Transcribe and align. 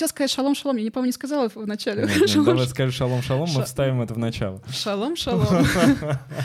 хотела 0.00 0.08
сказать 0.08 0.30
шалом-шалом, 0.30 0.76
я 0.76 0.84
не 0.84 0.90
помню, 0.90 1.08
не 1.08 1.12
сказала 1.12 1.48
в 1.48 1.66
начале. 1.66 2.02
Нет, 2.06 2.34
нет, 2.34 2.44
давай 2.44 2.66
скажи 2.66 2.92
шалом-шалом, 2.92 3.50
мы 3.54 3.64
вставим 3.64 4.00
это 4.00 4.14
в 4.14 4.18
начало. 4.18 4.62
Шалом-шалом. 4.70 5.46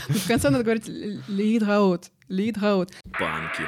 В 0.09 0.27
конце 0.27 0.49
надо 0.49 0.63
говорить 0.63 0.87
лидраут. 0.87 2.11
Лидраут. 2.27 2.91
Банки 3.05 3.63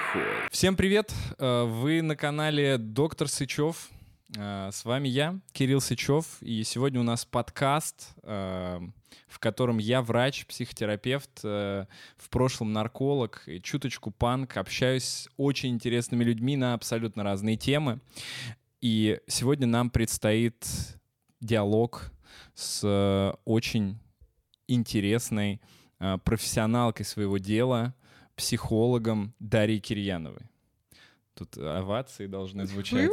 Всем 0.52 0.76
привет! 0.76 1.14
Э, 1.38 1.64
вы 1.64 2.02
на 2.02 2.16
канале 2.16 2.78
Доктор 2.78 3.30
Сычев. 3.30 3.90
Э, 4.36 4.70
с 4.74 4.84
вами 4.84 5.08
я, 5.08 5.40
Кирилл 5.54 5.80
Сычев, 5.80 6.26
и 6.42 6.64
сегодня 6.64 7.00
у 7.00 7.04
нас 7.04 7.24
подкаст, 7.24 8.10
э, 8.24 8.80
в 9.28 9.40
котором 9.40 9.78
я 9.78 10.02
врач, 10.02 10.46
психотерапевт, 10.48 11.44
в 11.44 11.88
прошлом 12.30 12.74
нарколог, 12.74 13.44
и 13.46 13.62
чуточку 13.62 14.12
панк, 14.12 14.58
общаюсь 14.58 15.04
с 15.04 15.30
очень 15.38 15.70
интересными 15.70 16.24
людьми 16.24 16.58
на 16.58 16.74
абсолютно 16.74 17.24
разные 17.24 17.56
темы. 17.56 18.00
И 18.82 19.20
сегодня 19.28 19.68
нам 19.68 19.90
предстоит 19.90 20.68
диалог 21.40 22.12
с 22.54 22.82
э, 22.84 23.34
очень 23.46 24.00
интересной 24.68 25.62
э, 26.00 26.18
профессионалкой 26.24 27.06
своего 27.06 27.38
дела, 27.38 27.96
психологом 28.36 29.34
Дарьей 29.40 29.80
Кирьяновой. 29.80 30.44
Тут 31.34 31.58
овации 31.58 32.28
должны 32.28 32.66
звучать. 32.66 33.10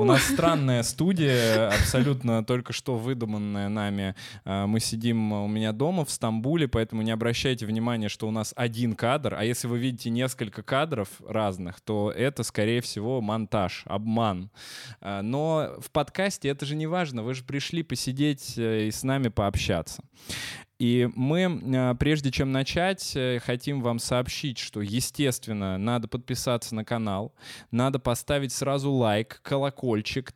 У 0.00 0.04
нас 0.04 0.22
странная 0.22 0.84
студия, 0.84 1.70
абсолютно 1.70 2.44
только 2.44 2.72
что 2.72 2.96
выдуманная 2.96 3.68
нами. 3.68 4.14
А, 4.44 4.68
мы 4.68 4.78
сидим 4.78 5.32
у 5.32 5.48
меня 5.48 5.72
дома 5.72 6.04
в 6.04 6.10
Стамбуле, 6.10 6.68
поэтому 6.68 7.02
не 7.02 7.10
обращайте 7.10 7.66
внимания, 7.66 8.08
что 8.08 8.28
у 8.28 8.30
нас 8.30 8.52
один 8.54 8.94
кадр. 8.94 9.34
А 9.34 9.44
если 9.44 9.66
вы 9.66 9.78
видите 9.78 10.10
несколько 10.10 10.62
кадров 10.62 11.08
разных, 11.26 11.80
то 11.80 12.12
это, 12.12 12.44
скорее 12.44 12.80
всего, 12.80 13.20
монтаж, 13.20 13.82
обман. 13.86 14.50
А, 15.00 15.22
но 15.22 15.74
в 15.80 15.90
подкасте 15.90 16.48
это 16.48 16.64
же 16.64 16.76
не 16.76 16.86
важно. 16.86 17.24
Вы 17.24 17.34
же 17.34 17.42
пришли 17.42 17.82
посидеть 17.82 18.56
э, 18.56 18.86
и 18.86 18.90
с 18.92 19.02
нами 19.02 19.28
пообщаться. 19.28 20.04
И 20.78 21.08
мы, 21.16 21.60
а, 21.74 21.94
прежде 21.96 22.30
чем 22.30 22.52
начать, 22.52 23.12
э, 23.16 23.40
хотим 23.44 23.82
вам 23.82 23.98
сообщить, 23.98 24.58
что, 24.58 24.80
естественно, 24.80 25.76
надо 25.76 26.06
подписаться 26.06 26.74
на 26.74 26.84
канал, 26.84 27.34
надо 27.72 27.98
поставить 27.98 28.52
сразу 28.52 28.92
лайк, 28.92 29.40
колокольчик. 29.42 29.87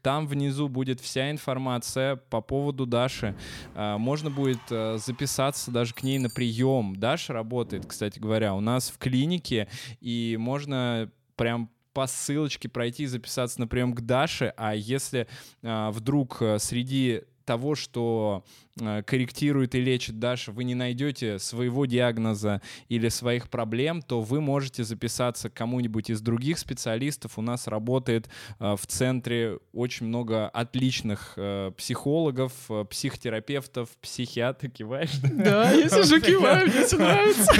Там 0.02 0.26
внизу 0.26 0.68
будет 0.68 1.00
вся 1.00 1.30
информация 1.30 2.16
по 2.16 2.40
поводу 2.40 2.86
Даши. 2.86 3.36
А, 3.74 3.98
можно 3.98 4.30
будет 4.30 4.60
э, 4.70 4.98
записаться 4.98 5.70
даже 5.70 5.94
к 5.94 6.02
ней 6.02 6.18
на 6.18 6.28
прием. 6.30 6.96
Даша 6.96 7.32
работает, 7.32 7.86
кстати 7.86 8.18
говоря, 8.18 8.54
у 8.54 8.60
нас 8.60 8.90
в 8.90 8.98
клинике, 8.98 9.68
и 10.00 10.36
можно 10.38 11.10
прям 11.36 11.70
по 11.92 12.06
ссылочке 12.06 12.68
пройти 12.68 13.04
и 13.04 13.06
записаться 13.06 13.60
на 13.60 13.66
прием 13.66 13.94
к 13.94 14.00
Даше, 14.00 14.54
а 14.56 14.74
если 14.74 15.28
а, 15.62 15.90
вдруг 15.90 16.40
э, 16.40 16.58
среди 16.58 17.22
того, 17.44 17.74
что 17.74 18.44
корректирует 18.78 19.74
и 19.74 19.80
лечит 19.80 20.18
Даша, 20.18 20.52
вы 20.52 20.64
не 20.64 20.74
найдете 20.74 21.38
своего 21.38 21.86
диагноза 21.86 22.62
или 22.88 23.08
своих 23.08 23.50
проблем, 23.50 24.02
то 24.02 24.20
вы 24.20 24.40
можете 24.40 24.84
записаться 24.84 25.50
к 25.50 25.54
кому-нибудь 25.54 26.10
из 26.10 26.20
других 26.20 26.58
специалистов. 26.58 27.38
У 27.38 27.42
нас 27.42 27.66
работает 27.66 28.28
э, 28.58 28.76
в 28.76 28.86
центре 28.86 29.58
очень 29.72 30.06
много 30.06 30.48
отличных 30.48 31.34
э, 31.36 31.72
психологов, 31.76 32.52
психотерапевтов, 32.90 33.90
психиатров. 34.00 34.72
Киваешь? 34.72 35.18
Да, 35.22 35.70
я 35.72 35.88
сижу, 35.88 36.20
киваю, 36.20 36.68
мне 36.68 36.84
все 36.84 36.96
нравится. 36.96 37.52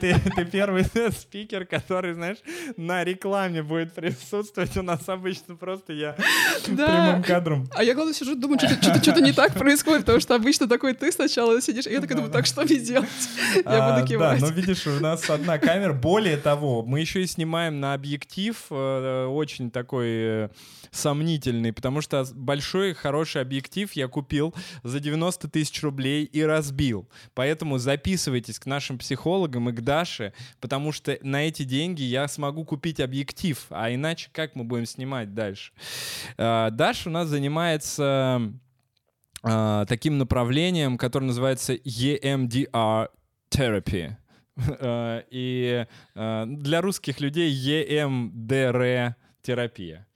Ты 0.00 0.44
первый 0.50 0.84
спикер, 1.12 1.66
который, 1.66 2.14
знаешь, 2.14 2.38
на 2.76 3.04
рекламе 3.04 3.62
будет 3.62 3.92
присутствовать. 3.94 4.76
У 4.76 4.82
нас 4.82 5.08
обычно 5.08 5.56
просто 5.56 5.92
я 5.92 6.16
прямым 6.66 7.22
кадром. 7.22 7.68
А 7.74 7.84
я, 7.84 7.94
главное, 7.94 8.14
сижу, 8.14 8.34
думаю, 8.34 8.58
что-то 8.58 9.20
не 9.20 9.32
так 9.32 9.54
происходит, 9.54 9.91
потому 10.00 10.20
что 10.20 10.34
обычно 10.34 10.68
такой 10.68 10.94
ты 10.94 11.12
сначала 11.12 11.60
сидишь, 11.60 11.86
и 11.86 11.92
я 11.92 12.00
такая 12.00 12.16
думаю, 12.16 12.32
так 12.32 12.46
что 12.46 12.62
мне 12.62 12.78
делать? 12.78 13.08
Я 13.64 13.94
буду 13.94 14.06
кивать. 14.06 14.40
Да, 14.40 14.46
но 14.46 14.52
видишь, 14.52 14.86
у 14.86 15.00
нас 15.00 15.28
одна 15.30 15.58
камера. 15.58 15.92
Более 15.92 16.36
того, 16.36 16.82
мы 16.82 17.00
еще 17.00 17.22
и 17.22 17.26
снимаем 17.26 17.80
на 17.80 17.94
объектив 17.94 18.56
э, 18.70 19.26
очень 19.26 19.70
такой 19.70 20.08
э, 20.08 20.48
сомнительный, 20.90 21.72
потому 21.72 22.00
что 22.00 22.24
большой 22.34 22.94
хороший 22.94 23.42
объектив 23.42 23.90
я 23.92 24.08
купил 24.08 24.54
за 24.82 25.00
90 25.00 25.48
тысяч 25.48 25.82
рублей 25.82 26.24
и 26.24 26.42
разбил. 26.42 27.08
Поэтому 27.34 27.78
записывайтесь 27.78 28.58
к 28.58 28.66
нашим 28.66 28.98
психологам 28.98 29.68
и 29.68 29.72
к 29.72 29.80
Даше, 29.80 30.32
потому 30.60 30.92
что 30.92 31.18
на 31.22 31.46
эти 31.46 31.62
деньги 31.64 32.02
я 32.02 32.28
смогу 32.28 32.64
купить 32.64 33.00
объектив, 33.00 33.64
а 33.70 33.92
иначе 33.92 34.28
как 34.32 34.54
мы 34.54 34.64
будем 34.64 34.86
снимать 34.86 35.34
дальше? 35.34 35.72
Э, 36.36 36.68
Даша 36.70 37.08
у 37.08 37.12
нас 37.12 37.28
занимается 37.28 38.52
э, 39.42 39.84
таким 39.88 40.18
направлением, 40.18 40.98
которое 40.98 41.26
называется 41.26 41.74
EMDR 41.74 43.08
Therapy. 43.50 44.16
Э, 44.56 45.22
и 45.30 45.86
э, 46.14 46.44
для 46.46 46.80
русских 46.80 47.20
людей 47.20 47.52
EMDR 47.52 49.14
терапия. 49.42 50.06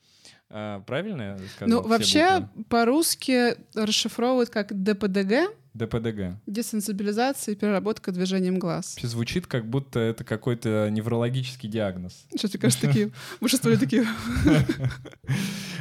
Правильно 0.48 1.22
я 1.22 1.38
сказал? 1.56 1.82
Ну, 1.82 1.88
вообще 1.88 2.48
по-русски 2.68 3.56
расшифровывают 3.74 4.48
как 4.48 4.72
ДПДГ. 4.80 5.50
ДПДГ. 5.74 6.38
Десенсибилизация 6.46 7.52
и 7.52 7.56
переработка 7.56 8.12
движением 8.12 8.58
глаз. 8.58 8.94
Вообще 8.94 9.08
звучит, 9.08 9.46
как 9.46 9.68
будто 9.68 9.98
это 10.00 10.24
какой-то 10.24 10.88
неврологический 10.90 11.68
диагноз. 11.68 12.26
Что 12.34 12.48
тебе 12.48 12.60
кажется, 12.60 12.86
такие? 12.86 13.10
Большинство 13.40 13.76
такие. 13.76 14.06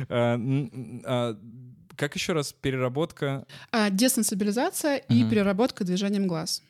Как 1.96 2.16
еще 2.16 2.34
раз 2.34 2.54
переработка? 2.54 3.46
А, 3.72 3.90
десенсибилизация 3.90 4.98
угу. 4.98 5.14
и 5.14 5.30
переработка 5.30 5.84
движением 5.84 6.28
глаз. 6.28 6.62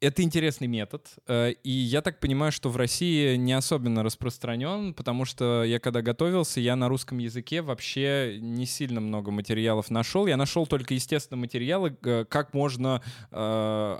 Это 0.00 0.22
интересный 0.22 0.68
метод, 0.68 1.08
э, 1.26 1.54
и 1.64 1.70
я 1.70 2.02
так 2.02 2.20
понимаю, 2.20 2.52
что 2.52 2.70
в 2.70 2.76
России 2.76 3.34
не 3.34 3.52
особенно 3.52 4.04
распространен, 4.04 4.94
потому 4.94 5.24
что 5.24 5.64
я 5.64 5.80
когда 5.80 6.02
готовился, 6.02 6.60
я 6.60 6.76
на 6.76 6.88
русском 6.88 7.18
языке 7.18 7.62
вообще 7.62 8.38
не 8.40 8.64
сильно 8.64 9.00
много 9.00 9.32
материалов 9.32 9.90
нашел. 9.90 10.28
Я 10.28 10.36
нашел 10.36 10.68
только, 10.68 10.94
естественно, 10.94 11.36
материалы, 11.36 11.90
как 11.90 12.54
можно 12.54 13.02
э, 13.32 13.96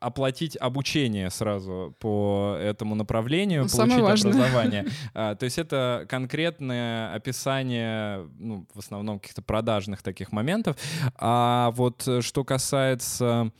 оплатить 0.00 0.54
обучение 0.60 1.30
сразу 1.30 1.96
по 1.98 2.58
этому 2.60 2.94
направлению, 2.94 3.62
ну, 3.62 3.68
получить 3.70 4.26
образование. 4.26 4.86
А, 5.14 5.34
то 5.34 5.44
есть 5.44 5.58
это 5.58 6.06
конкретное 6.08 7.14
описание, 7.14 8.28
ну, 8.38 8.66
в 8.74 8.78
основном 8.78 9.18
каких-то 9.18 9.42
продажных 9.42 10.02
таких 10.02 10.32
моментов. 10.32 10.76
А 11.16 11.70
вот 11.72 12.06
э, 12.06 12.20
что 12.20 12.44
касается 12.44 13.50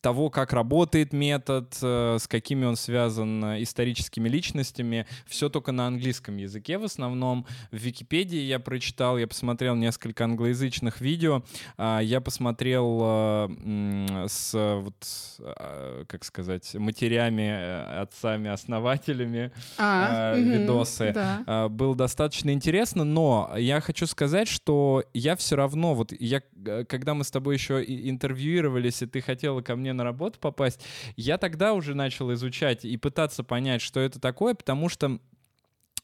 того, 0.00 0.30
как 0.30 0.52
работает 0.52 1.12
метод, 1.12 1.76
э, 1.82 2.16
с 2.20 2.26
какими 2.26 2.64
он 2.64 2.76
связан 2.76 3.44
э, 3.44 3.62
историческими 3.62 4.28
личностями, 4.28 5.06
все 5.26 5.48
только 5.48 5.72
на 5.72 5.86
английском 5.86 6.36
языке 6.36 6.78
в 6.78 6.84
основном. 6.84 7.46
В 7.70 7.76
Википедии 7.76 8.40
я 8.40 8.58
прочитал, 8.58 9.18
я 9.18 9.26
посмотрел 9.26 9.74
несколько 9.74 10.24
англоязычных 10.24 11.00
видео, 11.00 11.42
а, 11.76 12.00
я 12.00 12.20
посмотрел 12.20 13.00
э, 13.02 14.26
с, 14.28 14.52
вот, 14.54 15.06
а, 15.40 16.04
как 16.06 16.24
сказать, 16.24 16.74
матерями, 16.74 18.00
отцами-основателями 18.00 19.52
а, 19.78 20.34
видосы. 20.36 21.12
Да. 21.12 21.68
Было 21.68 21.94
достаточно 21.94 22.50
интересно, 22.50 23.04
но 23.04 23.52
я 23.56 23.80
хочу 23.80 24.06
сказать, 24.06 24.48
что 24.48 25.04
я 25.14 25.36
все 25.36 25.56
равно, 25.56 25.94
вот 25.94 26.12
я, 26.18 26.42
когда 26.88 27.14
мы 27.14 27.24
с 27.24 27.30
тобой 27.30 27.54
еще 27.54 27.82
интервьюировались, 27.84 29.02
и 29.02 29.06
ты 29.06 29.20
хотела 29.20 29.60
ко 29.60 29.76
мне 29.76 29.89
мне 29.90 29.98
на 29.98 30.04
работу 30.04 30.38
попасть, 30.38 30.84
я 31.16 31.38
тогда 31.38 31.74
уже 31.74 31.94
начал 31.94 32.32
изучать 32.32 32.84
и 32.84 32.96
пытаться 32.96 33.42
понять, 33.42 33.82
что 33.82 34.00
это 34.00 34.20
такое, 34.20 34.54
потому 34.54 34.88
что 34.88 35.18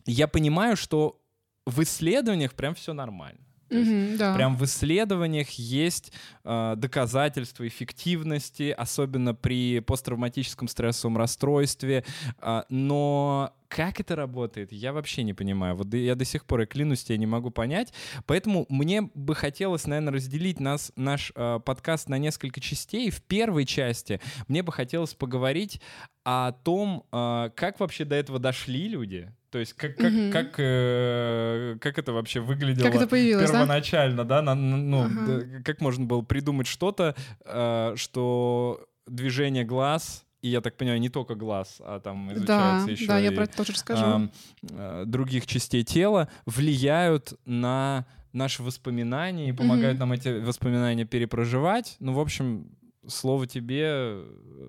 я 0.04 0.28
понимаю, 0.28 0.76
что 0.76 1.20
в 1.64 1.82
исследованиях 1.82 2.54
прям 2.54 2.74
все 2.74 2.92
нормально. 2.92 3.40
Mm-hmm, 3.68 4.16
да. 4.16 4.34
Прям 4.34 4.56
в 4.56 4.64
исследованиях 4.64 5.50
есть 5.50 6.12
э, 6.44 6.74
доказательства 6.76 7.66
эффективности, 7.66 8.70
особенно 8.76 9.34
при 9.34 9.80
посттравматическом 9.80 10.68
стрессовом 10.68 11.16
расстройстве. 11.16 12.04
Э, 12.40 12.62
но 12.68 13.52
как 13.68 14.00
это 14.00 14.16
работает, 14.16 14.72
я 14.72 14.92
вообще 14.92 15.22
не 15.22 15.34
понимаю. 15.34 15.76
Вот 15.76 15.92
я 15.94 16.14
до 16.14 16.24
сих 16.24 16.44
пор, 16.44 16.62
и 16.62 16.66
клянусь, 16.66 17.04
я 17.08 17.16
не 17.16 17.26
могу 17.26 17.50
понять. 17.50 17.92
Поэтому 18.26 18.66
мне 18.68 19.02
бы 19.02 19.34
хотелось, 19.34 19.86
наверное, 19.86 20.14
разделить 20.14 20.60
нас, 20.60 20.92
наш 20.96 21.32
э, 21.34 21.60
подкаст 21.64 22.08
на 22.08 22.18
несколько 22.18 22.60
частей. 22.60 23.10
В 23.10 23.22
первой 23.22 23.64
части 23.64 24.20
мне 24.48 24.62
бы 24.62 24.72
хотелось 24.72 25.14
поговорить 25.14 25.80
о 26.24 26.52
том, 26.52 27.04
э, 27.12 27.50
как 27.54 27.80
вообще 27.80 28.04
до 28.04 28.16
этого 28.16 28.38
дошли 28.38 28.88
люди. 28.88 29.32
То 29.50 29.60
есть 29.60 29.72
как, 29.72 29.96
как, 29.96 30.12
угу. 30.12 30.32
как, 30.32 30.54
э, 30.58 31.76
как 31.80 31.98
это 31.98 32.12
вообще 32.12 32.40
выглядело 32.40 32.84
как 32.84 32.96
это 32.96 33.06
появилось, 33.06 33.50
первоначально, 33.50 34.24
да? 34.24 34.42
да? 34.42 34.42
На, 34.42 34.54
ну, 34.54 35.04
ага. 35.04 35.26
да, 35.26 35.62
как 35.64 35.80
можно 35.80 36.04
было 36.04 36.20
придумать 36.20 36.66
что-то, 36.66 37.14
э, 37.44 37.94
что 37.96 38.86
движение 39.06 39.64
глаз 39.64 40.25
и 40.42 40.48
я 40.48 40.60
так 40.60 40.76
понимаю, 40.76 41.00
не 41.00 41.08
только 41.08 41.34
глаз, 41.34 41.80
а 41.80 42.00
там 42.00 42.28
Да, 42.28 42.34
изучается 42.34 42.90
еще 42.90 43.06
да, 43.06 43.18
я 43.18 43.30
и, 43.30 43.34
про 43.34 43.44
это 43.44 43.56
тоже 43.56 43.72
расскажу. 43.72 44.30
э, 44.62 45.04
других 45.06 45.46
частей 45.46 45.82
тела, 45.84 46.28
влияют 46.44 47.34
на 47.44 48.06
наши 48.32 48.62
воспоминания 48.62 49.48
и 49.48 49.52
помогают 49.52 49.98
Мгм. 49.98 50.08
нам 50.08 50.12
эти 50.12 50.28
воспоминания 50.40 51.04
перепроживать. 51.04 51.96
Ну, 52.00 52.12
в 52.12 52.20
общем, 52.20 52.70
слово 53.08 53.46
тебе 53.46 54.22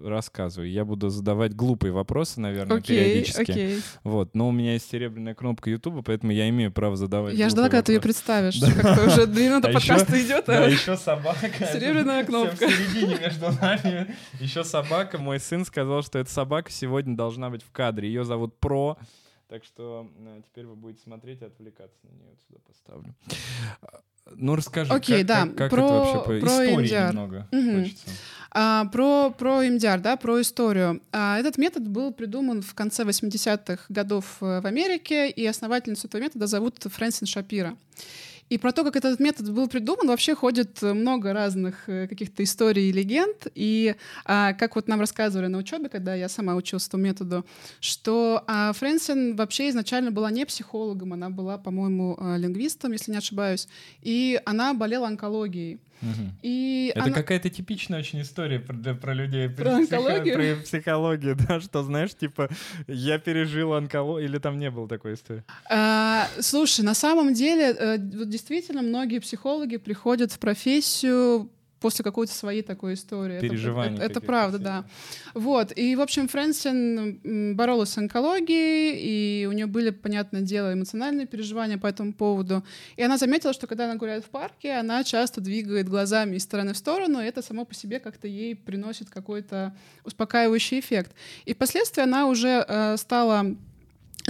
рассказывай. 0.03 0.69
Я 0.69 0.85
буду 0.85 1.09
задавать 1.09 1.53
глупые 1.55 1.91
вопросы, 1.91 2.39
наверное, 2.39 2.77
Окей, 2.77 2.97
периодически. 2.97 3.51
окей. 3.51 3.81
Вот, 4.03 4.35
но 4.35 4.49
у 4.49 4.51
меня 4.51 4.73
есть 4.73 4.89
серебряная 4.89 5.33
кнопка 5.33 5.69
Ютуба, 5.69 6.01
поэтому 6.03 6.31
я 6.33 6.47
имею 6.49 6.71
право 6.71 6.95
задавать. 6.95 7.33
Я 7.35 7.49
ждала, 7.49 7.69
когда 7.69 7.83
ты 7.83 7.93
ее 7.93 8.01
представишь. 8.01 8.59
Да. 8.59 8.71
Как-то 8.71 9.05
уже 9.07 9.25
две 9.27 9.47
минуты 9.49 9.69
А 9.69 9.73
подкаста 9.73 10.15
ещё- 10.15 10.25
идет, 10.27 10.43
Да, 10.47 10.65
а 10.65 10.69
еще 10.69 10.97
собака. 10.97 11.49
Серебряная 11.73 12.23
кнопка. 12.25 12.67
В 12.67 12.71
середине 12.71 13.17
между 13.19 13.45
нами. 13.61 14.15
Еще 14.39 14.63
собака. 14.63 15.17
Мой 15.17 15.39
сын 15.39 15.65
сказал, 15.65 16.03
что 16.03 16.19
эта 16.19 16.29
собака 16.31 16.71
сегодня 16.71 17.15
должна 17.15 17.49
быть 17.49 17.63
в 17.63 17.71
кадре. 17.71 18.07
Ее 18.07 18.23
зовут 18.23 18.59
Про. 18.59 18.97
Так 19.47 19.63
что 19.63 20.09
теперь 20.45 20.65
вы 20.65 20.75
будете 20.75 21.01
смотреть 21.03 21.41
и 21.41 21.45
отвлекаться 21.45 21.97
на 22.03 22.09
нее. 22.11 22.35
Сюда 22.47 22.59
поставлю. 22.67 23.15
А, 23.81 24.01
Ну, 24.35 24.55
расскажи, 24.57 24.91
Окей, 24.93 25.19
как, 25.19 25.25
да, 25.27 25.45
как- 25.45 25.55
как 25.55 25.69
про- 25.71 25.85
это 25.85 25.93
вообще 25.93 26.17
по 26.17 26.23
про 26.25 26.37
истории 26.37 26.89
MDR. 26.89 27.07
немного 27.09 27.47
Мгм. 27.53 27.81
хочется. 27.83 28.05
А, 28.51 28.85
про, 28.85 29.29
про 29.31 29.63
MDR, 29.63 29.99
да, 30.01 30.17
про 30.17 30.41
историю. 30.41 31.01
А, 31.13 31.39
этот 31.39 31.57
метод 31.57 31.87
был 31.87 32.11
придуман 32.11 32.61
в 32.61 32.73
конце 32.73 33.05
80-х 33.05 33.85
годов 33.87 34.25
э, 34.41 34.59
в 34.59 34.65
Америке, 34.65 35.29
и 35.29 35.45
основательницу 35.45 36.07
этого 36.07 36.19
метода 36.21 36.45
зовут 36.47 36.75
Фрэнсин 36.83 37.25
Шапира. 37.25 37.77
И 38.49 38.57
про 38.57 38.71
то, 38.71 38.83
как 38.83 38.95
этот 38.95 39.19
метод 39.19 39.51
был 39.51 39.67
придуман, 39.67 40.07
вообще 40.07 40.33
ходит 40.33 40.81
много 40.81 41.33
разных 41.33 41.89
э, 41.89 42.07
каких-то 42.07 42.43
историй 42.43 42.89
и 42.89 42.93
легенд. 42.93 43.47
И 43.55 43.95
а, 44.25 44.53
как 44.53 44.75
вот 44.75 44.87
нам 44.87 45.01
рассказывали 45.01 45.47
на 45.47 45.57
учебе, 45.57 45.89
когда 45.89 46.15
я 46.15 46.29
сама 46.29 46.55
училась 46.55 46.87
этому 46.87 47.03
методу, 47.03 47.45
что 47.81 48.43
а, 48.47 48.71
Фрэнсин 48.71 49.35
вообще 49.35 49.69
изначально 49.69 50.11
была 50.11 50.31
не 50.31 50.45
психологом, 50.45 51.13
она 51.13 51.29
была, 51.29 51.57
по-моему, 51.57 52.17
э, 52.19 52.37
лингвистом, 52.37 52.93
если 52.93 53.11
не 53.11 53.17
ошибаюсь, 53.17 53.67
и 54.01 54.39
она 54.45 54.73
болела 54.73 55.07
онкологией. 55.07 55.79
И 56.43 56.91
Это 56.95 57.05
она- 57.05 57.13
какая-то 57.15 57.49
типичная 57.49 57.99
очень 57.99 58.21
история 58.21 58.59
про, 58.59 58.73
для- 58.75 58.93
про 58.93 59.13
людей. 59.13 59.49
Про 59.49 59.79
психо- 59.79 59.97
онкологию? 59.97 60.35
Про 60.55 60.63
психологию, 60.63 61.35
да, 61.47 61.59
что, 61.61 61.83
знаешь, 61.83 62.13
типа, 62.15 62.49
я 62.87 63.17
пережил 63.19 63.73
онкологию, 63.73 64.29
или 64.29 64.37
там 64.37 64.59
не 64.59 64.69
было 64.69 64.87
такой 64.87 65.15
истории? 65.15 65.43
А, 65.69 66.27
слушай, 66.39 66.81
на 66.81 66.93
самом 66.93 67.33
деле, 67.33 67.71
э, 67.77 67.97
вот 67.97 68.29
действительно, 68.29 68.81
многие 68.81 69.19
психологи 69.19 69.77
приходят 69.77 70.31
в 70.31 70.39
профессию 70.39 71.49
после 71.79 72.03
какой-то 72.03 72.33
своей 72.33 72.61
такой 72.61 72.95
истории. 72.95 73.35
Это- 73.37 73.47
Переживаний 73.47 73.95
Это, 73.95 74.05
это 74.05 74.13
каких-то 74.15 74.27
правда, 74.27 74.57
да. 74.59 74.85
Вот. 75.33 75.77
И, 75.77 75.95
в 75.95 76.01
общем, 76.01 76.27
Фрэнсин 76.27 77.55
боролась 77.55 77.89
с 77.89 77.97
онкологией, 77.97 79.41
и 79.41 79.45
у 79.45 79.51
нее 79.51 79.65
были, 79.67 79.91
понятное 79.91 80.41
дело, 80.41 80.73
эмоциональные 80.73 81.27
переживания 81.27 81.77
по 81.77 81.87
этому 81.87 82.13
поводу. 82.13 82.63
И 82.95 83.03
она 83.03 83.17
заметила, 83.17 83.53
что 83.53 83.67
когда 83.67 83.85
она 83.85 83.95
гуляет 83.95 84.25
в 84.25 84.29
парке, 84.29 84.73
она 84.73 85.03
часто 85.03 85.41
двигает 85.41 85.87
глазами 85.87 86.35
из 86.35 86.43
стороны 86.43 86.73
в 86.73 86.77
сторону, 86.77 87.19
и 87.21 87.25
это 87.25 87.41
само 87.41 87.65
по 87.65 87.73
себе 87.73 87.99
как-то 87.99 88.27
ей 88.27 88.55
приносит 88.55 89.09
какой-то 89.09 89.75
успокаивающий 90.03 90.79
эффект. 90.79 91.11
И 91.45 91.53
впоследствии 91.53 92.01
она 92.01 92.27
уже 92.27 92.65
э, 92.67 92.97
стала 92.97 93.55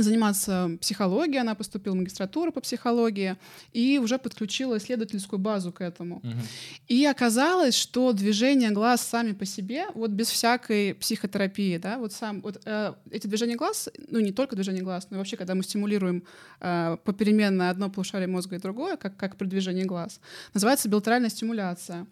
заниматься 0.02 0.78
психологией, 0.80 1.42
она 1.42 1.56
поступила 1.56 1.94
в 1.94 1.98
магистратуру 1.98 2.52
по 2.52 2.62
психологии 2.62 3.36
и 3.74 4.00
уже 4.00 4.18
подключила 4.20 4.78
исследовательскую 4.78 5.40
базу 5.40 5.72
к 5.72 5.82
этому. 5.82 6.20
Мгм. 6.24 6.42
И 6.88 7.06
оказалось, 7.06 7.76
что 7.76 8.14
движения 8.14 8.70
глаз 8.72 9.02
сами 9.02 9.34
по 9.34 9.46
себе, 9.46 9.88
вот 9.96 10.12
без 10.12 10.30
всякой 10.30 10.94
психотерапии, 10.94 11.78
да, 11.78 11.98
вот 11.98 12.14
сам, 12.14 12.42
вот 12.42 12.62
э, 12.66 12.94
эти 13.10 13.28
движения 13.28 13.56
глаз, 13.56 13.90
ну 14.08 14.20
не 14.20 14.32
только 14.32 14.56
движения 14.56 14.82
глаз, 14.82 15.08
но 15.10 15.18
вообще, 15.18 15.36
когда 15.36 15.56
мы 15.56 15.64
стимулируем 15.64 16.24
э, 16.60 16.98
попеременно 17.04 17.70
одно 17.70 17.90
полушарие 17.90 18.28
мозга 18.28 18.58
и 18.58 18.60
другое, 18.60 18.98
как, 18.98 19.18
как 19.18 19.36
при 19.36 19.48
движении 19.48 19.84
глаз, 19.84 20.20
называется 20.54 20.90
билатеральная 20.90 21.30
стимуляция. 21.30 22.06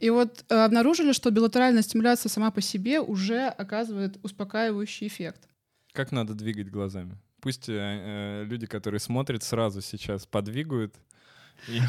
И 0.00 0.10
вот 0.10 0.44
э, 0.48 0.54
обнаружили, 0.54 1.12
что 1.12 1.30
билатеральная 1.30 1.82
стимуляция 1.82 2.28
сама 2.30 2.50
по 2.50 2.60
себе 2.60 3.00
уже 3.00 3.46
оказывает 3.46 4.18
успокаивающий 4.22 5.06
эффект. 5.06 5.48
Как 5.92 6.10
надо 6.10 6.34
двигать 6.34 6.70
глазами? 6.70 7.16
Пусть 7.40 7.68
э, 7.68 7.72
э, 7.74 8.44
люди, 8.44 8.66
которые 8.66 9.00
смотрят, 9.00 9.42
сразу 9.42 9.82
сейчас 9.82 10.26
подвигают. 10.26 10.94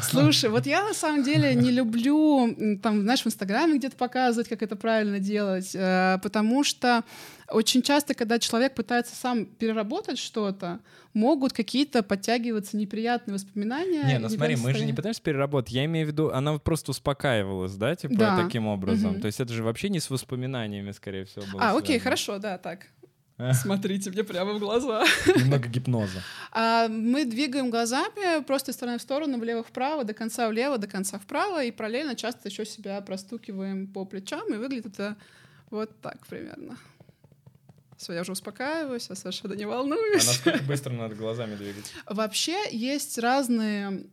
Слушай, 0.02 0.50
вот 0.50 0.66
я 0.66 0.84
на 0.84 0.94
самом 0.94 1.22
деле 1.22 1.54
не 1.54 1.70
люблю, 1.70 2.78
там, 2.82 3.02
знаешь, 3.02 3.22
в 3.22 3.26
Инстаграме 3.26 3.78
где-то 3.78 3.96
показывать, 3.96 4.48
как 4.48 4.62
это 4.62 4.76
правильно 4.76 5.20
делать, 5.20 5.74
э, 5.74 6.18
потому 6.22 6.64
что 6.64 7.02
очень 7.48 7.82
часто, 7.82 8.14
когда 8.14 8.38
человек 8.38 8.74
пытается 8.74 9.14
сам 9.16 9.46
переработать 9.46 10.18
что-то, 10.18 10.80
могут 11.14 11.52
какие-то 11.52 12.02
подтягиваться 12.02 12.76
неприятные 12.76 13.34
воспоминания. 13.34 14.04
Не, 14.04 14.18
ну 14.18 14.28
смотри, 14.28 14.56
мы 14.56 14.74
же 14.74 14.84
не 14.84 14.92
пытаемся 14.92 15.22
переработать. 15.22 15.72
Я 15.72 15.84
имею 15.86 16.06
в 16.06 16.10
виду, 16.10 16.30
она 16.30 16.52
вот 16.52 16.62
просто 16.62 16.90
успокаивалась, 16.90 17.74
да, 17.74 17.94
типа 17.96 18.14
Да. 18.16 18.36
таким 18.44 18.66
образом. 18.66 19.12
Мгм. 19.12 19.20
То 19.20 19.26
есть 19.26 19.40
это 19.40 19.52
же 19.52 19.62
вообще 19.62 19.88
не 19.88 20.00
с 20.00 20.10
воспоминаниями, 20.10 20.90
скорее 20.90 21.24
всего, 21.24 21.46
было 21.52 21.62
А, 21.62 21.70
окей, 21.70 21.86
связано. 21.86 22.02
хорошо, 22.04 22.38
да, 22.38 22.58
так. 22.58 22.86
Эх. 23.36 23.56
Смотрите 23.56 24.10
мне 24.10 24.22
прямо 24.22 24.52
в 24.52 24.60
глаза. 24.60 25.04
Немного 25.26 25.68
гипноза. 25.68 26.22
А 26.52 26.86
мы 26.88 27.24
двигаем 27.24 27.70
глазами 27.70 28.42
просто 28.44 28.70
из 28.70 28.76
стороны 28.76 28.98
в 28.98 29.02
сторону, 29.02 29.38
влево-вправо, 29.38 30.04
до 30.04 30.14
конца 30.14 30.48
влево, 30.48 30.78
до 30.78 30.86
конца 30.86 31.18
вправо, 31.18 31.64
и 31.64 31.72
параллельно 31.72 32.14
часто 32.14 32.48
еще 32.48 32.64
себя 32.64 33.00
простукиваем 33.00 33.88
по 33.88 34.04
плечам, 34.04 34.54
и 34.54 34.56
выглядит 34.56 34.86
это 34.86 35.16
вот 35.70 35.90
так 36.00 36.24
примерно. 36.28 36.78
Все, 37.96 38.12
я 38.12 38.22
уже 38.22 38.32
успокаиваюсь, 38.32 39.06
я 39.08 39.14
совершенно 39.16 39.54
не 39.54 39.64
А 39.64 39.68
волнуюсь. 39.68 40.26
насколько 40.26 40.62
быстро 40.68 40.92
надо 40.92 41.14
глазами 41.14 41.54
двигать? 41.56 41.92
Вообще 42.06 42.56
есть 42.70 43.18
разные, 43.18 44.04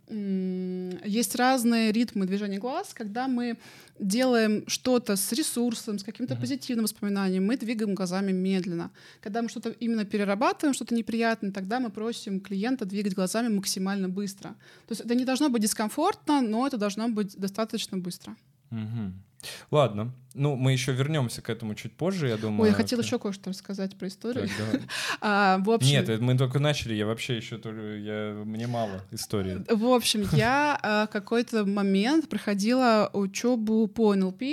есть 1.05 1.35
разные 1.35 1.91
ритмы 1.91 2.25
движения 2.25 2.59
глаз. 2.59 2.93
Когда 2.93 3.27
мы 3.27 3.57
делаем 3.99 4.63
что-то 4.67 5.15
с 5.15 5.31
ресурсом, 5.31 5.99
с 5.99 6.03
каким-то 6.03 6.33
Мгм. 6.33 6.41
позитивным 6.41 6.83
воспоминанием, 6.85 7.45
мы 7.45 7.57
двигаем 7.57 7.93
глазами 7.95 8.31
медленно. 8.31 8.91
Когда 9.21 9.41
мы 9.41 9.49
что-то 9.49 9.69
именно 9.69 10.05
перерабатываем, 10.05 10.73
что-то 10.73 10.95
неприятное, 10.95 11.51
тогда 11.51 11.79
мы 11.79 11.89
просим 11.89 12.39
клиента 12.39 12.85
двигать 12.85 13.13
глазами 13.13 13.47
максимально 13.53 14.09
быстро. 14.09 14.49
То 14.87 14.91
есть 14.91 15.01
это 15.01 15.15
не 15.15 15.25
должно 15.25 15.49
быть 15.49 15.61
дискомфортно, 15.61 16.41
но 16.41 16.65
это 16.67 16.77
должно 16.77 17.09
быть 17.09 17.35
достаточно 17.37 17.97
быстро. 17.97 18.35
Мгм. 18.69 19.21
Ладно. 19.71 20.13
Ну, 20.33 20.55
мы 20.55 20.71
еще 20.71 20.93
вернемся 20.93 21.41
к 21.41 21.49
этому 21.49 21.75
чуть 21.75 21.93
позже, 21.93 22.27
я 22.27 22.37
думаю. 22.37 22.63
Ой, 22.63 22.69
я 22.69 22.73
хотела 22.73 23.01
К- 23.01 23.05
еще 23.05 23.19
кое-что 23.19 23.49
рассказать 23.49 23.97
про 23.97 24.07
историю. 24.07 24.47
Так. 24.47 24.81
А, 25.23 25.59
в 25.59 25.69
общем, 25.69 25.89
Нет, 25.89 26.19
мы 26.19 26.37
только 26.37 26.59
начали, 26.59 26.93
я 26.93 27.05
вообще 27.05 27.37
еще 27.37 27.57
только, 27.57 27.97
я, 27.97 28.41
мне 28.45 28.65
мало 28.65 29.03
истории. 29.11 29.63
В 29.69 29.85
общем, 29.93 30.27
я 30.31 30.79
а, 30.81 31.07
какой-то 31.07 31.65
момент 31.65 32.27
проходила 32.29 33.09
учебу 33.13 33.87
по 33.87 34.15
НЛП. 34.15 34.43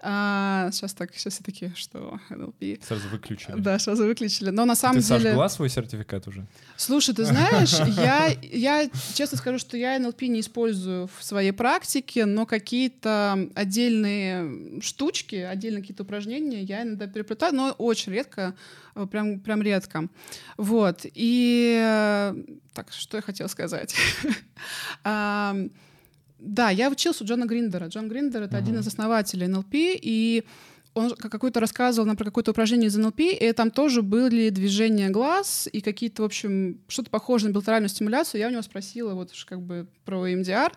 А, 0.00 0.70
сейчас 0.72 0.92
так, 0.92 1.14
сейчас 1.14 1.34
все 1.34 1.42
такие, 1.42 1.72
что 1.74 2.20
НЛП. 2.28 2.82
Сразу 2.86 3.08
выключили. 3.08 3.56
Да, 3.58 3.78
сразу 3.78 4.04
выключили. 4.04 4.50
Но 4.50 4.64
на 4.64 4.74
самом 4.74 5.00
Ты, 5.00 5.08
деле... 5.08 5.32
была 5.32 5.48
свой 5.48 5.70
сертификат 5.70 6.28
уже? 6.28 6.46
Слушай, 6.76 7.14
ты 7.14 7.24
знаешь, 7.24 7.72
я, 7.96 8.28
я 8.42 8.90
честно 9.14 9.38
скажу, 9.38 9.58
что 9.58 9.76
я 9.76 9.98
НЛП 9.98 10.22
не 10.22 10.40
использую 10.40 11.08
в 11.08 11.24
своей 11.24 11.52
практике, 11.52 12.26
но 12.26 12.46
какие-то 12.46 13.48
отдельные 13.54 14.80
штучки, 14.88 15.36
отдельные 15.36 15.82
какие-то 15.82 16.02
упражнения 16.02 16.62
я 16.62 16.82
иногда 16.82 17.06
переплетаю, 17.06 17.54
но 17.54 17.72
очень 17.78 18.12
редко, 18.12 18.54
э, 18.94 19.06
прям, 19.06 19.40
прям 19.40 19.62
редко. 19.62 20.08
Вот. 20.56 21.06
И 21.14 21.78
э, 21.80 22.34
так, 22.74 22.92
что 22.92 23.16
я 23.16 23.22
хотела 23.22 23.48
сказать? 23.48 23.94
Да, 26.40 26.70
я 26.70 26.88
учился 26.88 27.24
у 27.24 27.26
Джона 27.26 27.46
Гриндера. 27.46 27.88
Джон 27.88 28.08
Гриндер— 28.08 28.42
это 28.44 28.56
один 28.56 28.78
из 28.78 28.86
основателей 28.86 29.48
НЛП, 29.48 29.74
и 29.74 30.44
он 30.98 31.10
как- 31.16 31.32
какой-то 31.32 31.60
рассказывал 31.60 32.06
нам 32.06 32.16
про 32.16 32.24
какое-то 32.24 32.50
упражнение 32.50 32.88
из 32.88 32.96
НЛП, 32.96 33.20
и 33.20 33.52
там 33.52 33.70
тоже 33.70 34.02
были 34.02 34.50
движения 34.50 35.08
глаз 35.10 35.68
и 35.72 35.80
какие-то, 35.80 36.22
в 36.22 36.24
общем, 36.26 36.80
что-то 36.88 37.10
похожее 37.10 37.48
на 37.48 37.52
билатеральную 37.54 37.88
стимуляцию. 37.88 38.40
Я 38.40 38.48
у 38.48 38.50
него 38.50 38.62
спросила 38.62 39.14
вот 39.14 39.30
как 39.46 39.60
бы 39.62 39.86
про 40.04 40.28
EMDR, 40.28 40.72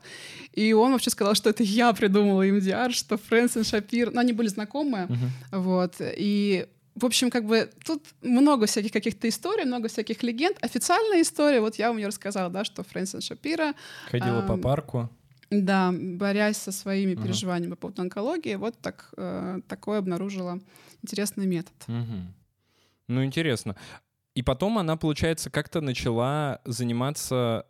и 0.54 0.74
он 0.74 0.92
вообще 0.92 1.10
сказал, 1.10 1.36
что 1.36 1.50
это 1.50 1.64
я 1.64 1.92
придумала 1.94 2.48
EMDR, 2.48 2.92
что 2.92 3.18
Фрэнсин 3.18 3.64
Шапир, 3.64 4.12
ну, 4.14 4.20
они 4.22 4.34
были 4.34 4.48
знакомы, 4.48 5.08
Мгм. 5.10 5.30
вот, 5.64 5.96
и 6.00 6.68
в 6.96 7.06
общем, 7.06 7.30
как 7.32 7.46
бы 7.46 7.70
тут 7.86 8.04
много 8.22 8.66
всяких 8.66 8.92
каких-то 8.92 9.28
историй, 9.30 9.64
много 9.64 9.88
всяких 9.88 10.24
легенд. 10.24 10.58
Официальная 10.62 11.22
история, 11.22 11.62
вот 11.62 11.76
я 11.76 11.88
вам 11.88 11.98
ее 11.98 12.08
рассказала, 12.08 12.50
да, 12.50 12.66
что 12.66 12.84
Фрэнсин 12.84 13.22
Шапира, 13.22 13.74
Ходила 14.10 14.42
по 14.42 14.54
Ам, 14.56 14.62
парку. 14.62 15.10
Да, 15.52 15.92
борясь 15.94 16.58
со 16.58 16.72
своими 16.72 17.14
Ага. 17.14 17.24
переживаниями 17.24 17.72
по 17.72 17.76
поводу 17.78 18.02
онкологии, 18.02 18.56
вот 18.56 18.78
так, 18.80 19.14
э, 19.18 19.60
такой 19.68 20.00
обнаружила 20.00 20.60
интересный 21.04 21.46
метод. 21.46 21.74
Мгм. 21.88 22.34
Ну, 23.08 23.24
интересно. 23.26 23.76
И 24.34 24.44
потом 24.44 24.78
она, 24.78 24.96
получается, 24.96 25.50
как-то 25.50 25.82
начала 25.82 26.62
заниматься 26.66 27.66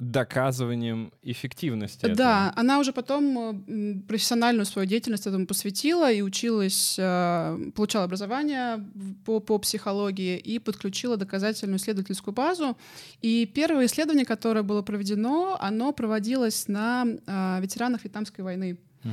доказыванием 0.00 1.12
эффективности. 1.22 2.06
Да, 2.06 2.48
этого. 2.48 2.52
она 2.56 2.78
уже 2.78 2.92
потом 2.92 3.38
э, 3.68 4.00
профессиональную 4.08 4.64
свою 4.64 4.88
деятельность 4.88 5.26
этому 5.26 5.46
посвятила 5.46 6.10
и 6.10 6.22
училась, 6.22 6.96
э, 6.98 7.70
получала 7.74 8.06
образование 8.06 8.84
по, 9.26 9.40
по 9.40 9.58
психологии 9.58 10.38
и 10.38 10.58
подключила 10.58 11.18
доказательную 11.18 11.78
исследовательскую 11.78 12.34
базу. 12.34 12.78
И 13.20 13.46
первое 13.46 13.86
исследование, 13.86 14.24
которое 14.24 14.62
было 14.62 14.80
проведено, 14.80 15.58
оно 15.60 15.92
проводилось 15.92 16.66
на 16.66 17.04
э, 17.04 17.58
ветеранах 17.60 18.04
Вьетнамской 18.04 18.42
войны. 18.42 18.78
Угу. 19.04 19.12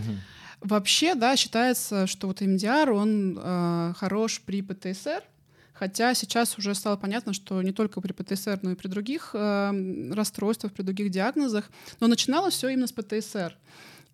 Вообще, 0.61 1.15
да, 1.15 1.35
считается, 1.35 2.07
что 2.07 2.27
вот 2.27 2.39
МДР, 2.41 2.91
он 2.91 3.37
э, 3.37 3.93
хорош 3.97 4.41
при 4.41 4.61
ПТСР, 4.61 5.21
Хотя 5.79 6.15
сейчас 6.15 6.57
уже 6.57 6.73
стало 6.73 6.95
понятно, 6.97 7.33
что 7.33 7.61
не 7.61 7.71
только 7.71 8.01
при 8.01 8.11
ПТСР, 8.11 8.59
но 8.63 8.71
и 8.71 8.75
при 8.75 8.87
других 8.87 9.31
э, 9.33 10.11
расстройствах, 10.11 10.73
при 10.73 10.81
других 10.81 11.11
диагнозах. 11.11 11.69
Но 11.99 12.07
начиналось 12.07 12.55
все 12.55 12.69
именно 12.69 12.87
с 12.87 12.91
ПТСР. 12.91 13.55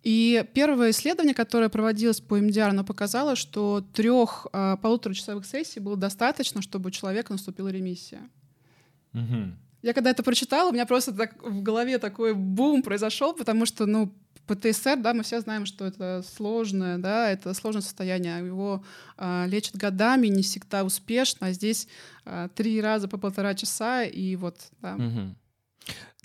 И 0.02 0.44
первое 0.52 0.90
исследование, 0.90 1.34
которое 1.34 1.70
проводилось 1.70 2.20
по 2.20 2.36
МДР, 2.36 2.68
оно 2.68 2.84
показало, 2.84 3.34
что 3.34 3.82
трех 3.94 4.46
э, 4.52 4.76
полуторачасовых 4.82 5.46
сессий 5.46 5.80
было 5.80 5.96
достаточно, 5.96 6.60
чтобы 6.60 6.88
у 6.88 6.90
человека 6.90 7.32
наступила 7.32 7.68
ремиссия. 7.68 8.20
Угу. 9.14 9.52
Я 9.80 9.94
когда 9.94 10.10
это 10.10 10.22
прочитала, 10.22 10.68
у 10.68 10.72
меня 10.72 10.84
просто 10.84 11.12
так 11.12 11.42
в 11.42 11.62
голове 11.62 11.98
такой 11.98 12.34
бум 12.34 12.82
произошел, 12.82 13.32
потому 13.32 13.64
что, 13.64 13.86
ну, 13.86 14.14
ПТСР, 14.46 14.96
да, 14.96 15.14
мы 15.14 15.22
все 15.22 15.40
знаем, 15.40 15.66
что 15.66 15.84
это 15.84 16.22
сложное, 16.22 16.98
да, 16.98 17.30
это 17.30 17.54
сложное 17.54 17.82
состояние. 17.82 18.38
Его 18.38 18.84
э, 19.16 19.46
лечат 19.46 19.76
годами, 19.76 20.26
не 20.26 20.42
всегда 20.42 20.84
успешно. 20.84 21.48
А 21.48 21.52
здесь 21.52 21.88
э, 22.24 22.48
три 22.54 22.80
раза 22.80 23.08
по 23.08 23.18
полтора 23.18 23.54
часа, 23.54 24.04
и 24.04 24.36
вот, 24.36 24.58
да. 24.80 24.96
Угу. 24.96 25.34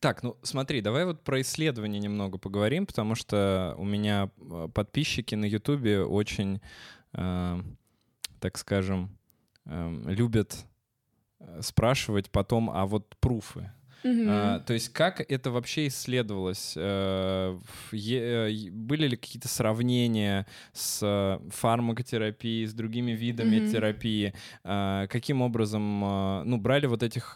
Так, 0.01 0.23
ну 0.23 0.37
смотри, 0.43 0.81
давай 0.81 1.05
вот 1.05 1.23
про 1.23 1.41
исследования 1.41 1.99
немного 1.99 2.37
поговорим, 2.37 2.85
потому 2.85 3.15
что 3.15 3.75
у 3.77 3.83
меня 3.83 4.29
подписчики 4.73 5.35
на 5.35 5.45
Ютубе 5.45 6.03
очень, 6.03 6.61
э, 7.13 7.61
так 8.39 8.57
скажем, 8.57 9.17
э, 9.65 10.03
любят 10.07 10.65
спрашивать 11.61 12.29
потом, 12.31 12.69
а 12.69 12.85
вот 12.85 13.15
пруфы, 13.21 13.71
Угу. 14.03 14.23
А, 14.27 14.59
то 14.59 14.73
есть 14.73 14.89
как 14.93 15.19
это 15.19 15.51
вообще 15.51 15.87
исследовалось? 15.87 16.73
Э, 16.77 17.57
э, 17.91 18.69
были 18.71 19.07
ли 19.07 19.17
какие-то 19.17 19.47
сравнения 19.47 20.45
с 20.73 20.99
э, 21.01 21.39
фармакотерапией, 21.49 22.65
с 22.65 22.73
другими 22.73 23.11
видами 23.11 23.59
угу. 23.59 23.71
терапии? 23.71 24.33
А, 24.63 25.07
каким 25.07 25.41
образом, 25.41 25.99
ну, 26.45 26.57
брали 26.57 26.87
вот 26.87 27.03
этих 27.03 27.35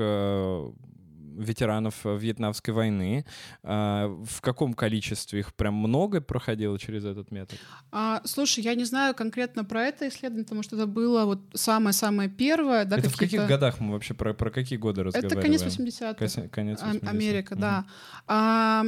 ветеранов 1.38 2.06
э, 2.06 2.18
Вьетнамской 2.18 2.74
войны. 2.74 3.26
А, 3.64 4.08
в 4.08 4.42
каком 4.42 4.74
количестве 4.74 5.40
их 5.40 5.54
прям 5.54 5.76
много 5.76 6.22
проходило 6.22 6.78
через 6.80 7.06
этот 7.06 7.32
метод? 7.32 7.60
А, 7.92 8.22
слушай, 8.26 8.64
я 8.64 8.76
не 8.76 8.86
знаю 8.86 9.14
конкретно 9.14 9.64
про 9.66 9.84
это 9.84 10.08
исследование, 10.08 10.44
потому 10.44 10.64
что 10.64 10.76
это 10.76 10.88
было 10.88 11.26
вот 11.26 11.40
самое-самое 11.54 12.30
первое. 12.30 12.86
Да, 12.86 12.98
это 12.98 13.10
в 13.10 13.18
каких 13.18 13.48
годах 13.48 13.80
мы 13.80 13.94
вообще, 13.94 14.14
про, 14.14 14.34
про 14.34 14.50
какие 14.50 14.78
годы 14.78 15.04
разговариваем? 15.04 15.40
Это 15.40 15.42
конец 15.42 15.78
80-х. 15.80 16.48
Конец 16.50 16.82
80-х. 16.82 17.10
Америка, 17.10 17.56
да. 17.56 17.86
А, 18.28 18.84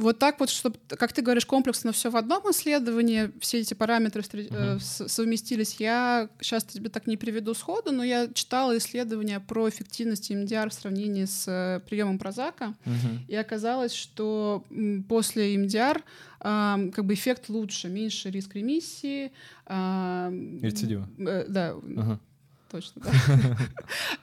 вот 0.00 0.18
так 0.18 0.40
вот, 0.40 0.50
чтобы, 0.50 0.76
как 0.88 1.12
ты 1.12 1.22
говоришь, 1.22 1.46
комплексно 1.46 1.92
все 1.92 2.10
в 2.10 2.16
одном 2.16 2.42
исследовании, 2.50 3.30
все 3.40 3.60
эти 3.60 3.74
параметры 3.74 4.22
uh-huh. 4.22 5.08
совместились. 5.08 5.76
Я 5.78 6.28
сейчас 6.40 6.64
тебе 6.64 6.88
так 6.88 7.06
не 7.06 7.16
приведу 7.16 7.54
сходу, 7.54 7.92
но 7.92 8.02
я 8.02 8.28
читала 8.32 8.76
исследования 8.76 9.40
про 9.40 9.68
эффективность 9.68 10.30
МДР 10.30 10.70
в 10.70 10.74
сравнении 10.74 11.24
с 11.24 11.46
э, 11.46 11.80
приемом 11.88 12.18
прозака, 12.18 12.74
uh-huh. 12.84 13.18
и 13.28 13.34
оказалось, 13.34 13.92
что 13.92 14.64
после 15.08 15.56
МДР 15.58 16.02
э, 16.40 16.90
как 16.94 17.04
бы 17.04 17.14
эффект 17.14 17.48
лучше, 17.48 17.88
меньше 17.88 18.30
риск 18.30 18.54
ремиссии. 18.54 19.32
Э, 19.66 20.30
Рецидива. 20.62 21.08
Э, 21.18 21.44
да. 21.48 21.70
Uh-huh 21.70 22.18
точно, 22.70 23.02
да. 23.04 23.12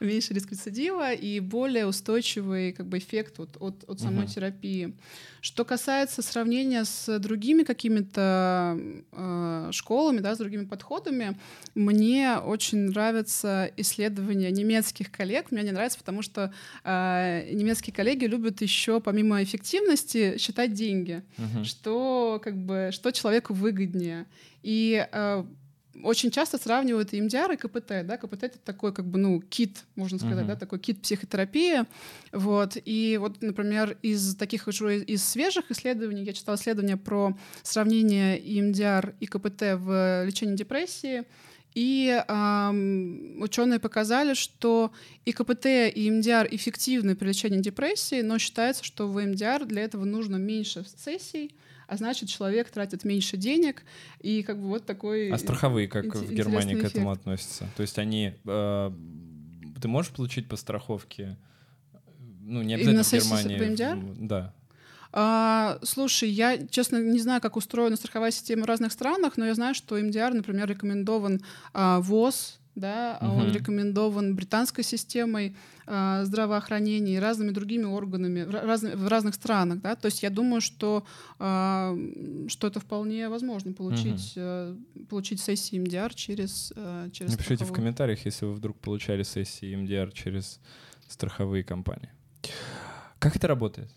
меньше 0.00 0.34
риск 0.34 0.50
рецидива 0.50 1.12
и 1.12 1.40
более 1.40 1.86
устойчивый 1.86 2.72
как 2.72 2.86
бы, 2.86 2.98
эффект 2.98 3.38
от, 3.40 3.56
от, 3.60 3.84
от 3.88 4.00
самой 4.00 4.24
uh-huh. 4.24 4.34
терапии. 4.34 4.94
Что 5.40 5.64
касается 5.64 6.22
сравнения 6.22 6.84
с 6.84 7.18
другими 7.18 7.62
какими-то 7.62 8.78
э, 9.12 9.68
школами, 9.72 10.18
да, 10.18 10.34
с 10.34 10.38
другими 10.38 10.64
подходами, 10.64 11.38
мне 11.74 12.38
очень 12.38 12.78
нравятся 12.88 13.70
исследования 13.76 14.50
немецких 14.50 15.12
коллег. 15.12 15.50
Мне 15.50 15.62
не 15.62 15.70
нравится, 15.70 15.98
потому 15.98 16.22
что 16.22 16.52
э, 16.84 17.50
немецкие 17.52 17.94
коллеги 17.94 18.24
любят 18.24 18.62
еще 18.62 19.00
помимо 19.00 19.42
эффективности 19.42 20.38
считать 20.38 20.72
деньги, 20.72 21.22
uh-huh. 21.36 21.64
что 21.64 22.40
как 22.42 22.56
бы 22.56 22.90
что 22.92 23.12
человеку 23.12 23.54
выгоднее. 23.54 24.26
И 24.62 25.06
э, 25.10 25.44
очень 26.02 26.30
часто 26.30 26.58
сравнивают 26.58 27.12
МДР 27.12 27.52
и 27.52 27.56
КПТ, 27.56 28.06
да, 28.06 28.16
КПТ 28.16 28.44
это 28.44 28.58
такой 28.58 28.92
как 28.92 29.06
бы, 29.06 29.18
ну, 29.18 29.40
кит, 29.40 29.84
можно 29.96 30.18
сказать, 30.18 30.44
uh-huh. 30.44 30.48
да, 30.48 30.56
такой 30.56 30.78
кит 30.78 31.02
психотерапии, 31.02 31.84
вот, 32.32 32.76
и 32.84 33.18
вот, 33.20 33.42
например, 33.42 33.96
из 34.02 34.36
таких 34.36 34.68
уже 34.68 35.00
из 35.00 35.24
свежих 35.24 35.70
исследований, 35.70 36.24
я 36.24 36.32
читала 36.32 36.56
исследования 36.56 36.96
про 36.96 37.36
сравнение 37.62 38.38
МДР 38.62 39.14
и 39.20 39.26
КПТ 39.26 39.62
в 39.76 40.24
лечении 40.24 40.56
депрессии, 40.56 41.24
и 41.74 42.24
эм, 42.26 43.40
ученые 43.40 43.78
показали, 43.78 44.34
что 44.34 44.92
и 45.24 45.32
КПТ, 45.32 45.66
и 45.94 46.10
МДР 46.10 46.48
эффективны 46.50 47.14
при 47.14 47.28
лечении 47.28 47.60
депрессии, 47.60 48.22
но 48.22 48.38
считается, 48.38 48.82
что 48.82 49.06
в 49.06 49.20
МДР 49.20 49.66
для 49.66 49.82
этого 49.82 50.04
нужно 50.04 50.36
меньше 50.36 50.84
сессий, 50.96 51.54
а 51.88 51.96
значит, 51.96 52.28
человек 52.28 52.70
тратит 52.70 53.04
меньше 53.04 53.36
денег, 53.36 53.82
и 54.20 54.42
как 54.42 54.58
бы 54.58 54.68
вот 54.68 54.84
такой... 54.86 55.30
А 55.30 55.38
страховые 55.38 55.88
как 55.88 56.04
в 56.14 56.32
Германии 56.32 56.74
к 56.74 56.84
этому 56.84 57.10
относятся? 57.10 57.66
То 57.76 57.80
есть 57.80 57.98
они... 57.98 58.34
Э, 58.44 58.92
ты 59.80 59.88
можешь 59.88 60.12
получить 60.12 60.48
по 60.48 60.56
страховке, 60.56 61.36
ну, 62.42 62.62
не 62.62 62.74
обязательно 62.74 63.02
в 63.02 63.44
Германии. 63.44 64.26
Да. 64.26 64.54
А, 65.12 65.78
слушай, 65.82 66.28
я, 66.28 66.58
честно, 66.66 67.02
не 67.02 67.18
знаю, 67.20 67.40
как 67.40 67.56
устроена 67.56 67.96
страховая 67.96 68.30
система 68.30 68.64
в 68.64 68.66
разных 68.66 68.92
странах, 68.92 69.36
но 69.36 69.46
я 69.46 69.54
знаю, 69.54 69.74
что 69.74 69.96
МДР, 69.96 70.34
например, 70.34 70.68
рекомендован 70.68 71.40
а, 71.72 72.00
ВОЗ, 72.00 72.58
да, 72.78 73.18
угу. 73.20 73.40
он 73.40 73.52
рекомендован 73.52 74.34
британской 74.34 74.84
системой 74.84 75.56
э, 75.86 76.20
здравоохранения 76.24 77.16
и 77.16 77.18
разными 77.18 77.50
другими 77.50 77.84
органами 77.84 78.44
в, 78.44 78.50
раз, 78.50 78.82
в 78.82 79.08
разных 79.08 79.34
странах, 79.34 79.80
да, 79.80 79.94
то 79.94 80.06
есть 80.06 80.22
я 80.22 80.30
думаю, 80.30 80.60
что 80.60 81.04
э, 81.38 82.46
что 82.48 82.66
это 82.66 82.80
вполне 82.80 83.28
возможно 83.28 83.72
получить 83.72 84.32
угу. 84.36 84.44
э, 84.44 84.76
получить 85.08 85.40
сессии 85.40 85.78
МДР 85.78 86.14
через 86.14 86.72
э, 86.76 87.10
через. 87.12 87.32
Напишите 87.32 87.56
страховую. 87.56 87.72
в 87.72 87.76
комментариях, 87.76 88.24
если 88.24 88.46
вы 88.46 88.52
вдруг 88.52 88.78
получали 88.78 89.22
сессии 89.22 89.74
МДР 89.74 90.12
через 90.12 90.60
страховые 91.08 91.64
компании. 91.64 92.10
Как 93.18 93.36
это 93.36 93.48
работает? 93.48 93.90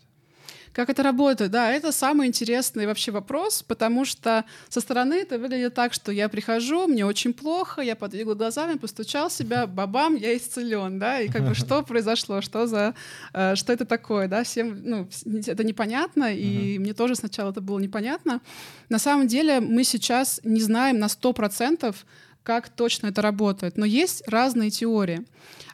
Как 0.72 0.88
это 0.88 1.02
работает? 1.02 1.50
Да, 1.50 1.70
это 1.70 1.92
самый 1.92 2.26
интересный 2.26 2.86
вообще 2.86 3.10
вопрос, 3.10 3.62
потому 3.62 4.04
что 4.04 4.44
со 4.68 4.80
стороны 4.80 5.14
это 5.14 5.38
выглядит 5.38 5.74
так, 5.74 5.92
что 5.92 6.12
я 6.12 6.28
прихожу, 6.28 6.86
мне 6.86 7.04
очень 7.04 7.34
плохо, 7.34 7.82
я 7.82 7.94
подвигла 7.94 8.34
глазами, 8.34 8.78
постучал 8.78 9.30
себя, 9.30 9.66
бабам, 9.66 10.16
я 10.16 10.36
исцелен, 10.36 10.98
да, 10.98 11.20
и 11.20 11.28
как 11.28 11.46
бы 11.46 11.54
что 11.54 11.82
произошло, 11.86 12.40
что 12.40 12.66
за, 12.66 12.94
э, 13.34 13.54
что 13.54 13.72
это 13.72 13.84
такое, 13.84 14.28
да, 14.28 14.44
всем, 14.44 14.80
ну, 14.82 15.08
это 15.46 15.62
непонятно, 15.62 16.34
и 16.34 16.78
мне 16.78 16.94
тоже 16.94 17.16
сначала 17.16 17.50
это 17.50 17.60
было 17.60 17.78
непонятно. 17.78 18.40
На 18.88 18.98
самом 18.98 19.26
деле 19.26 19.60
мы 19.60 19.84
сейчас 19.84 20.40
не 20.42 20.60
знаем 20.60 20.98
на 20.98 21.08
сто 21.08 21.32
процентов, 21.32 22.06
как 22.42 22.68
точно 22.68 23.08
это 23.08 23.22
работает. 23.22 23.76
Но 23.76 23.84
есть 23.84 24.26
разные 24.26 24.70
теории. 24.70 25.24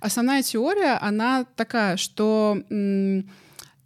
Основная 0.00 0.42
теория, 0.42 0.98
она 1.00 1.46
такая, 1.56 1.96
что 1.96 2.62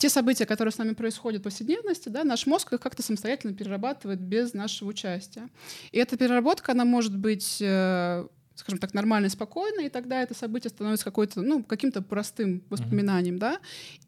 те 0.02 0.08
события, 0.08 0.46
которые 0.46 0.72
с 0.72 0.78
нами 0.78 0.94
происходят 0.94 1.42
в 1.42 1.44
повседневности, 1.44 2.08
да, 2.08 2.24
наш 2.24 2.46
мозг 2.46 2.72
их 2.72 2.80
как-то 2.80 3.04
самостоятельно 3.04 3.54
перерабатывает 3.54 4.20
без 4.20 4.52
нашего 4.52 4.88
участия. 4.88 5.48
И 5.92 5.98
эта 5.98 6.16
переработка, 6.16 6.72
она 6.72 6.84
может 6.84 7.16
быть 7.16 7.58
э, 7.60 8.26
скажем 8.56 8.80
так, 8.80 8.94
нормально 8.94 9.26
и 9.26 9.28
спокойно, 9.28 9.82
и 9.82 9.88
тогда 9.88 10.20
это 10.20 10.34
событие 10.34 10.70
становится 10.70 11.04
какой-то, 11.04 11.40
ну, 11.42 11.62
каким-то 11.62 12.02
простым 12.02 12.64
воспоминанием, 12.68 13.36
mm-hmm. 13.36 13.38
да. 13.38 13.60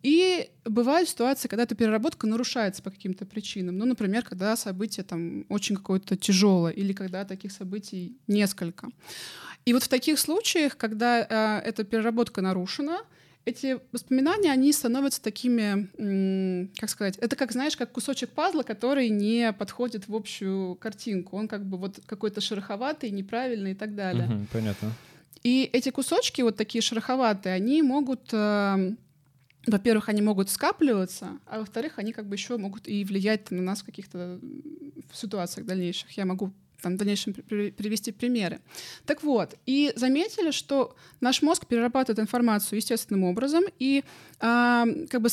И 0.02 0.50
бывают 0.64 1.08
ситуации, 1.08 1.46
когда 1.46 1.62
эта 1.62 1.76
переработка 1.76 2.26
нарушается 2.26 2.82
по 2.82 2.90
каким-то 2.90 3.24
причинам. 3.24 3.78
Ну, 3.78 3.84
например, 3.84 4.24
когда 4.24 4.56
событие 4.56 5.04
там 5.04 5.46
очень 5.48 5.76
какое-то 5.76 6.16
тяжелое, 6.16 6.72
или 6.72 6.92
когда 6.92 7.24
таких 7.24 7.52
событий 7.52 8.18
несколько. 8.26 8.88
И 9.64 9.72
вот 9.72 9.84
в 9.84 9.88
таких 9.88 10.18
случаях, 10.18 10.76
когда 10.76 11.20
э, 11.20 11.68
эта 11.68 11.84
переработка 11.84 12.42
нарушена, 12.42 12.98
эти 13.44 13.78
воспоминания, 13.92 14.50
они 14.50 14.72
становятся 14.72 15.22
такими, 15.22 16.70
как 16.78 16.90
сказать, 16.90 17.16
это 17.18 17.36
как, 17.36 17.52
знаешь, 17.52 17.76
как 17.76 17.92
кусочек 17.92 18.30
пазла, 18.30 18.62
который 18.62 19.08
не 19.10 19.52
подходит 19.52 20.08
в 20.08 20.14
общую 20.14 20.76
картинку. 20.76 21.36
Он 21.36 21.48
как 21.48 21.64
бы 21.64 21.76
вот 21.76 22.00
какой-то 22.06 22.40
шероховатый, 22.40 23.10
неправильный 23.10 23.72
и 23.72 23.74
так 23.74 23.94
далее. 23.94 24.26
Угу, 24.26 24.46
понятно. 24.52 24.92
И 25.42 25.68
эти 25.72 25.90
кусочки, 25.90 26.40
вот 26.40 26.56
такие 26.56 26.80
шероховатые, 26.80 27.54
они 27.54 27.82
могут 27.82 28.30
э, 28.32 28.94
во-первых, 29.66 30.08
они 30.08 30.22
могут 30.22 30.50
скапливаться, 30.50 31.38
а 31.46 31.60
во-вторых, 31.60 31.98
они 31.98 32.12
как 32.12 32.26
бы 32.26 32.34
еще 32.34 32.56
могут 32.56 32.88
и 32.88 33.04
влиять 33.04 33.50
на 33.50 33.62
нас 33.62 33.80
в 33.80 33.84
каких-то 33.84 34.38
ситуациях 35.12 35.66
дальнейших. 35.66 36.10
Я 36.12 36.24
могу 36.26 36.52
там, 36.84 36.94
в 36.94 36.96
дальнейшем 36.98 37.32
привести 37.32 38.12
примеры. 38.12 38.60
Так 39.06 39.22
вот, 39.22 39.54
и 39.64 39.92
заметили, 39.96 40.50
что 40.50 40.94
наш 41.20 41.42
мозг 41.42 41.66
перерабатывает 41.66 42.18
информацию 42.18 42.76
естественным 42.76 43.24
образом, 43.24 43.64
и 43.78 44.04
а, 44.38 44.84
как 45.10 45.22
бы 45.22 45.28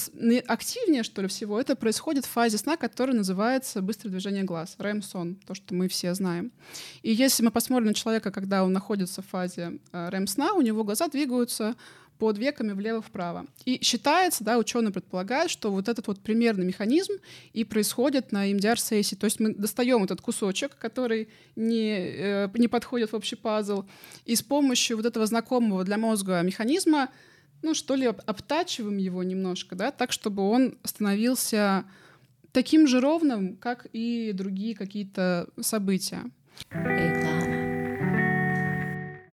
активнее, 0.48 1.04
что 1.04 1.22
ли, 1.22 1.28
всего 1.28 1.60
это 1.60 1.76
происходит 1.76 2.26
в 2.26 2.30
фазе 2.30 2.58
сна, 2.58 2.78
которая 2.78 3.18
называется 3.18 3.82
быстрое 3.82 4.12
движение 4.12 4.44
глаз, 4.44 4.76
REM-сон, 4.80 5.36
то, 5.46 5.54
что 5.54 5.76
мы 5.76 5.90
все 5.90 6.14
знаем. 6.14 6.52
И 7.02 7.12
если 7.12 7.44
мы 7.44 7.52
посмотрим 7.52 7.88
на 7.88 7.94
человека, 7.94 8.32
когда 8.32 8.64
он 8.64 8.72
находится 8.72 9.22
в 9.22 9.28
фазе 9.28 9.80
а, 9.92 10.10
REM-сна, 10.10 10.54
у 10.54 10.62
него 10.62 10.86
глаза 10.86 11.10
двигаются 11.10 11.76
под 12.22 12.38
веками 12.38 12.74
влево-вправо. 12.74 13.48
И 13.66 13.84
считается, 13.84 14.44
да, 14.44 14.60
ученые 14.60 14.94
предполагают, 14.94 15.50
что 15.50 15.72
вот 15.72 15.90
этот 15.90 16.06
вот 16.06 16.20
примерный 16.20 16.68
механизм 16.68 17.14
и 17.52 17.64
происходит 17.64 18.32
на 18.32 18.52
EMDR-сессии. 18.52 19.16
То 19.16 19.26
есть 19.26 19.40
мы 19.40 19.56
достаем 19.56 20.04
этот 20.04 20.22
кусочек, 20.22 20.78
который 20.78 21.30
не, 21.56 21.90
э, 21.98 22.50
не 22.54 22.68
подходит 22.68 23.12
в 23.12 23.16
общий 23.16 23.36
пазл, 23.36 23.86
и 24.28 24.36
с 24.36 24.44
помощью 24.44 24.98
вот 24.98 25.08
этого 25.08 25.26
знакомого 25.26 25.84
для 25.84 25.98
мозга 25.98 26.40
механизма, 26.44 27.10
ну, 27.64 27.74
что 27.74 27.96
ли, 27.96 28.06
обтачиваем 28.06 29.00
его 29.00 29.24
немножко, 29.24 29.76
да, 29.76 29.90
так, 29.90 30.12
чтобы 30.12 30.44
он 30.48 30.78
становился 30.84 31.86
таким 32.52 32.86
же 32.86 33.00
ровным, 33.00 33.58
как 33.58 33.88
и 33.94 34.32
другие 34.32 34.76
какие-то 34.76 35.48
события. 35.60 36.22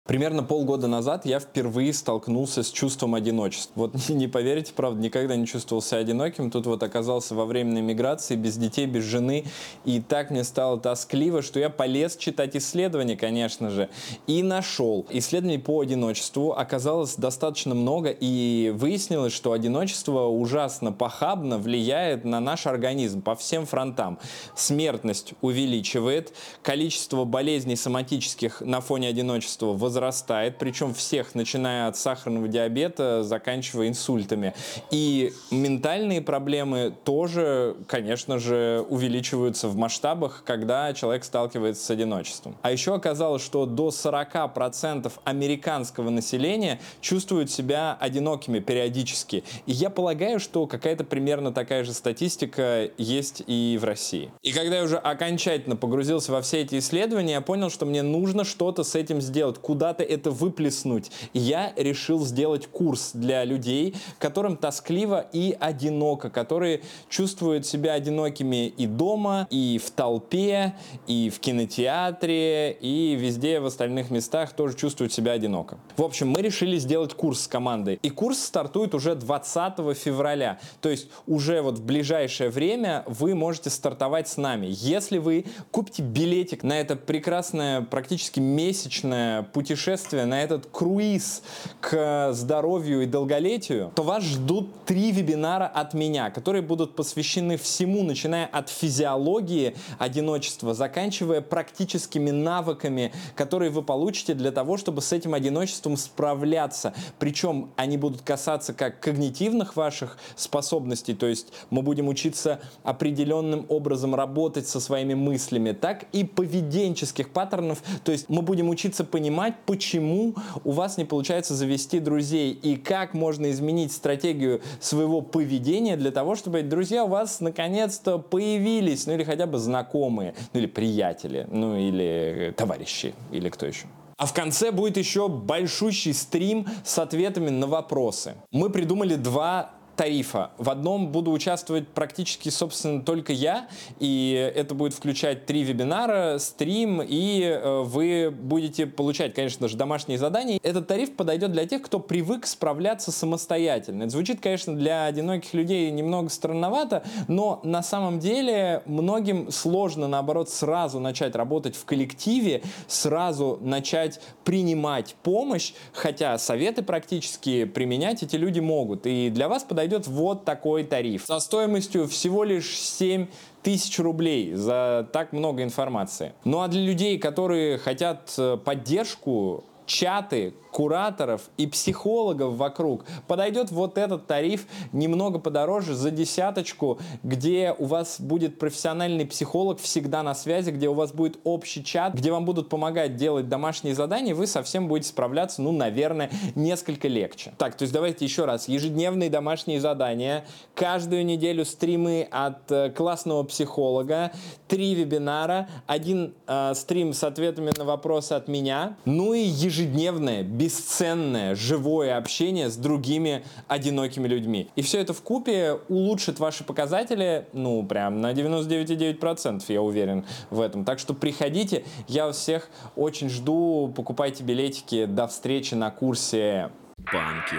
Примерно 0.08 0.42
полгода 0.42 0.86
назад 0.86 1.26
я 1.26 1.38
впервые 1.38 1.92
столкнулся 1.92 2.62
с 2.62 2.70
чувством 2.70 3.14
одиночества. 3.14 3.72
Вот 3.74 3.94
не 4.08 4.26
поверите, 4.26 4.72
правда, 4.74 5.02
никогда 5.02 5.36
не 5.36 5.46
чувствовал 5.46 5.82
себя 5.82 5.98
одиноким. 5.98 6.50
Тут 6.50 6.64
вот 6.64 6.82
оказался 6.82 7.34
во 7.34 7.44
временной 7.44 7.82
миграции, 7.82 8.34
без 8.34 8.56
детей, 8.56 8.86
без 8.86 9.04
жены. 9.04 9.44
И 9.84 10.00
так 10.00 10.30
мне 10.30 10.44
стало 10.44 10.80
тоскливо, 10.80 11.42
что 11.42 11.60
я 11.60 11.68
полез 11.68 12.16
читать 12.16 12.56
исследования, 12.56 13.18
конечно 13.18 13.68
же, 13.68 13.90
и 14.26 14.42
нашел. 14.42 15.04
Исследований 15.10 15.58
по 15.58 15.82
одиночеству 15.82 16.52
оказалось 16.52 17.16
достаточно 17.16 17.74
много, 17.74 18.08
и 18.08 18.72
выяснилось, 18.74 19.34
что 19.34 19.52
одиночество 19.52 20.22
ужасно 20.22 20.90
похабно 20.90 21.58
влияет 21.58 22.24
на 22.24 22.40
наш 22.40 22.66
организм 22.66 23.20
по 23.20 23.36
всем 23.36 23.66
фронтам. 23.66 24.18
Смертность 24.56 25.34
увеличивает, 25.42 26.32
количество 26.62 27.26
болезней 27.26 27.76
соматических 27.76 28.62
на 28.62 28.80
фоне 28.80 29.08
одиночества 29.08 29.74
возрастает, 29.74 29.97
возрастает, 29.98 30.58
причем 30.58 30.94
всех, 30.94 31.34
начиная 31.34 31.88
от 31.88 31.96
сахарного 31.96 32.46
диабета, 32.46 33.24
заканчивая 33.24 33.88
инсультами. 33.88 34.54
И 34.92 35.32
ментальные 35.50 36.22
проблемы 36.22 36.94
тоже, 37.04 37.76
конечно 37.88 38.38
же, 38.38 38.84
увеличиваются 38.88 39.68
в 39.68 39.76
масштабах, 39.76 40.44
когда 40.46 40.92
человек 40.92 41.24
сталкивается 41.24 41.84
с 41.84 41.90
одиночеством. 41.90 42.56
А 42.62 42.70
еще 42.70 42.94
оказалось, 42.94 43.42
что 43.42 43.66
до 43.66 43.88
40% 43.88 45.12
американского 45.24 46.10
населения 46.10 46.78
чувствуют 47.00 47.50
себя 47.50 47.96
одинокими 47.98 48.60
периодически. 48.60 49.42
И 49.66 49.72
я 49.72 49.90
полагаю, 49.90 50.38
что 50.38 50.66
какая-то 50.66 51.02
примерно 51.02 51.52
такая 51.52 51.82
же 51.82 51.92
статистика 51.92 52.88
есть 52.98 53.42
и 53.48 53.76
в 53.80 53.84
России. 53.84 54.30
И 54.42 54.52
когда 54.52 54.76
я 54.76 54.84
уже 54.84 54.96
окончательно 54.96 55.74
погрузился 55.74 56.30
во 56.30 56.40
все 56.40 56.60
эти 56.60 56.78
исследования, 56.78 57.32
я 57.32 57.40
понял, 57.40 57.68
что 57.68 57.84
мне 57.84 58.02
нужно 58.02 58.44
что-то 58.44 58.84
с 58.84 58.94
этим 58.94 59.20
сделать, 59.20 59.58
куда 59.58 59.87
куда-то 59.88 60.02
это 60.02 60.30
выплеснуть. 60.30 61.10
я 61.32 61.72
решил 61.76 62.26
сделать 62.26 62.66
курс 62.66 63.12
для 63.14 63.44
людей, 63.44 63.94
которым 64.18 64.58
тоскливо 64.58 65.26
и 65.32 65.56
одиноко, 65.58 66.28
которые 66.28 66.82
чувствуют 67.08 67.64
себя 67.64 67.94
одинокими 67.94 68.68
и 68.68 68.86
дома, 68.86 69.46
и 69.48 69.80
в 69.82 69.90
толпе, 69.90 70.74
и 71.06 71.30
в 71.30 71.40
кинотеатре, 71.40 72.72
и 72.72 73.14
везде 73.14 73.60
в 73.60 73.66
остальных 73.66 74.10
местах 74.10 74.52
тоже 74.52 74.76
чувствуют 74.76 75.10
себя 75.10 75.32
одиноко. 75.32 75.78
В 75.96 76.02
общем, 76.02 76.28
мы 76.28 76.42
решили 76.42 76.76
сделать 76.76 77.14
курс 77.14 77.44
с 77.44 77.48
командой. 77.48 77.98
И 78.02 78.10
курс 78.10 78.38
стартует 78.38 78.94
уже 78.94 79.14
20 79.14 79.96
февраля. 79.96 80.58
То 80.82 80.90
есть 80.90 81.08
уже 81.26 81.62
вот 81.62 81.78
в 81.78 81.82
ближайшее 81.82 82.50
время 82.50 83.04
вы 83.06 83.34
можете 83.34 83.70
стартовать 83.70 84.28
с 84.28 84.36
нами. 84.36 84.66
Если 84.68 85.16
вы 85.16 85.46
купите 85.70 86.02
билетик 86.02 86.62
на 86.62 86.78
это 86.78 86.94
прекрасное, 86.94 87.80
практически 87.80 88.38
месячное 88.38 89.44
путешествие 89.44 89.77
путешествие, 89.78 90.24
на 90.24 90.42
этот 90.42 90.66
круиз 90.66 91.42
к 91.80 92.32
здоровью 92.32 93.02
и 93.02 93.06
долголетию, 93.06 93.92
то 93.94 94.02
вас 94.02 94.24
ждут 94.24 94.84
три 94.86 95.12
вебинара 95.12 95.66
от 95.66 95.94
меня, 95.94 96.30
которые 96.30 96.62
будут 96.62 96.96
посвящены 96.96 97.56
всему, 97.56 98.02
начиная 98.02 98.46
от 98.46 98.70
физиологии 98.70 99.76
одиночества, 99.98 100.74
заканчивая 100.74 101.40
практическими 101.42 102.30
навыками, 102.30 103.12
которые 103.36 103.70
вы 103.70 103.82
получите 103.82 104.34
для 104.34 104.50
того, 104.50 104.78
чтобы 104.78 105.00
с 105.00 105.12
этим 105.12 105.32
одиночеством 105.32 105.96
справляться. 105.96 106.92
Причем 107.20 107.70
они 107.76 107.96
будут 107.98 108.22
касаться 108.22 108.74
как 108.74 108.98
когнитивных 108.98 109.76
ваших 109.76 110.18
способностей, 110.34 111.14
то 111.14 111.26
есть 111.26 111.52
мы 111.70 111.82
будем 111.82 112.08
учиться 112.08 112.58
определенным 112.82 113.64
образом 113.68 114.16
работать 114.16 114.66
со 114.66 114.80
своими 114.80 115.14
мыслями, 115.14 115.70
так 115.70 116.06
и 116.12 116.24
поведенческих 116.24 117.30
паттернов, 117.30 117.80
то 118.02 118.10
есть 118.10 118.28
мы 118.28 118.42
будем 118.42 118.68
учиться 118.68 119.04
понимать, 119.04 119.54
почему 119.68 120.34
у 120.64 120.72
вас 120.72 120.96
не 120.96 121.04
получается 121.04 121.54
завести 121.54 122.00
друзей 122.00 122.52
и 122.52 122.76
как 122.76 123.12
можно 123.12 123.50
изменить 123.50 123.92
стратегию 123.92 124.62
своего 124.80 125.20
поведения 125.20 125.94
для 125.94 126.10
того, 126.10 126.36
чтобы 126.36 126.62
друзья 126.62 127.04
у 127.04 127.08
вас 127.08 127.40
наконец-то 127.40 128.18
появились, 128.18 129.06
ну 129.06 129.12
или 129.12 129.24
хотя 129.24 129.46
бы 129.46 129.58
знакомые, 129.58 130.34
ну 130.54 130.60
или 130.60 130.66
приятели, 130.66 131.46
ну 131.50 131.76
или 131.76 132.54
товарищи, 132.56 133.14
или 133.30 133.50
кто 133.50 133.66
еще. 133.66 133.88
А 134.16 134.24
в 134.24 134.32
конце 134.32 134.72
будет 134.72 134.96
еще 134.96 135.28
большущий 135.28 136.14
стрим 136.14 136.66
с 136.82 136.98
ответами 136.98 137.50
на 137.50 137.66
вопросы. 137.66 138.36
Мы 138.50 138.70
придумали 138.70 139.16
два 139.16 139.72
тарифа. 139.98 140.52
В 140.58 140.70
одном 140.70 141.08
буду 141.08 141.32
участвовать 141.32 141.88
практически, 141.88 142.50
собственно, 142.50 143.02
только 143.02 143.32
я, 143.32 143.66
и 143.98 144.52
это 144.54 144.76
будет 144.76 144.94
включать 144.94 145.44
три 145.44 145.64
вебинара, 145.64 146.38
стрим, 146.38 147.02
и 147.02 147.42
э, 147.42 147.82
вы 147.82 148.30
будете 148.30 148.86
получать, 148.86 149.34
конечно 149.34 149.66
же, 149.66 149.76
домашние 149.76 150.16
задания. 150.16 150.60
Этот 150.62 150.86
тариф 150.86 151.16
подойдет 151.16 151.50
для 151.50 151.66
тех, 151.66 151.82
кто 151.82 151.98
привык 151.98 152.46
справляться 152.46 153.10
самостоятельно. 153.10 154.04
Это 154.04 154.12
звучит, 154.12 154.40
конечно, 154.40 154.76
для 154.76 155.04
одиноких 155.04 155.52
людей 155.52 155.90
немного 155.90 156.28
странновато, 156.28 157.02
но 157.26 157.60
на 157.64 157.82
самом 157.82 158.20
деле 158.20 158.84
многим 158.86 159.50
сложно, 159.50 160.06
наоборот, 160.06 160.48
сразу 160.48 161.00
начать 161.00 161.34
работать 161.34 161.74
в 161.74 161.84
коллективе, 161.84 162.62
сразу 162.86 163.58
начать 163.60 164.20
принимать 164.44 165.16
помощь, 165.24 165.72
хотя 165.92 166.38
советы 166.38 166.84
практически 166.84 167.64
применять 167.64 168.22
эти 168.22 168.36
люди 168.36 168.60
могут. 168.60 169.04
И 169.04 169.30
для 169.30 169.48
вас 169.48 169.64
подойдет 169.64 169.87
подойдет 169.88 170.06
вот 170.06 170.44
такой 170.44 170.84
тариф 170.84 171.24
со 171.26 171.40
стоимостью 171.40 172.06
всего 172.06 172.44
лишь 172.44 172.78
7 172.78 173.26
тысяч 173.62 173.98
рублей 173.98 174.54
за 174.54 175.08
так 175.12 175.32
много 175.32 175.62
информации. 175.62 176.32
Ну 176.44 176.60
а 176.60 176.68
для 176.68 176.82
людей, 176.82 177.18
которые 177.18 177.78
хотят 177.78 178.34
э, 178.38 178.56
поддержку, 178.62 179.64
чаты, 179.86 180.54
кураторов 180.70 181.42
и 181.56 181.66
психологов 181.66 182.54
вокруг, 182.54 183.04
подойдет 183.26 183.70
вот 183.70 183.98
этот 183.98 184.26
тариф 184.26 184.66
немного 184.92 185.38
подороже 185.38 185.94
за 185.94 186.10
десяточку, 186.10 186.98
где 187.22 187.74
у 187.78 187.86
вас 187.86 188.20
будет 188.20 188.58
профессиональный 188.58 189.26
психолог 189.26 189.80
всегда 189.80 190.22
на 190.22 190.34
связи, 190.34 190.70
где 190.70 190.88
у 190.88 190.94
вас 190.94 191.12
будет 191.12 191.38
общий 191.44 191.84
чат, 191.84 192.14
где 192.14 192.30
вам 192.30 192.44
будут 192.44 192.68
помогать 192.68 193.16
делать 193.16 193.48
домашние 193.48 193.94
задания, 193.94 194.34
вы 194.34 194.46
совсем 194.46 194.88
будете 194.88 195.08
справляться, 195.08 195.62
ну, 195.62 195.72
наверное, 195.72 196.30
несколько 196.54 197.08
легче. 197.08 197.52
Так, 197.58 197.76
то 197.76 197.82
есть 197.82 197.92
давайте 197.92 198.24
еще 198.24 198.44
раз. 198.44 198.68
Ежедневные 198.68 199.30
домашние 199.30 199.80
задания, 199.80 200.44
каждую 200.74 201.24
неделю 201.24 201.64
стримы 201.64 202.28
от 202.30 202.70
э, 202.70 202.90
классного 202.90 203.42
психолога, 203.44 204.32
три 204.66 204.94
вебинара, 204.94 205.68
один 205.86 206.34
э, 206.46 206.72
стрим 206.74 207.12
с 207.12 207.24
ответами 207.24 207.72
на 207.76 207.84
вопросы 207.84 208.32
от 208.32 208.48
меня, 208.48 208.96
ну 209.04 209.32
и 209.34 209.40
ежедневное 209.40 210.42
бесценное 210.58 211.54
живое 211.54 212.16
общение 212.16 212.68
с 212.68 212.76
другими 212.76 213.44
одинокими 213.68 214.26
людьми. 214.26 214.68
И 214.74 214.82
все 214.82 215.00
это 215.00 215.12
в 215.12 215.22
купе 215.22 215.78
улучшит 215.88 216.40
ваши 216.40 216.64
показатели, 216.64 217.46
ну, 217.52 217.86
прям 217.86 218.20
на 218.20 218.32
99,9%, 218.32 219.64
я 219.68 219.82
уверен 219.82 220.24
в 220.50 220.60
этом. 220.60 220.84
Так 220.84 220.98
что 220.98 221.14
приходите, 221.14 221.84
я 222.08 222.30
всех 222.32 222.68
очень 222.96 223.28
жду, 223.28 223.92
покупайте 223.94 224.42
билетики, 224.42 225.06
до 225.06 225.28
встречи 225.28 225.74
на 225.74 225.90
курсе 225.90 226.70
Банки. 227.12 227.56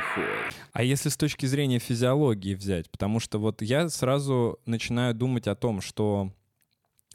А 0.74 0.84
если 0.84 1.08
с 1.08 1.16
точки 1.16 1.46
зрения 1.46 1.80
физиологии 1.80 2.54
взять, 2.54 2.92
потому 2.92 3.22
что 3.22 3.40
вот 3.40 3.62
я 3.62 3.88
сразу 3.88 4.60
начинаю 4.66 5.16
думать 5.16 5.48
о 5.48 5.56
том, 5.56 5.80
что 5.80 6.32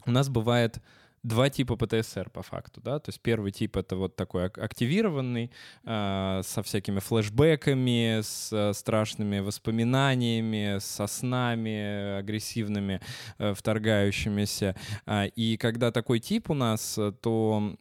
у 0.07 0.11
нас 0.11 0.27
бывает 0.27 0.79
два 1.25 1.49
типа 1.49 1.75
ПТСР 1.75 2.29
по 2.29 2.43
факту, 2.43 2.81
да, 2.81 2.99
то 2.99 3.09
есть 3.09 3.19
первый 3.21 3.51
тип 3.51 3.77
это 3.77 3.95
вот 3.95 4.15
такой 4.15 4.45
активированный, 4.45 5.51
э, 5.83 6.41
со 6.43 6.61
всякими 6.63 6.99
флешбеками, 6.99 8.21
с 8.21 8.53
э, 8.53 8.73
страшными 8.73 9.39
воспоминаниями, 9.39 10.77
со 10.79 11.07
снами 11.07 12.19
агрессивными, 12.19 13.01
э, 13.39 13.53
вторгающимися, 13.53 14.75
э, 15.05 15.27
и 15.29 15.57
когда 15.57 15.91
такой 15.91 16.19
тип 16.19 16.49
у 16.51 16.53
нас, 16.53 16.99
то, 17.21 17.75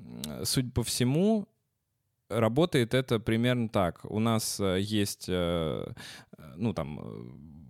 судя 0.44 0.70
по 0.70 0.82
всему, 0.82 1.46
работает 2.30 2.94
это 2.94 3.20
примерно 3.20 3.68
так. 3.68 4.04
У 4.04 4.18
нас 4.20 4.58
э, 4.58 4.80
есть, 4.80 5.26
э, 5.28 5.92
ну 6.56 6.72
там 6.72 7.63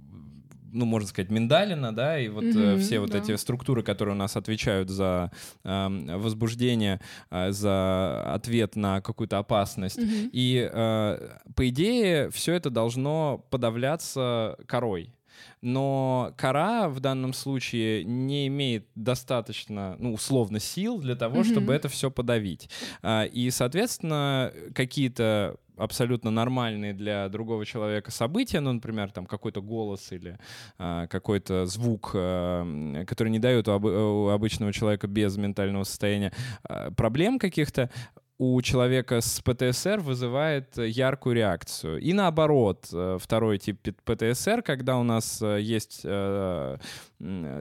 ну, 0.75 0.85
можно 0.85 1.09
сказать, 1.09 1.31
миндалина, 1.31 1.95
да, 1.95 2.19
и 2.19 2.29
вот 2.29 2.45
mm-hmm, 2.45 2.79
все 2.79 3.01
вот 3.01 3.11
да. 3.11 3.19
эти 3.19 3.37
структуры, 3.37 3.83
которые 3.83 4.15
у 4.15 4.19
нас 4.19 4.37
отвечают 4.37 4.91
за 4.91 5.31
э, 5.63 6.17
возбуждение, 6.17 7.01
э, 7.31 7.53
за 7.53 8.35
ответ 8.35 8.77
на 8.77 9.01
какую-то 9.01 9.39
опасность. 9.39 9.99
Mm-hmm. 9.99 10.31
И, 10.33 10.69
э, 10.71 11.29
по 11.55 11.69
идее, 11.69 12.31
все 12.31 12.55
это 12.55 12.71
должно 12.71 13.47
подавляться 13.51 14.59
корой 14.67 15.15
но 15.63 16.33
кора 16.37 16.89
в 16.89 17.01
данном 17.01 17.33
случае 17.33 18.05
не 18.05 18.47
имеет 18.49 18.87
достаточно, 18.95 19.97
ну, 19.99 20.13
условно, 20.13 20.61
сил 20.61 20.99
для 20.99 21.17
того, 21.17 21.41
mm-hmm. 21.41 21.51
чтобы 21.51 21.73
это 21.73 21.89
все 21.89 22.11
подавить. 22.11 22.69
А, 23.03 23.25
и, 23.25 23.51
соответственно, 23.51 24.53
какие-то 24.75 25.57
абсолютно 25.77 26.31
нормальные 26.31 26.93
для 26.95 27.29
другого 27.29 27.65
человека 27.67 28.11
события, 28.11 28.61
ну, 28.61 28.73
например, 28.73 29.11
там 29.11 29.27
какой-то 29.27 29.61
голос 29.63 30.13
или 30.13 30.39
а, 30.79 31.07
какой-то 31.07 31.67
звук, 31.67 32.13
а, 32.15 33.05
который 33.07 33.29
не 33.29 33.39
дают 33.39 33.69
у, 33.69 33.73
об, 33.73 33.85
у 33.85 34.29
обычного 34.29 34.73
человека 34.73 35.07
без 35.07 35.37
ментального 35.37 35.85
состояния 35.85 36.33
а, 36.65 36.91
проблем 36.91 37.39
каких-то, 37.39 37.91
у 38.39 38.61
человека 38.63 39.21
с 39.21 39.41
ПТСР 39.41 40.01
вызывает 40.01 40.77
яркую 40.77 41.37
реакцию. 41.37 42.01
И 42.01 42.13
наоборот, 42.13 42.89
э, 42.93 43.19
второй 43.21 43.59
тип 43.59 43.81
ПТСР, 44.05 44.63
когда 44.63 44.99
у 44.99 45.05
нас 45.05 45.41
э, 45.41 45.61
есть 45.61 46.01
э, 46.05 46.77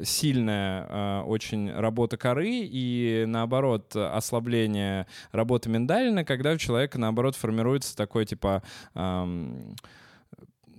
сильная 0.03 1.21
очень 1.23 1.71
работа 1.71 2.17
коры 2.17 2.49
и 2.49 3.23
наоборот 3.27 3.95
ослабление 3.95 5.07
работы 5.31 5.69
миндалина, 5.69 6.25
когда 6.25 6.53
у 6.53 6.57
человека 6.57 6.97
наоборот 6.99 7.35
формируется 7.35 7.95
такой 7.95 8.25
типа 8.25 8.61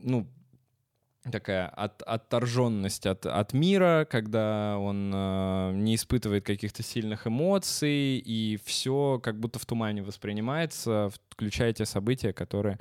ну, 0.05 0.27
такая 1.31 1.69
от, 1.69 2.03
отторженность 2.03 3.07
от, 3.07 3.27
от 3.27 3.53
мира, 3.53 4.07
когда 4.11 4.77
он 4.79 5.11
э, 5.15 5.73
не 5.75 5.95
испытывает 5.95 6.45
каких-то 6.45 6.83
сильных 6.83 7.27
эмоций, 7.27 8.19
и 8.19 8.59
все 8.65 9.21
как 9.23 9.41
будто 9.41 9.59
в 9.59 9.67
тумане 9.67 10.03
воспринимается, 10.03 11.11
включая 11.31 11.73
те 11.73 11.87
события, 11.87 12.33
которые 12.33 12.79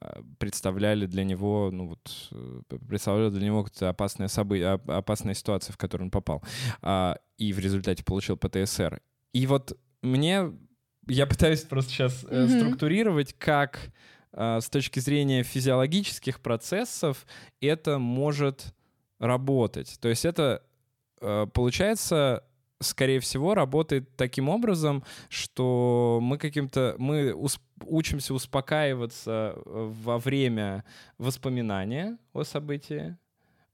э, 0.00 0.22
представляли 0.38 1.06
для 1.06 1.24
него, 1.24 1.70
ну 1.72 1.88
вот, 1.88 2.28
э, 2.32 2.76
представляли 2.88 3.30
для 3.30 3.46
него 3.46 3.64
какие-то 3.64 3.90
опасные 3.90 4.28
события, 4.28 4.80
опасная 4.86 5.34
ситуация, 5.34 5.72
в 5.72 5.76
которую 5.76 6.06
он 6.06 6.10
попал, 6.10 6.42
э, 6.82 7.14
и 7.38 7.52
в 7.52 7.58
результате 7.58 8.02
получил 8.02 8.36
ПТСР. 8.36 9.00
И 9.32 9.46
вот 9.46 9.78
мне, 10.02 10.52
я 11.06 11.26
пытаюсь 11.26 11.62
просто 11.62 11.92
сейчас 11.92 12.24
э, 12.24 12.44
mm-hmm. 12.44 12.58
структурировать, 12.58 13.34
как 13.34 13.92
с 14.36 14.68
точки 14.68 15.00
зрения 15.00 15.42
физиологических 15.42 16.40
процессов 16.40 17.26
это 17.60 17.98
может 17.98 18.74
работать. 19.18 19.96
То 20.00 20.08
есть 20.08 20.24
это, 20.24 20.62
а, 21.20 21.46
получается, 21.46 22.44
скорее 22.80 23.20
всего, 23.20 23.54
работает 23.54 24.16
таким 24.16 24.48
образом, 24.48 25.04
что 25.28 26.18
мы 26.22 26.38
каким-то 26.38 26.94
мы 26.98 27.34
учимся 27.86 28.34
успокаиваться 28.34 29.54
э, 29.56 29.92
во 30.04 30.18
время 30.18 30.84
воспоминания 31.18 32.18
о 32.32 32.44
событии, 32.44 33.16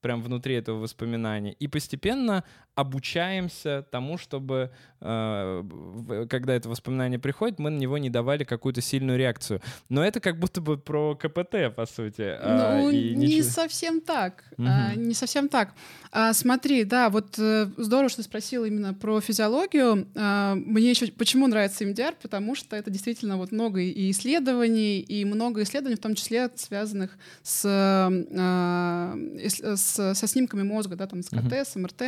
прям 0.01 0.23
внутри 0.23 0.55
этого 0.55 0.79
воспоминания, 0.79 1.53
и 1.53 1.69
постепенно 1.69 2.45
обучаемся 2.75 3.85
тому, 3.91 4.17
чтобы, 4.17 4.71
э, 5.01 6.27
когда 6.31 6.55
это 6.55 6.69
воспоминание 6.69 7.19
приходит, 7.19 7.59
мы 7.59 7.71
на 7.71 7.79
него 7.79 7.99
не 7.99 8.11
давали 8.11 8.45
какую-то 8.45 8.81
сильную 8.81 9.19
реакцию. 9.19 9.61
Но 9.89 10.05
это 10.05 10.21
как 10.21 10.39
будто 10.39 10.61
бы 10.61 10.79
про 10.79 11.15
КПТ, 11.15 11.75
по 11.75 11.87
сути. 11.87 12.23
А, 12.41 12.79
ну, 12.79 12.91
и 12.91 13.15
не 13.15 13.27
ничего... 13.27 13.51
совсем 13.51 14.01
так. 14.01 14.45
Угу. 14.57 14.67
А, 14.67 14.95
не 14.95 15.15
совсем 15.15 15.49
так. 15.49 15.75
А, 16.13 16.33
смотри, 16.33 16.85
да, 16.85 17.11
вот 17.11 17.39
э, 17.39 17.69
здорово, 17.77 18.09
что 18.09 18.19
ты 18.19 18.23
спросил 18.25 18.65
именно 18.65 18.95
про 18.95 19.21
физиологию. 19.21 20.09
А, 20.17 20.55
мне 20.55 20.91
еще 20.91 21.07
почему 21.13 21.47
нравится 21.49 21.85
МДР, 21.85 22.15
потому 22.23 22.55
что 22.55 22.77
это 22.77 22.91
действительно 22.91 23.37
вот 23.37 23.53
много 23.53 23.81
и 23.81 24.11
исследований, 24.11 25.01
и 25.01 25.25
много 25.25 25.63
исследований, 25.63 25.97
в 25.97 26.01
том 26.01 26.15
числе 26.15 26.51
связанных 26.55 27.19
с, 27.43 27.65
а, 27.67 29.17
с, 29.37 30.15
со 30.15 30.27
снимками 30.27 30.63
мозга, 30.63 30.97
да, 30.97 31.07
там, 31.07 31.23
с 31.23 31.29
КТ, 31.29 31.37
угу. 31.37 31.55
с 31.55 31.77
МРТ. 31.77 32.03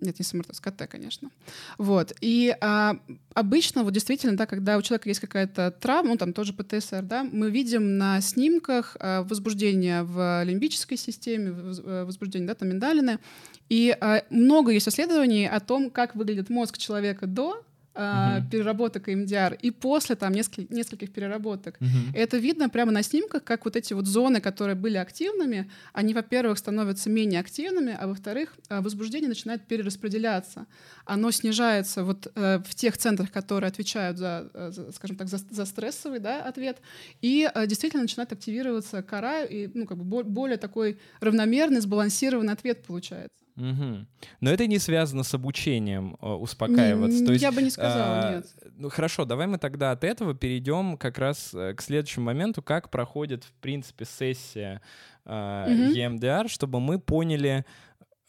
Нет, 0.00 0.18
не 0.18 0.24
СМРТ, 0.24 0.54
с 0.54 0.60
КТ, 0.60 0.88
конечно. 0.88 1.30
Вот. 1.76 2.14
И 2.22 2.56
а, 2.60 2.96
обычно, 3.34 3.84
вот 3.84 3.92
действительно, 3.92 4.36
да, 4.36 4.46
когда 4.46 4.78
у 4.78 4.82
человека 4.82 5.08
есть 5.10 5.20
какая-то 5.20 5.70
травма, 5.72 6.12
ну, 6.12 6.16
там 6.16 6.32
тоже 6.32 6.54
ПТСР, 6.54 7.02
да, 7.02 7.24
мы 7.24 7.50
видим 7.50 7.98
на 7.98 8.20
снимках 8.22 8.96
а, 8.98 9.22
возбуждение 9.24 10.02
в 10.02 10.42
лимбической 10.44 10.96
системе, 10.96 11.50
э, 11.50 12.04
возбуждение, 12.04 12.48
да, 12.48 12.54
там 12.54 12.70
миндалины. 12.70 13.18
И 13.68 13.94
а, 14.00 14.22
много 14.30 14.72
есть 14.72 14.88
исследований 14.88 15.46
о 15.46 15.60
том, 15.60 15.90
как 15.90 16.16
выглядит 16.16 16.48
мозг 16.48 16.78
человека 16.78 17.26
до 17.26 17.62
Uh-huh. 17.92 18.48
переработок 18.48 19.08
МДР 19.08 19.58
и 19.60 19.72
после 19.72 20.14
там 20.14 20.32
нескольких, 20.32 20.70
нескольких 20.70 21.12
переработок. 21.12 21.76
Uh-huh. 21.80 22.14
Это 22.14 22.36
видно 22.36 22.68
прямо 22.68 22.92
на 22.92 23.02
снимках, 23.02 23.42
как 23.42 23.64
вот 23.64 23.74
эти 23.74 23.94
вот 23.94 24.06
зоны, 24.06 24.40
которые 24.40 24.76
были 24.76 24.96
активными, 24.96 25.68
они, 25.92 26.14
во-первых, 26.14 26.58
становятся 26.58 27.10
менее 27.10 27.40
активными, 27.40 27.96
а 27.98 28.06
во-вторых, 28.06 28.54
а, 28.68 28.80
возбуждение 28.80 29.28
начинает 29.28 29.66
перераспределяться. 29.66 30.66
Оно 31.04 31.32
снижается 31.32 32.04
вот 32.04 32.30
э, 32.36 32.60
в 32.64 32.74
тех 32.76 32.96
центрах, 32.96 33.32
которые 33.32 33.68
отвечают 33.68 34.18
за, 34.18 34.48
э, 34.54 34.70
за 34.72 34.92
скажем 34.92 35.16
так, 35.16 35.26
за, 35.26 35.38
за 35.38 35.64
стрессовый 35.64 36.20
да, 36.20 36.44
ответ, 36.44 36.78
и 37.22 37.50
э, 37.52 37.66
действительно 37.66 38.02
начинает 38.02 38.32
активироваться 38.32 39.02
кора, 39.02 39.42
и 39.42 39.68
ну, 39.74 39.86
как 39.86 39.98
бы 39.98 40.22
более 40.22 40.58
такой 40.58 40.98
равномерный, 41.20 41.80
сбалансированный 41.80 42.52
ответ 42.52 42.84
получается. 42.84 43.40
Угу. 43.56 44.06
Но 44.40 44.50
это 44.50 44.66
не 44.66 44.78
связано 44.78 45.22
с 45.22 45.34
обучением 45.34 46.16
э, 46.20 46.26
успокаиваться. 46.26 47.20
Не, 47.20 47.26
То 47.26 47.32
есть, 47.32 47.42
я 47.42 47.52
бы 47.52 47.62
не 47.62 47.70
сказала, 47.70 48.20
а, 48.20 48.34
нет. 48.34 48.46
Ну 48.76 48.88
хорошо, 48.88 49.24
давай 49.24 49.46
мы 49.46 49.58
тогда 49.58 49.90
от 49.90 50.04
этого 50.04 50.34
перейдем 50.34 50.96
как 50.96 51.18
раз 51.18 51.52
э, 51.52 51.74
к 51.74 51.82
следующему 51.82 52.26
моменту, 52.26 52.62
как 52.62 52.90
проходит 52.90 53.44
в 53.44 53.52
принципе 53.60 54.04
сессия 54.04 54.80
э, 55.24 55.64
угу. 55.66 55.94
EMDR, 55.94 56.48
чтобы 56.48 56.80
мы 56.80 56.98
поняли, 56.98 57.64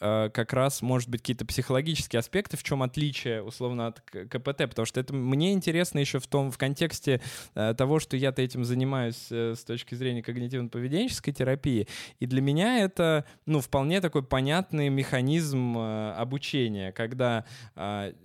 как 0.02 0.54
раз, 0.54 0.82
может 0.82 1.10
быть, 1.10 1.22
какие-то 1.22 1.46
психологические 1.46 2.20
аспекты, 2.20 2.58
в 2.58 2.64
чем 2.64 2.82
отличие, 2.82 3.44
условно, 3.44 3.88
от 3.88 4.02
КПТ, 4.02 4.68
потому 4.68 4.86
что 4.88 5.00
это 5.00 5.14
мне 5.14 5.54
интересно 5.54 6.00
еще 6.00 6.20
в 6.20 6.26
том, 6.26 6.50
в 6.50 6.58
контексте 6.58 7.22
э, 7.54 7.76
того, 7.78 8.00
что 8.00 8.18
я-то 8.18 8.42
этим 8.42 8.66
занимаюсь 8.66 9.28
э, 9.30 9.54
с 9.56 9.64
точки 9.64 9.94
зрения 9.94 10.22
когнитивно-поведенческой 10.22 11.34
терапии, 11.34 11.88
и 12.20 12.26
для 12.26 12.42
меня 12.42 12.80
это, 12.80 13.26
ну, 13.46 13.62
вполне 13.62 14.02
такой 14.02 14.24
понятный 14.24 14.90
механизм 14.90 15.78
обучения, 15.78 16.92
когда 16.92 17.46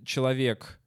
человек 0.04 0.78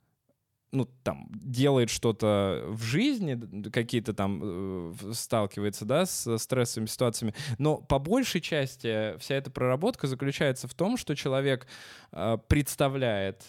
ну, 0.72 0.88
там, 1.04 1.28
делает 1.32 1.90
что-то 1.90 2.64
в 2.68 2.84
жизни, 2.84 3.70
какие-то 3.70 4.14
там 4.14 4.42
э, 4.44 4.94
сталкивается, 5.14 5.86
да, 5.86 6.06
с 6.06 6.38
стрессовыми 6.38 6.88
ситуациями, 6.88 7.34
но 7.58 7.78
по 7.78 8.00
большей 8.00 8.42
части 8.42 9.18
вся 9.18 9.36
эта 9.36 9.50
проработка 9.52 10.08
заключается 10.08 10.68
в 10.68 10.74
том, 10.74 10.98
что 10.98 11.16
человек 11.16 11.68
э, 12.12 12.38
представляет 12.48 13.44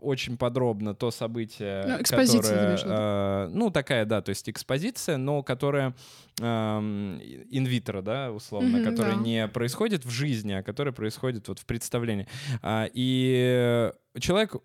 очень 0.00 0.36
подробно 0.36 0.94
то 0.94 1.10
событие, 1.10 1.84
ну, 1.86 1.98
которое, 1.98 2.78
э, 2.82 3.48
ну 3.52 3.70
такая, 3.70 4.04
да, 4.04 4.22
то 4.22 4.30
есть 4.30 4.48
экспозиция, 4.48 5.16
но 5.16 5.42
которая 5.42 5.94
инвитро, 6.40 7.98
э, 7.98 8.02
да, 8.02 8.32
условно, 8.32 8.78
mm-hmm, 8.78 8.90
которая 8.90 9.16
да. 9.16 9.20
не 9.20 9.48
происходит 9.48 10.04
в 10.04 10.10
жизни, 10.10 10.52
а 10.52 10.62
которая 10.62 10.92
происходит 10.92 11.48
вот 11.48 11.58
в 11.58 11.66
представлении. 11.66 12.26
А, 12.62 12.88
и 12.92 13.92
человек 14.18 14.56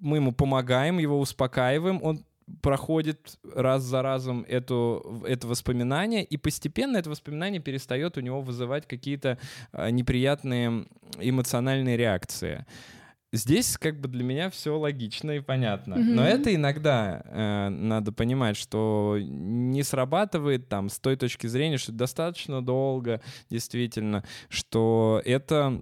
мы 0.00 0.16
ему 0.16 0.32
помогаем, 0.32 0.98
его 0.98 1.18
успокаиваем, 1.20 2.02
он 2.02 2.24
проходит 2.62 3.38
раз 3.54 3.82
за 3.82 4.02
разом 4.02 4.44
эту, 4.48 5.22
это 5.26 5.46
воспоминание, 5.46 6.24
и 6.24 6.36
постепенно 6.36 6.96
это 6.96 7.10
воспоминание 7.10 7.60
перестает 7.60 8.16
у 8.16 8.20
него 8.20 8.40
вызывать 8.40 8.86
какие-то 8.86 9.38
э, 9.72 9.90
неприятные 9.90 10.86
эмоциональные 11.18 11.96
реакции. 11.96 12.66
Здесь 13.32 13.78
как 13.78 14.00
бы 14.00 14.08
для 14.08 14.24
меня 14.24 14.50
все 14.50 14.76
логично 14.76 15.30
и 15.30 15.40
понятно. 15.40 15.94
Mm-hmm. 15.94 16.14
Но 16.14 16.26
это 16.26 16.52
иногда 16.52 17.22
э, 17.24 17.68
надо 17.68 18.10
понимать, 18.10 18.56
что 18.56 19.18
не 19.20 19.84
срабатывает 19.84 20.68
там 20.68 20.88
с 20.88 20.98
той 20.98 21.14
точки 21.14 21.46
зрения, 21.46 21.78
что 21.78 21.92
достаточно 21.92 22.60
долго, 22.60 23.20
действительно, 23.48 24.24
что 24.48 25.22
это 25.24 25.80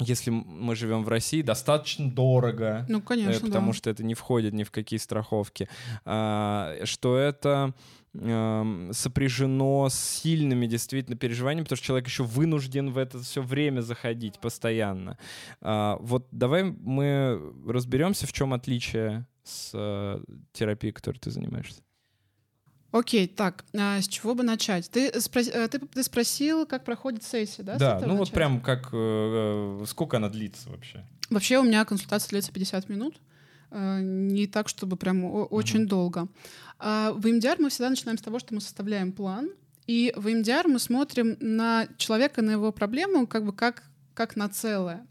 если 0.00 0.30
мы 0.30 0.74
живем 0.74 1.04
в 1.04 1.08
России, 1.08 1.42
достаточно 1.42 2.10
дорого. 2.10 2.84
Ну, 2.88 3.00
конечно, 3.00 3.46
Потому 3.46 3.68
да. 3.68 3.72
что 3.76 3.90
это 3.90 4.04
не 4.04 4.14
входит 4.14 4.52
ни 4.52 4.64
в 4.64 4.70
какие 4.70 4.98
страховки. 4.98 5.68
А, 6.04 6.76
что 6.82 7.16
это 7.16 7.74
эм, 8.14 8.90
сопряжено 8.92 9.88
с 9.88 9.94
сильными 9.94 10.66
действительно 10.66 11.16
переживаниями, 11.16 11.64
потому 11.64 11.76
что 11.76 11.86
человек 11.86 12.08
еще 12.08 12.24
вынужден 12.24 12.90
в 12.90 12.98
это 12.98 13.20
все 13.20 13.40
время 13.40 13.82
заходить 13.82 14.40
постоянно. 14.40 15.16
А, 15.60 15.96
вот 16.00 16.26
давай 16.32 16.64
мы 16.64 17.40
разберемся, 17.66 18.26
в 18.26 18.32
чем 18.32 18.52
отличие 18.52 19.26
с 19.44 19.70
э, 19.74 20.20
терапией, 20.52 20.92
которой 20.92 21.18
ты 21.18 21.30
занимаешься. 21.30 21.82
Окей, 22.96 23.26
так, 23.26 23.64
а 23.76 24.00
с 24.00 24.06
чего 24.06 24.36
бы 24.36 24.44
начать? 24.44 24.88
Ты, 24.88 25.08
спро- 25.18 25.50
э, 25.50 25.66
ты, 25.66 25.80
ты 25.80 26.02
спросил, 26.04 26.64
как 26.64 26.84
проходит 26.84 27.24
сессия, 27.24 27.64
да? 27.64 27.76
Да, 27.76 27.98
ну 28.00 28.10
вот 28.12 28.18
начать? 28.20 28.34
прям 28.34 28.60
как... 28.60 28.90
э, 28.92 29.80
э, 29.82 29.84
сколько 29.88 30.18
она 30.18 30.28
длится 30.28 30.70
вообще? 30.70 31.04
Вообще 31.28 31.58
у 31.58 31.64
меня 31.64 31.84
консультация 31.84 32.30
длится 32.30 32.52
50 32.52 32.88
минут. 32.88 33.16
э, 33.72 33.98
Не 34.00 34.46
так, 34.46 34.68
чтобы 34.68 34.96
прям 34.96 35.24
о- 35.24 35.44
очень 35.46 35.88
долго. 35.88 36.28
А 36.78 37.10
В 37.12 37.26
EMDR 37.26 37.56
мы 37.58 37.68
всегда 37.68 37.90
начинаем 37.90 38.16
с 38.16 38.22
того, 38.22 38.38
что 38.38 38.54
мы 38.54 38.60
составляем 38.60 39.10
план. 39.10 39.50
И 39.88 40.12
в 40.16 40.28
EMDR 40.28 40.68
мы 40.68 40.78
смотрим 40.78 41.36
на 41.40 41.88
человека, 41.96 42.42
на 42.42 42.52
его 42.52 42.70
проблему, 42.70 43.26
как 43.26 43.44
бы 43.44 43.52
как, 43.52 43.82
как 44.14 44.36
на 44.36 44.48
целое. 44.48 45.04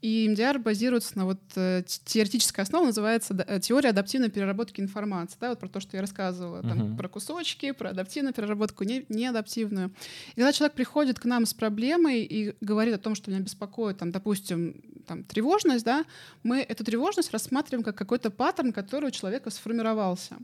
И 0.00 0.28
EMDR 0.28 0.58
базируется 0.58 1.18
на 1.18 1.24
вот 1.24 1.40
э, 1.56 1.82
те- 1.86 2.00
теоретической 2.04 2.62
основе, 2.62 2.86
называется 2.86 3.34
э, 3.46 3.58
теория 3.60 3.90
адаптивной 3.90 4.30
переработки 4.30 4.80
информации. 4.80 5.36
Да, 5.40 5.48
вот 5.50 5.58
про 5.58 5.68
то, 5.68 5.80
что 5.80 5.96
я 5.96 6.00
рассказывала, 6.02 6.62
там, 6.62 6.78
Мгм. 6.78 6.96
про 6.96 7.08
кусочки, 7.08 7.72
про 7.72 7.90
адаптивную 7.90 8.32
переработку, 8.32 8.84
не, 8.84 9.04
неадаптивную. 9.08 9.90
И 10.32 10.34
когда 10.36 10.52
человек 10.52 10.74
приходит 10.76 11.18
к 11.18 11.24
нам 11.24 11.46
с 11.46 11.52
проблемой 11.54 12.22
и 12.22 12.54
говорит 12.60 12.94
о 12.94 12.98
том, 12.98 13.14
что 13.16 13.30
меня 13.30 13.40
беспокоит, 13.40 13.98
там, 13.98 14.12
допустим, 14.12 14.82
там, 15.06 15.24
тревожность, 15.24 15.84
да, 15.84 16.04
мы 16.44 16.60
эту 16.60 16.84
тревожность 16.84 17.32
рассматриваем 17.32 17.82
как 17.82 17.96
какой-то 17.96 18.30
паттерн, 18.30 18.72
который 18.72 19.06
у 19.08 19.10
человека 19.10 19.50
сформировался. 19.50 20.36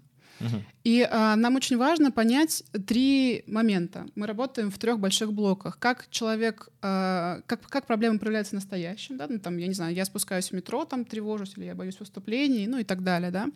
И 0.85 1.07
а, 1.11 1.37
нам 1.37 1.57
очень 1.57 1.77
важно 1.77 2.11
понять 2.11 2.63
три 2.87 3.45
момента. 3.47 4.07
Мы 4.15 4.27
работаем 4.27 4.71
в 4.71 4.79
трех 4.79 4.99
больших 4.99 5.33
блоках. 5.33 5.79
Как 5.79 6.09
человек, 6.11 6.69
а, 6.83 7.41
как, 7.47 7.63
как 7.69 7.87
проблема 7.87 8.19
проявляется 8.19 8.51
в 8.51 8.55
настоящем, 8.55 9.17
да, 9.17 9.27
ну, 9.29 9.39
там, 9.39 9.57
я 9.57 9.67
не 9.67 9.75
знаю, 9.75 9.95
я 9.95 10.05
спускаюсь 10.05 10.51
в 10.51 10.53
метро, 10.53 10.85
там 10.85 11.05
тревожусь, 11.05 11.55
или 11.57 11.65
я 11.65 11.75
боюсь 11.75 11.99
выступлений, 11.99 12.67
ну 12.67 12.79
и 12.79 12.85
так 12.85 13.03
далее, 13.03 13.31
да. 13.31 13.49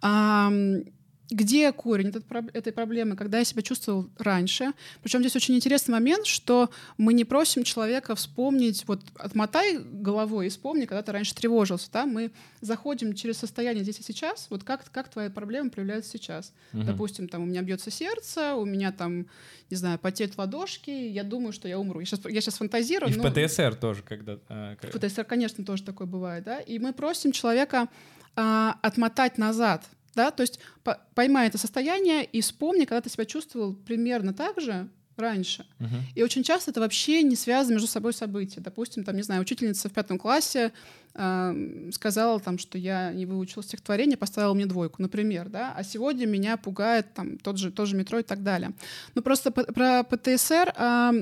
Ам, 0.00 0.84
где 1.30 1.70
корень 1.72 2.08
этот 2.08 2.24
этой 2.52 2.72
проблемы, 2.72 3.16
когда 3.16 3.38
я 3.38 3.44
себя 3.44 3.62
чувствовал 3.62 4.10
раньше. 4.18 4.72
Причем 5.02 5.20
здесь 5.20 5.36
очень 5.36 5.54
интересный 5.54 5.92
момент, 5.92 6.26
что 6.26 6.70
мы 6.98 7.12
не 7.12 7.24
просим 7.24 7.62
человека 7.62 8.14
вспомнить, 8.14 8.84
вот 8.86 9.00
отмотай 9.14 9.78
головой 9.78 10.46
и 10.46 10.48
вспомни, 10.48 10.86
когда 10.86 11.02
ты 11.02 11.12
раньше 11.12 11.34
тревожился. 11.34 11.88
Да? 11.92 12.06
Мы 12.06 12.32
заходим 12.60 13.14
через 13.14 13.38
состояние 13.38 13.84
здесь 13.84 14.00
и 14.00 14.02
сейчас, 14.02 14.48
вот 14.50 14.64
как, 14.64 14.90
как 14.90 15.08
твоя 15.08 15.30
проблема 15.30 15.70
проявляется 15.70 16.10
сейчас. 16.10 16.52
Мгм. 16.72 16.86
Допустим, 16.86 17.28
там 17.28 17.42
у 17.42 17.46
меня 17.46 17.62
бьется 17.62 17.90
сердце, 17.90 18.54
у 18.54 18.64
меня 18.64 18.92
там, 18.92 19.26
не 19.70 19.76
знаю, 19.76 19.98
потеют 19.98 20.36
ладошки, 20.36 20.90
я 20.90 21.22
думаю, 21.22 21.52
что 21.52 21.68
я 21.68 21.78
умру. 21.78 22.00
Я 22.00 22.06
сейчас, 22.06 22.20
я 22.24 22.40
сейчас 22.40 22.54
фантазирую. 22.54 23.10
И 23.10 23.14
в 23.14 23.16
ну, 23.18 23.30
ПТСР 23.30 23.76
тоже, 23.76 24.02
когда... 24.02 24.38
а, 24.48 24.76
в 24.82 24.98
ПТСР, 24.98 25.24
конечно, 25.24 25.64
тоже 25.64 25.82
такое 25.84 26.06
бывает, 26.06 26.44
да. 26.44 26.60
И 26.60 26.78
мы 26.78 26.92
просим 26.92 27.32
человека 27.32 27.88
а, 28.36 28.78
отмотать 28.82 29.38
назад, 29.38 29.84
да, 30.14 30.30
то 30.30 30.42
есть 30.42 30.58
по- 30.84 31.00
поймай 31.14 31.48
это 31.48 31.58
состояние 31.58 32.24
и 32.24 32.40
вспомни, 32.40 32.84
когда 32.84 33.00
ты 33.00 33.10
себя 33.10 33.24
чувствовал 33.24 33.74
примерно 33.74 34.32
так 34.34 34.60
же 34.60 34.88
раньше. 35.16 35.66
Мгм. 35.78 35.96
И 36.14 36.22
очень 36.22 36.42
часто 36.42 36.70
это 36.70 36.80
вообще 36.80 37.22
не 37.22 37.36
связано 37.36 37.74
между 37.74 37.88
собой 37.88 38.14
события. 38.14 38.60
Допустим, 38.60 39.04
там, 39.04 39.16
не 39.16 39.22
знаю, 39.22 39.42
учительница 39.42 39.88
в 39.88 39.92
пятом 39.92 40.18
классе 40.18 40.72
а, 41.14 41.54
сказала 41.92 42.40
там, 42.40 42.56
что 42.58 42.78
я 42.78 43.12
не 43.12 43.26
выучила 43.26 43.62
стихотворение, 43.62 44.16
поставила 44.16 44.54
мне 44.54 44.64
двойку, 44.66 45.02
например, 45.02 45.48
да, 45.48 45.74
а 45.76 45.82
сегодня 45.84 46.24
меня 46.26 46.56
пугает 46.56 47.12
там 47.12 47.36
тот 47.36 47.58
же, 47.58 47.70
тот 47.70 47.88
же 47.88 47.96
метро 47.96 48.20
и 48.20 48.22
так 48.22 48.42
далее. 48.42 48.70
Ну 49.14 49.20
просто 49.22 49.50
п- 49.50 49.64
про 49.64 50.04
ПТСР 50.04 50.72
а, 50.76 51.12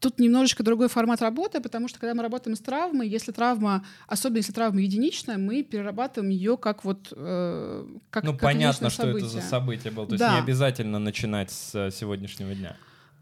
тут 0.00 0.18
немножечко 0.18 0.62
другой 0.62 0.88
формат 0.88 1.20
работы, 1.22 1.60
потому 1.60 1.86
что 1.88 1.98
когда 2.00 2.14
мы 2.14 2.22
работаем 2.22 2.56
с 2.56 2.60
травмой, 2.60 3.08
если 3.08 3.32
травма, 3.32 3.84
особенно 4.06 4.38
если 4.38 4.52
травма 4.52 4.80
единичная, 4.80 5.38
мы 5.38 5.62
перерабатываем 5.62 6.30
ее 6.30 6.56
как 6.56 6.84
вот 6.84 7.12
э, 7.12 7.86
как, 8.10 8.24
Ну, 8.24 8.32
как 8.32 8.40
понятно, 8.40 8.90
что 8.90 9.08
это 9.08 9.20
за 9.20 9.40
событие. 9.40 9.42
событие 9.50 9.92
было. 9.92 10.06
То 10.06 10.12
есть 10.14 10.20
Да. 10.20 10.32
не 10.34 10.38
обязательно 10.40 10.98
начинать 10.98 11.50
с 11.50 11.74
э, 11.74 11.90
сегодняшнего 11.90 12.54
дня. 12.54 12.76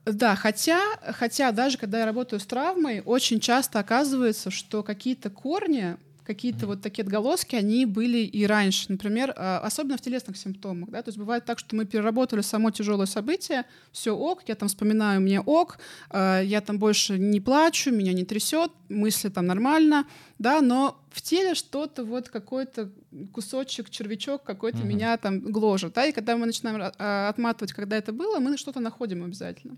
Да, 0.07 0.37
хотя, 0.37 0.81
хотя 1.12 1.53
даже 1.53 1.77
когда 1.77 1.99
я 1.99 2.07
работаю 2.07 2.41
с 2.41 2.47
травмой, 2.47 3.03
очень 3.05 3.41
часто 3.41 3.79
оказывается, 3.81 4.51
что 4.51 4.83
какие-то 4.83 5.29
корни, 5.29 5.97
какие-то 6.29 6.67
вот 6.67 6.83
такие 6.83 7.05
отголоски, 7.05 7.57
они 7.57 7.87
были 7.87 8.19
и 8.19 8.47
раньше. 8.47 8.87
Например, 8.91 9.33
а, 9.35 9.61
особенно 9.61 9.97
в 9.97 10.03
телесных 10.03 10.37
симптомах. 10.37 10.91
Да? 10.91 11.03
То 11.03 11.09
есть 11.09 11.19
бывает 11.19 11.47
так, 11.47 11.59
что 11.59 11.75
мы 11.75 11.87
переработали 11.87 12.43
само 12.43 12.71
тяжелое 12.71 13.07
событие, 13.07 13.64
все 13.93 14.14
ок, 14.14 14.43
я 14.47 14.55
там 14.55 14.69
вспоминаю, 14.69 15.23
мне 15.23 15.41
ок, 15.41 15.79
а, 16.11 16.43
я 16.43 16.61
там 16.61 16.79
больше 16.79 17.19
не 17.19 17.41
плачу, 17.41 17.91
меня 17.91 18.12
не 18.12 18.25
трясет, 18.25 18.71
мысли 18.88 19.29
там 19.29 19.46
нормально, 19.46 20.07
да, 20.38 20.61
но 20.61 21.01
в 21.11 21.22
теле 21.22 21.55
что-то 21.55 22.05
вот 22.05 22.29
какой-то 22.29 22.90
кусочек, 23.33 23.90
червячок 23.90 24.42
какой-то 24.44 24.79
Мгм. 24.79 24.88
меня 24.88 25.16
там 25.16 25.40
гложет, 25.40 25.94
да, 25.94 26.07
и 26.07 26.12
когда 26.12 26.37
мы 26.37 26.46
начинаем 26.46 26.92
а, 26.98 27.29
отматывать, 27.29 27.72
когда 27.72 27.96
это 27.96 28.12
было, 28.12 28.38
мы 28.38 28.57
что-то 28.57 28.81
находим 28.81 29.24
обязательно. 29.24 29.77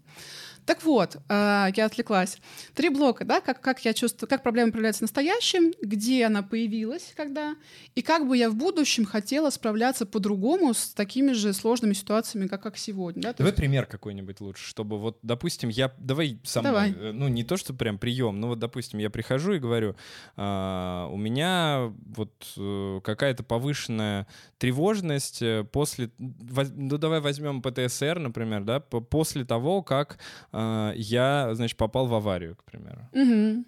Так 0.66 0.82
вот, 0.84 1.16
а, 1.28 1.68
я 1.76 1.86
отвлеклась. 1.86 2.38
Три 2.74 2.88
блока, 2.90 3.24
да, 3.24 3.40
как, 3.40 3.60
как 3.60 3.84
я 3.84 3.94
чувствую, 3.94 4.28
как 4.28 4.42
проблема 4.42 4.72
проявляется 4.72 4.98
в 5.00 5.02
настоящем, 5.02 5.72
где 5.80 6.24
она 6.26 6.42
появилась, 6.42 7.12
когда, 7.16 7.54
и 7.94 8.02
как 8.02 8.26
бы 8.28 8.36
я 8.36 8.50
в 8.50 8.54
будущем 8.56 9.04
хотела 9.04 9.50
справляться 9.50 10.06
по-другому 10.06 10.74
с 10.74 10.88
такими 10.92 11.32
же 11.32 11.52
сложными 11.52 11.94
ситуациями, 11.94 12.46
как, 12.48 12.62
как 12.62 12.76
сегодня. 12.76 13.22
Да? 13.22 13.32
То 13.32 13.38
Давай 13.38 13.50
есть- 13.52 13.56
пример 13.56 13.86
какой-нибудь 13.86 14.40
лучше, 14.40 14.64
чтобы 14.66 14.98
вот, 14.98 15.18
допустим, 15.22 15.68
я... 15.70 15.92
Давай 15.98 16.38
мной. 16.54 16.62
Давай. 16.62 16.90
э, 16.92 17.12
Ну, 17.12 17.28
не 17.28 17.44
то, 17.44 17.56
что 17.56 17.72
прям 17.72 17.98
прием, 17.98 18.38
но 18.40 18.48
вот, 18.48 18.58
допустим, 18.58 18.98
я 19.00 19.10
прихожу 19.10 19.52
и 19.54 19.58
говорю, 19.58 19.96
а, 20.36 21.08
у 21.10 21.16
меня 21.16 21.92
вот 22.14 22.32
э, 22.56 23.00
какая-то 23.02 23.42
повышенная 23.42 24.26
тревожность 24.58 25.42
э, 25.42 25.64
после... 25.64 26.10
воз- 26.18 26.72
Ну, 26.74 26.98
давай 26.98 27.20
возьмем 27.20 27.62
ПТСР, 27.62 28.18
например, 28.18 28.64
да, 28.64 28.80
по- 28.80 29.00
после 29.00 29.44
того, 29.44 29.82
как 29.82 30.18
а, 30.52 30.92
я, 30.94 31.50
значит, 31.54 31.76
попал 31.76 32.06
в 32.06 32.14
аварию, 32.14 32.56
к 32.56 32.64
примеру. 32.64 33.08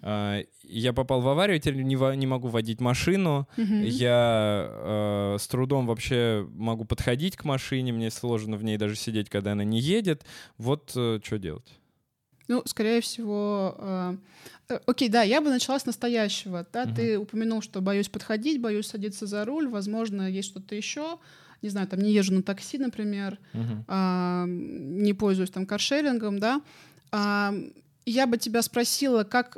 А, 0.01 0.41
Я 0.63 0.93
попал 0.93 1.21
в 1.21 1.27
аварию, 1.27 1.59
теперь 1.59 1.81
не, 1.83 1.95
во- 1.95 2.15
не 2.15 2.27
могу 2.27 2.47
водить 2.47 2.79
машину, 2.79 3.47
мгм. 3.57 3.81
Я 3.83 4.67
э, 4.69 5.37
с 5.39 5.47
трудом 5.47 5.87
вообще 5.87 6.47
могу 6.53 6.85
подходить 6.85 7.35
к 7.35 7.43
машине, 7.43 7.91
мне 7.91 8.11
сложно 8.11 8.55
в 8.57 8.63
ней 8.63 8.77
даже 8.77 8.95
сидеть, 8.95 9.29
когда 9.29 9.53
она 9.53 9.63
не 9.63 9.79
едет. 9.79 10.23
Вот 10.57 10.89
что 10.91 11.37
делать? 11.37 11.79
Ну, 12.47 12.61
скорее 12.65 12.99
всего... 13.01 13.75
э, 13.79 14.17
э, 14.69 14.79
Окей, 14.85 15.09
да, 15.09 15.23
я 15.23 15.41
бы 15.41 15.49
начала 15.49 15.79
с 15.79 15.85
настоящего. 15.85 16.65
Да? 16.73 16.85
Мгм. 16.85 16.95
Ты 16.95 17.17
упомянул, 17.19 17.61
что 17.61 17.81
боюсь 17.81 18.09
подходить, 18.09 18.61
боюсь 18.61 18.87
садиться 18.87 19.25
за 19.25 19.45
руль, 19.45 19.67
возможно, 19.67 20.29
есть 20.29 20.49
что-то 20.49 20.75
еще. 20.75 21.19
Не 21.61 21.69
знаю, 21.69 21.87
там 21.87 21.99
не 21.99 22.11
езжу 22.11 22.33
на 22.33 22.43
такси, 22.43 22.77
например, 22.77 23.39
Мгм. 23.53 23.85
а, 23.87 24.45
не 24.47 25.13
пользуюсь 25.13 25.49
там 25.51 25.65
каршерингом, 25.65 26.39
да. 26.39 26.61
А, 27.11 27.53
я 28.05 28.27
бы 28.27 28.37
тебя 28.37 28.61
спросила, 28.61 29.23
как 29.23 29.57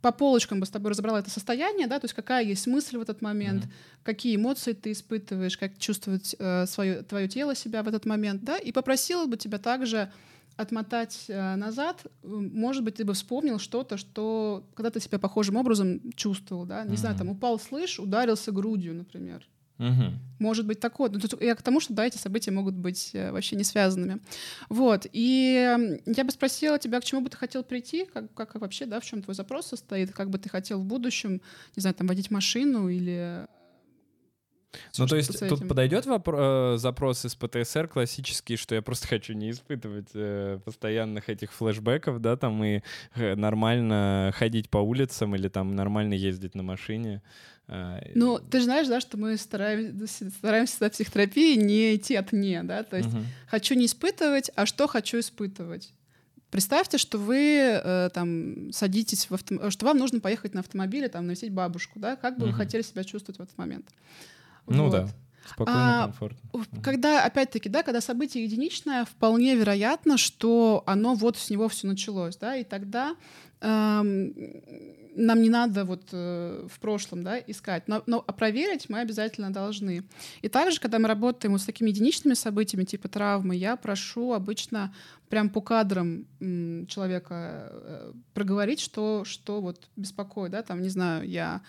по 0.00 0.12
полочкам 0.12 0.60
бы 0.60 0.66
с 0.66 0.70
тобой 0.70 0.92
разобрала 0.92 1.18
это 1.18 1.28
состояние, 1.30 1.86
да, 1.86 1.98
то 1.98 2.06
есть 2.06 2.14
какая 2.14 2.42
есть 2.44 2.66
мысль 2.66 2.96
в 2.96 3.02
этот 3.02 3.20
момент, 3.20 3.64
Мгм. 3.64 3.72
какие 4.02 4.36
эмоции 4.36 4.72
ты 4.72 4.92
испытываешь, 4.92 5.58
как 5.58 5.76
чувствует 5.78 6.34
э, 6.38 6.66
свое, 6.66 7.02
твое 7.02 7.28
тело 7.28 7.54
себя 7.54 7.82
в 7.82 7.88
этот 7.88 8.06
момент, 8.06 8.42
да, 8.44 8.56
и 8.56 8.72
попросила 8.72 9.26
бы 9.26 9.36
тебя 9.36 9.58
также 9.58 10.10
отмотать 10.60 11.24
э, 11.28 11.56
назад, 11.56 12.06
может 12.22 12.84
быть, 12.84 12.96
ты 12.96 13.04
бы 13.04 13.14
вспомнил 13.14 13.58
что-то, 13.58 13.96
что 13.96 14.64
когда 14.74 14.90
ты 14.90 15.00
себя 15.00 15.18
похожим 15.18 15.56
образом 15.56 16.00
чувствовал, 16.14 16.66
да, 16.66 16.84
не 16.84 16.96
знаю, 16.96 17.14
Мгм. 17.14 17.18
там 17.26 17.28
упал, 17.36 17.58
слышь, 17.58 17.98
ударился 17.98 18.52
грудью, 18.52 18.94
например. 18.94 19.46
Мгм. 19.78 20.18
Может 20.38 20.66
быть 20.66 20.78
такое. 20.78 21.08
Ну, 21.10 21.18
я 21.40 21.54
к 21.54 21.62
тому, 21.62 21.80
что 21.80 21.94
да, 21.94 22.04
эти 22.04 22.18
события 22.18 22.50
могут 22.50 22.74
быть 22.74 23.10
э, 23.14 23.32
вообще 23.32 23.56
не 23.56 23.64
связанными. 23.64 24.20
Вот. 24.68 25.06
И 25.10 25.78
я 26.04 26.24
бы 26.24 26.30
спросила 26.30 26.78
тебя, 26.78 27.00
к 27.00 27.04
чему 27.04 27.22
бы 27.22 27.30
ты 27.30 27.38
хотел 27.38 27.64
прийти, 27.64 28.04
как, 28.04 28.32
как 28.34 28.60
вообще, 28.60 28.84
да, 28.84 29.00
в 29.00 29.04
чем 29.06 29.22
твой 29.22 29.34
запрос 29.34 29.68
состоит, 29.68 30.12
как 30.12 30.28
бы 30.28 30.38
ты 30.38 30.50
хотел 30.50 30.80
в 30.80 30.84
будущем, 30.84 31.40
не 31.76 31.80
знаю, 31.80 31.94
там, 31.94 32.06
водить 32.06 32.30
машину 32.30 32.88
или... 32.90 33.46
Ну, 34.98 35.06
то 35.06 35.16
есть 35.16 35.38
тут 35.38 35.58
этим. 35.58 35.68
подойдет 35.68 36.06
вопро- 36.06 36.74
э, 36.74 36.78
запрос 36.78 37.24
из 37.24 37.34
ПТСР 37.34 37.88
классический, 37.88 38.56
что 38.56 38.74
я 38.74 38.82
просто 38.82 39.08
хочу 39.08 39.32
не 39.32 39.50
испытывать 39.50 40.10
э, 40.14 40.60
постоянных 40.64 41.28
этих 41.28 41.52
флешбеков, 41.52 42.20
да, 42.20 42.36
там 42.36 42.62
и 42.62 42.82
э, 43.14 43.34
нормально 43.34 44.32
ходить 44.36 44.70
по 44.70 44.78
улицам 44.78 45.34
или 45.34 45.48
там 45.48 45.74
нормально 45.74 46.14
ездить 46.14 46.54
на 46.54 46.62
машине. 46.62 47.22
Ну, 48.16 48.40
ты 48.40 48.58
же 48.58 48.64
знаешь, 48.64 48.88
да, 48.88 49.00
что 49.00 49.16
мы 49.16 49.36
стараемся, 49.36 50.28
стараемся 50.30 50.88
в 50.88 50.90
психотерапии 50.90 51.54
не 51.54 51.94
идти 51.94 52.16
от 52.16 52.32
«не», 52.32 52.60
да, 52.64 52.82
то 52.82 52.96
есть 52.96 53.12
мгм. 53.12 53.24
хочу 53.46 53.74
не 53.74 53.86
испытывать, 53.86 54.50
а 54.56 54.66
что 54.66 54.88
хочу 54.88 55.20
испытывать. 55.20 55.92
Представьте, 56.50 56.98
что 56.98 57.16
вы 57.16 57.36
э, 57.36 58.10
там 58.12 58.72
садитесь 58.72 59.30
в 59.30 59.34
автом... 59.34 59.70
что 59.70 59.86
вам 59.86 59.98
нужно 59.98 60.18
поехать 60.18 60.52
на 60.52 60.60
автомобиле, 60.60 61.08
там 61.08 61.26
навестить 61.26 61.52
бабушку, 61.52 62.00
да? 62.00 62.16
Как 62.16 62.38
бы 62.38 62.46
угу. 62.46 62.52
вы 62.52 62.58
хотели 62.58 62.82
себя 62.82 63.04
чувствовать 63.04 63.38
в 63.38 63.42
этот 63.42 63.56
момент? 63.56 63.88
Ну 64.66 64.84
вот. 64.84 64.92
да. 64.92 65.08
Спокойно, 65.48 66.02
а, 66.02 66.06
комфортно. 66.06 66.50
Когда, 66.82 67.24
опять-таки, 67.24 67.68
да, 67.68 67.82
когда 67.82 68.00
событие 68.00 68.44
единичное, 68.44 69.04
вполне 69.04 69.56
вероятно, 69.56 70.16
что 70.16 70.84
оно 70.86 71.14
вот 71.14 71.36
с 71.36 71.50
него 71.50 71.68
все 71.68 71.88
началось, 71.88 72.36
да, 72.36 72.56
и 72.56 72.62
тогда 72.62 73.16
эм, 73.60 74.32
нам 75.16 75.42
не 75.42 75.50
надо 75.50 75.84
вот 75.84 76.08
э, 76.12 76.66
в 76.70 76.78
прошлом, 76.80 77.22
да, 77.22 77.38
искать, 77.38 77.88
но, 77.88 78.02
но 78.06 78.22
проверить 78.22 78.88
мы 78.88 79.00
обязательно 79.00 79.52
должны. 79.52 80.04
И 80.42 80.48
также, 80.48 80.80
когда 80.80 80.98
мы 80.98 81.08
работаем 81.08 81.52
вот 81.52 81.62
с 81.62 81.66
такими 81.66 81.90
единичными 81.90 82.34
событиями, 82.34 82.84
типа 82.84 83.08
травмы, 83.08 83.56
я 83.56 83.76
прошу 83.76 84.32
обычно 84.32 84.94
прям 85.28 85.50
по 85.50 85.60
кадрам 85.60 86.26
м, 86.40 86.86
человека 86.86 87.68
э, 87.70 88.12
проговорить, 88.34 88.80
что, 88.80 89.24
что 89.24 89.60
вот 89.60 89.88
беспокоит, 89.96 90.52
да, 90.52 90.62
там, 90.62 90.82
не 90.82 90.88
знаю, 90.88 91.28
я 91.28 91.62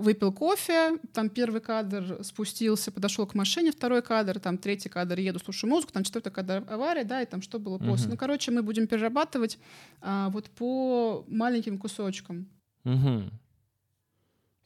выпил 0.00 0.32
кофе, 0.32 0.98
там 1.12 1.28
первый 1.28 1.60
кадр 1.60 2.22
спустился, 2.22 2.90
подошел 2.90 3.26
к 3.26 3.34
машине, 3.34 3.70
второй 3.72 4.02
кадр, 4.02 4.40
там 4.40 4.58
третий 4.58 4.88
кадр, 4.88 5.18
еду, 5.18 5.38
слушаю 5.38 5.70
музыку, 5.70 5.92
там 5.92 6.04
четвертый 6.04 6.32
кадр 6.32 6.64
авария, 6.68 7.04
да, 7.04 7.22
и 7.22 7.26
там 7.26 7.42
что 7.42 7.58
было 7.58 7.78
после. 7.78 8.06
Угу. 8.06 8.12
Ну, 8.12 8.16
короче, 8.16 8.50
мы 8.50 8.62
будем 8.62 8.86
перерабатывать 8.86 9.58
а, 10.00 10.30
вот 10.30 10.50
по 10.50 11.24
маленьким 11.28 11.78
кусочкам. 11.78 12.48
Угу. 12.84 13.30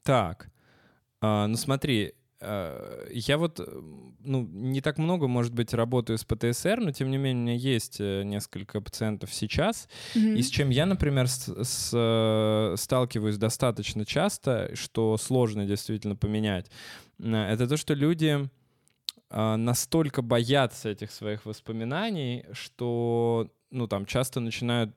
Так, 0.02 0.50
а, 1.20 1.46
ну 1.46 1.56
смотри, 1.56 2.14
я 3.10 3.38
вот, 3.38 3.60
ну, 4.20 4.48
не 4.52 4.80
так 4.80 4.98
много, 4.98 5.28
может 5.28 5.54
быть, 5.54 5.74
работаю 5.74 6.18
с 6.18 6.24
ПТСР, 6.24 6.80
но 6.80 6.92
тем 6.92 7.10
не 7.10 7.16
менее 7.16 7.42
у 7.42 7.46
меня 7.46 7.54
есть 7.54 8.00
э, 8.00 8.22
несколько 8.24 8.80
пациентов 8.80 9.32
сейчас, 9.32 9.88
mm-hmm. 10.14 10.36
и 10.36 10.42
с 10.42 10.50
чем 10.50 10.70
я, 10.70 10.86
например, 10.86 11.28
с, 11.28 11.48
с, 11.48 11.90
э, 11.92 12.76
сталкиваюсь 12.76 13.36
достаточно 13.36 14.04
часто, 14.04 14.70
что 14.74 15.16
сложно 15.16 15.64
действительно 15.64 16.16
поменять, 16.16 16.70
это 17.18 17.66
то, 17.68 17.76
что 17.76 17.94
люди 17.94 18.48
настолько 19.30 20.22
боятся 20.22 20.90
этих 20.90 21.10
своих 21.10 21.44
воспоминаний, 21.46 22.44
что 22.52 23.50
ну, 23.74 23.86
там, 23.86 24.06
часто 24.06 24.40
начинают 24.40 24.94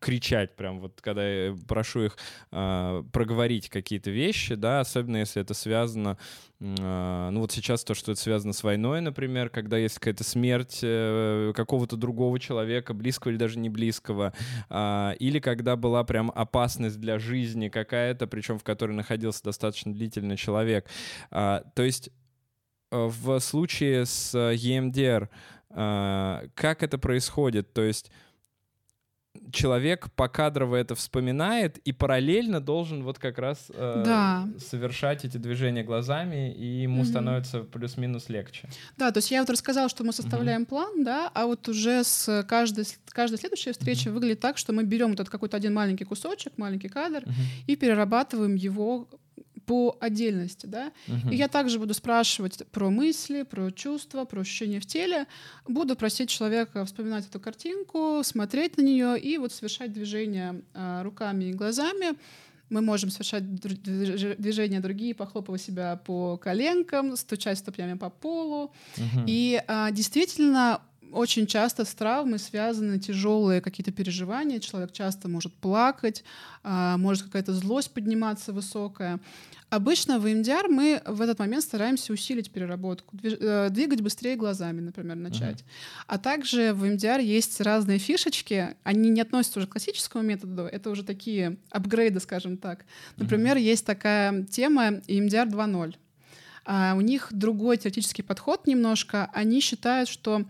кричать 0.00 0.56
прям 0.56 0.80
вот, 0.80 1.00
когда 1.00 1.28
я 1.28 1.56
прошу 1.68 2.04
их 2.06 2.16
э, 2.50 3.02
проговорить 3.12 3.68
какие-то 3.68 4.10
вещи, 4.10 4.54
да, 4.54 4.80
особенно 4.80 5.18
если 5.18 5.42
это 5.42 5.54
связано, 5.54 6.18
э, 6.60 7.28
ну, 7.30 7.40
вот 7.40 7.52
сейчас 7.52 7.84
то, 7.84 7.94
что 7.94 8.12
это 8.12 8.20
связано 8.20 8.52
с 8.52 8.62
войной, 8.62 9.00
например, 9.00 9.50
когда 9.50 9.76
есть 9.76 9.98
какая-то 9.98 10.24
смерть 10.24 10.80
э, 10.82 11.52
какого-то 11.54 11.96
другого 11.96 12.40
человека, 12.40 12.94
близкого 12.94 13.30
или 13.30 13.38
даже 13.38 13.58
не 13.58 13.68
близкого, 13.68 14.32
э, 14.70 15.12
или 15.18 15.38
когда 15.38 15.76
была 15.76 16.02
прям 16.04 16.32
опасность 16.34 16.98
для 17.00 17.18
жизни 17.18 17.68
какая-то, 17.68 18.26
причем 18.26 18.58
в 18.58 18.64
которой 18.64 18.92
находился 18.92 19.44
достаточно 19.44 19.92
длительный 19.92 20.36
человек. 20.36 20.86
Э, 21.30 21.60
то 21.74 21.82
есть 21.82 22.08
э, 22.90 22.96
в 22.96 23.38
случае 23.40 24.06
с 24.06 24.34
EMDR 24.34 25.24
а, 25.24 25.28
как 25.74 26.82
это 26.82 26.98
происходит? 26.98 27.72
То 27.72 27.82
есть 27.82 28.10
человек 29.52 30.10
покадрово 30.12 30.76
это 30.76 30.94
вспоминает 30.94 31.78
и 31.78 31.92
параллельно 31.92 32.60
должен 32.60 33.02
вот 33.02 33.18
как 33.18 33.38
раз 33.38 33.70
э, 33.74 34.02
да. 34.04 34.48
совершать 34.58 35.24
эти 35.24 35.36
движения 35.36 35.82
глазами, 35.82 36.52
и 36.52 36.82
ему 36.82 37.02
угу. 37.02 37.08
становится 37.08 37.60
плюс-минус 37.60 38.28
легче. 38.28 38.68
Да, 38.96 39.10
то 39.10 39.18
есть 39.18 39.30
я 39.30 39.40
вот 39.40 39.50
рассказала, 39.50 39.88
что 39.88 40.04
мы 40.04 40.12
составляем 40.12 40.62
угу. 40.62 40.70
план, 40.70 41.04
да, 41.04 41.30
а 41.34 41.46
вот 41.46 41.68
уже 41.68 42.04
с 42.04 42.44
каждой, 42.48 42.86
каждой 43.08 43.38
следующей 43.38 43.72
встречи 43.72 44.08
угу. 44.08 44.16
выглядит 44.16 44.40
так, 44.40 44.58
что 44.58 44.72
мы 44.72 44.84
берем 44.84 45.10
вот 45.10 45.20
этот 45.20 45.30
какой-то 45.30 45.56
один 45.56 45.74
маленький 45.74 46.04
кусочек, 46.04 46.56
маленький 46.56 46.88
кадр, 46.88 47.22
угу. 47.24 47.32
и 47.66 47.76
перерабатываем 47.76 48.54
его 48.54 49.08
по 49.66 49.96
отдельности, 50.00 50.66
да. 50.66 50.92
Uh-huh. 51.06 51.32
И 51.32 51.36
я 51.36 51.48
также 51.48 51.78
буду 51.78 51.94
спрашивать 51.94 52.66
про 52.70 52.90
мысли, 52.90 53.42
про 53.42 53.70
чувства, 53.70 54.24
про 54.24 54.40
ощущения 54.40 54.80
в 54.80 54.86
теле. 54.86 55.26
Буду 55.66 55.96
просить 55.96 56.28
человека 56.28 56.84
вспоминать 56.84 57.26
эту 57.26 57.40
картинку, 57.40 58.20
смотреть 58.22 58.76
на 58.76 58.82
нее 58.82 59.18
и 59.18 59.38
вот 59.38 59.52
совершать 59.52 59.92
движения 59.92 60.62
а, 60.74 61.02
руками 61.02 61.44
и 61.44 61.52
глазами. 61.52 62.16
Мы 62.70 62.80
можем 62.80 63.10
совершать 63.10 63.44
движения 63.54 64.80
другие, 64.80 65.14
похлопывая 65.14 65.58
себя 65.58 65.96
по 65.96 66.36
коленкам, 66.38 67.16
стучать 67.16 67.58
ступнями 67.58 67.96
по 67.96 68.10
полу. 68.10 68.72
Uh-huh. 68.96 69.24
И 69.26 69.62
а, 69.66 69.90
действительно 69.90 70.80
очень 71.14 71.46
часто 71.46 71.84
с 71.84 71.94
травмой 71.94 72.38
связаны 72.38 72.98
тяжелые 72.98 73.60
какие-то 73.60 73.92
переживания. 73.92 74.58
Человек 74.58 74.92
часто 74.92 75.28
может 75.28 75.54
плакать, 75.54 76.24
а, 76.62 76.96
может 76.96 77.24
какая-то 77.24 77.52
злость 77.52 77.92
подниматься 77.92 78.52
высокая. 78.52 79.20
Обычно 79.70 80.18
в 80.18 80.28
МДР 80.28 80.68
мы 80.68 81.02
в 81.04 81.20
этот 81.20 81.38
момент 81.38 81.64
стараемся 81.64 82.12
усилить 82.12 82.50
переработку, 82.50 83.16
э, 83.22 83.70
двигать 83.70 84.02
быстрее 84.02 84.36
глазами, 84.36 84.80
например, 84.80 85.16
начать. 85.16 85.62
Uh-huh. 85.62 86.04
А 86.06 86.18
также 86.18 86.72
в 86.72 86.84
МДР 86.84 87.18
есть 87.18 87.60
разные 87.60 87.98
фишечки, 87.98 88.76
они 88.84 89.10
не 89.10 89.20
относятся 89.20 89.58
уже 89.58 89.66
к 89.66 89.72
классическому 89.72 90.22
методу, 90.22 90.62
это 90.62 90.90
уже 90.90 91.02
такие 91.02 91.56
апгрейды, 91.70 92.20
скажем 92.20 92.56
так. 92.56 92.84
Например, 93.16 93.56
uh-huh. 93.56 93.62
есть 93.62 93.84
такая 93.84 94.44
тема 94.44 95.00
EMDR 95.08 95.48
2.0. 95.48 95.96
А 96.66 96.94
у 96.96 97.00
них 97.00 97.28
другой 97.32 97.76
теоретический 97.76 98.22
подход 98.22 98.66
немножко. 98.66 99.28
Они 99.32 99.60
считают, 99.60 100.08
что 100.08 100.44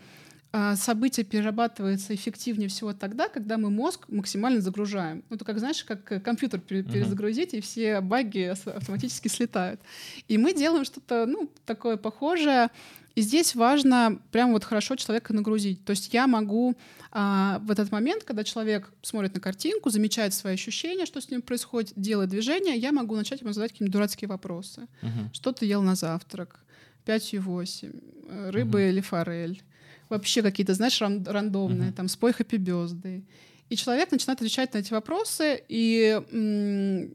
событие 0.76 1.26
перерабатывается 1.26 2.14
эффективнее 2.14 2.68
всего 2.68 2.92
тогда, 2.92 3.28
когда 3.28 3.58
мы 3.58 3.70
мозг 3.70 4.06
максимально 4.08 4.60
загружаем. 4.60 5.24
Ну, 5.28 5.36
это 5.36 5.44
как, 5.44 5.58
знаешь, 5.58 5.82
как 5.82 6.12
э, 6.12 6.20
компьютер 6.20 6.60
перезагрузить, 6.60 7.54
uh-huh. 7.54 7.58
и 7.58 7.60
все 7.60 8.00
баги 8.00 8.54
автоматически 8.64 9.28
слетают. 9.28 9.80
И 10.28 10.38
мы 10.38 10.54
делаем 10.54 10.84
что-то, 10.84 11.26
ну, 11.26 11.50
такое 11.66 11.96
похожее. 11.96 12.68
И 13.16 13.20
здесь 13.20 13.54
важно 13.56 14.20
прям 14.30 14.52
вот 14.52 14.64
хорошо 14.64 14.94
человека 14.96 15.32
нагрузить. 15.32 15.84
То 15.84 15.90
есть 15.90 16.14
я 16.14 16.26
могу 16.26 16.76
а, 17.10 17.58
в 17.60 17.70
этот 17.70 17.90
момент, 17.90 18.24
когда 18.24 18.44
человек 18.44 18.92
смотрит 19.02 19.34
на 19.34 19.40
картинку, 19.40 19.90
замечает 19.90 20.34
свои 20.34 20.54
ощущения, 20.54 21.06
что 21.06 21.20
с 21.20 21.30
ним 21.30 21.42
происходит, 21.42 21.92
делает 21.96 22.30
движение, 22.30 22.76
я 22.76 22.92
могу 22.92 23.16
начать 23.16 23.40
ему 23.40 23.52
задать 23.52 23.72
какие-нибудь 23.72 23.92
дурацкие 23.92 24.28
вопросы. 24.28 24.82
Uh-huh. 25.02 25.32
Что 25.32 25.52
ты 25.52 25.66
ел 25.66 25.82
на 25.82 25.94
завтрак? 25.96 26.60
5,8. 27.06 28.02
Э, 28.28 28.50
рыба 28.50 28.80
uh-huh. 28.80 28.88
или 28.88 29.00
форель? 29.00 29.62
Вообще 30.08 30.42
какие-то, 30.42 30.74
знаешь, 30.74 31.00
ран- 31.00 31.24
рандомные, 31.26 31.90
uh-huh. 31.90 31.94
там, 31.94 32.08
спой 32.08 32.32
хэппи 32.32 32.56
бёзды. 32.56 33.24
И 33.70 33.76
человек 33.76 34.10
начинает 34.10 34.40
отвечать 34.40 34.74
на 34.74 34.78
эти 34.78 34.92
вопросы, 34.92 35.62
и 35.68 37.14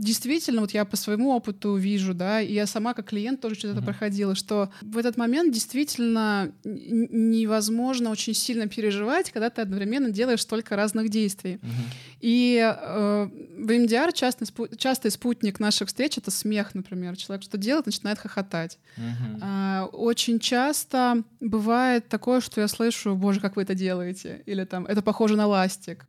действительно, 0.00 0.62
вот 0.62 0.72
я 0.72 0.84
по 0.84 0.96
своему 0.96 1.30
опыту 1.30 1.76
вижу, 1.76 2.14
да, 2.14 2.40
и 2.40 2.52
я 2.52 2.66
сама 2.66 2.94
как 2.94 3.10
клиент 3.10 3.40
тоже 3.40 3.54
что-то 3.54 3.80
uh-huh. 3.80 3.84
проходила, 3.84 4.34
что 4.34 4.70
в 4.80 4.96
этот 4.96 5.16
момент 5.16 5.52
действительно 5.52 6.52
невозможно 6.64 8.10
очень 8.10 8.34
сильно 8.34 8.66
переживать, 8.66 9.30
когда 9.30 9.50
ты 9.50 9.60
одновременно 9.60 10.10
делаешь 10.10 10.40
столько 10.40 10.74
разных 10.74 11.10
действий. 11.10 11.60
Uh-huh. 11.62 11.94
И 12.20 12.58
э, 12.58 13.28
в 13.58 13.72
МДР 13.72 14.12
частый, 14.12 14.46
спу- 14.46 14.74
частый 14.76 15.10
спутник 15.10 15.60
наших 15.60 15.88
встреч— 15.88 16.16
это 16.18 16.30
смех, 16.30 16.74
например. 16.74 17.16
Человек 17.16 17.44
что 17.44 17.58
делает, 17.58 17.86
начинает 17.86 18.18
хохотать. 18.18 18.78
Uh-huh. 18.96 19.82
Э, 19.82 19.84
очень 19.92 20.38
часто 20.38 21.22
бывает 21.40 22.08
такое, 22.08 22.40
что 22.40 22.62
я 22.62 22.68
слышу, 22.68 23.14
боже, 23.14 23.40
как 23.40 23.56
вы 23.56 23.62
это 23.62 23.74
делаете, 23.74 24.42
или 24.46 24.64
там, 24.64 24.86
это 24.86 25.02
похоже 25.02 25.36
на 25.36 25.46
ластик. 25.46 26.06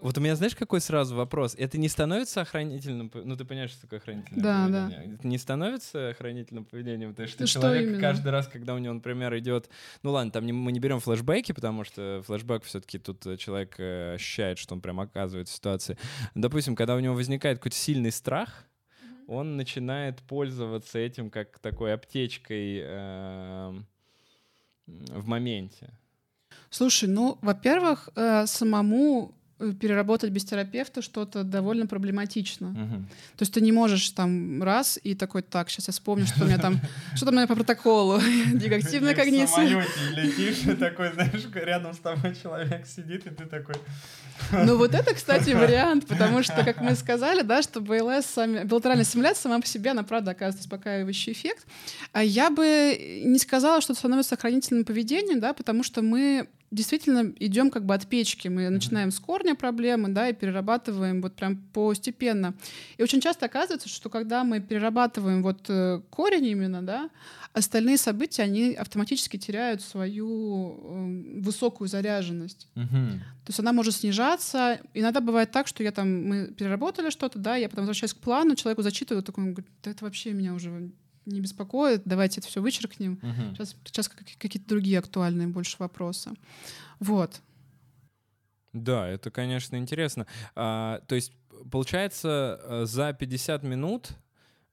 Вот 0.00 0.18
у 0.18 0.20
меня, 0.20 0.36
знаешь, 0.36 0.54
какой 0.54 0.80
сразу 0.80 1.16
вопрос? 1.16 1.54
Это 1.56 1.78
не 1.78 1.88
становится 1.88 2.42
охранительным... 2.42 3.10
Ну, 3.14 3.36
ты 3.36 3.44
понимаешь, 3.44 3.70
что 3.70 3.82
такое 3.82 3.98
охранительное 3.98 4.42
да, 4.42 4.64
поведение? 4.66 5.08
Да. 5.08 5.14
Это 5.14 5.26
не 5.26 5.38
становится 5.38 6.08
охранительным 6.10 6.64
поведением? 6.64 7.10
Потому 7.10 7.28
что, 7.28 7.46
человек 7.46 7.84
именно? 7.84 8.00
каждый 8.00 8.28
раз, 8.28 8.46
когда 8.46 8.74
у 8.74 8.78
него, 8.78 8.92
например, 8.92 9.36
идет... 9.38 9.70
Ну 10.02 10.12
ладно, 10.12 10.30
там 10.30 10.44
не, 10.44 10.52
мы 10.52 10.70
не 10.72 10.80
берем 10.80 11.00
флешбеки, 11.00 11.52
потому 11.52 11.84
что 11.84 12.22
флешбэк 12.26 12.64
все-таки 12.64 12.98
тут 12.98 13.26
э, 13.26 13.36
человек 13.38 13.76
э, 13.78 14.14
ощущает, 14.14 14.58
что 14.58 14.74
он 14.74 14.82
прям 14.82 15.00
оказывает 15.00 15.48
в 15.48 15.52
ситуации. 15.52 15.96
Допустим, 16.34 16.76
когда 16.76 16.94
у 16.94 17.00
него 17.00 17.14
возникает 17.14 17.58
какой-то 17.58 17.76
сильный 17.76 18.12
страх, 18.12 18.66
он 19.26 19.56
начинает 19.56 20.20
пользоваться 20.22 20.98
этим 20.98 21.30
как 21.30 21.58
такой 21.58 21.94
аптечкой 21.94 22.80
э, 22.82 23.74
в 24.86 25.26
моменте. 25.26 25.90
Слушай, 26.70 27.08
ну, 27.08 27.38
во-первых, 27.42 28.10
э, 28.14 28.46
самому 28.46 29.35
переработать 29.58 30.30
без 30.30 30.44
терапевта 30.44 31.00
что-то 31.00 31.42
довольно 31.42 31.86
проблематично. 31.86 32.66
Uh-huh. 32.66 33.02
То 33.36 33.42
есть 33.42 33.54
ты 33.54 33.62
не 33.62 33.72
можешь 33.72 34.10
там 34.10 34.62
раз 34.62 34.98
и 35.02 35.14
такой, 35.14 35.42
так, 35.42 35.70
сейчас 35.70 35.88
я 35.88 35.92
вспомню, 35.92 36.26
что 36.26 36.44
у 36.44 36.46
меня 36.46 36.58
там, 36.58 36.78
что 37.14 37.24
там 37.24 37.34
у 37.34 37.38
меня 37.38 37.46
по 37.46 37.54
протоколу, 37.54 38.20
дегактивная 38.52 39.14
когниция. 39.14 39.82
В 39.82 40.10
летишь, 40.12 40.66
и 40.66 40.74
такой, 40.74 41.12
знаешь, 41.12 41.46
рядом 41.54 41.94
с 41.94 41.98
тобой 41.98 42.34
человек 42.34 42.86
сидит, 42.86 43.26
и 43.26 43.30
ты 43.30 43.46
такой... 43.46 43.76
Ну 44.52 44.76
вот 44.76 44.94
это, 44.94 45.14
кстати, 45.14 45.50
вариант, 45.54 46.06
потому 46.06 46.42
что, 46.42 46.62
как 46.62 46.80
мы 46.82 46.94
сказали, 46.94 47.40
да, 47.40 47.62
что 47.62 47.80
БЛС, 47.80 48.26
сами, 48.26 48.64
билатеральная 48.64 49.04
стимуляция 49.04 49.44
сама 49.44 49.60
по 49.60 49.66
себе, 49.66 49.92
она 49.92 50.02
правда 50.02 50.32
оказывает 50.32 50.60
успокаивающий 50.60 51.32
эффект. 51.32 51.66
А 52.12 52.22
я 52.22 52.50
бы 52.50 53.22
не 53.24 53.38
сказала, 53.38 53.80
что 53.80 53.94
это 53.94 54.00
становится 54.00 54.34
охранительным 54.34 54.84
поведением, 54.84 55.40
да, 55.40 55.54
потому 55.54 55.82
что 55.82 56.02
мы 56.02 56.48
действительно 56.70 57.32
идем 57.38 57.70
как 57.70 57.84
бы 57.84 57.94
от 57.94 58.06
печки. 58.06 58.48
Мы 58.48 58.68
начинаем 58.68 59.10
с 59.10 59.20
корня 59.20 59.54
проблемы, 59.54 60.08
да, 60.08 60.28
и 60.28 60.32
перерабатываем 60.32 61.22
вот 61.22 61.34
прям 61.34 61.56
постепенно. 61.72 62.54
И 62.96 63.02
очень 63.02 63.20
часто 63.20 63.46
оказывается, 63.46 63.88
что 63.88 64.10
когда 64.10 64.44
мы 64.44 64.60
перерабатываем 64.60 65.42
вот 65.42 65.66
э, 65.68 66.00
корень 66.10 66.46
именно, 66.46 66.82
да, 66.82 67.10
остальные 67.52 67.96
события, 67.96 68.42
они 68.42 68.74
автоматически 68.74 69.36
теряют 69.36 69.80
свою 69.82 70.78
э, 70.82 71.40
высокую 71.40 71.88
заряженность. 71.88 72.68
Мгм. 72.74 73.20
То 73.44 73.50
есть 73.50 73.60
она 73.60 73.72
может 73.72 73.94
снижаться. 73.94 74.80
Иногда 74.92 75.20
бывает 75.20 75.52
так, 75.52 75.66
что 75.66 75.82
я 75.82 75.92
там, 75.92 76.24
мы 76.24 76.46
переработали 76.48 77.10
что-то, 77.10 77.38
да, 77.38 77.56
я 77.56 77.68
потом 77.68 77.82
возвращаюсь 77.82 78.14
к 78.14 78.18
плану, 78.18 78.56
человеку 78.56 78.82
зачитываю, 78.82 79.22
такой, 79.22 79.44
он 79.44 79.52
говорит, 79.54 79.70
да 79.82 79.90
это 79.90 80.04
вообще 80.04 80.32
меня 80.32 80.52
уже 80.54 80.90
не 81.26 81.40
беспокоит, 81.40 82.02
давайте 82.04 82.40
это 82.40 82.48
все 82.48 82.60
вычеркнем. 82.62 83.18
Мгм. 83.22 83.54
Сейчас, 83.54 83.76
сейчас 83.84 84.08
как- 84.08 84.24
какие-то 84.38 84.68
другие 84.68 84.98
актуальные 84.98 85.48
больше 85.48 85.76
вопросы. 85.78 86.32
Вот. 87.00 87.40
Да, 88.72 89.08
это, 89.08 89.30
конечно, 89.30 89.76
интересно. 89.76 90.26
А, 90.54 91.00
то 91.08 91.14
есть, 91.14 91.32
получается, 91.70 92.60
э, 92.62 92.84
за 92.86 93.12
50 93.12 93.62
минут 93.62 94.10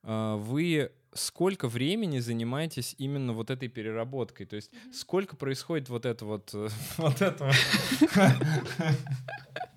а, 0.03 0.35
вы 0.37 0.91
сколько 1.13 1.67
времени 1.67 2.19
занимаетесь 2.19 2.95
именно 2.97 3.33
вот 3.33 3.49
этой 3.49 3.69
переработкой? 3.69 4.45
То 4.45 4.55
есть 4.55 4.71
сколько 4.91 5.35
происходит 5.35 5.87
вот 5.89 6.05
это 6.05 6.25
вот, 6.25 6.49
э, 6.53 6.67
вот 6.97 7.21
это 7.21 7.45
вот? 7.45 7.55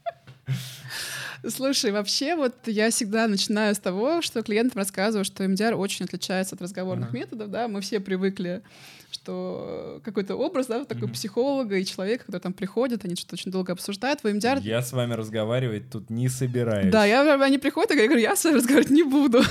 Слушай, 1.49 1.93
вообще 1.93 2.35
вот 2.35 2.55
я 2.67 2.91
всегда 2.91 3.29
начинаю 3.29 3.75
с 3.75 3.79
того, 3.79 4.23
что 4.23 4.43
клиентам 4.43 4.79
рассказываю, 4.79 5.25
что 5.25 5.45
MDR 5.45 5.75
очень 5.75 6.05
отличается 6.05 6.55
от 6.55 6.63
разговорных 6.63 7.11
Ага. 7.11 7.19
методов, 7.19 7.51
да, 7.51 7.69
мы 7.69 7.81
все 7.81 8.01
привыкли, 8.01 8.63
что 9.11 10.01
какой-то 10.05 10.37
образ, 10.37 10.67
да, 10.67 10.79
вот 10.79 10.89
такой 10.89 11.05
Мгм. 11.05 11.15
психолога 11.15 11.77
и 11.77 11.85
человека, 11.85 12.25
который 12.27 12.41
там 12.43 12.53
приходит, 12.53 13.05
они 13.05 13.17
что-то 13.17 13.35
очень 13.35 13.51
долго 13.51 13.73
обсуждают, 13.73 14.23
в 14.23 14.27
MDR 14.27 14.61
Я 14.63 14.83
с 14.83 14.93
вами 14.93 15.15
разговаривать 15.15 15.91
тут 15.91 16.11
не 16.11 16.29
собираюсь. 16.29 16.93
Да, 16.93 17.05
я, 17.05 17.35
они 17.43 17.59
приходят, 17.59 17.93
и 17.93 17.97
я 17.97 18.07
говорю, 18.07 18.23
я 18.23 18.37
с 18.37 18.45
вами 18.45 18.57
разговаривать 18.57 18.91
не 18.91 19.03
буду. 19.03 19.43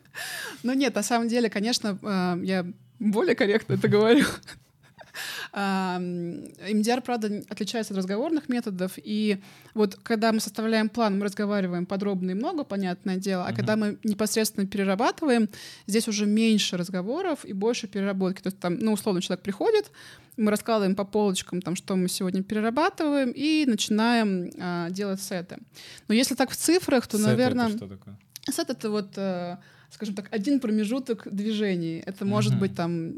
Но 0.62 0.74
нет, 0.74 0.94
на 0.94 1.02
самом 1.02 1.28
деле, 1.28 1.48
конечно, 1.50 1.98
э, 2.02 2.38
я 2.42 2.66
более 2.98 3.34
корректно 3.34 3.74
это 3.74 3.88
говорю. 3.88 4.24
М, 5.56 6.44
MDR, 6.68 7.00
правда, 7.00 7.42
отличается 7.48 7.94
от 7.94 7.98
разговорных 7.98 8.50
методов, 8.50 8.92
и 8.96 9.38
вот 9.72 9.94
когда 9.94 10.30
мы 10.32 10.40
составляем 10.40 10.90
план, 10.90 11.18
мы 11.18 11.24
разговариваем 11.24 11.86
подробно 11.86 12.32
и 12.32 12.34
много, 12.34 12.62
понятное 12.62 13.16
дело, 13.16 13.46
а 13.46 13.54
когда 13.54 13.76
мы 13.76 13.98
непосредственно 14.04 14.66
перерабатываем, 14.66 15.48
здесь 15.86 16.08
уже 16.08 16.26
меньше 16.26 16.76
разговоров 16.76 17.46
и 17.46 17.54
больше 17.54 17.86
переработки. 17.86 18.42
То 18.42 18.48
есть 18.48 18.58
там, 18.58 18.78
ну, 18.78 18.92
условно, 18.92 19.22
человек 19.22 19.42
приходит, 19.42 19.90
мы 20.36 20.50
раскладываем 20.50 20.94
по 20.94 21.04
полочкам, 21.04 21.62
там, 21.62 21.74
что 21.74 21.96
мы 21.96 22.08
сегодня 22.08 22.42
перерабатываем, 22.42 23.32
и 23.34 23.64
начинаем 23.66 24.50
а, 24.60 24.90
делать 24.90 25.22
сеты. 25.22 25.56
Но 26.08 26.14
если 26.14 26.34
так 26.34 26.50
в 26.50 26.56
цифрах, 26.56 27.06
то, 27.06 27.16
Сет— 27.16 27.20
это 27.28 27.30
наверное, 27.30 27.68
что 27.70 27.88
такое? 27.88 28.18
сет— 28.50 28.68
это 28.70 28.90
вот, 28.90 29.16
э, 29.16 29.56
скажем 29.90 30.14
так, 30.14 30.28
один 30.30 30.60
промежуток 30.60 31.26
движений. 31.30 32.02
Это 32.04 32.26
может 32.26 32.58
быть 32.58 32.74
там 32.74 33.14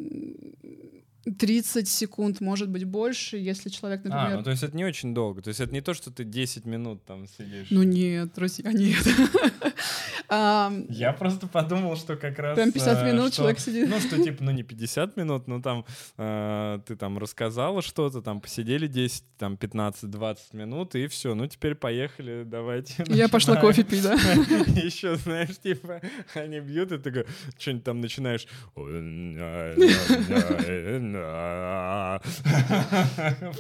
30 1.33 1.89
секунд, 1.89 2.41
может 2.41 2.69
быть 2.69 2.85
больше, 2.85 3.37
если 3.37 3.69
человек, 3.69 4.03
А, 4.05 4.09
например... 4.09 4.37
ну 4.39 4.45
то 4.45 4.51
есть 4.51 4.63
это 4.63 4.77
не 4.77 4.85
очень 4.85 5.15
долго. 5.15 5.43
То 5.43 5.49
есть 5.49 5.61
это 5.61 5.73
не 5.73 5.81
то, 5.81 5.95
что 5.95 6.11
ты 6.11 6.25
10 6.25 6.65
минут 6.65 7.05
там 7.05 7.27
сидишь. 7.27 7.69
Ну 7.71 7.83
нет, 7.83 8.33
друзья, 8.35 8.73
нет. 8.73 9.05
Я 10.31 11.15
просто 11.19 11.47
подумал, 11.47 11.97
что 11.97 12.17
как 12.17 12.39
раз... 12.39 12.55
Прям 12.55 12.71
50 12.73 12.99
э, 13.03 13.13
минут 13.13 13.33
человек 13.33 13.59
сидит. 13.59 13.89
Ну, 13.89 13.99
что 13.99 14.23
типа, 14.23 14.45
ну 14.45 14.51
не 14.51 14.63
50 14.63 15.17
минут, 15.17 15.49
но 15.49 15.61
там 15.63 15.87
э, 16.19 16.81
ты 16.87 16.97
там 16.97 17.17
рассказала 17.19 17.81
что-то, 17.81 18.21
там 18.21 18.41
посидели 18.41 18.87
10, 18.87 19.25
там 19.39 19.55
15-20 19.55 20.37
минут, 20.53 20.95
и 20.95 21.07
все. 21.07 21.35
Ну, 21.35 21.47
теперь 21.47 21.75
поехали, 21.75 22.45
давайте. 22.45 23.05
Я 23.07 23.29
пошла 23.29 23.57
кофе 23.57 23.85
пить, 23.85 24.03
да? 24.03 24.15
Еще, 24.77 25.17
знаешь, 25.17 25.57
типа, 25.63 26.03
они 26.35 26.61
бьют, 26.61 26.93
и 26.93 26.99
ты 26.99 27.25
что-нибудь 27.59 27.85
там 27.85 28.01
начинаешь. 28.01 28.47
Вы 28.75 28.95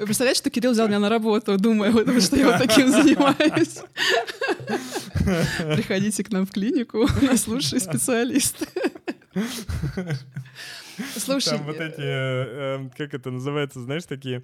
представляете, 0.04 0.38
что 0.38 0.50
Кирилл 0.50 0.72
взял 0.72 0.86
меня 0.88 0.98
на 0.98 1.08
работу, 1.08 1.56
думая, 1.58 1.92
что 2.20 2.36
я 2.36 2.46
вот 2.46 2.58
таким 2.58 2.88
занимаюсь. 2.92 3.80
Приходите 5.74 6.24
к 6.24 6.30
нам 6.30 6.46
в 6.46 6.50
клинику, 6.58 6.98
у 7.22 7.24
нас 7.24 7.46
лучшие 7.46 7.80
специалисты. 7.80 8.66
Слушай, 11.16 11.58
Там 11.58 11.66
вот 11.66 11.76
эти, 11.76 12.00
э, 12.00 12.78
э, 12.80 12.88
как 12.96 13.14
это 13.14 13.30
называется, 13.30 13.78
знаешь, 13.80 14.02
такие 14.04 14.42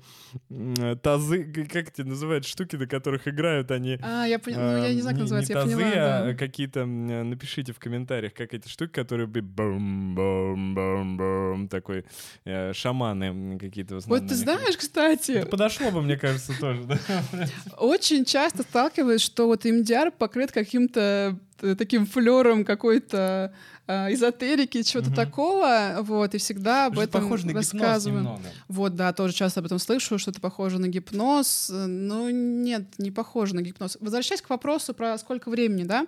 э, 0.50 0.94
тазы, 1.02 1.42
как 1.68 1.88
эти 1.88 2.02
называют 2.02 2.46
штуки, 2.46 2.76
на 2.76 2.86
которых 2.86 3.26
играют 3.26 3.72
они. 3.72 3.98
а, 4.00 4.24
я 4.24 4.38
поняла, 4.38 4.76
ну 4.76 4.84
я 4.84 4.94
не 4.94 5.00
знаю, 5.00 5.16
как 5.16 5.26
Эм, 5.26 5.36
называется, 5.36 5.52
не 5.52 5.58
я 5.58 5.64
тазы, 5.64 5.76
поняла. 5.76 6.18
а 6.18 6.24
да. 6.26 6.34
какие-то, 6.34 6.80
э, 6.80 6.84
напишите 6.84 7.72
в 7.72 7.80
комментариях, 7.80 8.34
как 8.34 8.54
эти 8.54 8.68
штуки, 8.68 8.92
которые 8.92 9.26
бы 9.26 9.42
бум 9.42 10.14
бум 10.14 10.74
бум 10.76 11.16
бум 11.16 11.68
такой, 11.68 12.04
э, 12.44 12.72
шаманы 12.72 13.58
какие-то. 13.58 13.98
Вот 14.06 14.28
ты 14.28 14.36
знаешь, 14.36 14.76
кстати, 14.76 15.32
Это 15.32 15.46
подошло 15.48 15.90
бы, 15.90 16.02
мне 16.02 16.16
кажется, 16.16 16.52
тоже, 16.60 16.84
да? 16.84 16.98
очень 17.78 18.24
часто 18.24 18.62
сталкиваюсь, 18.62 19.22
что 19.22 19.46
вот 19.48 19.64
MDR 19.66 20.12
покрыт 20.16 20.52
каким-то 20.52 21.36
таким 21.58 22.06
флером 22.06 22.64
какой-то 22.64 23.52
а, 23.86 24.10
эзотерики, 24.12 24.82
чего-то 24.82 25.08
Мгм. 25.10 25.16
такого, 25.16 25.96
вот, 26.00 26.34
и 26.34 26.38
всегда 26.38 26.86
об 26.86 26.94
Это 26.94 27.02
этом 27.02 27.22
похоже 27.22 27.46
на 27.46 27.50
гипноз 27.50 27.72
рассказываю. 27.74 28.18
немного. 28.20 28.42
Вот, 28.68 28.94
да, 28.94 29.12
тоже 29.12 29.34
часто 29.34 29.60
об 29.60 29.66
этом 29.66 29.78
слышу, 29.78 30.18
что 30.18 30.30
это 30.30 30.40
похоже 30.40 30.78
на 30.78 30.88
гипноз. 30.88 31.68
Э, 31.70 31.86
Ну, 31.86 32.30
нет, 32.30 32.84
не 32.98 33.10
похоже 33.10 33.54
на 33.54 33.60
гипноз. 33.62 33.98
Возвращаясь 34.00 34.40
к 34.42 34.48
вопросу 34.50 34.94
про 34.94 35.18
сколько 35.18 35.50
времени, 35.50 35.84
да, 35.84 36.06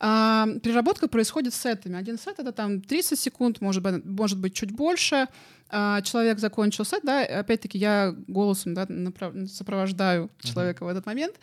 а, 0.00 0.46
переработка 0.62 1.08
происходит 1.08 1.54
с 1.54 1.60
сетами. 1.60 1.96
Один 1.96 2.18
сет— 2.18 2.34
это 2.38 2.52
там 2.52 2.80
30 2.80 3.18
секунд, 3.18 3.60
может 3.60 3.82
быть, 3.82 4.04
может 4.04 4.38
быть 4.38 4.54
чуть 4.54 4.70
больше. 4.70 5.26
А, 5.70 6.00
человек 6.02 6.38
закончил 6.38 6.84
сет, 6.86 7.00
да, 7.02 7.20
опять-таки 7.22 7.76
я 7.78 8.14
голосом 8.26 8.72
да, 8.74 8.86
направ- 8.86 9.46
сопровождаю 9.46 10.30
человека 10.40 10.84
в 10.84 10.88
этот 10.88 11.04
момент. 11.04 11.34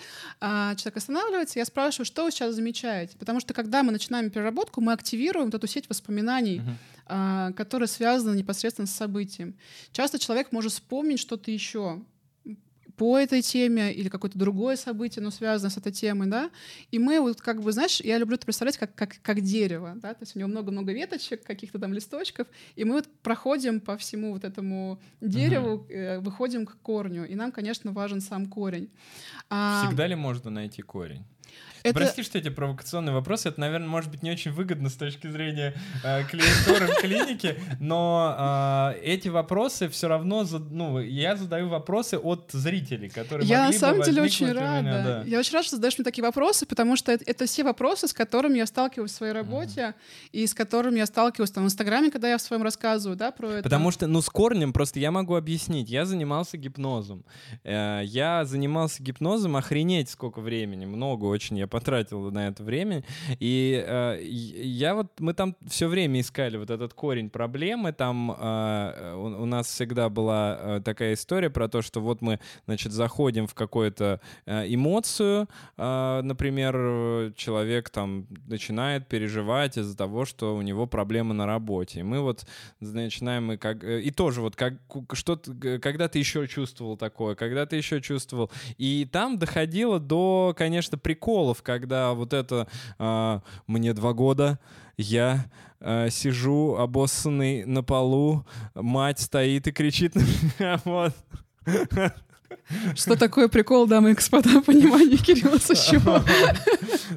А, 0.41 0.73
человек 0.75 0.97
останавливается, 0.97 1.59
я 1.59 1.65
спрашиваю, 1.65 2.05
что 2.05 2.23
вы 2.23 2.31
сейчас 2.31 2.55
замечаете? 2.55 3.17
Потому 3.19 3.39
что 3.39 3.53
когда 3.53 3.83
мы 3.83 3.91
начинаем 3.91 4.31
переработку, 4.31 4.81
мы 4.81 4.93
активируем 4.93 5.47
вот 5.47 5.55
эту 5.55 5.67
сеть 5.67 5.87
воспоминаний, 5.89 6.59
Мгм. 6.61 6.77
а, 7.07 7.51
которая 7.51 7.87
связана 7.87 8.33
непосредственно 8.33 8.87
с 8.87 8.91
событием. 8.95 9.53
Часто 9.91 10.17
человек 10.17 10.51
может 10.51 10.71
вспомнить 10.71 11.19
что-то 11.19 11.51
еще 11.51 12.01
по 12.97 13.17
этой 13.17 13.41
теме 13.41 13.93
или 13.93 14.09
какое-то 14.09 14.37
другое 14.37 14.75
событие, 14.75 15.23
но 15.23 15.31
связанное 15.31 15.71
с 15.71 15.77
этой 15.77 15.91
темой, 15.91 16.27
да, 16.27 16.49
и 16.91 16.99
мы 16.99 17.19
вот 17.19 17.41
как 17.41 17.61
бы, 17.61 17.71
знаешь, 17.71 18.01
я 18.01 18.17
люблю 18.17 18.35
это 18.35 18.45
представлять 18.45 18.77
как, 18.77 18.95
как, 18.95 19.15
как 19.21 19.41
дерево, 19.41 19.93
да, 19.95 20.13
то 20.13 20.23
есть 20.23 20.35
у 20.35 20.39
него 20.39 20.49
много-много 20.49 20.93
веточек, 20.93 21.43
каких-то 21.43 21.79
там 21.79 21.93
листочков, 21.93 22.47
и 22.75 22.83
мы 22.83 22.93
вот 22.93 23.07
проходим 23.21 23.79
по 23.79 23.97
всему 23.97 24.33
вот 24.33 24.43
этому 24.43 24.99
дереву, 25.21 25.85
э, 25.89 26.19
выходим 26.19 26.65
к 26.65 26.77
корню, 26.81 27.25
и 27.25 27.35
нам, 27.35 27.51
конечно, 27.51 27.91
важен 27.91 28.21
сам 28.21 28.47
корень. 28.47 28.89
А, 29.49 29.85
Всегда 29.85 30.07
ли 30.07 30.15
можно 30.15 30.49
найти 30.49 30.81
корень? 30.81 31.23
Это- 31.89 31.93
Прости, 31.99 32.23
что 32.23 32.37
эти 32.37 32.49
провокационные 32.49 33.13
вопросы. 33.13 33.49
Это, 33.49 33.59
наверное, 33.59 33.87
может 33.87 34.11
быть 34.11 34.23
не 34.23 34.31
очень 34.31 34.51
выгодно 34.51 34.89
с 34.89 34.95
точки 34.95 35.27
зрения 35.27 35.73
э, 36.03 36.23
клиентуры 36.25 36.87
в 36.87 36.95
клинике, 37.01 37.57
но 37.79 38.93
э, 38.95 38.99
эти 39.01 39.27
вопросы 39.29 39.89
все 39.89 40.07
равно, 40.07 40.43
зад- 40.43 40.71
ну, 40.71 40.99
я 40.99 41.35
задаю 41.35 41.69
вопросы 41.69 42.17
от 42.17 42.49
зрителей, 42.51 43.09
которые 43.09 43.47
Я 43.47 43.67
на 43.67 43.73
самом 43.73 44.01
деле 44.03 44.21
очень 44.21 44.51
рада. 44.51 44.81
меня, 44.81 45.03
да. 45.03 45.23
Я 45.25 45.39
очень 45.39 45.53
рада, 45.53 45.65
что 45.67 45.75
задаешь 45.77 45.97
мне 45.97 46.03
такие 46.05 46.23
вопросы, 46.23 46.65
потому 46.65 46.95
что 46.95 47.11
это, 47.11 47.23
это 47.25 47.45
все 47.45 47.63
вопросы, 47.63 48.07
с 48.07 48.13
которыми 48.13 48.57
я 48.57 48.65
сталкиваюсь 48.65 49.11
в 49.11 49.15
своей 49.15 49.33
работе 49.33 49.93
и 50.31 50.45
с 50.47 50.53
которыми 50.53 50.97
я 50.99 51.05
сталкиваюсь 51.05 51.51
там 51.51 51.63
в 51.63 51.67
Инстаграме, 51.67 52.11
когда 52.11 52.29
я 52.29 52.37
в 52.37 52.41
своем 52.41 52.63
рассказываю, 52.63 53.17
да, 53.17 53.31
про 53.31 53.49
это. 53.53 53.63
Потому 53.63 53.91
что, 53.91 54.07
ну, 54.07 54.21
с 54.21 54.29
корнем 54.29 54.73
просто 54.73 54.99
я 54.99 55.11
могу 55.11 55.35
объяснить. 55.35 55.89
Я 55.89 56.05
занимался 56.05 56.57
гипнозом. 56.57 57.23
Э, 57.63 58.01
Я 58.03 58.45
занимался 58.45 59.01
гипнозом, 59.03 59.55
охренеть 59.55 60.09
сколько 60.09 60.39
времени, 60.41 60.85
много 60.85 61.25
очень 61.25 61.57
я 61.57 61.67
потратил 61.75 62.31
на 62.31 62.47
это 62.47 62.63
время. 62.63 63.03
И 63.41 63.83
э, 63.85 64.21
я 64.23 64.95
вот, 64.95 65.19
мы 65.19 65.33
там 65.33 65.57
все 65.67 65.89
время 65.89 66.21
искали 66.21 66.55
вот 66.55 66.69
этот 66.69 66.93
корень 66.93 67.29
проблемы. 67.29 67.91
Там 67.91 68.31
э, 68.31 69.13
у, 69.13 69.43
у 69.43 69.45
нас 69.45 69.67
всегда 69.67 70.07
была 70.07 70.57
э, 70.57 70.81
такая 70.85 71.15
история 71.15 71.49
про 71.49 71.67
то, 71.67 71.81
что 71.81 71.99
вот 71.99 72.21
мы, 72.21 72.39
значит, 72.65 72.93
заходим 72.93 73.45
в 73.45 73.53
какую-то 73.53 74.21
э, 74.45 74.73
эмоцию, 74.73 75.49
э, 75.77 76.21
например, 76.23 77.33
человек 77.35 77.89
там 77.89 78.27
начинает 78.47 79.09
переживать 79.09 79.77
из-за 79.77 79.97
того, 79.97 80.23
что 80.23 80.55
у 80.55 80.61
него 80.61 80.87
проблемы 80.87 81.33
на 81.33 81.45
работе. 81.45 81.99
И 81.99 82.03
мы 82.03 82.21
вот 82.21 82.45
начинаем 82.79 83.51
и 83.51 83.57
как 83.57 83.83
э, 83.83 83.99
и 83.99 84.11
тоже 84.11 84.39
вот 84.39 84.55
как 84.55 84.75
что 85.11 85.37
когда 85.81 86.07
ты 86.07 86.19
еще 86.19 86.47
чувствовал 86.47 86.95
такое, 86.95 87.35
когда 87.35 87.65
ты 87.65 87.75
еще 87.75 87.99
чувствовал, 87.99 88.49
и 88.77 89.05
там 89.11 89.37
доходило 89.37 89.99
до, 89.99 90.55
конечно, 90.57 90.97
приколов, 90.97 91.61
когда 91.65 92.13
вот 92.13 92.31
это 92.31 92.67
а, 92.97 93.41
мне 93.67 93.93
два 93.93 94.13
года, 94.13 94.59
я 94.95 95.45
а, 95.81 96.09
сижу 96.09 96.75
обоссанный 96.75 97.65
на 97.65 97.83
полу, 97.83 98.45
мать 98.75 99.19
стоит 99.19 99.67
и 99.67 99.71
кричит 99.71 100.15
на 100.15 100.21
меня, 100.21 100.79
вот. 100.85 101.13
Что 102.95 103.15
такое 103.15 103.47
прикол, 103.47 103.85
дамы 103.87 104.11
и 104.11 104.13
господа, 104.13 104.61
понимание 104.61 105.17
Кирилла 105.17 105.57
Сущева? 105.57 106.23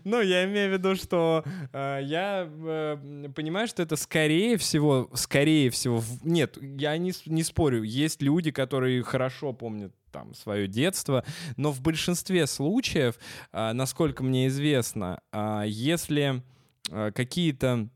Ну, 0.04 0.20
я 0.20 0.44
имею 0.44 0.70
в 0.70 0.72
виду, 0.74 0.94
что 0.96 1.44
э, 1.72 2.00
я 2.02 2.46
э, 2.46 3.28
понимаю, 3.34 3.66
что 3.66 3.82
это 3.82 3.96
скорее 3.96 4.58
всего, 4.58 5.08
скорее 5.14 5.70
всего, 5.70 5.98
в- 5.98 6.26
нет, 6.26 6.58
я 6.60 6.96
не, 6.98 7.12
не 7.24 7.42
спорю, 7.42 7.82
есть 7.82 8.20
люди, 8.20 8.50
которые 8.50 9.02
хорошо 9.02 9.54
помнят 9.54 9.92
там 10.10 10.34
свое 10.34 10.66
детство, 10.66 11.24
но 11.56 11.72
в 11.72 11.80
большинстве 11.80 12.46
случаев, 12.46 13.18
а, 13.52 13.72
насколько 13.72 14.22
мне 14.22 14.48
известно, 14.48 15.20
а, 15.32 15.62
если 15.62 16.42
а, 16.90 17.10
какие-то 17.12 17.88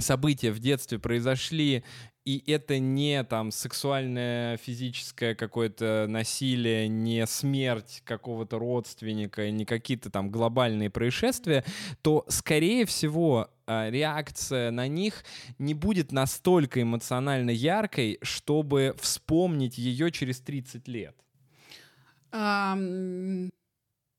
события 0.00 0.50
в 0.50 0.58
детстве 0.58 0.98
произошли, 0.98 1.84
и 2.24 2.42
это 2.50 2.78
не 2.78 3.24
там 3.24 3.50
сексуальное, 3.50 4.56
физическое 4.58 5.34
какое-то 5.34 6.06
насилие, 6.08 6.86
не 6.86 7.26
смерть 7.26 8.02
какого-то 8.04 8.58
родственника, 8.58 9.50
не 9.50 9.64
какие-то 9.64 10.10
там 10.10 10.30
глобальные 10.30 10.90
происшествия, 10.90 11.64
то, 12.02 12.24
скорее 12.28 12.84
всего, 12.84 13.50
а, 13.66 13.90
реакция 13.90 14.70
на 14.70 14.86
них 14.86 15.24
не 15.58 15.74
будет 15.74 16.12
настолько 16.12 16.82
эмоционально 16.82 17.50
яркой, 17.50 18.18
чтобы 18.22 18.94
вспомнить 19.00 19.78
ее 19.78 20.10
через 20.10 20.40
30 20.40 20.88
лет. 20.88 21.16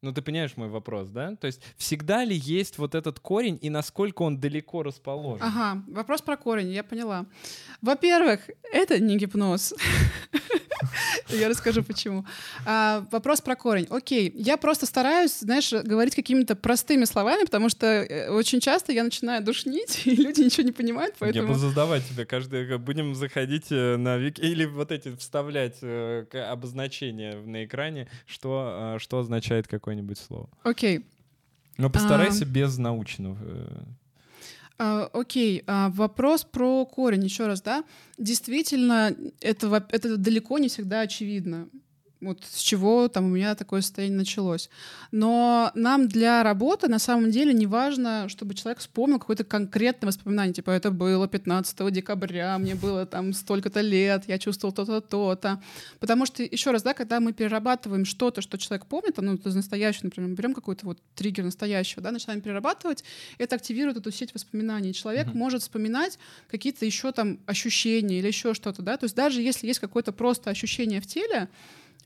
Ну, 0.03 0.11
ты 0.11 0.23
понимаешь 0.23 0.57
мой 0.57 0.67
вопрос, 0.67 1.09
да? 1.09 1.35
То 1.35 1.45
есть 1.45 1.61
всегда 1.77 2.23
ли 2.23 2.35
есть 2.35 2.79
вот 2.79 2.95
этот 2.95 3.19
корень 3.19 3.59
и 3.61 3.69
насколько 3.69 4.23
он 4.23 4.39
далеко 4.39 4.81
расположен? 4.81 5.45
Ага, 5.45 5.83
вопрос 5.87 6.23
про 6.23 6.37
корень, 6.37 6.71
я 6.71 6.83
поняла. 6.83 7.27
Во-первых, 7.81 8.49
это 8.73 8.99
не 8.99 9.17
гипноз. 9.17 9.75
Я 11.29 11.49
расскажу 11.49 11.83
почему. 11.83 12.25
А, 12.65 13.05
вопрос 13.11 13.41
про 13.41 13.55
корень. 13.55 13.87
Окей, 13.89 14.31
я 14.35 14.57
просто 14.57 14.85
стараюсь, 14.85 15.39
знаешь, 15.39 15.71
говорить 15.71 16.15
какими-то 16.15 16.55
простыми 16.55 17.05
словами, 17.05 17.43
потому 17.43 17.69
что 17.69 17.85
э, 17.85 18.29
очень 18.29 18.59
часто 18.59 18.91
я 18.91 19.03
начинаю 19.03 19.43
душнить, 19.43 20.01
и 20.05 20.15
люди 20.15 20.41
ничего 20.41 20.63
не 20.63 20.71
понимают, 20.71 21.15
Я 21.15 21.19
поэтому... 21.19 21.47
буду 21.47 21.59
задавать 21.59 22.07
тебе 22.07 22.25
каждый... 22.25 22.77
Будем 22.77 23.15
заходить 23.15 23.67
э, 23.71 23.97
на 23.97 24.17
вики... 24.17 24.41
Или 24.41 24.65
вот 24.65 24.91
эти 24.91 25.15
вставлять 25.15 25.77
э, 25.81 26.25
обозначения 26.49 27.35
на 27.35 27.65
экране, 27.65 28.07
что, 28.25 28.95
э, 28.95 28.99
что 28.99 29.19
означает 29.19 29.67
какое-нибудь 29.67 30.17
слово. 30.17 30.49
Окей, 30.63 31.05
Но 31.77 31.89
постарайся 31.89 32.45
без 32.45 32.77
научного. 32.77 33.37
А, 34.83 35.11
окей, 35.13 35.63
а, 35.67 35.91
вопрос 35.91 36.43
про 36.43 36.87
корень 36.87 37.23
еще 37.23 37.45
раз, 37.45 37.61
да? 37.61 37.83
Действительно, 38.17 39.15
это, 39.39 39.85
это 39.91 40.17
далеко 40.17 40.57
не 40.57 40.69
всегда 40.69 41.01
очевидно. 41.01 41.69
Вот 42.21 42.43
с 42.47 42.59
чего 42.59 43.07
там 43.07 43.25
у 43.25 43.29
меня 43.29 43.55
такое 43.55 43.81
состояние 43.81 44.19
началось. 44.19 44.69
Но 45.11 45.71
нам 45.73 46.07
для 46.07 46.43
работы 46.43 46.87
на 46.87 46.99
самом 46.99 47.31
деле 47.31 47.51
не 47.51 47.65
важно, 47.65 48.29
чтобы 48.29 48.53
человек 48.53 48.79
вспомнил 48.79 49.17
какое-то 49.19 49.43
конкретное 49.43 50.07
воспоминание. 50.07 50.53
Типа, 50.53 50.69
это 50.69 50.91
было 50.91 51.27
15 51.27 51.91
декабря, 51.91 52.57
мне 52.59 52.75
было 52.75 53.05
там 53.07 53.33
столько-то 53.33 53.81
лет, 53.81 54.25
я 54.27 54.37
чувствовал 54.37 54.71
то-то, 54.73 55.01
то-то. 55.01 55.61
Потому 55.99 56.27
что, 56.27 56.43
еще 56.43 56.69
раз, 56.71 56.83
да, 56.83 56.93
когда 56.93 57.19
мы 57.19 57.33
перерабатываем 57.33 58.05
что-то, 58.05 58.41
что 58.41 58.57
человек 58.57 58.85
помнит, 58.85 59.17
ну, 59.17 59.33
из 59.35 59.55
настоящего, 59.55 60.05
например, 60.05 60.29
мы 60.29 60.35
берем 60.35 60.53
какой-то 60.53 60.85
вот 60.85 60.99
триггер 61.15 61.43
настоящего, 61.43 62.03
да, 62.03 62.11
начинаем 62.11 62.41
перерабатывать, 62.41 63.03
это 63.39 63.55
активирует 63.55 63.97
эту 63.97 64.11
сеть 64.11 64.33
воспоминаний. 64.33 64.93
Человек 64.93 65.27
Мгм. 65.27 65.37
может 65.39 65.61
вспоминать 65.63 66.19
какие-то 66.51 66.85
еще 66.85 67.11
там 67.11 67.39
ощущения 67.47 68.19
или 68.19 68.27
еще 68.27 68.53
что-то, 68.53 68.83
да, 68.83 68.97
то 68.97 69.05
есть 69.05 69.15
даже 69.15 69.41
если 69.41 69.65
есть 69.67 69.79
какое-то 69.79 70.11
просто 70.11 70.51
ощущение 70.51 71.01
в 71.01 71.07
теле, 71.07 71.49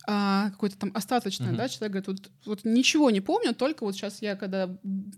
а, 0.07 0.49
какое-то 0.51 0.77
там 0.77 0.91
остаточное, 0.93 1.49
Мгм. 1.49 1.57
да, 1.57 1.67
человек 1.69 1.91
говорит, 1.91 2.07
вот, 2.07 2.31
вот 2.45 2.59
ничего 2.65 3.09
не 3.09 3.21
помню, 3.21 3.53
только 3.53 3.83
вот 3.83 3.95
сейчас 3.95 4.21
я 4.21 4.35
когда 4.35 4.69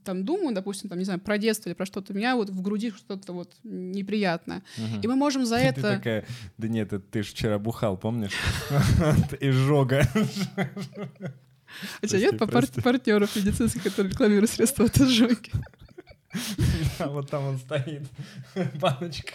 там 0.04 0.24
думаю, 0.24 0.56
допустим, 0.56 0.90
там, 0.90 0.98
не 1.00 1.06
знаю, 1.06 1.20
про 1.20 1.38
детство 1.38 1.70
или 1.70 1.76
про 1.76 1.86
что-то, 1.86 2.14
у 2.14 2.16
меня 2.16 2.36
вот 2.36 2.50
в 2.50 2.62
груди 2.62 2.92
что-то 2.92 3.34
вот 3.34 3.54
неприятное. 3.64 4.64
мгм. 4.78 5.02
И 5.02 5.08
мы 5.08 5.16
можем 5.16 5.46
за 5.46 5.58
Ты 5.58 5.64
это... 5.64 5.82
такая, 5.82 6.26
да 6.58 6.68
нет, 6.68 6.94
это 6.94 7.00
ты 7.00 7.24
же 7.24 7.32
вчера 7.32 7.60
бухал, 7.60 7.98
помнишь? 7.98 8.34
Изжога. 9.40 10.08
У 12.02 12.08
тебя 12.08 12.20
нет 12.20 12.38
партнеров 12.84 13.36
медицинских, 13.36 13.84
которые 13.84 14.12
рекламируют 14.12 14.50
средства 14.50 14.86
от 14.86 14.98
изжоги? 14.98 15.52
А 17.00 17.08
вот 17.08 17.30
там 17.30 17.46
он 17.46 17.58
стоит, 17.58 18.04
баночка. 18.76 19.34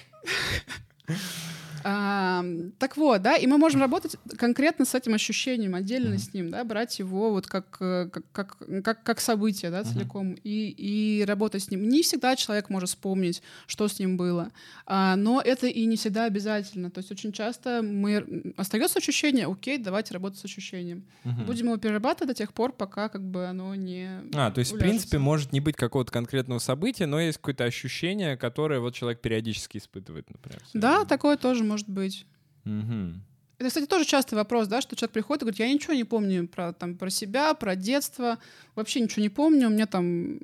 А, 1.85 2.45
так 2.79 2.97
вот, 2.97 3.23
да, 3.23 3.37
и 3.37 3.47
мы 3.47 3.59
можем 3.59 3.81
работать 3.81 4.17
конкретно 4.39 4.85
с 4.85 4.95
этим 4.95 5.15
ощущением, 5.15 5.75
отдельно 5.75 6.11
Мгм. 6.11 6.19
с 6.19 6.35
ним, 6.35 6.51
да, 6.51 6.65
брать 6.65 6.99
его 6.99 7.31
вот 7.31 7.47
как, 7.47 7.77
э, 7.81 8.09
как, 8.13 8.25
как, 8.33 8.59
как, 8.85 9.03
как 9.03 9.21
событие, 9.21 9.71
да, 9.71 9.85
целиком, 9.85 10.35
и, 10.45 10.69
и 10.69 11.25
работать 11.25 11.63
с 11.65 11.71
ним. 11.71 11.89
Не 11.89 12.03
всегда 12.03 12.37
человек 12.37 12.71
может 12.71 12.91
вспомнить, 12.91 13.43
что 13.67 13.89
с 13.89 13.99
ним 13.99 14.17
было, 14.17 14.51
а, 14.87 15.17
но 15.17 15.41
это 15.41 15.67
и 15.67 15.85
не 15.87 15.97
всегда 15.97 16.25
обязательно. 16.25 16.91
То 16.91 16.99
есть 16.99 17.11
очень 17.11 17.33
часто 17.33 17.83
мы 17.83 18.53
остается 18.57 18.99
ощущение, 18.99 19.47
окей, 19.47 19.79
давайте 19.79 20.15
работать 20.15 20.39
с 20.39 20.45
ощущением. 20.45 21.05
Мгм. 21.25 21.45
Будем 21.47 21.67
его 21.67 21.77
перерабатывать 21.77 22.29
до 22.29 22.35
тех 22.35 22.53
пор, 22.53 22.73
пока 22.73 23.09
как 23.09 23.23
бы 23.23 23.47
оно 23.47 23.75
не... 23.75 24.09
А, 24.35 24.51
то 24.51 24.59
есть, 24.61 24.73
в 24.73 24.75
уляжется. 24.75 24.79
принципе, 24.79 25.19
может 25.19 25.53
не 25.53 25.61
быть 25.61 25.77
какого-то 25.77 26.13
конкретного 26.13 26.59
события, 26.59 27.07
но 27.07 27.21
есть 27.21 27.39
какое-то 27.39 27.65
ощущение, 27.65 28.37
которое 28.37 28.81
вот 28.81 28.95
человек 28.95 29.21
периодически 29.21 29.79
испытывает, 29.79 30.29
например. 30.31 30.61
в 30.73 30.79
Да, 30.79 31.05
такое 31.05 31.37
тоже 31.37 31.65
может 31.73 31.89
быть. 31.89 32.27
Мгм. 32.65 33.23
Это, 33.59 33.69
кстати, 33.69 33.87
тоже 33.87 34.05
частый 34.05 34.37
вопрос, 34.37 34.67
да, 34.67 34.81
что 34.81 34.97
человек 34.97 35.13
приходит 35.13 35.43
и 35.43 35.45
говорит, 35.45 35.61
я 35.61 35.73
ничего 35.73 35.95
не 35.95 36.05
помню 36.05 36.49
про, 36.49 36.73
там, 36.73 36.97
про 36.97 37.11
себя, 37.11 37.55
про 37.55 37.77
детство, 37.77 38.39
вообще 38.75 39.01
ничего 39.01 39.23
не 39.23 39.29
помню, 39.29 39.69
у 39.69 39.71
меня 39.71 39.87
там 39.87 40.41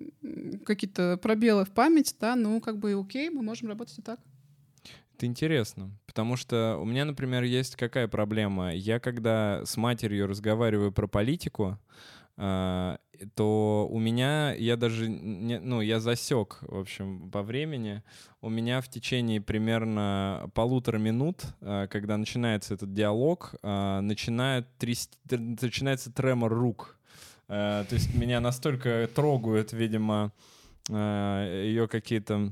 какие-то 0.65 1.19
пробелы 1.21 1.65
в 1.65 1.71
памяти, 1.71 2.15
да, 2.21 2.37
ну, 2.37 2.61
как 2.61 2.79
бы 2.79 2.93
окей, 2.93 3.29
мы 3.31 3.43
можем 3.43 3.69
работать 3.69 3.99
и 3.99 4.03
так. 4.03 4.21
Это 5.17 5.27
интересно, 5.27 5.91
потому 6.07 6.37
что 6.37 6.79
у 6.81 6.85
меня, 6.85 7.05
например, 7.05 7.43
есть 7.43 7.75
какая 7.75 8.07
проблема. 8.07 8.73
Я 8.73 9.01
когда 9.01 9.63
с 9.65 9.77
матерью 9.77 10.29
разговариваю 10.29 10.93
про 10.93 11.09
политику, 11.09 11.77
а, 12.37 13.01
то 13.35 13.89
у 13.91 13.99
меня, 13.99 14.53
я 14.55 14.77
даже, 14.77 15.09
не, 15.09 15.59
ну, 15.59 15.81
я 15.81 16.01
засек, 16.01 16.59
в 16.63 16.79
общем, 16.79 17.31
по 17.31 17.43
времени, 17.43 18.03
у 18.41 18.49
меня 18.49 18.81
в 18.81 18.89
течение 18.89 19.41
примерно 19.41 20.51
полутора 20.55 20.99
минут, 20.99 21.43
а, 21.61 21.87
когда 21.89 22.17
начинается 22.17 22.75
этот 22.75 22.93
диалог, 22.93 23.55
а, 23.63 24.01
начинает 24.01 24.67
трясти- 24.79 25.19
тр- 25.29 25.57
начинается 25.63 26.13
тремор 26.13 26.53
рук. 26.53 26.97
А, 27.49 27.85
То 27.85 27.95
есть 27.95 28.15
меня 28.15 28.41
настолько 28.41 29.09
трогают, 29.15 29.73
видимо, 29.73 30.33
ее 30.91 31.87
какие-то 31.87 32.51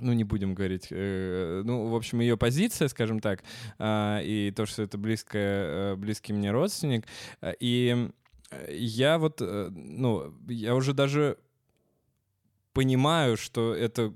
ну, 0.00 0.12
не 0.12 0.24
будем 0.24 0.54
говорить, 0.54 0.88
э, 0.90 1.62
ну, 1.64 1.86
в 1.86 1.94
общем, 1.94 2.20
ее 2.20 2.36
позиция, 2.36 2.88
скажем 2.88 3.20
так, 3.20 3.44
и 3.80 4.52
то, 4.54 4.66
что 4.66 4.82
это 4.82 4.98
близко, 4.98 5.38
э, 5.38 5.94
близкий 5.96 6.32
мне 6.32 6.50
родственник. 6.50 7.06
И 7.60 7.94
э, 7.96 8.10
я 8.68 9.18
вот, 9.18 9.40
э, 9.40 9.68
ну, 9.70 10.34
я 10.48 10.74
уже 10.74 10.92
даже 10.92 11.38
понимаю, 12.72 13.36
что 13.36 13.74
это 13.74 14.12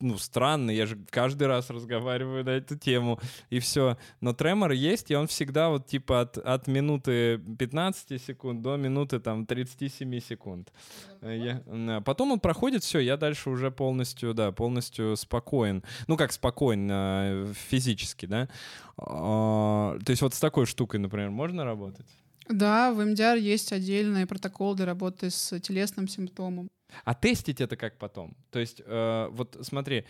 ну, 0.00 0.18
странно, 0.18 0.70
я 0.70 0.86
же 0.86 0.98
каждый 1.10 1.46
раз 1.46 1.70
разговариваю 1.70 2.44
на 2.44 2.50
эту 2.50 2.76
тему, 2.78 3.20
и 3.50 3.58
все. 3.58 3.96
Но 4.20 4.32
тремор 4.32 4.72
есть, 4.72 5.10
и 5.10 5.16
он 5.16 5.26
всегда 5.26 5.68
вот 5.68 5.86
типа 5.86 6.22
от, 6.22 6.38
от 6.38 6.66
минуты 6.66 7.38
15 7.58 8.22
секунд 8.22 8.62
до 8.62 8.76
минуты 8.76 9.20
там 9.20 9.46
37 9.46 10.20
секунд. 10.20 10.72
Э, 11.20 11.62
я-. 11.66 12.00
Потом 12.02 12.32
он 12.32 12.40
проходит, 12.40 12.84
все, 12.84 12.98
я 13.00 13.16
дальше 13.16 13.50
уже 13.50 13.70
полностью, 13.70 14.34
да, 14.34 14.52
полностью 14.52 15.16
спокоен. 15.16 15.82
Ну, 16.06 16.16
как 16.16 16.32
спокоен 16.32 16.88
э, 16.90 17.52
физически, 17.68 18.26
да. 18.26 18.48
А, 18.96 19.98
То 20.04 20.10
есть 20.10 20.22
вот 20.22 20.34
с 20.34 20.40
такой 20.40 20.66
штукой, 20.66 21.00
например, 21.00 21.30
можно 21.30 21.64
работать? 21.64 22.06
Да, 22.48 22.92
в 22.92 23.04
МДР 23.04 23.36
есть 23.36 23.72
отдельный 23.72 24.26
протокол 24.26 24.74
для 24.74 24.86
работы 24.86 25.30
с 25.30 25.58
телесным 25.60 26.08
симптомом. 26.08 26.68
А 27.04 27.14
тестить 27.14 27.60
это 27.60 27.76
как 27.76 27.98
потом? 27.98 28.36
То 28.50 28.58
есть, 28.60 28.82
э, 28.84 29.28
вот 29.30 29.56
смотри, 29.62 30.04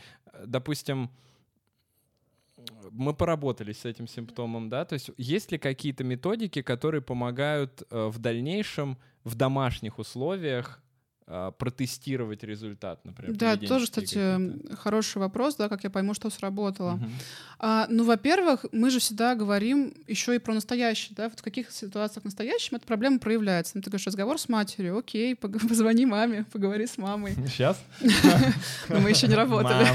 допустим, 0.45 1.11
мы 2.91 3.15
поработали 3.15 3.73
с 3.73 3.85
этим 3.85 4.07
симптомом, 4.07 4.69
да, 4.69 4.85
то 4.85 4.95
есть 4.95 5.11
есть 5.17 5.53
ли 5.53 5.59
какие-то 5.59 6.05
методики, 6.05 6.63
которые 6.63 7.03
помогают 7.03 7.83
э, 7.91 8.07
в 8.07 8.19
дальнейшем 8.19 8.99
в 9.25 9.35
домашних 9.35 9.99
условиях 9.99 10.83
протестировать 11.27 12.43
результат, 12.43 13.05
например? 13.05 13.35
Да, 13.37 13.57
тоже, 13.57 13.87
кстати, 13.87 14.15
какие-то? 14.15 14.77
хороший 14.77 15.19
вопрос, 15.19 15.57
да, 15.57 15.71
как 15.71 15.83
я 15.83 15.91
пойму, 15.91 16.13
что 16.13 16.29
сработало. 16.29 16.93
Мгм. 16.97 17.11
А, 17.59 17.87
ну, 17.89 18.05
во-первых, 18.05 18.67
мы 18.73 18.91
же 18.91 18.99
всегда 18.99 19.35
говорим 19.35 19.95
еще 20.07 20.35
и 20.37 20.39
про 20.39 20.53
настоящее, 20.53 21.15
да, 21.17 21.31
вот 21.31 21.41
в 21.41 21.43
каких 21.43 21.71
ситуациях 21.71 22.23
в 22.23 22.25
настоящем 22.27 22.77
эта 22.77 22.87
проблема 22.87 23.19
проявляется. 23.19 23.73
Ну, 23.75 23.83
ты 23.83 23.89
говоришь, 23.89 24.07
разговор 24.07 24.39
с 24.39 24.51
матерью, 24.51 24.99
окей, 24.99 25.35
позвони 25.69 26.05
маме, 26.05 26.45
поговори 26.53 26.87
с 26.87 26.99
мамой. 26.99 27.35
Сейчас? 27.47 27.83
Но 28.89 29.01
мы 29.01 29.11
еще 29.11 29.27
не 29.27 29.35
работали. 29.35 29.87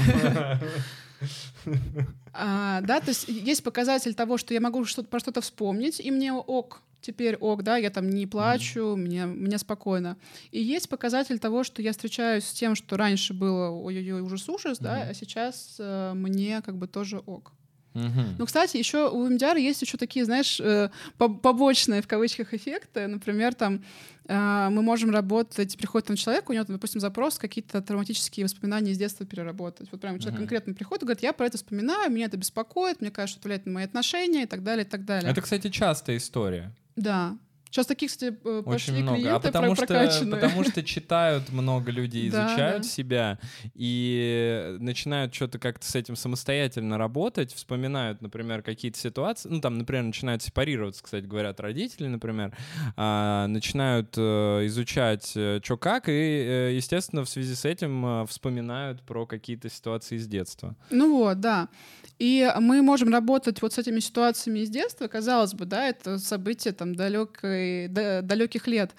А, 2.32 2.80
да, 2.80 3.00
то 3.00 3.08
есть 3.08 3.28
есть 3.28 3.62
показатель 3.62 4.14
того, 4.14 4.38
что 4.38 4.54
я 4.54 4.60
могу 4.60 4.84
что 4.84 5.02
про 5.02 5.20
что-то 5.20 5.40
вспомнить, 5.40 6.00
и 6.00 6.10
мне 6.10 6.32
ок, 6.32 6.80
теперь 7.00 7.36
ок, 7.36 7.62
да, 7.62 7.76
я 7.76 7.90
там 7.90 8.08
не 8.10 8.26
плачу, 8.26 8.80
mm-hmm. 8.80 8.96
мне, 8.96 9.26
мне 9.26 9.58
спокойно. 9.58 10.16
И 10.50 10.60
есть 10.60 10.88
показатель 10.88 11.38
того, 11.38 11.64
что 11.64 11.82
я 11.82 11.92
встречаюсь 11.92 12.44
с 12.44 12.52
тем, 12.52 12.74
что 12.74 12.96
раньше 12.96 13.34
было 13.34 13.70
ой-ой-ой, 13.70 14.20
ужас-ужас, 14.20 14.78
mm-hmm. 14.78 14.82
да, 14.82 15.02
а 15.10 15.14
сейчас 15.14 15.76
э, 15.78 16.12
мне 16.14 16.62
как 16.62 16.76
бы 16.76 16.86
тоже 16.86 17.18
ок. 17.18 17.52
Угу. 17.94 18.20
Ну, 18.38 18.46
кстати, 18.46 18.76
еще 18.76 19.10
у 19.10 19.28
MDR 19.28 19.58
есть 19.58 19.82
еще 19.82 19.98
такие, 19.98 20.24
знаешь, 20.24 20.60
э, 20.60 20.90
побочные 21.18 22.02
в 22.02 22.06
кавычках 22.06 22.54
эффекты. 22.54 23.08
Например, 23.08 23.52
там 23.52 23.82
э, 24.28 24.68
мы 24.70 24.82
можем 24.82 25.10
работать, 25.10 25.76
приходит 25.76 26.06
там 26.06 26.16
человек, 26.16 26.48
у 26.48 26.52
него, 26.52 26.64
допустим, 26.68 27.00
запрос 27.00 27.38
какие-то 27.38 27.82
травматические 27.82 28.44
воспоминания 28.44 28.92
из 28.92 28.98
детства 28.98 29.26
переработать. 29.26 29.88
Вот 29.90 30.00
прям 30.00 30.18
человек 30.18 30.34
угу. 30.34 30.42
конкретно 30.42 30.74
приходит 30.74 31.02
и 31.02 31.06
говорит, 31.06 31.22
я 31.22 31.32
про 31.32 31.46
это 31.46 31.56
вспоминаю, 31.56 32.12
меня 32.12 32.26
это 32.26 32.36
беспокоит, 32.36 33.00
мне 33.00 33.10
кажется, 33.10 33.40
что 33.40 33.48
влияет 33.48 33.66
на 33.66 33.72
мои 33.72 33.84
отношения 33.84 34.44
и 34.44 34.46
так 34.46 34.62
далее, 34.62 34.84
и 34.84 34.88
так 34.88 35.04
далее. 35.04 35.30
Это, 35.30 35.42
кстати, 35.42 35.68
частая 35.68 36.18
история. 36.18 36.72
Да. 36.96 37.36
Сейчас 37.70 37.86
таких, 37.86 38.10
кстати, 38.10 38.36
Очень 38.42 38.64
пошли 38.64 39.02
много. 39.02 39.18
клиенты 39.18 39.36
а 39.36 39.40
потому 39.40 39.76
что, 39.76 40.26
потому 40.30 40.64
что 40.64 40.82
читают 40.84 41.50
много 41.50 41.92
людей, 41.92 42.28
изучают 42.28 42.82
да, 42.82 42.88
себя 42.88 43.38
и 43.74 44.76
начинают 44.80 45.32
что-то 45.32 45.60
как-то 45.60 45.86
с 45.86 45.94
этим 45.94 46.16
самостоятельно 46.16 46.98
работать, 46.98 47.52
вспоминают, 47.52 48.22
например, 48.22 48.62
какие-то 48.62 48.98
ситуации, 48.98 49.48
ну 49.48 49.60
там, 49.60 49.78
например, 49.78 50.02
начинают 50.02 50.42
сепарироваться, 50.42 51.04
кстати, 51.04 51.24
говорят 51.24 51.60
родители, 51.60 52.08
например, 52.08 52.56
а, 52.96 53.46
начинают 53.46 54.14
э, 54.16 54.66
изучать, 54.66 55.32
э, 55.36 55.60
что 55.62 55.76
как, 55.76 56.08
и, 56.08 56.12
э, 56.12 56.72
естественно, 56.74 57.24
в 57.24 57.28
связи 57.28 57.54
с 57.54 57.64
этим 57.64 58.26
вспоминают 58.26 59.02
про 59.02 59.26
какие-то 59.26 59.68
ситуации 59.68 60.16
из 60.16 60.26
детства. 60.26 60.74
Ну 60.90 61.18
вот, 61.18 61.38
да. 61.38 61.68
И 62.18 62.52
мы 62.58 62.82
можем 62.82 63.10
работать 63.10 63.62
вот 63.62 63.72
с 63.72 63.78
этими 63.78 64.00
ситуациями 64.00 64.58
из 64.58 64.68
детства, 64.68 65.06
казалось 65.06 65.54
бы, 65.54 65.64
да, 65.64 65.88
это 65.88 66.18
события 66.18 66.72
там 66.72 66.94
далекой, 67.88 68.40
далеких 68.40 68.66
лет. 68.66 68.94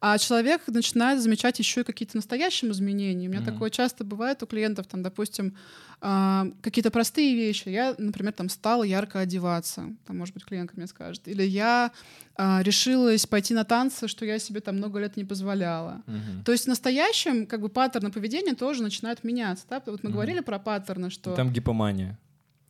А 0.00 0.18
человек 0.18 0.62
начинает 0.66 1.20
замечать 1.20 1.58
еще 1.58 1.82
и 1.82 1.84
какие-то 1.84 2.16
настоящие 2.16 2.70
изменения. 2.70 3.28
У 3.28 3.30
меня 3.30 3.40
mm-hmm. 3.40 3.52
такое 3.52 3.70
часто 3.70 4.04
бывает 4.04 4.42
у 4.42 4.46
клиентов, 4.46 4.86
там, 4.86 5.02
допустим, 5.02 5.54
а, 6.00 6.46
какие-то 6.62 6.90
простые 6.90 7.34
вещи. 7.34 7.68
Я, 7.68 7.94
например, 7.98 8.32
там 8.32 8.48
стала 8.48 8.82
ярко 8.82 9.20
одеваться, 9.20 9.94
там, 10.06 10.18
может 10.18 10.34
быть, 10.34 10.44
клиентка 10.44 10.76
мне 10.76 10.86
скажет. 10.86 11.28
Или 11.28 11.42
я 11.42 11.92
а, 12.36 12.62
решилась 12.62 13.26
пойти 13.26 13.54
на 13.54 13.64
танцы, 13.64 14.08
что 14.08 14.24
я 14.24 14.38
себе 14.38 14.60
там 14.60 14.76
много 14.76 14.98
лет 14.98 15.16
не 15.16 15.24
позволяла. 15.24 16.02
Угу. 16.06 16.44
То 16.44 16.52
есть 16.52 16.64
в 16.64 16.68
настоящем 16.68 17.46
как 17.46 17.60
бы 17.60 17.68
паттерны 17.68 18.10
поведения 18.10 18.54
тоже 18.54 18.82
начинают 18.82 19.24
меняться. 19.24 19.64
Да? 19.68 19.82
Вот 19.86 20.02
мы 20.02 20.10
угу. 20.10 20.14
говорили 20.14 20.40
про 20.40 20.58
паттерны, 20.58 21.10
что... 21.10 21.34
Там 21.34 21.52
гипомания. 21.52 22.18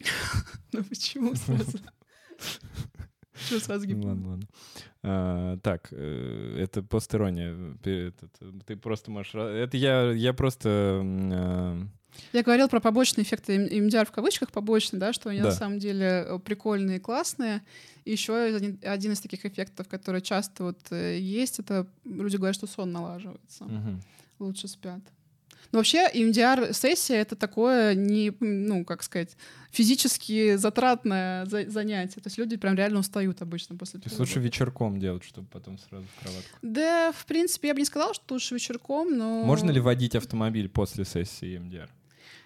Ну 0.72 0.84
почему 0.84 1.34
сразу? 1.34 1.78
Что 3.38 3.60
сразу? 3.60 3.86
Ладно, 3.88 4.28
ладно. 4.30 4.46
А, 5.02 5.58
так, 5.58 5.88
э, 5.90 6.56
это 6.58 6.82
постерония. 6.82 7.76
Ты 7.82 8.76
просто 8.76 9.10
можешь... 9.10 9.34
Это 9.34 9.76
я, 9.76 10.12
я 10.12 10.32
просто... 10.32 11.02
А, 11.04 11.86
я 12.32 12.42
говорил 12.42 12.68
про 12.68 12.80
побочные 12.80 13.24
эффекты 13.24 13.58
МДР 13.58 14.06
в 14.06 14.10
кавычках 14.10 14.50
побочные, 14.50 15.00
да, 15.00 15.12
что 15.12 15.30
они 15.30 15.40
да. 15.40 15.46
на 15.46 15.52
самом 15.52 15.78
деле 15.78 16.24
э, 16.26 16.38
прикольные, 16.38 17.00
классные. 17.00 17.62
И 18.04 18.12
еще 18.12 18.36
один, 18.36 18.78
один 18.82 19.12
из 19.12 19.20
таких 19.20 19.44
эффектов, 19.44 19.88
который 19.88 20.22
часто 20.22 20.64
вот 20.64 20.78
э, 20.90 21.18
есть, 21.18 21.58
это 21.58 21.86
люди 22.04 22.36
говорят, 22.36 22.56
что 22.56 22.66
сон 22.66 22.92
налаживается. 22.92 23.64
Угу. 23.64 24.00
Лучше 24.38 24.68
спят. 24.68 25.00
Но 25.72 25.78
вообще 25.78 26.08
EMDR-сессия— 26.12 27.16
это 27.22 27.36
такое, 27.36 27.94
не, 27.94 28.32
ну, 28.40 28.84
как 28.84 29.02
сказать, 29.02 29.36
физически 29.70 30.56
затратное 30.56 31.44
за 31.46 31.68
занятие. 31.68 32.20
То 32.20 32.28
есть 32.28 32.38
люди 32.38 32.56
прям 32.56 32.74
реально 32.74 33.00
устают 33.00 33.42
обычно 33.42 33.76
после 33.76 34.00
этого. 34.00 34.18
лучше 34.18 34.40
вечерком 34.40 34.98
делать, 34.98 35.24
чтобы 35.24 35.48
потом 35.48 35.78
сразу 35.78 36.06
в 36.16 36.22
кроватку. 36.22 36.58
Да, 36.62 37.12
в 37.12 37.26
принципе, 37.26 37.68
я 37.68 37.74
бы 37.74 37.80
не 37.80 37.86
сказала, 37.86 38.14
что 38.14 38.34
лучше 38.34 38.54
вечерком, 38.54 39.16
но... 39.16 39.44
Можно 39.44 39.70
ли 39.70 39.80
водить 39.80 40.14
автомобиль 40.14 40.68
после 40.68 41.04
сессии 41.04 41.58
EMDR? 41.58 41.88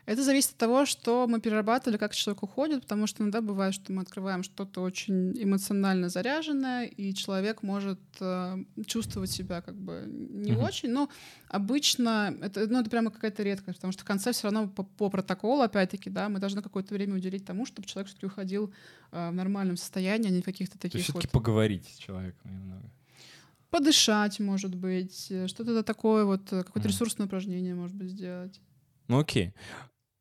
Это 0.06 0.22
зависит 0.22 0.52
от 0.52 0.56
того, 0.56 0.86
что 0.86 1.26
мы 1.28 1.40
перерабатывали, 1.40 1.96
как 1.96 2.14
человек 2.14 2.42
уходит, 2.42 2.82
потому 2.82 3.06
что 3.06 3.22
иногда 3.22 3.40
бывает, 3.40 3.74
что 3.74 3.92
мы 3.92 4.02
открываем 4.02 4.42
что-то 4.42 4.82
очень 4.82 5.32
эмоционально 5.40 6.08
заряженное, 6.08 6.86
и 6.86 7.14
человек 7.14 7.62
может 7.62 8.00
э, 8.20 8.56
чувствовать 8.86 9.30
себя 9.30 9.60
как 9.60 9.76
бы 9.76 10.04
не 10.06 10.52
uh-huh. 10.52 10.64
очень. 10.64 10.90
Но 10.90 11.08
обычно 11.48 12.34
это, 12.42 12.66
ну, 12.66 12.80
это 12.80 12.90
прямо 12.90 13.10
какая-то 13.10 13.42
редкость, 13.42 13.78
потому 13.78 13.92
что 13.92 14.02
в 14.02 14.06
конце 14.06 14.32
все 14.32 14.48
равно 14.48 14.68
по, 14.68 14.82
по 14.82 15.10
протоколу, 15.10 15.62
опять-таки, 15.62 16.10
да, 16.10 16.28
мы 16.28 16.38
должны 16.38 16.62
какое-то 16.62 16.94
время 16.94 17.16
уделить 17.16 17.44
тому, 17.44 17.66
чтобы 17.66 17.86
человек 17.86 18.08
все-таки 18.08 18.26
уходил 18.26 18.72
э, 19.12 19.30
в 19.30 19.34
нормальном 19.34 19.76
состоянии, 19.76 20.28
а 20.28 20.30
не 20.30 20.40
в 20.40 20.44
каких-то 20.44 20.78
таких. 20.78 20.92
То 20.92 20.98
есть 20.98 21.10
все-таки 21.10 21.28
вот... 21.28 21.32
поговорить 21.32 21.86
с 21.88 21.96
человеком 21.98 22.52
немного 22.52 22.90
подышать, 23.70 24.40
может 24.40 24.74
быть, 24.74 25.28
э, 25.30 25.46
что-то 25.46 25.82
такое, 25.82 26.24
вот 26.24 26.52
э, 26.52 26.64
какое-то 26.64 26.88
mm. 26.88 26.92
ресурсное 26.92 27.26
упражнение, 27.26 27.74
может 27.74 27.96
быть, 27.96 28.10
сделать. 28.10 28.60
Ну 29.10 29.18
окей. 29.18 29.52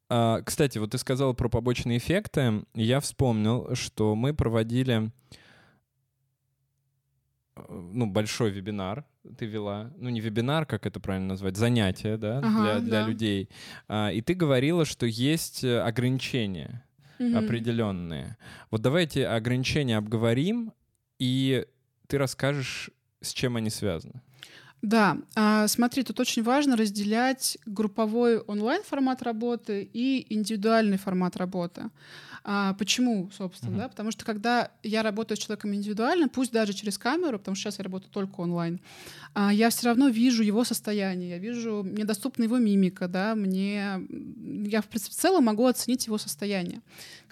А, 0.10 0.42
кстати, 0.42 0.80
вот 0.80 0.92
ты 0.92 0.98
сказал 0.98 1.36
про 1.36 1.48
побочные 1.48 2.00
эффекты. 2.00 2.64
Я 2.74 3.00
вспомнил, 3.00 3.76
что 3.76 4.16
мы 4.16 4.34
проводили 4.34 5.12
э, 7.56 7.62
ну, 7.70 8.08
большой 8.08 8.50
вебинар 8.50 9.06
ты 9.38 9.46
вела, 9.46 9.92
ну 9.98 10.10
не 10.10 10.22
вебинар, 10.22 10.66
как 10.66 10.88
это 10.88 11.00
правильно 11.00 11.28
назвать, 11.28 11.56
занятие, 11.56 12.18
да, 12.18 12.40
ага, 12.40 12.62
для, 12.64 12.80
для 12.80 13.02
да. 13.02 13.08
людей. 13.08 13.50
А, 13.88 14.10
и 14.10 14.22
ты 14.22 14.34
говорила, 14.34 14.86
что 14.86 15.06
есть 15.06 15.64
э, 15.64 15.82
ограничения 15.82 16.84
угу. 17.20 17.38
определенные. 17.38 18.38
Вот 18.72 18.82
давайте 18.82 19.28
ограничения 19.28 19.98
обговорим, 19.98 20.74
и 21.20 21.64
ты 22.08 22.18
расскажешь, 22.18 22.90
с 23.22 23.34
чем 23.34 23.56
они 23.56 23.70
связаны. 23.70 24.22
Да, 24.82 25.18
а, 25.36 25.68
смотри, 25.68 26.04
тут 26.04 26.20
очень 26.20 26.42
важно 26.42 26.78
разделять 26.78 27.58
групповой 27.66 28.40
онлайн-формат 28.40 29.22
работы 29.22 29.90
и 29.94 30.26
индивидуальный 30.34 30.98
формат 30.98 31.36
работы. 31.36 31.90
А, 32.46 32.74
почему, 32.76 33.30
собственно, 33.36 33.76
uh-huh. 33.76 33.80
да? 33.80 33.90
Потому 33.90 34.12
что 34.12 34.24
когда 34.26 34.72
я 34.82 35.04
работаю 35.04 35.38
с 35.38 35.42
человеком 35.42 35.76
индивидуально, 35.76 36.30
пусть 36.30 36.54
даже 36.54 36.74
через 36.74 36.98
камеру, 36.98 37.38
потому 37.38 37.56
что 37.56 37.64
сейчас 37.64 37.80
я 37.80 37.84
работаю 37.84 38.12
только 38.12 38.40
онлайн, 38.40 38.80
а, 39.34 39.54
я 39.54 39.70
все 39.70 39.88
равно 39.88 40.08
вижу 40.08 40.44
его 40.44 40.64
состояние, 40.64 41.32
я 41.32 41.38
вижу, 41.38 41.84
мне 41.84 42.06
доступна 42.06 42.44
его 42.44 42.58
мимика, 42.58 43.08
да, 43.08 43.36
мне 43.36 44.02
я 44.66 44.82
в 44.82 44.88
целом 44.88 45.44
могу 45.44 45.66
оценить 45.66 46.08
его 46.08 46.18
состояние. 46.18 46.82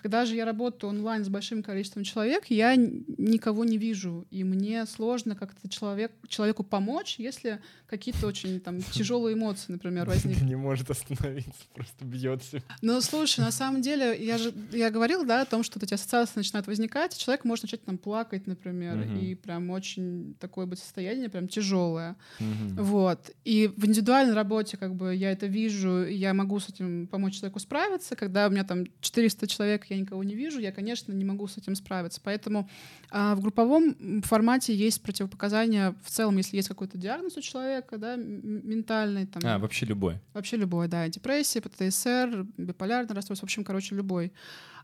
Когда 0.02 0.26
же 0.26 0.36
я 0.36 0.46
работаю 0.46 0.92
онлайн 0.92 1.26
с 1.26 1.30
большим 1.30 1.64
количеством 1.64 2.04
человек, 2.04 2.46
я 2.50 2.76
никого 2.76 3.66
не 3.66 3.78
вижу, 3.78 4.26
и 4.30 4.44
мне 4.44 4.86
сложно 4.86 5.36
как-то 5.36 5.70
человек, 5.70 6.12
человеку 6.28 6.64
помочь, 6.64 7.16
если 7.18 7.60
какие-то 7.88 8.28
очень 8.28 8.60
там 8.60 8.82
тяжелые 8.92 9.36
эмоции, 9.36 9.72
например, 9.72 10.06
возникнут. 10.08 10.48
Не 10.48 10.56
может 10.56 10.90
остановиться, 10.90 11.64
просто 11.74 12.06
бьется. 12.06 12.62
Ну, 12.82 13.02
слушай, 13.02 13.40
на 13.40 13.52
самом 13.52 13.82
деле, 13.82 14.16
я 14.24 14.38
же 14.38 14.54
я 14.72 14.92
говорил, 14.92 15.26
да, 15.26 15.42
о 15.42 15.46
том, 15.46 15.64
что 15.64 15.80
эти 15.80 15.94
ассоциации 15.94 16.40
начинают 16.40 16.68
возникать, 16.68 17.18
человек 17.18 17.44
может 17.46 17.64
начать 17.64 17.84
там 17.84 17.98
плакать, 17.98 18.48
например, 18.48 18.98
угу. 18.98 19.20
и 19.20 19.36
прям 19.36 19.70
очень 19.70 20.36
такое 20.40 20.66
быть 20.66 20.80
состояние 20.80 21.30
прям 21.30 21.48
тяжелое. 21.48 22.16
Угу. 22.40 22.84
Вот. 22.84 23.32
И 23.46 23.68
в 23.76 23.86
индивидуальной 23.86 24.34
работе 24.34 24.78
как 24.78 24.96
бы 24.96 25.16
я 25.16 25.32
это 25.32 25.48
вижу, 25.48 26.06
я 26.06 26.34
могу 26.34 26.60
с 26.60 26.70
этим 26.70 27.08
помочь 27.08 27.36
человеку 27.36 27.60
справиться. 27.60 28.16
Когда 28.16 28.48
у 28.48 28.52
меня 28.52 28.64
там 28.64 28.86
400 29.02 29.48
человек, 29.48 29.87
я 29.94 30.00
никого 30.00 30.24
не 30.24 30.36
вижу, 30.36 30.60
я, 30.60 30.72
конечно, 30.72 31.12
не 31.12 31.26
могу 31.26 31.48
с 31.48 31.58
этим 31.58 31.76
справиться. 31.76 32.22
Поэтому 32.24 32.70
а, 33.10 33.36
в 33.36 33.42
групповом 33.42 34.22
формате 34.24 34.76
есть 34.76 35.02
противопоказания 35.02 35.96
в 36.04 36.10
целом, 36.10 36.38
если 36.38 36.56
есть 36.58 36.68
какой-то 36.68 36.98
диагноз 36.98 37.38
у 37.38 37.42
человека, 37.42 37.98
да, 37.98 38.16
ментальный. 38.16 39.26
Там, 39.26 39.42
а, 39.46 39.60
вообще 39.60 39.86
любой. 39.86 40.20
Вообще 40.34 40.58
любой, 40.58 40.88
да. 40.88 41.08
Депрессия, 41.08 41.62
ПТСР, 41.62 42.46
биполярный 42.58 43.16
расстройство, 43.16 43.46
в 43.46 43.50
общем, 43.50 43.64
короче, 43.64 43.96
любой. 43.96 44.32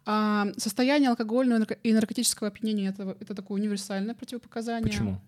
А, 0.05 0.47
состояние 0.57 1.09
алкогольного 1.09 1.63
и 1.83 1.93
наркотического 1.93 2.49
опьянения 2.49 2.89
это, 2.89 3.15
это 3.19 3.33
такое 3.33 3.59
универсальное 3.59 4.15
противопоказание. 4.15 4.83
Почему? 4.83 5.21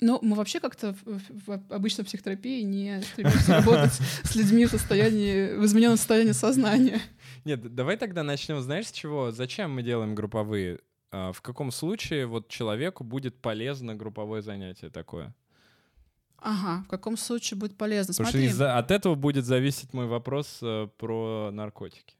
Ну, 0.00 0.18
мы 0.22 0.36
вообще 0.36 0.60
как-то 0.60 0.94
в, 1.04 1.46
в, 1.46 1.60
обычной 1.68 2.04
психотерапии 2.04 2.62
не 2.62 3.02
стремимся 3.02 3.56
работать 3.56 3.92
с 4.24 4.34
людьми 4.34 4.64
в 4.64 4.70
состоянии, 4.70 5.54
в 5.56 5.64
измененном 5.64 5.98
состоянии 5.98 6.32
сознания. 6.32 7.00
Нет, 7.44 7.74
давай 7.74 7.96
тогда 7.96 8.22
начнем, 8.22 8.60
знаешь, 8.60 8.88
с 8.88 8.92
чего? 8.92 9.30
Зачем 9.30 9.74
мы 9.74 9.82
делаем 9.82 10.14
групповые? 10.14 10.80
А, 11.10 11.32
в 11.32 11.42
каком 11.42 11.70
случае 11.70 12.26
вот 12.26 12.48
человеку 12.48 13.04
будет 13.04 13.40
полезно 13.40 13.94
групповое 13.94 14.42
занятие 14.42 14.90
такое? 14.90 15.34
Ага, 16.38 16.82
в 16.84 16.88
каком 16.88 17.16
случае 17.16 17.58
будет 17.58 17.76
полезно? 17.76 18.14
Потому 18.14 18.30
Смотри. 18.30 18.48
что 18.48 18.78
от 18.78 18.90
этого 18.90 19.14
будет 19.14 19.44
зависеть 19.44 19.92
мой 19.92 20.06
вопрос 20.06 20.60
э, 20.62 20.88
про 20.96 21.50
наркотики. 21.52 22.14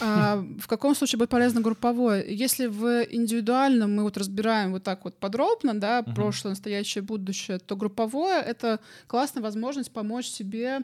А, 0.00 0.44
в 0.58 0.66
каком 0.66 0.94
случае 0.94 1.18
будет 1.18 1.30
полезно 1.30 1.60
групповое? 1.60 2.24
Если 2.28 2.66
в 2.66 3.04
индивидуальном 3.10 3.94
мы 3.94 4.02
вот 4.02 4.16
разбираем 4.16 4.72
вот 4.72 4.82
так 4.82 5.04
вот 5.04 5.16
подробно, 5.18 5.74
да, 5.74 6.00
uh-huh. 6.00 6.14
прошлое, 6.14 6.52
настоящее, 6.52 7.02
будущее, 7.02 7.58
то 7.58 7.76
групповое— 7.76 8.40
это 8.46 8.80
классная 9.06 9.42
возможность 9.42 9.92
помочь 9.92 10.26
себе 10.26 10.80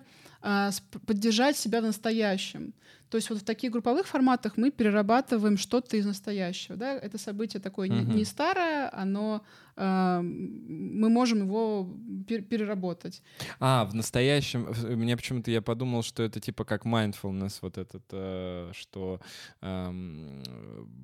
поддержать 1.07 1.57
себя 1.57 1.81
в 1.81 1.85
настоящем. 1.85 2.73
То 3.11 3.17
есть 3.17 3.31
вот 3.31 3.39
в 3.39 3.45
таких 3.45 3.73
групповых 3.73 4.07
форматах 4.07 4.57
мы 4.57 4.71
перерабатываем 4.71 5.57
что-то 5.57 5.97
из 5.97 6.05
настоящего. 6.05 6.77
Да? 6.77 6.93
Это 6.93 7.17
событие 7.17 7.61
такое 7.61 7.89
uh-huh. 7.89 8.05
не, 8.05 8.17
не 8.17 8.25
старое, 8.25 8.91
оно 8.93 9.43
э, 9.77 10.21
мы 10.21 11.09
можем 11.09 11.45
его 11.45 11.89
пер- 12.27 12.43
переработать. 12.43 13.23
А, 13.61 13.87
в 13.87 13.95
настоящем, 13.95 14.69
мне 14.89 15.17
почему-то 15.17 15.51
я 15.51 15.63
подумал, 15.63 16.03
что 16.03 16.23
это 16.23 16.39
типа 16.39 16.65
как 16.65 16.85
mindfulness, 16.85 17.59
вот 17.63 17.79
этот, 17.79 18.05
э, 18.13 18.73
что 18.75 19.21
э, 19.63 20.43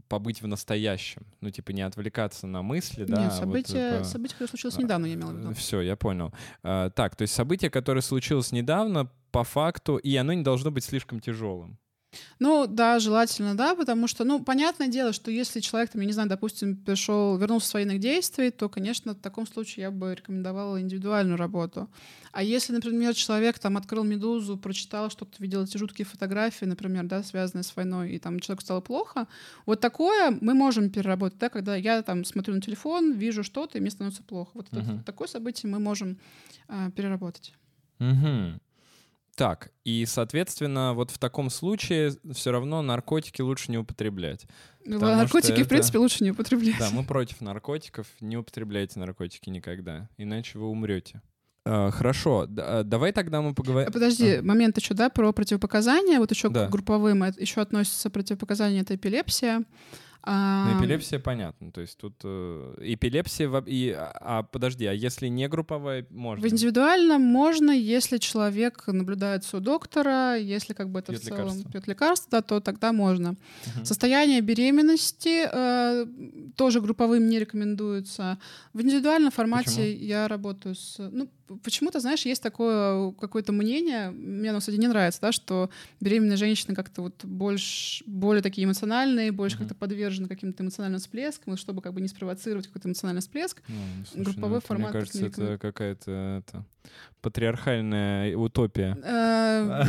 побыть 0.08 0.42
в 0.42 0.46
настоящем. 0.46 1.22
Ну, 1.40 1.50
типа 1.50 1.70
не 1.70 1.82
отвлекаться 1.82 2.46
на 2.46 2.60
мысли, 2.60 3.04
да. 3.04 3.24
Нет, 3.24 3.32
событие, 3.32 3.90
вот, 3.90 3.98
типа... 3.98 4.04
событие, 4.04 4.34
которое 4.34 4.48
случилось 4.50 4.78
недавно, 4.78 5.06
я 5.06 5.14
имела 5.14 5.30
в 5.30 5.38
виду. 5.38 5.54
Все, 5.54 5.80
я 5.80 5.96
понял. 5.96 6.34
Э, 6.62 6.90
так, 6.94 7.16
то 7.16 7.22
есть 7.22 7.32
событие, 7.32 7.70
которое 7.70 8.02
случилось 8.02 8.52
недавно, 8.52 9.08
по 9.34 9.42
факту, 9.42 9.96
и 9.96 10.14
оно 10.16 10.32
не 10.32 10.42
должно 10.42 10.70
быть 10.70 10.84
слишком 10.84 11.18
тяжелым. 11.20 11.76
Ну, 12.38 12.66
да, 12.68 13.00
желательно, 13.00 13.56
да, 13.56 13.74
потому 13.74 14.06
что, 14.06 14.24
ну, 14.24 14.42
понятное 14.44 14.86
дело, 14.86 15.12
что 15.12 15.32
если 15.32 15.58
человек, 15.58 15.90
там, 15.90 16.00
я 16.02 16.06
не 16.06 16.12
знаю, 16.12 16.28
допустим, 16.28 16.76
пришел, 16.76 17.36
вернулся 17.36 17.68
с 17.68 17.74
военных 17.74 17.98
действий, 17.98 18.52
то, 18.52 18.68
конечно, 18.68 19.14
в 19.14 19.20
таком 19.20 19.46
случае 19.48 19.82
я 19.82 19.90
бы 19.90 20.14
рекомендовала 20.14 20.80
индивидуальную 20.80 21.36
работу. 21.36 21.88
А 22.30 22.44
если, 22.44 22.72
например, 22.72 23.14
человек 23.14 23.58
там 23.58 23.76
открыл 23.76 24.04
«Медузу», 24.04 24.56
прочитал 24.56 25.10
что-то, 25.10 25.42
видел 25.42 25.64
эти 25.64 25.76
жуткие 25.76 26.06
фотографии, 26.06 26.66
например, 26.66 27.04
да, 27.04 27.24
связанные 27.24 27.64
с 27.64 27.74
войной, 27.74 28.12
и 28.12 28.18
там 28.20 28.38
человеку 28.38 28.62
стало 28.62 28.80
плохо, 28.80 29.26
вот 29.66 29.80
такое 29.80 30.38
мы 30.40 30.54
можем 30.54 30.90
переработать, 30.90 31.40
да, 31.40 31.48
когда 31.48 31.74
я 31.74 32.02
там 32.02 32.24
смотрю 32.24 32.54
на 32.54 32.60
телефон, 32.60 33.12
вижу 33.12 33.42
что-то, 33.42 33.78
и 33.78 33.80
мне 33.80 33.90
становится 33.90 34.22
плохо. 34.22 34.50
Вот 34.54 34.68
uh-huh. 34.70 34.96
это, 34.96 35.04
такое 35.04 35.26
событие 35.26 35.70
мы 35.72 35.80
можем 35.80 36.18
э, 36.68 36.90
переработать. 36.94 37.52
Угу. 38.00 38.60
Так, 39.36 39.70
и, 39.84 40.06
соответственно, 40.06 40.94
вот 40.94 41.10
в 41.10 41.18
таком 41.18 41.50
случае 41.50 42.12
все 42.32 42.52
равно 42.52 42.82
наркотики 42.82 43.42
лучше 43.42 43.70
не 43.72 43.78
употреблять. 43.78 44.46
Ну, 44.84 45.00
наркотики, 45.00 45.52
это... 45.52 45.64
в 45.64 45.68
принципе, 45.68 45.98
лучше 45.98 46.22
не 46.22 46.30
употреблять. 46.30 46.78
Да, 46.78 46.90
мы 46.92 47.04
против 47.04 47.40
наркотиков. 47.40 48.06
Не 48.20 48.36
употребляйте 48.36 49.00
наркотики 49.00 49.50
никогда, 49.50 50.08
иначе 50.18 50.58
вы 50.58 50.68
умрете. 50.68 51.20
Uh, 51.66 51.90
хорошо, 51.90 52.46
а, 52.58 52.82
давай 52.84 53.12
тогда 53.12 53.40
мы 53.40 53.54
поговорим. 53.54 53.90
Подожди, 53.90 54.34
uh. 54.34 54.42
момент 54.42 54.76
еще, 54.76 54.92
да, 54.92 55.08
про 55.08 55.32
противопоказания. 55.32 56.18
Вот 56.18 56.30
еще 56.30 56.50
да. 56.50 56.66
к 56.66 56.70
групповым 56.70 57.24
еще 57.38 57.62
относятся 57.62 58.10
противопоказания, 58.10 58.82
это 58.82 58.94
эпилепсия. 58.94 59.64
А... 60.26 60.64
Ну, 60.66 60.80
эпилепсия 60.80 61.18
понятно. 61.18 61.70
То 61.70 61.82
есть 61.82 61.98
тут 61.98 62.14
э, 62.24 62.74
эпилепсия... 62.80 63.50
И, 63.66 63.90
а, 63.90 64.12
а 64.20 64.42
подожди, 64.42 64.86
а 64.86 64.92
если 64.92 65.28
не 65.28 65.48
групповая, 65.48 66.06
можно? 66.10 66.42
В 66.42 66.50
индивидуальном 66.50 67.20
можно, 67.20 67.70
если 67.70 68.16
человек 68.16 68.84
наблюдается 68.86 69.58
у 69.58 69.60
доктора, 69.60 70.36
если 70.36 70.72
как 70.72 70.88
бы 70.88 71.00
это 71.00 71.12
пьет 71.12 71.22
в 71.22 71.26
целом 71.26 71.44
лекарство. 71.44 71.70
пьет 71.70 71.86
лекарство, 71.88 72.28
да, 72.30 72.42
то 72.42 72.60
тогда 72.60 72.92
можно. 72.92 73.30
Угу. 73.30 73.84
Состояние 73.84 74.40
беременности 74.40 75.46
э, 75.52 76.06
тоже 76.56 76.80
групповым 76.80 77.28
не 77.28 77.38
рекомендуется. 77.38 78.38
В 78.72 78.80
индивидуальном 78.80 79.30
формате 79.30 79.70
Почему? 79.70 80.06
я 80.06 80.28
работаю 80.28 80.74
с... 80.74 80.96
Ну, 80.98 81.28
почему-то, 81.62 82.00
знаешь, 82.00 82.24
есть 82.24 82.42
такое 82.42 83.12
какое-то 83.12 83.52
мнение, 83.52 84.10
мне 84.10 84.50
оно, 84.50 84.60
кстати, 84.60 84.76
не 84.76 84.88
нравится, 84.88 85.20
да, 85.20 85.32
что 85.32 85.70
беременные 86.00 86.36
женщины 86.36 86.74
как-то 86.74 87.02
вот 87.02 87.24
больше, 87.24 88.04
более 88.06 88.42
такие 88.42 88.64
эмоциональные, 88.64 89.32
больше 89.32 89.56
mm-hmm. 89.56 89.60
как-то 89.60 89.74
подвержены 89.74 90.28
каким-то 90.28 90.62
эмоциональным 90.62 91.00
всплескам, 91.00 91.56
чтобы 91.56 91.82
как 91.82 91.92
бы 91.92 92.00
не 92.00 92.08
спровоцировать 92.08 92.66
какой-то 92.66 92.88
эмоциональный 92.88 93.20
всплеск. 93.20 93.62
Ну, 93.68 93.76
слушай, 94.10 94.24
Групповой 94.24 94.56
ну, 94.56 94.60
формат. 94.60 94.92
Мне 94.94 95.00
кажется, 95.00 95.26
это 95.26 95.58
какая-то 95.58 96.10
это, 96.10 96.64
патриархальная 97.20 98.36
утопия. 98.36 98.96
Э, 99.02 99.84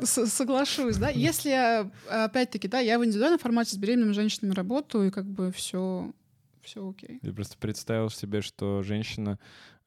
соглашусь, 0.04 0.96
да. 0.96 1.10
Если, 1.10 1.86
опять-таки, 2.08 2.68
да, 2.68 2.80
я 2.80 2.98
в 2.98 3.04
индивидуальном 3.04 3.38
формате 3.38 3.74
с 3.74 3.78
беременными 3.78 4.12
женщинами 4.12 4.52
работаю, 4.54 5.08
и 5.08 5.10
как 5.10 5.26
бы 5.26 5.52
все 5.52 6.12
все 6.64 6.88
окей. 6.88 7.18
Ты 7.20 7.32
просто 7.32 7.56
представил 7.58 8.10
себе, 8.10 8.40
что 8.40 8.82
женщина 8.82 9.38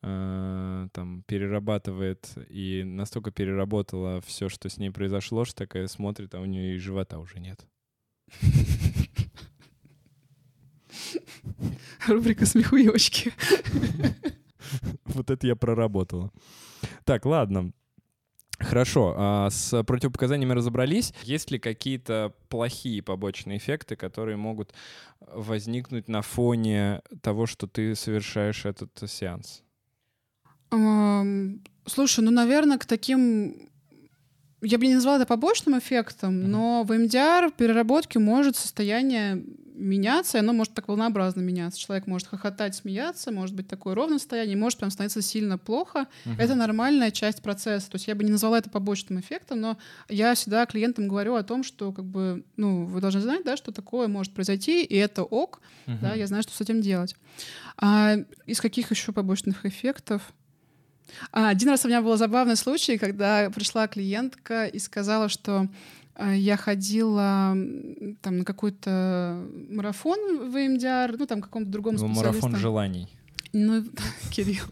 там 0.01 1.23
перерабатывает 1.27 2.29
и 2.49 2.83
настолько 2.83 3.31
переработала 3.31 4.21
все, 4.21 4.49
что 4.49 4.69
с 4.69 4.77
ней 4.77 4.91
произошло, 4.91 5.43
что 5.45 5.55
такая 5.55 5.87
смотрит, 5.87 6.35
а 6.35 6.39
у 6.39 6.45
нее 6.45 6.75
и 6.75 6.79
живота 6.79 7.19
уже 7.19 7.39
нет. 7.39 7.67
Рубрика 12.07 12.45
смехуёчки. 12.45 13.33
Вот 15.05 15.29
это 15.29 15.47
я 15.47 15.55
проработала. 15.55 16.31
Так, 17.05 17.25
ладно. 17.25 17.71
Хорошо, 18.59 19.13
а 19.15 19.49
с 19.51 19.83
противопоказаниями 19.83 20.53
разобрались. 20.53 21.13
Есть 21.23 21.51
ли 21.51 21.59
какие-то 21.59 22.33
плохие 22.49 23.03
побочные 23.03 23.59
эффекты, 23.59 23.95
которые 23.95 24.35
могут 24.35 24.73
возникнуть 25.19 26.07
на 26.07 26.23
фоне 26.23 27.01
того, 27.21 27.45
что 27.45 27.67
ты 27.67 27.93
совершаешь 27.93 28.65
этот 28.65 28.91
сеанс? 29.07 29.63
Слушай, 30.69 32.19
ну, 32.19 32.31
наверное, 32.31 32.77
к 32.77 32.85
таким 32.85 33.67
я 34.61 34.77
бы 34.77 34.87
не 34.87 34.95
назвала 34.95 35.17
это 35.17 35.25
побочным 35.25 35.77
эффектом, 35.77 36.33
mm-hmm. 36.33 36.47
но 36.47 36.83
в 36.83 36.91
МДР 36.91 37.51
переработке 37.55 38.19
может 38.19 38.55
состояние 38.55 39.43
меняться, 39.77 40.37
и 40.37 40.41
оно 40.41 40.53
может 40.53 40.73
так 40.73 40.87
волнообразно 40.87 41.41
меняться. 41.41 41.79
Человек 41.79 42.07
может 42.07 42.27
хохотать, 42.27 42.75
смеяться, 42.75 43.31
может 43.31 43.55
быть 43.55 43.67
такое 43.67 43.93
ровное 43.93 44.17
состояние, 44.17 44.57
может 44.57 44.79
прям 44.79 44.89
становиться 44.89 45.21
сильно 45.21 45.59
плохо. 45.59 46.07
Uh-huh. 46.25 46.35
Это 46.39 46.55
нормальная 46.55 47.11
часть 47.11 47.43
процесса. 47.43 47.91
То 47.91 47.95
есть 47.95 48.07
я 48.07 48.15
бы 48.15 48.23
не 48.23 48.31
назвала 48.31 48.57
это 48.57 48.71
побочным 48.71 49.19
эффектом, 49.19 49.61
но 49.61 49.77
я 50.09 50.33
всегда 50.33 50.65
клиентам 50.65 51.07
говорю 51.07 51.35
о 51.35 51.43
том, 51.43 51.63
что 51.63 51.91
как 51.91 52.05
бы, 52.05 52.43
ну, 52.55 52.85
вы 52.85 52.99
должны 53.01 53.21
знать, 53.21 53.45
да, 53.45 53.55
что 53.55 53.71
такое 53.71 54.07
может 54.07 54.33
произойти, 54.33 54.83
и 54.83 54.95
это 54.95 55.23
ок, 55.23 55.61
uh-huh. 55.85 55.99
да, 56.01 56.13
я 56.15 56.25
знаю, 56.25 56.41
что 56.41 56.53
с 56.53 56.61
этим 56.61 56.81
делать. 56.81 57.15
А 57.77 58.15
из 58.47 58.59
каких 58.59 58.89
еще 58.89 59.11
побочных 59.11 59.65
эффектов? 59.65 60.33
А, 61.31 61.49
один 61.49 61.69
раз 61.69 61.85
у 61.85 61.87
меня 61.87 62.01
был 62.01 62.17
забавный 62.17 62.55
случай, 62.55 62.97
когда 62.97 63.49
пришла 63.49 63.87
клиентка 63.87 64.65
и 64.65 64.79
сказала, 64.79 65.29
что 65.29 65.67
а, 66.15 66.33
я 66.33 66.57
ходила 66.57 67.55
там 68.21 68.37
на 68.39 68.45
какой-то 68.45 69.45
марафон 69.69 70.49
в 70.49 70.57
МДР, 70.57 71.15
ну 71.17 71.25
там 71.25 71.41
каком-то 71.41 71.69
другом 71.69 71.95
ну, 71.95 72.07
марафон 72.07 72.55
желаний. 72.55 73.07
Ну, 73.53 73.83
Кирилл. 74.31 74.65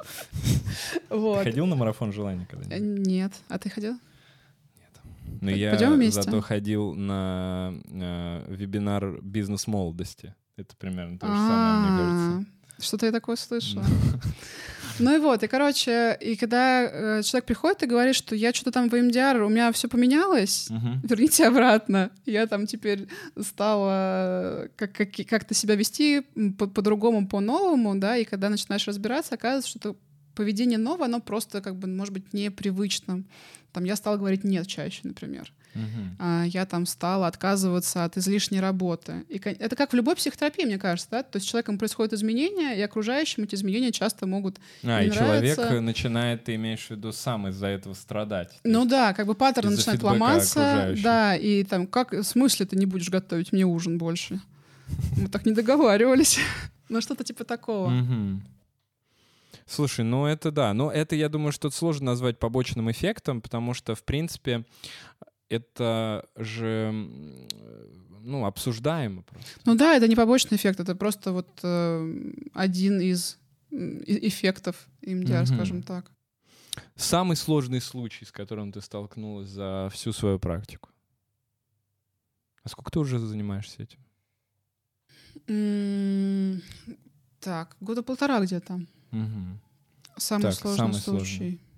вот. 1.09 1.43
Ходил 1.43 1.65
на 1.65 1.75
марафон 1.75 2.11
желаний 2.11 2.45
когда-нибудь? 2.49 3.07
Нет. 3.07 3.33
А 3.47 3.57
ты 3.59 3.69
ходил? 3.69 3.93
Нет. 3.93 5.01
Но 5.41 5.51
я 5.51 5.89
вместе? 5.91 6.21
зато 6.21 6.41
ходил 6.41 6.93
на 6.93 7.73
э, 7.85 8.45
вебинар 8.47 9.21
бизнес-молодости. 9.21 10.35
Это 10.57 10.75
примерно 10.77 11.19
то 11.19 11.27
же 11.27 11.33
самое, 11.33 11.79
мне 11.79 11.99
кажется. 11.99 12.55
Что-то 12.79 13.05
я 13.05 13.11
такое 13.11 13.35
слышала. 13.35 13.85
Ну 14.99 15.15
и 15.15 15.19
вот, 15.19 15.43
и 15.43 15.47
короче, 15.47 16.17
и 16.21 16.35
когда 16.35 16.83
э, 16.83 17.23
человек 17.23 17.45
приходит 17.45 17.83
и 17.83 17.87
говорит, 17.87 18.15
что 18.15 18.35
я 18.35 18.53
что-то 18.53 18.71
там 18.71 18.89
в 18.89 18.93
МДР, 18.93 19.41
у 19.41 19.49
меня 19.49 19.71
все 19.71 19.87
поменялось, 19.87 20.67
uh-huh. 20.69 21.07
верните 21.07 21.47
обратно. 21.47 22.11
Я 22.25 22.47
там 22.47 22.67
теперь 22.67 23.07
стала 23.41 24.69
как, 24.75 24.93
как, 24.93 25.09
как-то 25.29 25.53
себя 25.53 25.75
вести 25.75 26.21
по- 26.57 26.67
по-другому, 26.67 27.27
по-новому, 27.27 27.95
да, 27.95 28.17
и 28.17 28.25
когда 28.25 28.49
начинаешь 28.49 28.87
разбираться, 28.87 29.35
оказывается, 29.35 29.77
что 29.77 29.95
поведение 30.35 30.77
новое, 30.77 31.05
оно 31.05 31.19
просто 31.19 31.61
как 31.61 31.75
бы 31.75 31.87
может 31.87 32.13
быть 32.13 32.33
непривычным. 32.33 33.25
Там 33.71 33.83
я 33.83 33.95
стала 33.95 34.17
говорить 34.17 34.43
нет 34.43 34.67
чаще, 34.67 35.01
например. 35.03 35.51
Uh-huh. 35.75 36.47
Я 36.47 36.65
там 36.65 36.85
стала 36.85 37.27
отказываться 37.27 38.05
от 38.05 38.17
излишней 38.17 38.59
работы. 38.59 39.25
И 39.29 39.37
это 39.37 39.75
как 39.75 39.91
в 39.91 39.95
любой 39.95 40.15
психотерапии, 40.15 40.65
мне 40.65 40.77
кажется, 40.77 41.09
да? 41.11 41.23
То 41.23 41.37
есть 41.37 41.47
с 41.47 41.49
человеком 41.49 41.77
происходят 41.77 42.13
изменения, 42.13 42.77
и 42.77 42.81
окружающим 42.81 43.43
эти 43.43 43.55
изменения 43.55 43.91
часто 43.91 44.25
могут 44.25 44.57
А, 44.83 45.03
и 45.03 45.11
человек 45.11 45.57
начинает, 45.81 46.45
ты 46.45 46.55
имеешь 46.55 46.87
в 46.87 46.91
виду, 46.91 47.11
сам 47.11 47.47
из-за 47.49 47.67
этого 47.67 47.93
страдать. 47.93 48.59
Ну 48.63 48.85
да, 48.85 49.13
как 49.13 49.27
бы 49.27 49.35
паттерн 49.35 49.71
начинает 49.71 50.01
ломаться. 50.01 50.95
Да, 51.03 51.35
и 51.35 51.63
там, 51.63 51.87
как, 51.87 52.13
в 52.13 52.23
смысле 52.23 52.65
ты 52.65 52.75
не 52.75 52.85
будешь 52.85 53.09
готовить 53.09 53.51
мне 53.51 53.65
ужин 53.65 53.97
больше? 53.97 54.39
Мы 55.17 55.27
так 55.27 55.45
не 55.45 55.51
договаривались. 55.53 56.39
Ну 56.87 57.01
что-то 57.01 57.23
типа 57.23 57.45
такого. 57.45 57.91
Слушай, 59.65 60.05
ну 60.05 60.27
это 60.27 60.51
да. 60.51 60.73
Но 60.73 60.91
это, 60.91 61.15
я 61.15 61.29
думаю, 61.29 61.51
что 61.51 61.71
сложно 61.71 62.07
назвать 62.11 62.37
побочным 62.37 62.91
эффектом, 62.91 63.41
потому 63.41 63.73
что, 63.73 63.95
в 63.95 64.03
принципе, 64.03 64.65
это 65.49 66.27
же 66.35 66.91
ну, 68.25 68.45
обсуждаемо 68.45 69.21
просто. 69.21 69.59
Ну 69.65 69.75
да, 69.75 69.95
это 69.95 70.07
не 70.07 70.15
побочный 70.15 70.57
эффект, 70.57 70.79
это 70.79 70.95
просто 70.95 71.31
вот 71.31 71.59
э, 71.63 72.33
один 72.53 72.99
из 72.99 73.37
эффектов 73.71 74.87
МДР, 75.01 75.41
угу. 75.41 75.45
скажем 75.45 75.83
так. 75.83 76.11
Самый 76.95 77.37
сложный 77.37 77.81
случай, 77.81 78.25
с 78.25 78.31
которым 78.31 78.71
ты 78.71 78.81
столкнулась 78.81 79.49
за 79.49 79.89
всю 79.93 80.11
свою 80.11 80.39
практику? 80.39 80.89
А 82.63 82.69
сколько 82.69 82.91
ты 82.91 82.99
уже 82.99 83.19
занимаешься 83.19 83.83
этим? 83.83 83.99
Так, 87.39 87.77
года 87.79 88.01
полтора 88.01 88.39
где-то. 88.39 88.81
Мгм. 89.11 89.61
Самый 90.17 90.43
Так, 90.43 90.53
сложный 90.55 90.77
самый 90.77 90.99
случай. 90.99 91.61
Э, 91.61 91.74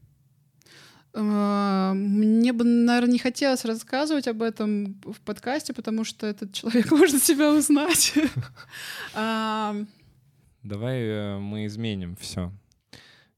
Мне 1.13 2.53
бы, 2.53 2.63
наверное, 2.63 3.13
не 3.13 3.19
хотелось 3.19 3.65
рассказывать 3.65 4.27
об 4.27 4.41
этом 4.41 5.01
в 5.03 5.19
подкасте, 5.21 5.73
потому 5.73 6.03
что 6.03 6.27
этот 6.27 6.53
человек 6.53 6.91
может 6.91 7.23
себя 7.23 7.53
узнать. 7.53 8.13
А, 9.13 9.75
Давай 10.63 10.99
э, 11.01 11.39
мы 11.39 11.65
изменим 11.65 12.15
все. 12.17 12.51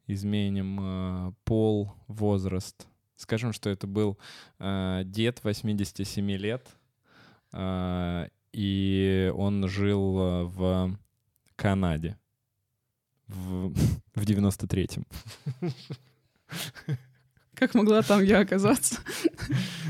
Изменим 0.07 0.79
э, 0.81 1.31
пол, 1.45 1.93
возраст. 2.07 2.87
Скажем, 3.15 3.53
что 3.53 3.69
это 3.69 3.85
был 3.85 4.17
дед 4.59 5.43
87 5.43 6.31
лет, 6.31 6.67
и 8.53 9.33
он 9.35 9.67
жил 9.67 10.47
в 10.47 10.97
Канаде 11.57 12.17
в, 13.29 13.73
в 14.15 14.23
93-м. 14.23 15.05
Как 17.59 17.73
могла 17.73 18.01
там 18.01 18.23
я 18.23 18.39
оказаться? 18.39 18.95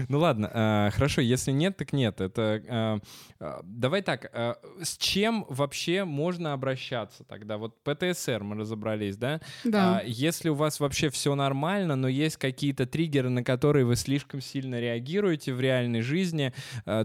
Ну 0.07 0.19
ладно, 0.19 0.49
э, 0.53 0.89
хорошо, 0.93 1.21
если 1.21 1.51
нет, 1.51 1.77
так 1.77 1.93
нет. 1.93 2.21
Это 2.21 2.61
э, 2.65 2.99
э, 3.39 3.59
давай 3.63 4.01
так, 4.01 4.31
с 4.81 4.97
чем 4.97 5.45
вообще 5.49 6.05
можно 6.05 6.53
обращаться 6.53 7.23
тогда? 7.23 7.57
Вот 7.57 7.83
ПТСР 7.83 8.43
мы 8.43 8.55
разобрались, 8.55 9.17
да? 9.17 9.41
Да. 9.63 9.99
А 9.99 10.03
если 10.03 10.49
у 10.49 10.55
вас 10.55 10.79
вообще 10.79 11.09
все 11.09 11.35
нормально, 11.35 11.95
но 11.95 12.07
есть 12.07 12.37
какие-то 12.37 12.85
триггеры, 12.85 13.29
на 13.29 13.43
которые 13.43 13.85
вы 13.85 13.95
слишком 13.95 14.41
сильно 14.41 14.79
реагируете 14.79 15.53
в 15.53 15.61
реальной 15.61 16.01
жизни, 16.01 16.53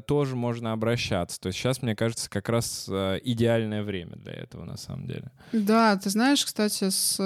тоже 0.06 0.36
можно 0.36 0.72
обращаться. 0.72 1.40
То 1.40 1.48
есть 1.48 1.58
сейчас, 1.58 1.82
мне 1.82 1.96
кажется, 1.96 2.30
как 2.30 2.48
раз 2.48 2.88
идеальное 2.88 3.82
время 3.82 4.16
для 4.16 4.32
этого 4.32 4.64
на 4.64 4.76
самом 4.76 5.06
деле. 5.06 5.30
Да, 5.52 5.96
ты 5.96 6.10
знаешь, 6.10 6.44
кстати, 6.44 6.90
с 6.90 7.16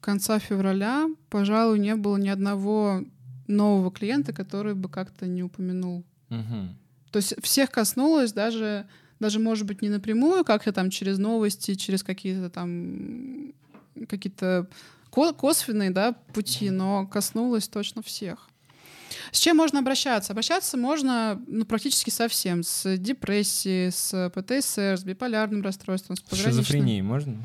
конца 0.00 0.38
февраля, 0.38 1.06
пожалуй, 1.30 1.78
не 1.78 1.94
было 1.94 2.16
ни 2.16 2.28
одного 2.28 3.02
нового 3.48 3.90
клиента, 3.90 4.32
который 4.32 4.74
бы 4.74 4.88
как-то 4.88 5.26
не 5.26 5.42
упомянул. 5.42 6.04
Мгм. 6.28 6.76
То 7.10 7.18
есть 7.18 7.34
всех 7.42 7.70
коснулось 7.70 8.32
даже, 8.32 8.86
даже 9.20 9.38
может 9.38 9.66
быть, 9.66 9.82
не 9.82 9.88
напрямую, 9.88 10.44
как-то 10.44 10.72
там 10.72 10.90
через 10.90 11.18
новости, 11.18 11.74
через 11.74 12.02
какие-то 12.02 12.50
там 12.50 13.52
какие-то 14.08 14.68
ко- 15.10 15.32
косвенные 15.32 15.90
да, 15.90 16.12
пути, 16.12 16.70
но 16.70 17.06
коснулось 17.06 17.68
точно 17.68 18.02
всех. 18.02 18.48
С 19.32 19.38
чем 19.40 19.56
можно 19.56 19.78
обращаться? 19.78 20.32
Обращаться 20.32 20.76
можно 20.76 21.40
ну, 21.46 21.64
практически 21.64 22.10
со 22.10 22.28
всем. 22.28 22.62
С 22.62 22.96
депрессией, 22.96 23.90
с 23.90 24.30
ПТСР, 24.34 24.98
с 24.98 25.04
биполярным 25.04 25.62
расстройством, 25.62 26.16
с 26.16 26.20
С 26.20 26.22
пограничным. 26.22 26.64
шизофренией 26.64 27.00
можно? 27.02 27.44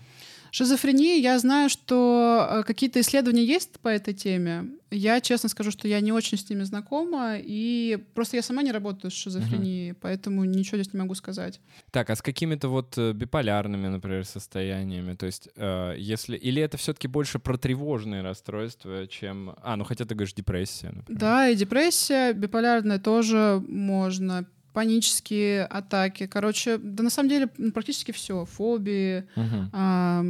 Шизофрения, 0.51 1.15
я 1.15 1.39
знаю, 1.39 1.69
что 1.69 2.47
э, 2.49 2.63
какие-то 2.63 2.99
исследования 2.99 3.45
есть 3.45 3.79
по 3.79 3.87
этой 3.87 4.13
теме. 4.13 4.65
Я 4.91 5.21
честно 5.21 5.47
скажу, 5.47 5.71
что 5.71 5.87
я 5.87 6.01
не 6.01 6.11
очень 6.11 6.37
с 6.37 6.49
ними 6.49 6.63
знакома, 6.63 7.37
и 7.37 7.97
просто 8.13 8.35
я 8.35 8.41
сама 8.43 8.61
не 8.61 8.73
работаю 8.73 9.11
с 9.11 9.13
шизофренией, 9.13 9.93
поэтому 9.93 10.43
ничего 10.43 10.77
здесь 10.77 10.93
не 10.93 10.99
могу 10.99 11.15
сказать. 11.15 11.61
Так, 11.91 12.09
а 12.09 12.15
с 12.17 12.21
какими-то 12.21 12.67
вот 12.67 12.97
э, 12.97 13.13
биполярными, 13.13 13.87
например, 13.87 14.25
состояниями? 14.25 15.15
То 15.15 15.25
есть, 15.25 15.47
э, 15.55 15.95
если... 15.97 16.35
Или 16.35 16.61
это 16.61 16.75
все-таки 16.75 17.07
больше 17.07 17.39
про 17.39 17.57
тревожные 17.57 18.21
расстройства, 18.21 19.07
чем... 19.07 19.55
А, 19.63 19.77
ну 19.77 19.85
хотя 19.85 20.03
ты 20.03 20.15
говоришь 20.15 20.33
депрессия, 20.33 20.91
например. 20.93 21.19
Да, 21.21 21.47
и 21.47 21.55
депрессия, 21.55 22.33
биполярная 22.33 22.99
тоже 22.99 23.63
можно, 23.69 24.45
панические 24.73 25.65
атаки, 25.65 26.27
короче, 26.27 26.77
да 26.77 27.03
на 27.03 27.09
самом 27.09 27.29
деле 27.29 27.47
практически 27.73 28.11
все, 28.11 28.45
фобии, 28.45 29.25
Мгм. 29.35 29.69
А, 29.73 30.23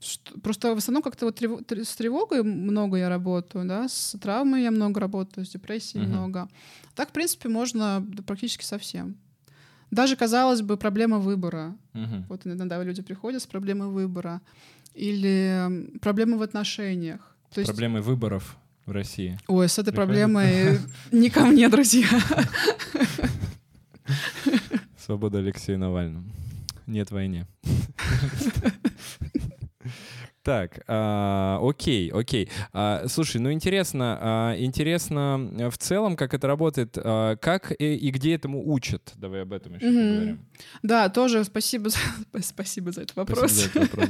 что- 0.00 0.40
просто 0.40 0.74
в 0.74 0.78
основном 0.78 1.02
как-то 1.02 1.26
вот 1.26 1.40
трево- 1.40 1.62
тр- 1.64 1.84
с 1.84 1.94
тревогой 1.96 2.42
много 2.42 2.96
я 2.96 3.08
работаю, 3.08 3.66
да, 3.66 3.88
с 3.88 4.16
травмой 4.20 4.62
я 4.62 4.70
много 4.70 5.00
работаю, 5.00 5.44
с 5.46 5.50
депрессией 5.50 6.04
Мгм. 6.04 6.12
много. 6.12 6.48
Так, 6.94 7.08
в 7.10 7.12
принципе, 7.12 7.48
можно 7.48 8.00
да, 8.06 8.22
практически 8.22 8.64
со 8.64 8.78
всем. 8.78 9.16
Даже, 9.90 10.16
казалось 10.16 10.62
бы, 10.62 10.76
проблема 10.76 11.18
выбора. 11.18 11.76
Мгм. 11.94 12.24
Вот 12.28 12.46
иногда 12.46 12.82
люди 12.84 13.02
приходят 13.02 13.42
с 13.42 13.46
проблемой 13.46 13.88
выбора. 13.88 14.40
Или 14.94 15.98
проблемы 16.00 16.36
в 16.38 16.42
отношениях. 16.42 17.36
То 17.54 17.60
есть, 17.60 17.70
Проблемы 17.70 18.00
выборов 18.00 18.56
в 18.90 18.92
России. 18.92 19.38
ой, 19.46 19.68
с 19.68 19.78
этой 19.78 19.92
Приходят. 19.92 20.06
проблемой 20.08 20.78
не 21.12 21.30
ко 21.30 21.46
мне, 21.46 21.68
друзья. 21.68 22.06
Свобода 24.98 25.38
Алексея 25.38 25.78
Навального. 25.78 26.24
Нет 26.86 27.10
войне. 27.10 27.46
Так, 30.42 30.80
а, 30.88 31.58
окей, 31.62 32.10
окей. 32.10 32.48
А, 32.72 33.04
слушай, 33.08 33.38
ну 33.40 33.52
интересно, 33.52 34.18
а, 34.20 34.56
интересно 34.58 35.50
э, 35.58 35.68
в 35.68 35.76
целом, 35.76 36.16
как 36.16 36.32
это 36.32 36.46
работает, 36.46 36.96
а, 36.96 37.36
как 37.36 37.72
и, 37.78 37.94
и 37.94 38.10
где 38.10 38.34
этому 38.36 38.66
учат. 38.72 39.12
Давай 39.16 39.42
об 39.42 39.52
этом 39.52 39.74
еще 39.74 39.86
Мгм. 39.86 40.08
поговорим. 40.08 40.40
Да, 40.82 41.08
тоже 41.10 41.44
спасибо 41.44 41.90
за, 41.90 41.98
спасибо 42.42 42.90
за 42.90 43.02
этот 43.02 43.12
Спасибо 43.12 43.34
вопрос. 43.34 43.52
за 43.52 43.66
этот 43.66 43.82
вопрос, 43.94 44.08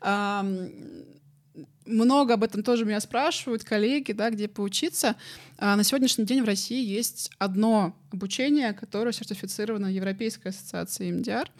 да. 0.00 0.44
Много 1.86 2.34
об 2.34 2.42
этом 2.42 2.62
тоже 2.62 2.84
меня 2.84 3.00
спрашивают 3.00 3.64
коллеги, 3.64 4.12
да, 4.12 4.30
где 4.30 4.48
поучиться. 4.48 5.16
А 5.58 5.76
на 5.76 5.84
сегодняшний 5.84 6.24
день 6.24 6.42
в 6.42 6.46
России 6.46 6.84
есть 6.84 7.30
одно 7.38 7.96
обучение, 8.10 8.72
которое 8.72 9.12
сертифицировано 9.12 9.86
Европейской 9.86 10.48
ассоциацией 10.48 11.12
МДР. 11.12 11.50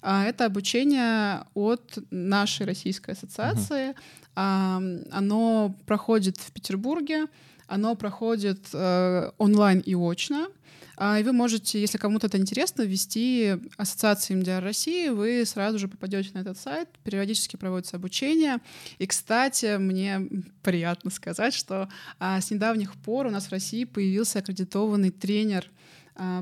А 0.00 0.24
это 0.24 0.44
обучение 0.44 1.44
от 1.54 1.98
нашей 2.10 2.66
российской 2.66 3.12
ассоциации. 3.12 3.90
Ам, 3.90 3.94
оно 4.34 5.74
проходит 5.86 6.38
в 6.38 6.52
Петербурге, 6.52 7.26
оно 7.66 7.94
проходит 7.94 8.68
э, 8.72 9.30
онлайн 9.38 9.80
и 9.80 9.94
очно. 9.94 10.48
А, 10.96 11.18
И 11.18 11.22
вы 11.22 11.32
можете, 11.32 11.80
если 11.80 11.98
кому-то 11.98 12.26
это 12.26 12.38
интересно, 12.38 12.82
ввести 12.82 13.56
Ассоциацию 13.76 14.38
МДР 14.38 14.62
России, 14.62 15.08
вы 15.08 15.44
сразу 15.46 15.78
же 15.78 15.88
попадете 15.88 16.30
на 16.34 16.40
этот 16.40 16.58
сайт, 16.58 16.88
периодически 17.02 17.56
проводится 17.56 17.96
обучение. 17.96 18.58
И, 18.98 19.06
кстати, 19.06 19.78
мне 19.78 20.28
приятно 20.62 21.10
сказать, 21.10 21.54
что 21.54 21.88
а, 22.18 22.40
с 22.40 22.50
недавних 22.50 22.94
пор 22.94 23.26
у 23.26 23.30
нас 23.30 23.46
в 23.46 23.52
России 23.52 23.84
появился 23.84 24.40
аккредитованный 24.40 25.10
тренер 25.10 25.64
а, 25.66 25.72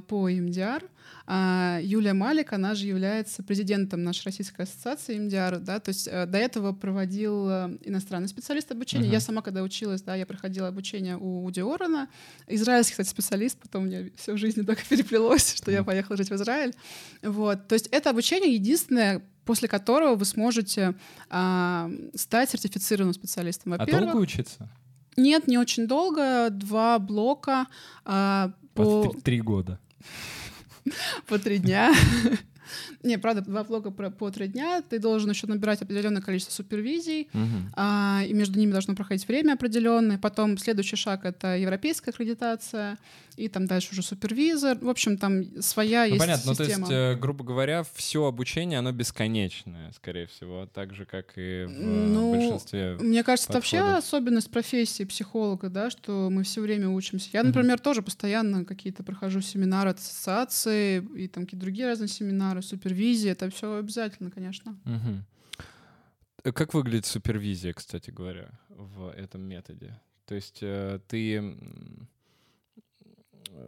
по 0.09 0.29
МДР. 0.29 0.85
А, 1.27 1.79
Юлия 1.83 2.13
Малик, 2.13 2.53
она 2.53 2.75
же 2.75 2.87
является 2.87 3.43
президентом 3.43 4.03
нашей 4.03 4.25
Российской 4.25 4.63
ассоциации 4.63 5.19
МДР, 5.19 5.61
да, 5.61 5.79
то 5.79 5.91
есть 5.91 6.09
э, 6.11 6.27
до 6.27 6.39
этого 6.39 6.73
проводил 6.73 7.49
э, 7.49 7.79
иностранный 7.85 8.29
специалист 8.29 8.71
обучения. 8.73 9.05
Мгм. 9.05 9.13
Я 9.13 9.21
сама, 9.21 9.43
когда 9.43 9.63
училась, 9.63 10.03
да, 10.03 10.17
я 10.17 10.27
проходила 10.27 10.69
обучение 10.69 11.17
у 11.17 11.45
Уди 11.45 11.61
Орена, 11.61 12.09
израильский, 12.49 12.93
кстати, 12.93 13.09
специалист, 13.09 13.59
потом 13.61 13.85
у 13.85 13.87
меня 13.87 14.11
все 14.17 14.33
в 14.33 14.39
жизни 14.39 14.63
так 14.63 14.83
переплелось, 14.89 15.55
что 15.55 15.71
я 15.71 15.85
поехала 15.85 16.17
жить 16.17 16.31
в 16.31 16.35
Израиль. 16.35 16.75
Вот. 17.23 17.69
То 17.69 17.75
есть 17.75 17.87
это 17.93 18.11
обучение 18.11 18.53
единственное, 18.53 19.23
после 19.45 19.69
которого 19.69 20.17
вы 20.17 20.25
сможете 20.25 20.95
а, 21.29 21.91
стать 22.15 22.51
сертифицированным 22.51 23.15
специалистом. 23.15 23.75
А 23.75 23.79
Во-первых, 23.79 24.13
долго 24.13 24.23
учиться? 24.23 24.69
нет, 25.17 25.47
не 25.47 25.59
очень 25.59 25.87
долго, 25.87 26.49
два 26.51 26.99
блока 26.99 27.67
а, 28.05 28.53
по, 28.75 28.85
23 29.05 29.41
года. 29.41 29.79
по 31.27 31.39
три 31.39 31.59
дня. 31.59 31.95
Не, 33.03 33.19
правда, 33.19 33.43
два 33.43 33.65
блока 33.65 33.91
про- 33.91 34.11
по 34.11 34.31
три 34.31 34.49
дня. 34.49 34.83
Ты 34.89 34.99
должен 34.99 35.31
еще 35.31 35.47
набирать 35.47 35.83
определенное 35.83 36.23
количество 36.23 36.53
супервизий, 36.55 37.29
Мгм. 37.33 37.73
а, 37.75 38.23
и 38.27 38.33
между 38.33 38.59
ними 38.59 38.73
должно 38.73 38.95
проходить 38.95 39.27
время 39.29 39.55
определенное. 39.55 40.19
Потом 40.19 40.59
следующий 40.59 40.97
шаг— 40.97 41.25
это 41.25 41.57
европейская 41.57 42.11
аккредитация, 42.11 42.99
и 43.37 43.49
там 43.49 43.67
дальше 43.67 43.89
уже 43.93 44.03
супервизор. 44.03 44.79
В 44.79 44.89
общем, 44.89 45.17
там 45.17 45.63
своя 45.63 46.01
Ну, 46.03 46.07
есть 46.09 46.19
понятно, 46.19 46.51
ну, 46.51 46.55
то 46.57 46.65
система. 46.65 46.87
есть, 46.87 46.93
э, 46.93 47.17
грубо 47.21 47.45
говоря, 47.45 47.85
все 47.95 48.27
обучение, 48.27 48.79
оно 48.81 48.93
бесконечное, 48.93 49.93
скорее 49.93 50.27
всего, 50.27 50.67
так 50.73 50.95
же, 50.95 51.05
как 51.07 51.33
и 51.37 51.65
в 51.67 51.71
э, 51.71 52.07
Ну, 52.13 52.33
большинстве. 52.35 52.97
Мне 53.01 53.23
кажется, 53.25 53.49
это 53.51 53.59
вообще 53.59 53.79
подходов. 53.79 54.05
особенность 54.05 54.51
профессии 54.51 55.05
психолога, 55.05 55.69
да, 55.71 55.91
что 55.91 56.29
мы 56.31 56.43
все 56.43 56.61
время 56.61 56.89
учимся. 56.89 57.31
Я, 57.33 57.43
например, 57.43 57.79
тоже 57.79 58.03
постоянно 58.03 58.65
какие-то 58.65 59.03
прохожу 59.03 59.41
семинары 59.41 59.91
от 59.91 59.99
ассоциации 59.99 61.03
и 61.17 61.29
там 61.29 61.45
какие-то 61.45 61.65
другие 61.65 61.87
разные 61.87 62.09
семинары, 62.09 62.60
супервизии. 62.63 63.31
Это 63.31 63.51
все 63.51 63.77
обязательно, 63.77 64.31
конечно. 64.31 64.79
Э, 66.45 66.53
Как 66.53 66.75
выглядит 66.75 67.07
супервизия, 67.07 67.73
кстати 67.73 68.11
говоря, 68.11 68.51
в 68.69 69.11
этом 69.17 69.43
методе? 69.43 70.01
То 70.27 70.35
есть 70.35 70.59
э, 70.63 71.01
ты 71.09 71.57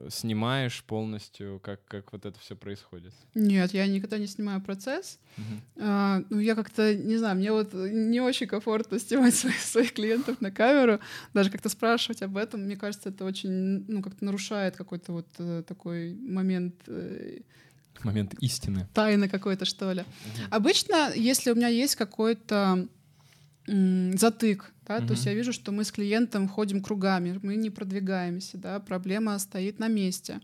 снимаешь 0.08 0.84
полностью, 0.84 1.60
как, 1.62 1.84
как 1.86 2.12
вот 2.12 2.24
это 2.26 2.38
все 2.38 2.56
происходит? 2.56 3.12
Нет, 3.34 3.72
я 3.74 3.86
никогда 3.86 4.18
не 4.18 4.26
снимаю 4.26 4.60
процесс. 4.60 5.18
Мгм. 5.36 5.60
А, 5.80 6.22
ну, 6.30 6.38
я 6.38 6.54
как-то, 6.54 6.94
не 6.94 7.16
знаю, 7.16 7.36
мне 7.36 7.52
вот 7.52 7.72
не 7.74 8.20
очень 8.20 8.46
комфортно 8.46 8.98
снимать 8.98 9.34
своих, 9.34 9.58
своих 9.60 9.92
клиентов 9.92 10.40
на 10.40 10.50
камеру, 10.50 11.00
даже 11.34 11.50
как-то 11.50 11.68
спрашивать 11.68 12.22
об 12.22 12.36
этом. 12.36 12.62
Мне 12.62 12.76
кажется, 12.76 13.08
это 13.08 13.24
очень, 13.24 13.84
ну, 13.88 14.02
как-то 14.02 14.24
нарушает 14.24 14.76
какой-то 14.76 15.12
вот 15.12 15.28
э, 15.38 15.62
такой 15.66 16.14
момент 16.14 16.74
э, 16.86 17.40
Момент 18.02 18.34
истины. 18.40 18.88
тайны 18.94 19.28
какой-то, 19.28 19.64
что 19.64 19.92
ли. 19.92 20.02
Мгм. 20.02 20.46
Обычно, 20.50 21.12
если 21.14 21.50
у 21.50 21.54
меня 21.54 21.68
есть 21.68 21.96
какой-то 21.96 22.88
затык, 23.66 24.72
да, 24.88 25.00
то 25.00 25.12
есть 25.12 25.24
я 25.26 25.34
вижу, 25.34 25.52
что 25.52 25.70
мы 25.70 25.84
с 25.84 25.92
клиентом 25.92 26.48
ходим 26.48 26.82
кругами, 26.82 27.38
мы 27.42 27.54
не 27.54 27.70
продвигаемся, 27.70 28.58
да, 28.58 28.80
проблема 28.80 29.38
стоит 29.38 29.78
на 29.78 29.88
месте. 29.88 30.40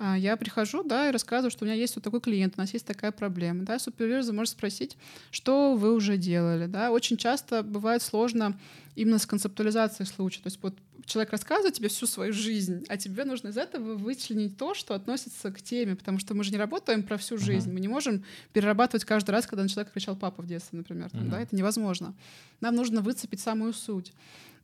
А 0.00 0.16
Я 0.16 0.36
прихожу, 0.36 0.84
да, 0.84 1.08
и 1.08 1.12
рассказываю, 1.12 1.50
что 1.50 1.64
у 1.64 1.66
меня 1.66 1.76
есть 1.76 1.96
вот 1.96 2.04
такой 2.04 2.20
клиент, 2.20 2.54
у 2.56 2.60
нас 2.60 2.72
есть 2.72 2.86
такая 2.86 3.10
проблема, 3.10 3.64
да, 3.64 3.78
супервизор 3.78 4.34
может 4.34 4.52
спросить, 4.52 4.96
что 5.32 5.74
вы 5.74 5.92
уже 5.92 6.16
делали, 6.16 6.66
да. 6.66 6.92
Очень 6.92 7.16
часто 7.16 7.62
бывает 7.64 8.02
сложно 8.02 8.58
именно 8.98 9.18
с 9.18 9.26
концептуализацией 9.26 10.06
случая, 10.08 10.40
то 10.42 10.48
есть 10.48 10.58
вот 10.62 10.76
человек 11.06 11.32
рассказывает 11.32 11.74
тебе 11.74 11.88
всю 11.88 12.06
свою 12.06 12.32
жизнь, 12.32 12.84
а 12.88 12.96
тебе 12.96 13.24
нужно 13.24 13.48
из 13.48 13.56
этого 13.56 13.94
вычленить 13.96 14.56
то, 14.58 14.74
что 14.74 14.94
относится 14.94 15.50
к 15.50 15.62
теме, 15.62 15.96
потому 15.96 16.18
что 16.18 16.34
мы 16.34 16.44
же 16.44 16.50
не 16.50 16.58
работаем 16.58 17.02
про 17.02 17.16
всю 17.16 17.38
жизнь, 17.38 17.68
Мгм. 17.68 17.74
мы 17.74 17.80
не 17.80 17.88
можем 17.88 18.24
перерабатывать 18.52 19.04
каждый 19.04 19.30
раз, 19.30 19.46
когда 19.46 19.62
на 19.62 19.68
человека 19.68 19.92
кричал 19.94 20.16
папа 20.16 20.42
в 20.42 20.46
детстве, 20.46 20.76
например, 20.78 21.10
там, 21.10 21.22
Мгм. 21.22 21.30
да, 21.30 21.40
это 21.40 21.56
невозможно. 21.56 22.14
Нам 22.60 22.74
нужно 22.74 23.00
выцепить 23.00 23.40
самую 23.40 23.72
суть. 23.72 24.12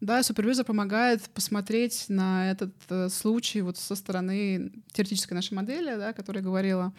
Да, 0.01 0.23
супервизор 0.23 0.65
помогает 0.67 1.23
посмотреть 1.31 2.07
на 2.09 2.51
этот 2.51 2.75
э, 2.91 3.09
случай 3.09 3.63
вот 3.63 3.79
со 3.79 3.95
стороны 3.95 4.73
теоретической 4.93 5.35
нашей 5.35 5.55
модели, 5.55 5.95
да, 5.97 6.09
о 6.09 6.13
которой 6.13 6.39
я 6.39 6.43
говорила. 6.45 6.93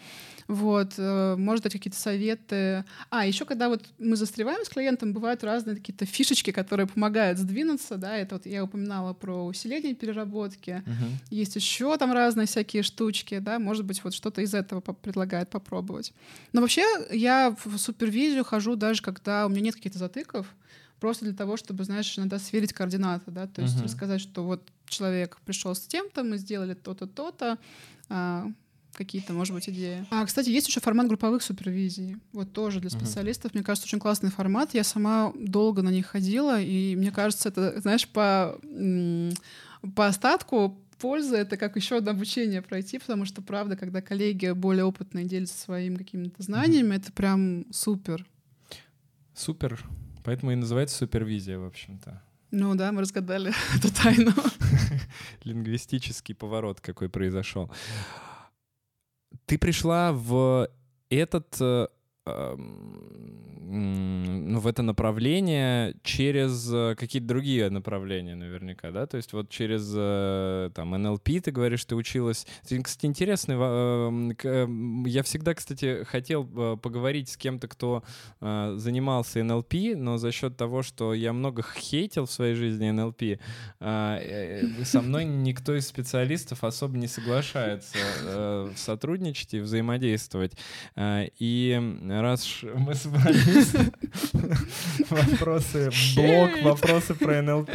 Вот, 0.48 0.94
э, 0.96 1.36
может 1.36 1.62
дать 1.64 1.72
какие-то 1.74 1.98
советы. 1.98 2.84
А, 3.10 3.26
еще 3.26 3.44
когда 3.44 3.68
вот 3.68 3.84
мы 3.98 4.16
застреваем 4.16 4.64
с 4.64 4.68
клиентом, 4.68 5.12
бывают 5.12 5.44
разные 5.44 5.76
какие-то 5.76 6.06
фишечки, 6.06 6.50
которые 6.50 6.86
помогают 6.86 7.25
сдвинуться, 7.34 7.96
да, 7.96 8.16
это 8.16 8.36
вот 8.36 8.46
я 8.46 8.62
упоминала 8.64 9.12
про 9.14 9.44
усиление 9.46 9.94
переработки. 9.94 10.82
Мгм. 10.86 11.18
Есть 11.30 11.56
еще 11.56 11.96
там 11.96 12.12
разные 12.12 12.46
всякие 12.46 12.82
штучки, 12.82 13.38
да, 13.38 13.58
может 13.58 13.84
быть, 13.84 14.02
вот 14.04 14.14
что-то 14.14 14.40
из 14.42 14.54
этого 14.54 14.80
поп- 14.80 15.00
предлагает 15.00 15.50
попробовать. 15.50 16.12
Но 16.52 16.60
вообще 16.60 16.84
я 17.10 17.56
в 17.64 17.78
супервизию 17.78 18.44
хожу 18.44 18.76
даже, 18.76 19.02
когда 19.02 19.46
у 19.46 19.48
меня 19.48 19.60
нет 19.62 19.74
каких-то 19.76 19.98
затыков, 19.98 20.46
просто 21.00 21.24
для 21.24 21.34
того, 21.34 21.56
чтобы, 21.56 21.84
знаешь, 21.84 22.18
иногда 22.18 22.38
сверить 22.38 22.72
координаты, 22.72 23.30
да, 23.30 23.46
то 23.46 23.62
есть 23.62 23.74
Мгм. 23.76 23.84
рассказать, 23.84 24.20
что 24.20 24.44
вот 24.44 24.62
человек 24.86 25.38
пришел 25.44 25.74
с 25.74 25.80
тем-то, 25.80 26.22
мы 26.22 26.38
сделали 26.38 26.74
то-то, 26.74 27.06
то-то, 27.06 27.58
а, 28.08 28.46
какие-то, 28.96 29.32
может 29.32 29.54
быть, 29.54 29.68
идеи. 29.68 30.04
А, 30.10 30.24
кстати, 30.26 30.48
есть 30.48 30.68
еще 30.68 30.80
формат 30.80 31.06
групповых 31.06 31.42
супервизий. 31.42 32.16
Вот 32.32 32.52
тоже 32.52 32.80
для 32.80 32.90
специалистов. 32.90 33.54
Мне 33.54 33.62
кажется, 33.62 33.86
очень 33.86 34.00
классный 34.00 34.30
формат. 34.30 34.74
Я 34.74 34.84
сама 34.84 35.32
долго 35.36 35.82
на 35.82 35.90
них 35.90 36.06
ходила, 36.06 36.60
и 36.60 36.96
мне 36.96 37.12
кажется, 37.12 37.50
это, 37.50 37.80
знаешь, 37.80 38.08
по, 38.08 38.58
по 39.94 40.06
остатку 40.06 40.80
польза 40.98 41.36
это 41.36 41.56
как 41.56 41.76
еще 41.76 41.98
одно 41.98 42.12
обучение 42.12 42.62
пройти, 42.62 42.98
потому 42.98 43.26
что, 43.26 43.42
правда, 43.42 43.76
когда 43.76 44.00
коллеги 44.00 44.50
более 44.52 44.84
опытные 44.84 45.24
делятся 45.24 45.58
своими 45.58 45.96
какими-то 45.96 46.42
знаниями, 46.42 46.96
это 46.96 47.12
прям 47.12 47.66
супер. 47.70 48.26
Супер. 49.34 49.84
Поэтому 50.24 50.52
и 50.52 50.56
называется 50.56 50.96
супервизия, 50.96 51.58
в 51.58 51.66
общем-то. 51.66 52.22
Ну 52.50 52.74
да, 52.74 52.90
мы 52.92 53.02
разгадали 53.02 53.52
эту 53.76 53.92
тайну. 53.92 54.32
Лингвистический 55.44 56.34
поворот 56.34 56.80
какой 56.80 57.08
произошел. 57.08 57.70
Ты 59.46 59.58
пришла 59.58 60.12
в 60.12 60.68
этот, 61.08 61.56
э, 61.60 61.86
ну, 63.68 64.60
в 64.60 64.66
это 64.66 64.82
направление 64.82 65.94
через 66.02 66.72
э, 66.72 66.94
какие-то 66.96 67.26
другие 67.26 67.68
направления 67.68 68.36
наверняка, 68.36 68.90
да? 68.92 69.06
То 69.06 69.16
есть 69.16 69.32
вот 69.32 69.48
через 69.50 69.92
э, 69.94 70.70
там 70.74 70.90
НЛП 70.90 71.28
ты 71.42 71.50
говоришь, 71.50 71.84
ты 71.84 71.96
училась. 71.96 72.46
Кстати, 72.62 73.06
интересный. 73.06 73.56
во- 73.56 74.08
эм, 74.08 74.30
эм, 74.44 75.04
Я 75.06 75.22
всегда, 75.24 75.54
кстати, 75.54 76.04
хотел 76.04 76.48
э, 76.56 76.76
поговорить 76.76 77.28
с 77.28 77.36
кем-то, 77.36 77.68
кто 77.68 78.02
занимался 78.40 79.42
НЛП, 79.42 79.74
но 79.96 80.18
за 80.18 80.30
счет 80.30 80.56
того, 80.56 80.82
что 80.82 81.14
я 81.14 81.32
много 81.32 81.62
хейтил 81.62 82.26
в 82.26 82.30
своей 82.32 82.54
жизни 82.54 82.90
НЛП, 82.90 83.40
а, 83.80 84.20
со 84.84 85.02
мной 85.02 85.24
никто 85.24 85.74
из 85.74 85.86
специалистов 85.86 86.62
особо 86.64 86.96
не 86.96 87.06
соглашается 87.08 87.98
сотрудничать 88.76 89.54
и 89.54 89.60
взаимодействовать. 89.60 90.52
И 90.98 91.78
раз 92.22 92.46
мы 92.74 92.94
собрались, 92.94 93.72
вопросы, 95.10 95.90
блок, 96.16 96.50
Хейт. 96.50 96.64
вопросы 96.64 97.14
про 97.14 97.42
НЛП. 97.42 97.70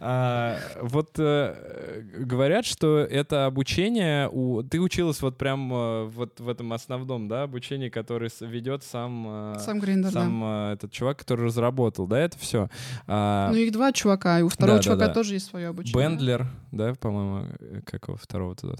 А, 0.00 0.58
Вот 0.82 1.12
э, 1.18 2.02
говорят, 2.18 2.64
что 2.66 2.98
это 2.98 3.46
обучение, 3.46 4.28
у... 4.30 4.62
ты 4.62 4.80
училась 4.80 5.20
вот 5.22 5.38
прям 5.38 5.72
э, 5.72 6.04
вот 6.06 6.40
в 6.40 6.48
этом 6.48 6.72
основном, 6.72 7.28
да, 7.28 7.42
обучении, 7.44 7.88
которое 7.88 8.28
с- 8.30 8.44
ведет 8.44 8.82
сам, 8.84 9.24
э, 9.54 9.58
Сам 9.60 9.80
Гриндер, 9.80 10.12
сам 10.12 10.44
этот 10.72 10.92
чувак, 10.92 11.18
который 11.18 11.46
разработал, 11.46 12.06
да, 12.06 12.20
это 12.20 12.38
все. 12.38 12.68
Ну, 13.06 13.54
их 13.54 13.72
два 13.72 13.92
чувака, 13.92 14.40
и 14.40 14.42
у 14.42 14.48
второго 14.48 14.82
чувака 14.82 15.08
тоже 15.08 15.34
есть 15.34 15.46
свое 15.46 15.68
обучение. 15.68 15.94
Бендлер, 16.08 16.46
да, 16.72 16.94
по-моему, 16.94 17.46
как 17.86 18.08
его 18.08 18.16
второго 18.16 18.54
туда? 18.56 18.74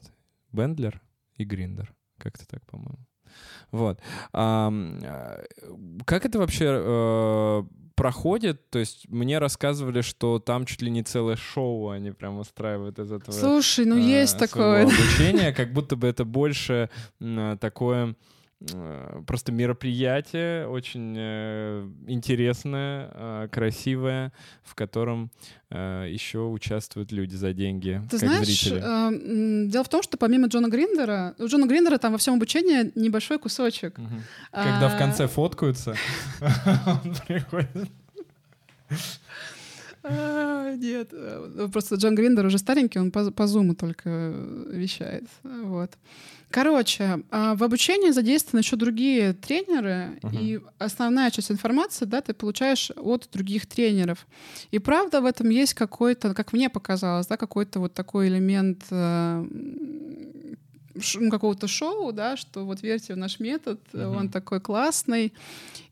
Бендлер 0.53 1.01
и 1.37 1.45
Гриндер. 1.45 1.93
Как-то 2.19 2.47
так, 2.47 2.65
по-моему. 2.67 2.99
Вот. 3.71 4.01
Э, 4.33 5.43
Как 6.05 6.27
это 6.27 6.39
вообще 6.39 6.67
э, 6.69 7.63
проходит? 7.95 8.71
То 8.71 8.79
есть 8.79 9.09
мне 9.09 9.39
рассказывали, 9.39 10.01
что 10.01 10.39
там 10.39 10.65
чуть 10.67 10.83
ли 10.83 10.91
не 10.91 11.03
целое 11.03 11.37
шоу 11.37 11.91
они 11.91 12.11
прям 12.11 12.39
устраивают 12.39 12.99
из 12.99 13.11
этого. 13.13 13.35
Слушай, 13.35 13.85
ну 13.85 13.97
э, 13.97 14.01
есть 14.01 14.39
такое. 14.39 14.83
обучения, 14.85 15.53
как 15.53 15.73
будто 15.73 15.97
бы 15.97 16.07
это 16.09 16.25
больше 16.25 16.91
м, 17.21 17.59
такое 17.59 18.15
просто 19.27 19.53
мероприятие 19.53 20.67
очень 20.69 21.15
э, 21.17 21.89
интересное, 22.07 23.11
э, 23.13 23.49
красивое, 23.51 24.33
в 24.63 24.75
котором 24.75 25.31
э, 25.71 26.07
еще 26.11 26.39
участвуют 26.41 27.13
люди 27.13 27.35
за 27.35 27.53
деньги, 27.53 28.01
Ты 28.11 28.19
как 28.19 28.29
знаешь, 28.29 28.47
зрители. 28.47 28.81
э, 28.81 28.85
м, 28.85 29.69
дело 29.71 29.85
в 29.85 29.89
том, 29.89 30.03
что 30.03 30.17
помимо 30.17 30.47
Джона 30.49 30.69
Гриндера, 30.69 31.35
у 31.39 31.47
Джона 31.47 31.67
Гриндера 31.67 31.99
там 31.99 32.13
во 32.13 32.19
всем 32.19 32.35
обучении 32.35 32.91
небольшой 32.95 33.39
кусочек. 33.39 33.99
Мгм. 33.99 34.23
Когда 34.53 34.89
в 34.89 34.95
А, 34.95 34.99
конце 34.99 35.27
фоткаются, 35.27 35.95
он 36.87 37.15
приходит. 37.27 37.89
А, 40.05 40.75
Нет, 40.77 41.09
э, 41.13 41.69
просто 41.73 41.97
Джон 41.97 42.15
Гриндер 42.15 42.47
уже 42.47 42.59
старенький, 42.59 42.99
он 43.01 43.11
по, 43.11 43.31
по 43.31 43.47
зуму 43.47 43.75
только 43.75 44.03
э, 44.11 44.71
вещает. 44.73 45.25
Вот. 45.43 45.91
Короче, 46.51 47.23
а, 47.31 47.55
в 47.57 47.65
обучении 47.65 48.13
задействованы 48.13 48.61
еще 48.61 48.77
другие 48.77 49.33
тренеры, 49.33 50.21
Мгм. 50.23 50.39
и 50.39 50.61
основная 50.79 51.31
часть 51.31 51.51
информации, 51.51 52.05
да, 52.05 52.21
ты 52.21 52.33
получаешь 52.33 52.91
от 52.97 53.29
других 53.33 53.67
тренеров. 53.67 54.27
И 54.71 54.79
правда 54.79 55.21
в 55.21 55.25
этом 55.27 55.51
есть 55.51 55.75
какой-то, 55.75 56.33
как 56.35 56.53
мне 56.53 56.69
показалось, 56.71 57.27
да, 57.27 57.37
какой-то 57.37 57.81
вот 57.81 57.95
такой 57.95 58.29
элемент 58.29 58.85
э, 58.91 59.45
ну, 61.19 61.31
какого-то 61.31 61.67
шоу, 61.67 62.13
да, 62.13 62.37
что 62.37 62.65
вот 62.65 62.83
верьте 62.83 63.15
в 63.15 63.17
наш 63.17 63.41
метод, 63.41 63.81
Мгм. 63.93 64.17
он 64.17 64.29
такой 64.29 64.61
классный. 64.61 65.33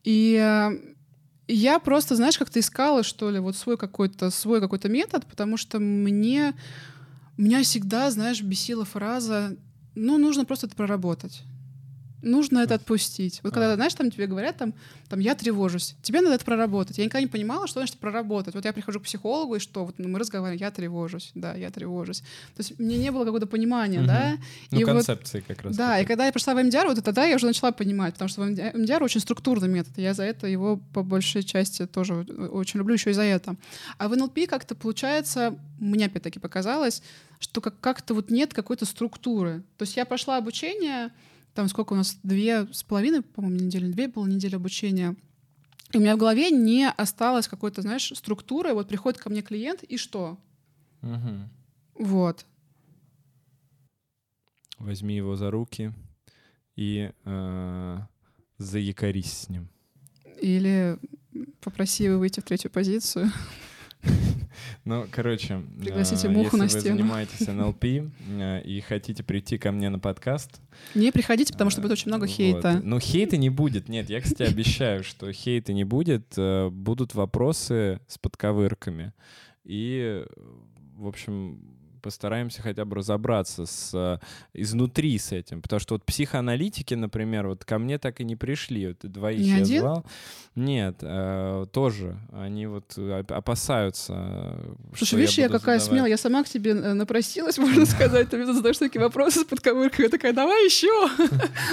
И 0.04 0.38
я 1.54 1.78
просто, 1.78 2.16
знаешь, 2.16 2.38
как-то 2.38 2.60
искала, 2.60 3.02
что 3.02 3.30
ли, 3.30 3.38
вот 3.38 3.56
свой 3.56 3.76
какой-то 3.76 4.30
свой 4.30 4.60
какой-то 4.60 4.88
метод, 4.88 5.26
потому 5.26 5.56
что 5.56 5.78
мне 5.78 6.54
меня 7.36 7.62
всегда, 7.62 8.10
знаешь, 8.10 8.42
бесила 8.42 8.84
фраза 8.84 9.56
ну, 9.94 10.18
нужно 10.18 10.44
просто 10.44 10.66
это 10.66 10.76
проработать. 10.76 11.42
Нужно 12.22 12.60
это 12.60 12.74
отпустить. 12.76 13.40
Вот 13.42 13.52
когда, 13.52 13.74
знаешь, 13.74 13.94
там 13.94 14.10
тебе 14.10 14.26
говорят, 14.26 14.56
там, 14.56 14.72
там, 15.08 15.20
я 15.20 15.34
тревожусь, 15.34 15.94
тебе 16.02 16.20
надо 16.20 16.36
это 16.36 16.44
проработать. 16.44 16.96
Я 16.98 17.04
никогда 17.04 17.20
не 17.20 17.26
понимала, 17.26 17.66
что 17.66 17.80
значит 17.80 17.96
проработать. 17.98 18.54
Вот 18.54 18.64
я 18.64 18.72
прихожу 18.72 19.00
к 19.00 19.02
психологу, 19.02 19.56
и 19.56 19.58
что? 19.58 19.84
Вот 19.84 19.96
ну, 19.98 20.08
мы 20.08 20.18
разговариваем, 20.18 20.60
я 20.60 20.70
тревожусь, 20.70 21.32
да, 21.34 21.54
я 21.54 21.70
тревожусь. 21.70 22.20
То 22.20 22.60
есть 22.60 22.78
мне 22.78 22.96
не 22.96 23.10
было 23.10 23.24
какого-то 23.24 23.46
понимания, 23.46 23.98
Мгм. 23.98 24.06
да. 24.06 24.32
Ну, 24.70 24.78
И 24.80 24.84
вот- 24.84 24.92
концепции 24.94 25.40
как 25.46 25.62
раз. 25.62 25.76
Да, 25.76 25.98
и 26.00 26.04
когда 26.06 26.26
я 26.26 26.32
пришла 26.32 26.54
в 26.54 26.62
МДР, 26.62 26.86
вот 26.86 27.02
тогда 27.04 27.24
я 27.26 27.36
уже 27.36 27.46
начала 27.46 27.72
понимать, 27.72 28.14
потому 28.14 28.28
что 28.28 28.42
в 28.42 28.46
МДР 28.48 29.02
очень 29.02 29.20
структурный 29.20 29.68
метод, 29.68 29.92
я 29.98 30.14
за 30.14 30.22
это 30.22 30.46
его 30.46 30.80
по 30.94 31.02
большей 31.02 31.42
части 31.42 31.86
тоже 31.86 32.14
очень 32.14 32.78
люблю 32.78 32.94
еще 32.94 33.10
и 33.10 33.14
за 33.14 33.22
это. 33.22 33.56
А 33.98 34.08
в 34.08 34.16
НЛП 34.16 34.46
как-то 34.48 34.74
получается, 34.74 35.54
мне 35.80 36.06
опять-таки 36.06 36.38
показалось, 36.38 37.02
что 37.40 37.60
как- 37.60 37.80
как-то 37.80 38.14
вот 38.14 38.30
нет 38.30 38.54
какой-то 38.54 38.86
структуры. 38.86 39.62
То 39.76 39.82
есть 39.82 39.96
я 39.96 40.04
прошла 40.04 40.36
обучение, 40.36 41.10
там 41.54 41.68
сколько 41.68 41.92
у 41.92 41.96
нас, 41.96 42.18
две 42.22 42.66
с 42.72 42.82
половиной, 42.82 43.22
по-моему, 43.22 43.64
недели, 43.64 43.90
две 43.90 44.08
было 44.08 44.26
недели 44.26 44.56
обучения, 44.56 45.16
и 45.92 45.98
у 45.98 46.00
меня 46.00 46.16
в 46.16 46.18
голове 46.18 46.50
не 46.50 46.88
осталось 46.88 47.48
какой-то, 47.48 47.82
знаешь, 47.82 48.12
структуры. 48.14 48.72
Вот 48.72 48.88
приходит 48.88 49.20
ко 49.20 49.28
мне 49.28 49.42
клиент, 49.42 49.82
и 49.82 49.98
что? 49.98 50.38
Мгм. 51.02 51.50
Вот. 51.98 52.46
возьми 54.78 55.14
его 55.14 55.36
за 55.36 55.50
руки 55.50 55.92
и 56.74 57.12
э, 57.24 57.98
заякорись 58.58 59.32
с 59.32 59.48
ним. 59.48 59.68
Или 60.40 60.98
попроси 61.60 62.04
его 62.04 62.18
выйти 62.18 62.40
в 62.40 62.44
третью 62.44 62.70
позицию. 62.70 63.30
Ну, 64.84 65.06
короче, 65.10 65.62
Пригласите 65.78 66.28
муху 66.28 66.56
если 66.56 66.56
на 66.56 66.64
вы 66.64 66.68
стену. 66.70 66.96
занимаетесь 66.96 67.46
НЛП 67.46 67.84
э, 67.84 68.62
и 68.64 68.80
хотите 68.80 69.22
прийти 69.22 69.56
ко 69.58 69.70
мне 69.70 69.90
на 69.90 69.98
подкаст, 69.98 70.60
Не 70.94 71.12
приходите, 71.12 71.52
потому 71.52 71.70
что 71.70 71.80
будет 71.80 71.92
очень 71.92 72.08
много 72.08 72.22
вот. 72.22 72.30
хейта. 72.30 72.80
Ну, 72.82 72.98
хейта 72.98 73.36
не 73.36 73.48
будет. 73.48 73.88
Нет, 73.88 74.10
я, 74.10 74.20
кстати, 74.20 74.42
обещаю, 74.42 75.04
что 75.04 75.32
хейта 75.32 75.72
не 75.72 75.84
будет. 75.84 76.34
Э, 76.36 76.68
Будут 76.68 77.14
вопросы 77.14 78.00
с 78.08 78.18
подковырками. 78.18 79.12
И, 79.64 80.24
э, 80.24 80.26
в 80.96 81.06
общем, 81.06 81.60
постараемся 82.02 82.60
хотя 82.62 82.84
бы 82.84 82.96
разобраться 82.96 83.64
с, 83.66 83.90
э, 83.94 84.18
изнутри 84.52 85.16
с 85.18 85.32
этим. 85.32 85.62
Потому 85.62 85.80
что 85.80 85.94
вот 85.94 86.04
психоаналитики, 86.04 86.94
например, 86.94 87.46
вот 87.48 87.64
ко 87.64 87.78
мне 87.78 87.98
так 87.98 88.20
и 88.20 88.24
не 88.24 88.36
пришли. 88.36 88.88
Вот 88.88 88.98
двоих 89.10 89.40
Не 89.40 89.48
я 89.48 89.56
один? 89.62 89.80
звал. 89.80 90.04
Нет, 90.54 90.96
э, 91.00 91.64
тоже. 91.72 92.18
Они 92.32 92.66
вот 92.66 92.92
э, 92.98 93.20
оп- 93.20 93.32
опасаются. 93.32 94.14
э, 94.16 94.74
Слушай, 94.96 95.18
видишь, 95.20 95.38
я 95.38 95.46
буду 95.48 95.58
какая 95.60 95.78
задавать. 95.78 95.90
смелая. 95.96 96.10
Я 96.10 96.16
сама 96.18 96.42
к 96.44 96.48
тебе 96.48 96.74
напросилась, 96.74 97.56
можно 97.58 97.86
сказать. 97.86 98.28
Ты 98.28 98.36
мне 98.36 98.52
задаешь 98.52 98.78
такие 98.78 99.00
вопросы 99.00 99.40
с 99.40 99.44
подковыркой. 99.44 100.04
Я 100.06 100.08
такая, 100.10 100.32
давай 100.32 100.64
еще. 100.66 100.88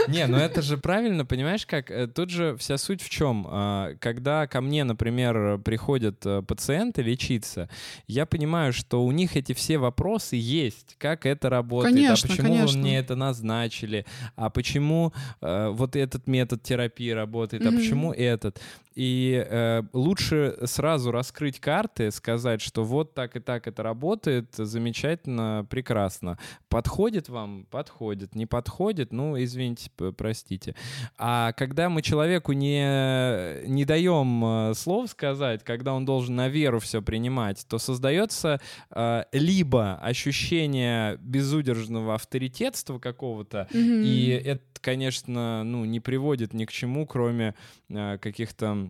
Не, 0.08 0.28
ну 0.28 0.38
это 0.38 0.62
же 0.62 0.78
правильно, 0.78 1.26
понимаешь, 1.26 1.66
как? 1.66 1.92
Тут 2.14 2.30
же 2.30 2.56
вся 2.58 2.78
суть 2.78 3.02
в 3.02 3.10
чем? 3.10 3.46
А, 3.50 3.96
Когда 4.00 4.48
ко 4.48 4.62
мне, 4.62 4.84
например, 4.84 5.58
приходят 5.60 6.20
пациенты 6.48 7.02
лечиться, 7.02 7.70
я 8.08 8.26
понимаю, 8.26 8.72
что 8.74 9.04
у 9.04 9.12
них 9.12 9.36
эти 9.36 9.54
все 9.54 9.78
вопросы 9.78 10.19
есть. 10.32 10.96
Как 10.98 11.26
это 11.26 11.50
работает? 11.50 11.96
Конечно, 11.96 12.14
а 12.14 12.28
почему 12.30 12.48
конечно. 12.48 12.78
вы 12.80 12.84
мне 12.84 12.98
это 12.98 13.16
назначили? 13.16 14.06
А 14.36 14.50
почему 14.50 15.14
э, 15.42 15.70
вот 15.70 15.96
этот 15.96 16.28
метод 16.28 16.64
терапии 16.64 17.10
работает? 17.10 17.66
А 17.66 17.72
Мгм. 17.72 17.78
почему 17.80 18.14
этот? 18.14 18.62
И 19.00 19.46
э, 19.50 19.84
лучше 19.94 20.58
сразу 20.66 21.12
раскрыть 21.12 21.62
карты, 21.62 22.12
сказать, 22.12 22.60
что 22.60 22.84
вот 22.84 23.14
так 23.14 23.38
и 23.38 23.40
так 23.40 23.66
это 23.66 23.82
работает, 23.82 24.54
замечательно, 24.58 25.66
прекрасно. 25.70 26.38
Подходит 26.68 27.30
вам? 27.30 27.66
Подходит. 27.72 28.36
Не 28.36 28.46
подходит? 28.46 29.14
Ну, 29.14 29.42
извините, 29.42 29.90
простите. 30.18 30.76
А 31.18 31.54
когда 31.54 31.88
мы 31.88 32.02
человеку 32.02 32.52
не, 32.52 33.66
не 33.70 33.86
даем 33.86 34.44
э, 34.44 34.74
слов 34.74 35.10
сказать, 35.10 35.64
когда 35.64 35.94
он 35.94 36.04
должен 36.04 36.36
на 36.36 36.50
веру 36.50 36.82
все 36.82 37.02
принимать, 37.02 37.66
то 37.70 37.78
создается 37.78 38.60
э, 38.92 39.24
либо 39.32 39.96
ощущение 39.96 41.16
безудержного 41.22 42.16
авторитетства 42.16 43.00
какого-то, 43.00 43.70
и 43.72 44.42
это, 44.44 44.62
конечно, 44.82 45.64
ну, 45.64 45.86
не 45.86 46.02
приводит 46.02 46.54
ни 46.54 46.66
к 46.66 46.72
чему, 46.72 47.08
кроме 47.08 47.56
э, 47.88 48.18
каких-то 48.18 48.89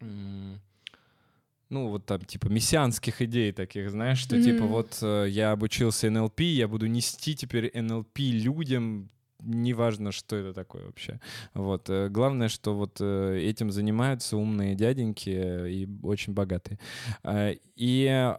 ну, 0.00 1.88
вот 1.88 2.04
там, 2.06 2.20
типа, 2.24 2.48
мессианских 2.48 3.22
идей 3.22 3.52
таких, 3.52 3.90
знаешь, 3.90 4.18
что, 4.18 4.40
типа, 4.42 4.64
Мгм. 4.64 4.72
вот 4.72 4.98
э, 5.02 5.26
я 5.28 5.52
обучился 5.52 6.10
НЛП, 6.10 6.40
я 6.40 6.66
буду 6.66 6.86
нести 6.86 7.36
теперь 7.36 7.70
НЛП 7.72 8.18
людям, 8.18 9.08
неважно, 9.38 10.10
что 10.10 10.36
это 10.36 10.52
такое 10.52 10.84
вообще. 10.86 11.20
Вот. 11.54 11.88
э, 11.88 12.08
Главное, 12.08 12.48
что 12.48 12.74
вот 12.74 12.96
э, 13.00 13.38
этим 13.40 13.70
занимаются 13.70 14.36
умные 14.36 14.74
дяденьки 14.74 15.30
и 15.30 15.88
очень 16.02 16.32
богатые. 16.34 16.78
Э, 17.22 17.54
И 17.76 18.34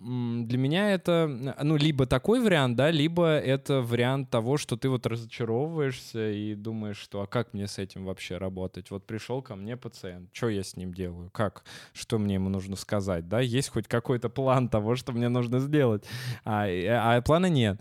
для 0.00 0.58
меня 0.58 0.92
это, 0.92 1.26
ну, 1.62 1.76
либо 1.76 2.06
такой 2.06 2.40
вариант, 2.40 2.76
да, 2.76 2.90
либо 2.90 3.26
это 3.26 3.80
вариант 3.82 4.30
того, 4.30 4.56
что 4.56 4.76
ты 4.76 4.88
вот 4.88 5.06
разочаровываешься 5.06 6.30
и 6.30 6.54
думаешь, 6.54 6.98
что 6.98 7.20
а 7.22 7.26
как 7.26 7.52
мне 7.52 7.66
с 7.66 7.78
этим 7.78 8.04
вообще 8.04 8.38
работать? 8.38 8.90
Вот 8.90 9.06
пришел 9.06 9.42
ко 9.42 9.56
мне 9.56 9.76
пациент, 9.76 10.30
что 10.32 10.48
я 10.48 10.62
с 10.62 10.76
ним 10.76 10.94
делаю? 10.94 11.30
Как? 11.32 11.64
Что 11.92 12.18
мне 12.18 12.34
ему 12.34 12.48
нужно 12.48 12.76
сказать? 12.76 13.28
Да, 13.28 13.40
есть 13.40 13.70
хоть 13.70 13.88
какой-то 13.88 14.28
план 14.28 14.68
того, 14.68 14.94
что 14.94 15.12
мне 15.12 15.28
нужно 15.28 15.58
сделать, 15.58 16.04
а, 16.44 16.68
и- 16.68 16.86
а 16.86 17.20
плана 17.22 17.46
нет. 17.46 17.80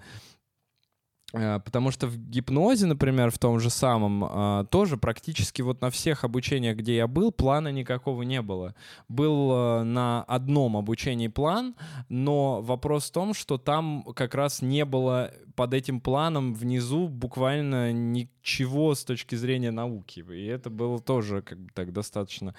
Э, 1.34 1.60
Потому 1.64 1.92
что 1.92 2.08
в 2.08 2.18
гипнозе, 2.18 2.86
например, 2.86 3.32
в 3.32 3.38
том 3.38 3.60
же 3.60 3.70
самом, 3.70 4.24
а, 4.24 4.64
тоже 4.66 4.98
практически 4.98 5.62
вот 5.62 5.82
на 5.82 5.90
всех 5.90 6.24
обучениях, 6.24 6.78
где 6.78 6.96
я 6.96 7.08
был, 7.08 7.32
плана 7.32 7.72
никакого 7.72 8.24
не 8.24 8.42
было. 8.42 8.76
Был 9.10 9.52
э, 9.52 9.84
на 9.84 10.24
одном 10.24 10.78
обучении 10.78 11.28
план, 11.28 11.76
но 12.10 12.62
вопрос 12.62 13.10
в 13.10 13.12
том, 13.12 13.34
что 13.34 13.58
там 13.58 14.04
как 14.16 14.36
раз 14.36 14.62
не 14.62 14.86
было 14.86 15.32
под 15.56 15.74
этим 15.74 16.00
планом 16.00 16.54
внизу 16.54 17.08
буквально 17.08 17.92
ничего 17.92 18.94
с 18.94 19.04
точки 19.04 19.36
зрения 19.36 19.72
науки. 19.72 20.24
И 20.30 20.46
это 20.46 20.70
было 20.70 21.00
тоже 21.00 21.42
как 21.42 21.60
бы 21.60 21.70
так 21.74 21.92
достаточно 21.92 22.54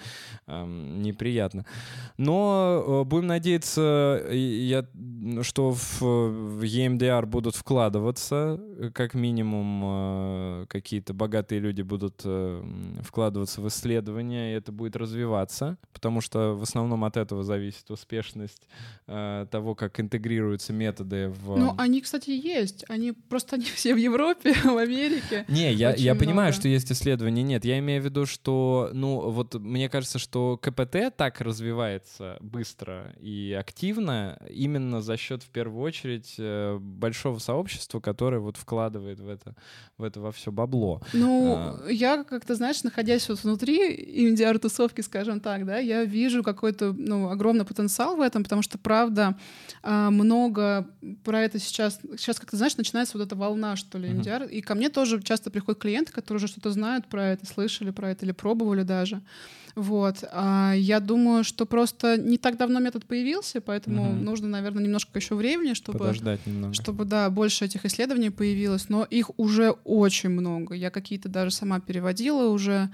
эм, 0.47 1.01
неприятно. 1.01 1.65
Но 2.17 2.83
э, 2.85 3.03
будем 3.05 3.27
надеяться, 3.27 4.21
я, 4.29 4.85
что 5.41 5.71
в, 5.71 6.01
в 6.01 6.61
EMDR 6.61 7.25
будут 7.25 7.55
вкладываться, 7.55 8.58
как 8.93 9.13
минимум 9.13 9.81
э, 9.83 10.65
какие-то 10.67 11.13
богатые 11.13 11.59
люди 11.59 11.81
будут 11.81 12.21
э, 12.23 12.63
вкладываться 13.01 13.61
в 13.61 13.67
исследования, 13.67 14.51
и 14.51 14.55
это 14.55 14.71
будет 14.71 14.95
развиваться, 14.95 15.77
потому 15.93 16.21
что 16.21 16.55
в 16.55 16.63
основном 16.63 17.03
от 17.03 17.17
этого 17.17 17.43
зависит 17.43 17.89
успешность 17.91 18.67
э, 19.07 19.47
того, 19.51 19.75
как 19.75 19.99
интегрируются 19.99 20.73
методы 20.73 21.29
в... 21.29 21.57
Ну, 21.57 21.75
они, 21.77 22.01
кстати, 22.01 22.29
есть. 22.29 22.85
Они 22.87 23.11
просто 23.11 23.57
не 23.57 23.65
все 23.65 23.93
в 23.93 23.97
Европе, 23.97 24.53
в 24.63 24.77
Америке. 24.77 25.45
Не, 25.47 25.73
я, 25.73 25.91
Очень 25.91 26.03
я 26.03 26.15
понимаю, 26.15 26.53
что 26.53 26.67
есть 26.67 26.91
исследования. 26.91 27.43
Нет, 27.43 27.65
я 27.65 27.79
имею 27.79 28.01
в 28.01 28.05
виду, 28.05 28.25
что, 28.25 28.89
ну, 28.93 29.29
вот 29.29 29.55
мне 29.55 29.89
кажется, 29.89 30.19
что 30.19 30.57
КПТ 30.57 31.15
так 31.15 31.41
развивается 31.41 32.37
быстро 32.39 33.13
и 33.19 33.55
активно 33.57 34.39
именно 34.49 35.01
за 35.01 35.17
счет, 35.17 35.43
в 35.43 35.49
первую 35.49 35.83
очередь, 35.83 36.35
э, 36.37 36.77
большого 36.79 37.39
сообщества, 37.39 37.99
которое 37.99 38.39
вот 38.49 38.57
вкладывает 38.57 39.19
в 39.19 39.29
это, 39.29 39.55
в 39.97 40.03
это 40.03 40.19
во 40.19 40.31
все 40.31 40.51
бабло. 40.51 41.01
Ну, 41.13 41.55
А. 41.55 41.87
я 41.89 42.23
как-то, 42.23 42.55
знаешь, 42.55 42.83
находясь 42.83 43.29
вот 43.29 43.43
внутри 43.43 43.77
индиар-тусовки, 44.27 45.01
скажем 45.01 45.39
так, 45.39 45.65
да, 45.65 45.77
я 45.77 46.03
вижу 46.03 46.43
какой-то, 46.43 46.93
ну, 46.97 47.29
огромный 47.29 47.65
потенциал 47.65 48.15
в 48.15 48.21
этом, 48.21 48.43
потому 48.43 48.61
что, 48.61 48.77
правда, 48.77 49.37
а, 49.83 50.09
много 50.09 50.87
про 51.23 51.41
это 51.41 51.59
сейчас, 51.59 51.99
сейчас 52.17 52.39
как-то, 52.39 52.57
знаешь, 52.57 52.77
начинается 52.77 53.17
вот 53.17 53.25
эта 53.27 53.35
волна, 53.35 53.75
что 53.75 53.97
ли, 53.97 54.09
Мгм. 54.09 54.17
индиар, 54.19 54.43
и 54.43 54.61
ко 54.61 54.75
мне 54.75 54.89
тоже 54.89 55.21
часто 55.21 55.51
приходят 55.51 55.79
клиенты, 55.81 56.11
которые 56.11 56.37
уже 56.37 56.47
что-то 56.47 56.71
знают 56.71 57.07
про 57.07 57.27
это, 57.27 57.45
слышали 57.45 57.91
про 57.91 58.09
это 58.11 58.25
или 58.25 58.31
пробовали 58.31 58.83
даже. 58.83 59.21
Вот. 59.79 60.25
А 60.33 60.73
я 60.75 60.99
думаю, 60.99 61.45
что 61.45 61.65
просто 61.65 62.17
не 62.17 62.37
так 62.37 62.57
давно 62.57 62.79
метод 62.79 63.05
появился, 63.05 63.61
поэтому 63.61 64.11
Мгм. 64.13 64.25
нужно, 64.25 64.47
наверное, 64.49 64.83
немножко 64.83 65.17
еще 65.19 65.35
времени, 65.35 65.73
чтобы 65.73 65.99
Подождать 65.99 66.45
немного. 66.45 66.73
чтобы, 66.73 67.05
да, 67.05 67.29
больше 67.29 67.63
этих 67.63 67.85
исследований 67.85 68.29
появилось, 68.29 68.89
но 68.89 69.05
их 69.05 69.31
уже 69.37 69.71
очень 69.85 70.29
много. 70.31 70.75
Я 70.75 70.89
какие-то 70.89 71.29
даже 71.29 71.51
сама 71.51 71.79
переводила 71.79 72.49
уже. 72.49 72.89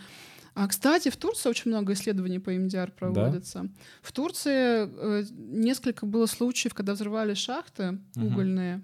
А, 0.53 0.67
кстати, 0.67 1.09
в 1.09 1.17
Турции 1.17 1.49
очень 1.49 1.71
много 1.71 1.93
исследований 1.93 2.37
по 2.39 2.51
МДР 2.51 2.91
проводится. 2.91 3.67
В 4.03 4.11
Турции 4.11 4.87
э, 4.87 5.23
несколько 5.31 6.05
было 6.05 6.27
случаев, 6.27 6.75
когда 6.75 6.93
взрывали 6.93 7.33
шахты 7.33 7.97
Мгм. 8.15 8.27
угольные, 8.27 8.81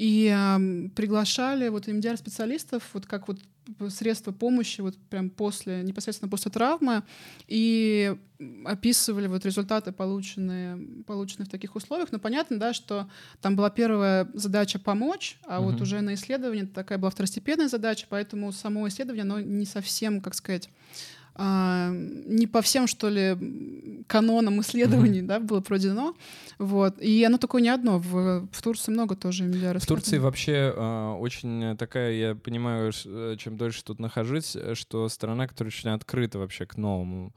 и 0.00 0.28
ам, 0.34 0.88
приглашали 0.96 1.68
вот 1.68 1.86
МДР-специалистов, 1.86 2.82
вот 2.94 3.04
как 3.04 3.28
вот 3.28 3.38
средства 3.90 4.32
помощи 4.32 4.80
вот 4.80 4.96
прям 5.10 5.28
после, 5.28 5.82
непосредственно 5.82 6.30
после 6.30 6.50
травмы, 6.50 7.02
и 7.46 8.16
описывали 8.64 9.26
вот 9.26 9.44
результаты, 9.44 9.92
полученные, 9.92 10.78
полученные 11.06 11.46
в 11.46 11.50
таких 11.50 11.76
условиях. 11.76 12.12
Но 12.12 12.18
понятно, 12.18 12.58
да, 12.58 12.72
что 12.72 13.10
там 13.42 13.56
была 13.56 13.68
первая 13.68 14.26
задача 14.32 14.78
помочь, 14.78 15.38
а 15.46 15.60
вот 15.60 15.74
Мгм. 15.74 15.82
уже 15.82 16.00
на 16.00 16.14
исследовании 16.14 16.64
такая 16.64 16.96
была 16.96 17.10
второстепенная 17.10 17.68
задача, 17.68 18.06
поэтому 18.08 18.52
само 18.52 18.88
исследование, 18.88 19.24
оно 19.24 19.38
не 19.40 19.66
совсем, 19.66 20.22
как 20.22 20.34
сказать, 20.34 20.70
а, 21.42 21.90
не 21.90 22.46
по 22.46 22.60
всем, 22.60 22.86
что 22.86 23.08
ли, 23.08 24.04
канонам 24.06 24.60
исследований, 24.60 25.22
да, 25.22 25.40
было 25.40 25.60
проведено. 25.62 26.14
Вот. 26.58 27.00
И 27.00 27.24
оно 27.24 27.38
такое 27.38 27.62
не 27.62 27.70
одно. 27.70 27.98
В, 27.98 28.46
в 28.52 28.62
Турции 28.62 28.92
много 28.92 29.16
тоже 29.16 29.44
MDR 29.48 29.78
В 29.78 29.86
Турции 29.86 30.18
вообще 30.18 30.52
э, 30.76 31.12
очень 31.18 31.76
такая, 31.78 32.12
я 32.12 32.34
понимаю, 32.34 32.92
э, 33.06 33.36
чем 33.38 33.56
дольше 33.56 33.82
тут 33.84 34.00
нахожусь, 34.00 34.54
э, 34.54 34.74
что 34.74 35.08
страна, 35.08 35.46
которая 35.46 35.70
очень 35.72 35.88
открыта 35.90 36.38
вообще 36.38 36.66
к 36.66 36.76
новому, 36.76 37.32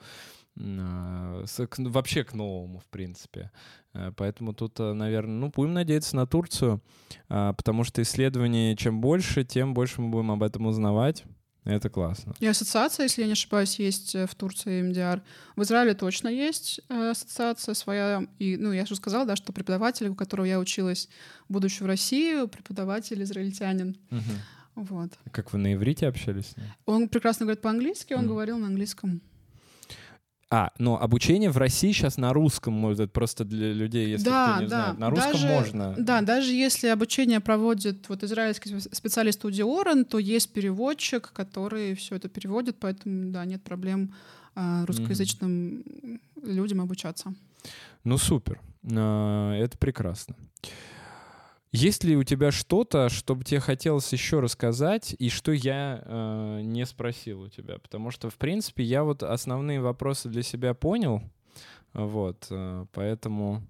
с- 0.58 1.68
к- 1.68 1.80
вообще 1.80 2.24
к 2.24 2.34
новому, 2.34 2.80
в 2.80 2.86
принципе. 2.90 3.52
Э, 3.94 4.12
Поэтому 4.18 4.54
тут, 4.54 4.80
наверное, 4.80 5.36
ну, 5.36 5.52
будем 5.56 5.74
надеяться 5.74 6.16
на 6.16 6.26
Турцию, 6.28 6.82
а, 7.30 7.54
потому 7.54 7.84
что 7.86 8.02
исследований 8.02 8.76
чем 8.78 9.00
больше, 9.02 9.44
тем 9.46 9.74
больше 9.74 10.02
мы 10.02 10.10
будем 10.10 10.32
об 10.32 10.44
этом 10.44 10.66
узнавать. 10.66 11.24
Это 11.66 11.90
классно. 11.90 12.34
И 12.40 12.46
ассоциация, 12.48 13.04
если 13.04 13.22
я 13.22 13.28
не 13.28 13.34
ошибаюсь, 13.34 13.80
есть 13.80 14.16
э, 14.16 14.28
в 14.28 14.36
Турции 14.36 14.82
МДР. 14.82 15.22
В 15.56 15.64
Израиле 15.64 15.94
точно 15.94 16.28
есть 16.28 16.82
э, 16.90 17.12
ассоциация 17.12 17.74
своя. 17.74 18.28
И, 18.38 18.58
ну, 18.58 18.74
я 18.74 18.86
же 18.86 18.96
сказала, 18.96 19.26
да, 19.26 19.36
что 19.38 19.54
преподаватель, 19.54 20.08
у 20.10 20.16
которого 20.16 20.46
я 20.46 20.60
училась, 20.60 21.08
будучи 21.48 21.82
в 21.82 21.86
России, 21.86 22.46
преподаватель 22.48 23.24
израильтянин. 23.24 23.96
Мгм. 24.10 24.24
Вот. 24.76 25.12
Как 25.32 25.54
вы 25.54 25.60
на 25.60 25.74
иврите 25.74 26.08
общались 26.08 26.48
с 26.48 26.58
ним? 26.58 26.66
Он 26.86 27.08
прекрасно 27.08 27.46
говорит 27.46 27.62
по-английски, 27.62 28.14
он 28.14 28.22
Мгм. 28.22 28.30
говорил 28.30 28.58
на 28.58 28.68
английском. 28.68 29.22
А, 30.56 30.70
но 30.78 31.02
обучение 31.02 31.50
в 31.50 31.58
России 31.58 31.92
сейчас 31.94 32.18
на 32.18 32.32
русском, 32.32 32.76
может, 32.76 33.00
это 33.00 33.12
просто 33.12 33.44
для 33.44 33.74
людей, 33.74 34.10
если 34.12 34.26
Да, 34.26 34.52
кто 34.54 34.62
не 34.64 34.68
да. 34.70 34.82
знает. 34.84 35.00
На 35.00 35.10
русском 35.10 35.32
Даже- 35.32 35.48
можно. 35.48 35.96
Да, 35.98 36.22
даже 36.22 36.54
если 36.54 36.90
обучение 36.90 37.40
проводит 37.40 38.08
вот 38.08 38.22
израильский 38.24 38.70
спе- 38.70 38.94
специалист 38.96 39.40
студии 39.40 39.64
Орен, 39.64 40.06
то 40.06 40.20
есть 40.20 40.54
переводчик, 40.54 41.32
который 41.34 41.96
все 41.96 42.18
это 42.18 42.30
переводит, 42.30 42.78
поэтому, 42.80 43.32
да, 43.32 43.46
нет 43.46 43.64
проблем 43.64 44.14
а, 44.54 44.86
русскоязычным 44.86 45.84
людям 46.44 46.82
обучаться. 46.82 47.34
Ну, 48.04 48.20
супер. 48.20 48.62
А, 48.96 49.54
Это 49.56 49.76
прекрасно. 49.80 50.36
Есть 51.74 52.04
ли 52.04 52.16
у 52.16 52.24
тебя 52.24 52.52
что-то, 52.52 53.10
что 53.10 53.34
бы 53.34 53.44
тебе 53.44 53.60
хотелось 53.60 54.14
еще 54.14 54.40
рассказать, 54.40 55.16
и 55.18 55.30
что 55.30 55.52
я 55.52 56.04
э, 56.06 56.62
не 56.62 56.86
спросил 56.86 57.42
у 57.42 57.48
тебя? 57.50 57.80
Потому 57.80 58.12
что, 58.12 58.30
в 58.30 58.36
принципе, 58.36 58.84
я 58.84 59.04
вот 59.04 59.24
основные 59.24 59.82
вопросы 59.82 60.30
для 60.30 60.44
себя 60.44 60.76
понял. 60.76 61.24
Вот, 61.94 62.46
э, 62.52 62.86
поэтому 62.94 63.64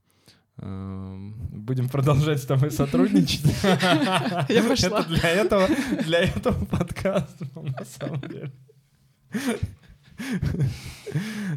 э, 0.57 1.31
будем 1.53 1.87
продолжать 1.87 2.43
с 2.43 2.45
тобой 2.45 2.71
сотрудничать. 2.71 3.45
Я 3.63 4.63
пошла. 4.67 4.99
Это 4.99 5.07
для 5.07 5.29
этого, 5.29 5.67
для 6.03 6.19
этого 6.23 6.65
подкаста, 6.65 7.47
на 7.55 7.85
самом 7.85 8.19
деле. 8.19 8.51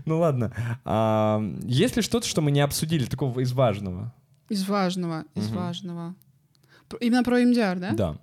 Ну 0.05 0.19
ладно. 0.21 0.53
А, 0.85 1.43
Есть 1.65 1.97
ли 1.97 2.03
что-то, 2.03 2.29
что 2.29 2.41
мы 2.41 2.53
не 2.53 2.61
обсудили, 2.61 3.05
такого 3.05 3.41
из 3.41 3.53
важного? 3.53 4.15
Из 4.49 4.69
важного, 4.69 5.25
из 5.35 5.49
важного. 5.49 6.15
Именно 7.01 7.23
про 7.25 7.39
МДР, 7.39 7.79
да? 7.79 7.91
Да. 7.93 8.17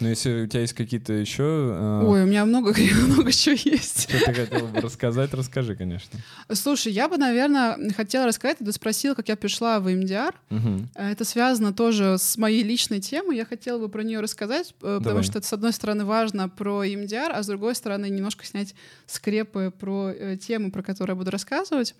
Ну, 0.00 0.08
если 0.08 0.42
у 0.42 0.46
тебя 0.46 0.60
есть 0.60 0.74
какие-то 0.74 1.12
еще... 1.12 1.42
э, 1.42 2.02
Ой, 2.04 2.22
у 2.22 2.26
меня 2.26 2.44
много, 2.44 2.72
много 3.08 3.32
чего 3.32 3.56
есть. 3.64 4.08
Что 4.08 4.26
ты 4.26 4.32
хотела 4.34 4.66
бы 4.68 4.80
рассказать, 4.80 5.34
расскажи, 5.34 5.74
конечно. 5.74 6.18
Слушай, 6.52 6.92
я 6.92 7.08
бы, 7.08 7.16
наверное, 7.16 7.76
хотела 7.96 8.26
рассказать, 8.26 8.58
ты 8.58 8.72
спросил, 8.72 9.14
как 9.14 9.28
я 9.28 9.36
пришла 9.36 9.80
в 9.80 9.88
МДР. 9.90 10.34
Мгм. 10.50 10.88
Это 10.94 11.24
связано 11.24 11.72
тоже 11.72 12.16
с 12.18 12.36
моей 12.36 12.62
личной 12.62 13.00
темой. 13.00 13.36
Я 13.36 13.44
хотела 13.44 13.78
бы 13.78 13.88
про 13.88 14.02
нее 14.02 14.20
рассказать, 14.20 14.70
э, 14.70 14.74
потому 14.98 15.00
Давай. 15.00 15.22
что 15.24 15.38
это, 15.38 15.46
с 15.48 15.52
одной 15.52 15.72
стороны, 15.72 16.04
важно 16.04 16.48
про 16.48 16.84
МДР, 16.84 17.32
а 17.32 17.42
с 17.42 17.46
другой 17.46 17.74
стороны, 17.74 18.08
немножко 18.08 18.44
снять 18.46 18.74
скрепы 19.06 19.72
про 19.76 20.10
э, 20.10 20.36
тему, 20.36 20.70
про 20.70 20.82
которую 20.82 21.14
я 21.16 21.18
буду 21.18 21.30
рассказывать. 21.30 21.94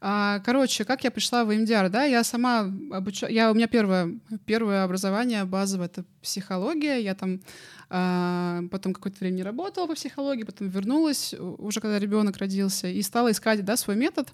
А, 0.00 0.40
Короче, 0.40 0.84
как 0.84 1.04
я 1.04 1.10
пришла 1.10 1.44
в 1.44 1.54
МДР, 1.54 1.88
да, 1.88 2.04
я 2.04 2.24
сама 2.24 2.70
обучаю, 2.92 3.32
я, 3.32 3.50
у 3.50 3.54
меня 3.54 3.66
первое, 3.68 4.18
первое 4.44 4.84
образование 4.84 5.44
базовое— 5.44 5.86
это 5.92 6.04
психология, 6.24 6.98
я 6.98 7.14
там 7.14 7.40
а, 7.90 8.62
потом 8.70 8.92
какое-то 8.92 9.18
время 9.20 9.36
не 9.36 9.42
работала 9.42 9.86
по 9.86 9.94
психологии, 9.94 10.42
потом 10.42 10.68
вернулась, 10.68 11.34
уже 11.38 11.80
когда 11.80 11.98
ребенок 11.98 12.38
родился, 12.38 12.88
и 12.88 13.00
стала 13.02 13.30
искать, 13.30 13.64
да, 13.64 13.76
свой 13.76 13.96
метод. 13.96 14.32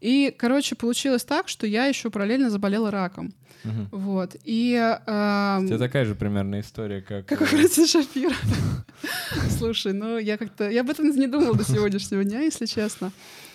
И, 0.00 0.34
короче, 0.36 0.74
получилось 0.74 1.24
так, 1.24 1.48
что 1.48 1.66
я 1.66 1.86
еще 1.86 2.10
параллельно 2.10 2.50
заболела 2.50 2.90
раком. 2.90 3.32
Мгм. 3.64 3.88
Вот. 3.90 4.36
И... 4.44 4.74
У 4.74 5.66
тебя 5.66 5.78
такая 5.78 6.04
же 6.04 6.14
примерно 6.14 6.60
история, 6.60 7.00
как... 7.00 7.26
как 7.26 7.40
у 7.40 7.44
э, 7.44 7.46
Фрэнсиса 7.46 7.86
Шапира. 7.86 8.34
Слушай, 9.58 9.92
ну 9.92 10.18
я 10.18 10.36
как-то... 10.36 10.68
Я 10.70 10.82
об 10.82 10.90
этом 10.90 11.08
не 11.10 11.26
думала 11.26 11.56
до 11.56 11.64
сегодняшнего 11.64 12.24
дня, 12.24 12.40
если 12.40 12.66
честно. 12.66 13.12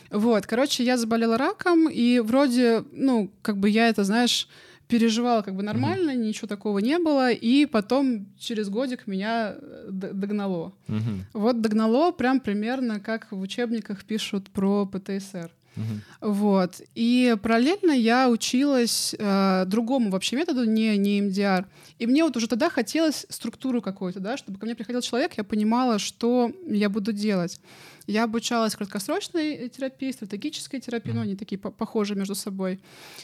Вот, 0.10 0.46
короче, 0.46 0.84
я 0.84 0.98
заболела 0.98 1.38
раком, 1.38 1.90
и 1.90 2.20
вроде, 2.20 2.84
ну, 2.92 3.32
как 3.42 3.58
бы 3.58 3.70
я 3.70 3.90
это, 3.90 4.04
знаешь, 4.04 4.48
переживала 4.94 5.42
как 5.42 5.56
бы 5.56 5.64
нормально, 5.64 6.16
ничего 6.16 6.48
такого 6.48 6.78
не 6.80 7.00
было, 7.00 7.32
и 7.32 7.66
потом 7.66 8.28
через 8.38 8.70
годик 8.70 9.08
меня 9.08 9.56
э, 9.58 9.88
догнало. 9.90 10.74
мгм, 10.88 11.26
Вот 11.34 11.62
догнало 11.62 12.12
прям 12.12 12.40
примерно 12.40 13.00
как 13.00 13.32
в 13.32 13.40
учебниках 13.40 14.04
пишут 14.06 14.52
про 14.52 14.86
ПТСР. 14.86 15.50
Мгм. 15.76 16.02
Вот. 16.22 16.82
И 16.96 17.36
параллельно 17.42 17.92
я 17.92 18.30
училась 18.30 19.16
э, 19.18 19.66
другому 19.68 20.10
вообще 20.10 20.36
методу, 20.36 20.64
не, 20.64 20.98
не 20.98 21.22
МДР. 21.22 21.68
И 22.00 22.08
мне 22.08 22.24
вот 22.24 22.36
уже 22.38 22.48
тогда 22.48 22.70
хотелось 22.70 23.26
структуру 23.30 23.82
какую-то, 23.82 24.20
да, 24.20 24.38
чтобы 24.38 24.60
ко 24.60 24.66
мне 24.66 24.76
приходил 24.76 25.02
человек, 25.02 25.34
я 25.38 25.44
понимала, 25.44 26.00
что 26.00 26.52
я 26.66 26.90
буду 26.90 27.12
делать. 27.12 27.60
Я 28.06 28.26
обучалась 28.26 28.76
краткосрочной 28.76 29.70
терапии, 29.70 30.12
стратегической 30.12 30.82
терапии, 30.82 31.12
ну, 31.12 31.22
они 31.22 31.36
такие 31.36 31.58
по- 31.58 31.72
похожи 31.72 32.16
между 32.16 32.36
собой. 32.36 32.82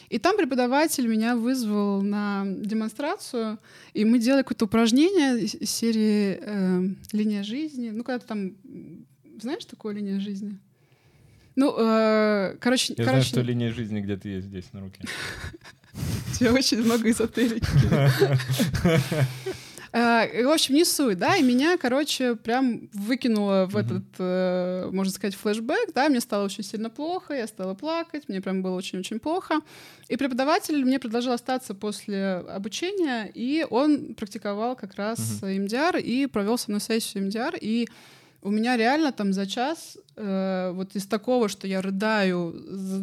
И 0.08 0.18
там 0.18 0.36
преподаватель 0.36 1.06
меня 1.06 1.36
вызвал 1.36 2.00
на 2.00 2.44
демонстрацию, 2.46 3.58
и 3.92 4.04
мы 4.04 4.18
делали 4.18 4.42
какое-то 4.42 4.64
упражнение 4.64 5.44
из 5.44 5.70
серии 5.70 6.38
э, 6.40 6.82
«Линия 7.12 7.42
жизни». 7.42 7.90
Ну, 7.90 8.04
когда 8.04 8.18
ты 8.20 8.26
там... 8.26 8.52
Знаешь 9.40 9.64
такое 9.64 9.94
«Линия 9.94 10.18
жизни»? 10.18 10.58
Ну, 11.60 11.74
э, 11.76 12.56
короче, 12.58 12.94
Я 12.96 13.04
знаю, 13.04 13.10
короче, 13.18 13.28
что 13.28 13.42
линия 13.42 13.70
жизни 13.70 14.00
где-то 14.00 14.26
есть 14.30 14.46
здесь 14.46 14.72
на 14.72 14.80
руке. 14.80 15.02
у 15.92 16.34
тебя 16.34 16.54
очень 16.54 16.82
много 16.82 17.10
эзотерики. 17.10 17.66
А, 19.92 20.24
и, 20.24 20.42
В 20.42 20.48
общем, 20.48 20.74
не 20.74 20.86
суть, 20.86 21.18
да, 21.18 21.36
и 21.36 21.42
меня, 21.42 21.76
короче, 21.76 22.34
прям 22.34 22.88
выкинуло 22.94 23.66
в 23.70 23.76
этот, 23.76 24.04
э, 24.18 24.88
можно 24.90 25.12
сказать, 25.12 25.34
флешбэк, 25.34 25.92
да, 25.94 26.08
мне 26.08 26.20
стало 26.20 26.46
очень 26.46 26.64
сильно 26.64 26.88
плохо, 26.88 27.34
я 27.34 27.46
стала 27.46 27.74
плакать, 27.74 28.26
мне 28.28 28.40
прям 28.40 28.62
было 28.62 28.74
очень-очень 28.74 29.20
плохо. 29.20 29.56
И 30.08 30.16
преподаватель 30.16 30.82
мне 30.82 30.98
предложил 30.98 31.32
остаться 31.32 31.74
после 31.74 32.36
обучения, 32.36 33.30
и 33.34 33.66
он 33.68 34.14
практиковал 34.14 34.76
как 34.76 34.94
раз 34.94 35.42
МДР 35.42 35.98
и 35.98 36.24
провел 36.24 36.56
со 36.56 36.70
мной 36.70 36.80
сессию 36.80 37.26
МДР, 37.26 37.58
и 37.60 37.86
у 38.42 38.50
меня 38.50 38.76
реально 38.76 39.12
там 39.12 39.32
за 39.32 39.46
час 39.46 39.98
э, 40.16 40.72
вот 40.74 40.96
из 40.96 41.06
такого, 41.06 41.48
что 41.48 41.66
я 41.66 41.80
рыдаю, 41.82 42.54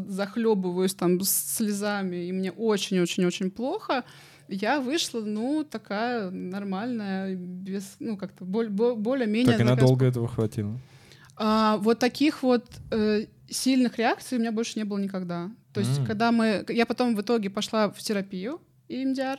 захлебываюсь 0.09 0.93
там 0.95 1.19
слезами, 1.21 2.27
и 2.27 2.31
мне 2.31 2.51
очень-очень-очень 2.51 3.51
плохо, 3.51 4.03
я 4.49 4.79
вышла, 4.79 5.21
ну, 5.21 5.63
такая 5.69 6.29
нормальная, 6.31 7.35
без, 7.35 7.95
ну, 7.99 8.17
как-то 8.17 8.45
боль- 8.45 8.69
бо- 8.69 8.95
более-менее... 8.95 9.51
Так 9.57 9.61
и 9.61 9.63
надолго 9.63 10.05
этого 10.05 10.27
хватило. 10.27 10.79
а, 11.35 11.77
вот 11.77 11.99
таких 11.99 12.43
вот 12.43 12.65
э, 12.91 13.25
сильных 13.49 13.97
реакций 13.97 14.37
у 14.37 14.41
меня 14.41 14.51
больше 14.51 14.79
не 14.79 14.85
было 14.85 14.97
никогда. 14.99 15.51
То 15.73 15.81
есть, 15.81 15.99
когда 16.07 16.31
мы... 16.31 16.65
Я 16.69 16.85
потом 16.85 17.15
в 17.15 17.21
итоге 17.21 17.49
пошла 17.49 17.89
в 17.89 17.99
терапию 17.99 18.59
EMDR, 18.89 19.37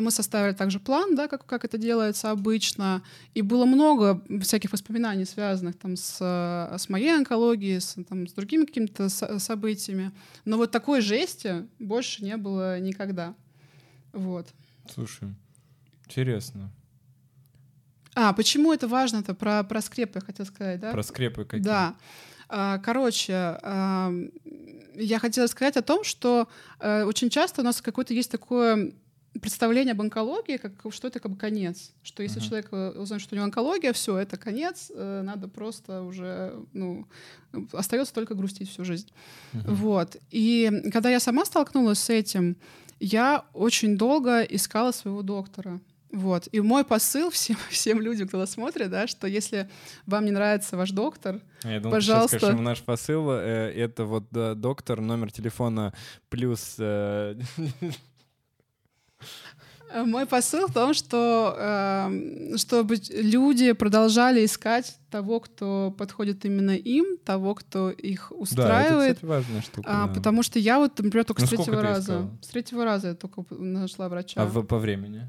мы 0.00 0.10
составили 0.10 0.54
также 0.54 0.78
план, 0.80 1.14
да, 1.14 1.28
как, 1.28 1.46
как 1.46 1.64
это 1.64 1.78
делается 1.78 2.30
обычно. 2.30 3.02
И 3.34 3.42
было 3.42 3.64
много 3.66 4.22
всяких 4.42 4.72
воспоминаний, 4.72 5.24
связанных 5.24 5.78
там 5.78 5.96
с, 5.96 6.18
э, 6.20 6.76
с 6.78 6.88
моей 6.88 7.14
онкологией, 7.16 7.80
с, 7.80 7.96
там, 8.08 8.26
с 8.26 8.32
другими 8.32 8.64
какими-то 8.64 9.08
со- 9.08 9.38
событиями. 9.38 10.12
Но 10.44 10.56
вот 10.56 10.70
такой 10.70 11.00
жести 11.00 11.66
больше 11.78 12.24
не 12.24 12.36
было 12.36 12.78
никогда. 12.80 13.34
Вот. 14.12 14.48
Слушай, 14.92 15.28
интересно. 16.06 16.70
А, 18.14 18.32
почему 18.32 18.72
это 18.72 18.88
важно-то? 18.88 19.34
Про, 19.34 19.62
про 19.64 19.80
скрепы 19.82 20.18
я 20.20 20.24
хотела 20.24 20.46
сказать, 20.46 20.80
да? 20.80 20.92
Про 20.92 21.02
скрепы 21.02 21.44
какие? 21.44 21.62
Да. 21.64 21.94
А, 22.48 22.78
Короче, 22.78 23.32
я 24.98 25.18
хотела 25.18 25.46
сказать 25.46 25.76
о 25.76 25.82
том, 25.82 26.04
что 26.04 26.48
э, 26.80 27.04
очень 27.04 27.28
часто 27.28 27.60
у 27.60 27.64
нас 27.64 27.82
какое-то 27.82 28.14
есть 28.14 28.30
такое 28.30 28.92
представление 29.40 29.92
об 29.92 30.00
онкологии, 30.00 30.56
как 30.56 30.72
что 30.90 31.08
это 31.08 31.20
как 31.20 31.32
бы 31.32 31.36
конец. 31.36 31.92
Что 32.02 32.22
если 32.22 32.38
Мгм. 32.40 32.48
человек 32.48 32.68
э, 32.72 32.90
узнает, 32.98 33.22
что 33.22 33.34
у 33.34 33.36
него 33.36 33.44
онкология, 33.44 33.92
все, 33.92 34.16
это 34.18 34.36
конец, 34.36 34.90
э, 34.94 35.22
надо 35.22 35.48
просто 35.48 36.02
уже, 36.02 36.54
ну, 36.72 37.06
остается 37.72 38.12
только 38.14 38.34
грустить 38.34 38.70
всю 38.70 38.84
жизнь. 38.84 39.08
Мгм. 39.52 39.74
Вот. 39.74 40.16
И 40.30 40.70
когда 40.92 41.10
я 41.10 41.20
сама 41.20 41.44
столкнулась 41.44 41.98
с 41.98 42.10
этим, 42.10 42.56
я 43.00 43.44
очень 43.52 43.96
долго 43.98 44.42
искала 44.42 44.92
своего 44.92 45.22
доктора. 45.22 45.80
Вот. 46.12 46.48
И 46.52 46.60
мой 46.60 46.84
посыл 46.84 47.30
всем, 47.30 47.56
всем 47.70 48.00
людям, 48.00 48.28
кто 48.28 48.38
нас 48.38 48.52
смотрит, 48.52 48.90
да, 48.90 49.06
что 49.06 49.26
если 49.26 49.68
вам 50.06 50.24
не 50.24 50.30
нравится 50.30 50.76
ваш 50.76 50.90
доктор, 50.92 51.40
А 51.62 51.70
Я 51.72 51.80
думал, 51.80 51.96
Пожалуйста. 51.96 52.36
ты 52.36 52.38
сейчас 52.40 52.48
скажешь, 52.50 52.64
наш 52.64 52.82
посыл 52.82 53.30
э, 53.32 53.72
это 53.74 54.04
вот 54.04 54.24
да, 54.30 54.54
доктор, 54.54 55.00
номер 55.00 55.30
телефона 55.32 55.92
плюс... 56.28 56.76
э, 56.78 57.16
Э, 57.26 57.34
Мой 60.04 60.26
посыл 60.26 60.66
в 60.66 60.72
том, 60.72 60.94
что 60.94 61.54
эм, 61.56 62.58
чтобы 62.58 62.96
люди 63.10 63.70
продолжали 63.72 64.44
искать 64.44 64.98
того, 65.10 65.38
кто 65.38 65.94
подходит 65.96 66.44
именно 66.44 66.72
им, 66.72 67.16
того, 67.24 67.54
кто 67.54 67.90
их 67.90 68.30
Да, 68.30 68.34
это, 68.34 68.42
устраивает. 68.42 69.14
кстати, 69.14 69.24
важная 69.30 69.60
штука. 69.62 69.88
А, 69.88 70.06
да. 70.08 70.14
Потому 70.14 70.42
что 70.42 70.58
я 70.58 70.78
вот, 70.80 70.98
например, 70.98 71.24
только 71.24 71.42
Ну, 71.42 71.46
с 71.46 71.50
третьего 71.50 71.80
раза. 71.82 72.00
искала? 72.12 72.30
С 72.42 72.46
третьего 72.48 72.84
раза 72.84 73.08
я 73.08 73.14
только 73.14 73.44
нашла 73.54 74.08
врача. 74.08 74.42
А 74.42 74.46
в- 74.46 74.64
по 74.64 74.78
времени? 74.78 75.28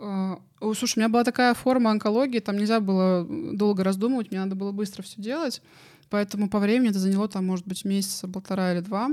А, 0.00 0.38
слушай, 0.74 0.94
у 0.96 1.00
меня 1.00 1.10
была 1.10 1.24
такая 1.24 1.52
форма 1.52 1.90
онкологии, 1.90 2.38
там 2.38 2.56
нельзя 2.56 2.80
было 2.80 3.26
долго 3.52 3.84
раздумывать, 3.84 4.30
мне 4.30 4.40
надо 4.40 4.54
было 4.56 4.72
быстро 4.72 5.02
все 5.02 5.20
делать. 5.20 5.60
Поэтому 6.08 6.48
по 6.48 6.58
времени 6.60 6.88
это 6.90 6.98
заняло 6.98 7.28
там, 7.28 7.44
может 7.46 7.66
быть, 7.68 7.84
месяца 7.84 8.26
полтора 8.26 8.72
или 8.72 8.80
два. 8.80 9.10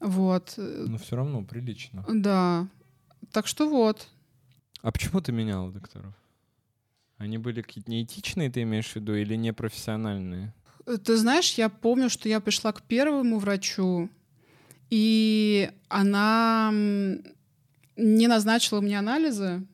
Вот. 0.00 0.54
Но 0.56 0.98
все 0.98 1.14
равно 1.16 1.44
прилично. 1.44 2.04
Да. 2.12 2.66
Так 3.32 3.46
что 3.46 3.68
вот. 3.68 4.08
А 4.82 4.92
почему 4.92 5.20
ты 5.20 5.32
меняла 5.32 5.70
докторов? 5.70 6.14
Они 7.16 7.38
были 7.38 7.62
какие-то 7.62 7.90
неэтичные, 7.90 8.50
ты 8.50 8.62
имеешь 8.62 8.88
в 8.88 8.96
виду, 8.96 9.14
или 9.14 9.34
непрофессиональные? 9.36 10.52
Ты 11.04 11.16
знаешь, 11.16 11.54
я 11.54 11.68
помню, 11.68 12.10
что 12.10 12.28
я 12.28 12.40
пришла 12.40 12.72
к 12.72 12.82
первому 12.82 13.38
врачу, 13.38 14.10
и 14.90 15.70
она 15.88 16.70
не 16.72 18.26
назначила 18.26 18.80
мне 18.80 18.98
анализы, 18.98 19.66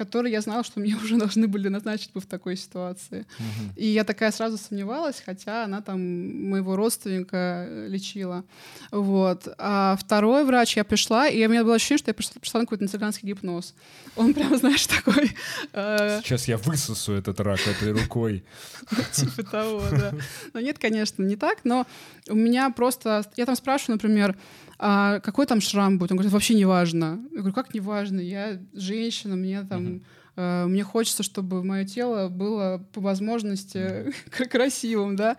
которые 0.00 0.32
я 0.32 0.40
знала, 0.40 0.64
что 0.64 0.80
мне 0.80 0.96
уже 1.04 1.18
должны 1.18 1.46
были 1.46 1.68
назначить 1.68 2.12
бы 2.12 2.20
в 2.20 2.26
такой 2.26 2.56
ситуации. 2.56 3.26
Uh-huh. 3.38 3.76
И 3.76 3.86
я 3.86 4.04
такая 4.04 4.32
сразу 4.32 4.56
сомневалась, 4.56 5.22
хотя 5.24 5.64
она 5.64 5.82
там 5.82 6.00
моего 6.48 6.74
родственника 6.74 7.66
э, 7.68 7.88
лечила. 7.88 8.44
Вот. 8.90 9.46
А 9.58 9.96
второй 10.00 10.44
врач, 10.44 10.76
я 10.76 10.84
пришла, 10.84 11.28
и 11.28 11.46
у 11.46 11.50
меня 11.50 11.64
было 11.64 11.74
ощущение, 11.74 11.98
что 11.98 12.10
я 12.10 12.14
пришла, 12.14 12.40
пришла 12.40 12.60
на 12.60 12.66
какой-то 12.66 12.88
цыганский 12.88 13.28
гипноз. 13.28 13.74
Он 14.16 14.32
прям, 14.36 14.56
знаешь, 14.56 14.86
такой... 14.86 15.36
Э, 15.74 16.20
Сейчас 16.24 16.48
я 16.48 16.56
высосу 16.56 17.12
этот 17.12 17.38
рак 17.40 17.60
этой 17.66 17.92
рукой. 17.92 18.42
Типа 19.12 19.42
того, 19.42 19.82
да. 19.90 20.14
Но 20.54 20.60
нет, 20.60 20.78
конечно, 20.78 21.22
не 21.22 21.36
так, 21.36 21.58
но 21.64 21.86
у 22.28 22.34
меня 22.34 22.70
просто... 22.70 23.22
Я 23.36 23.44
там 23.44 23.54
спрашиваю, 23.54 23.96
например, 23.96 24.34
а 24.82 25.20
какой 25.20 25.44
там 25.44 25.60
шрам 25.60 25.98
будет? 25.98 26.10
Он 26.10 26.16
говорит, 26.16 26.32
вообще 26.32 26.54
не 26.54 26.64
важно. 26.64 27.22
Я 27.32 27.38
говорю, 27.38 27.54
как 27.54 27.74
не 27.74 27.80
важно? 27.80 28.18
Я 28.20 28.58
женщина, 28.72 29.36
мне 29.36 29.62
там... 29.62 29.86
Uh-huh. 29.86 30.02
Uh, 30.36 30.66
мне 30.68 30.84
хочется, 30.84 31.22
чтобы 31.22 31.62
мое 31.62 31.84
тело 31.84 32.28
было 32.28 32.82
по 32.94 33.00
возможности 33.00 33.76
uh-huh. 33.76 34.46
красивым, 34.48 35.16
да? 35.16 35.36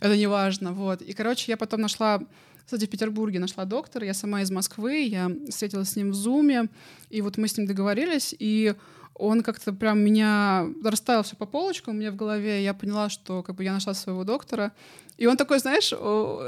Это 0.00 0.16
не 0.16 0.26
важно, 0.26 0.72
вот. 0.72 1.02
И, 1.02 1.12
короче, 1.12 1.52
я 1.52 1.56
потом 1.56 1.82
нашла 1.82 2.20
кстати, 2.64 2.86
в 2.86 2.90
Петербурге 2.90 3.40
нашла 3.40 3.64
доктора, 3.64 4.06
я 4.06 4.14
сама 4.14 4.42
из 4.42 4.50
Москвы, 4.52 5.02
я 5.02 5.28
встретилась 5.48 5.90
с 5.90 5.96
ним 5.96 6.12
в 6.12 6.14
Зуме, 6.14 6.68
и 7.08 7.20
вот 7.20 7.36
мы 7.36 7.48
с 7.48 7.58
ним 7.58 7.66
договорились, 7.66 8.32
и 8.38 8.74
он 9.20 9.42
как-то 9.42 9.72
прям 9.72 10.00
меня 10.00 10.66
расставил 10.82 11.22
все 11.22 11.36
по 11.36 11.46
полочкам 11.46 11.94
у 11.94 11.98
меня 11.98 12.10
в 12.10 12.16
голове, 12.16 12.64
я 12.64 12.74
поняла, 12.74 13.08
что 13.10 13.42
как 13.42 13.56
бы 13.56 13.64
я 13.64 13.72
нашла 13.72 13.94
своего 13.94 14.24
доктора, 14.24 14.72
и 15.18 15.26
он 15.26 15.36
такой, 15.36 15.58
знаешь, 15.58 15.90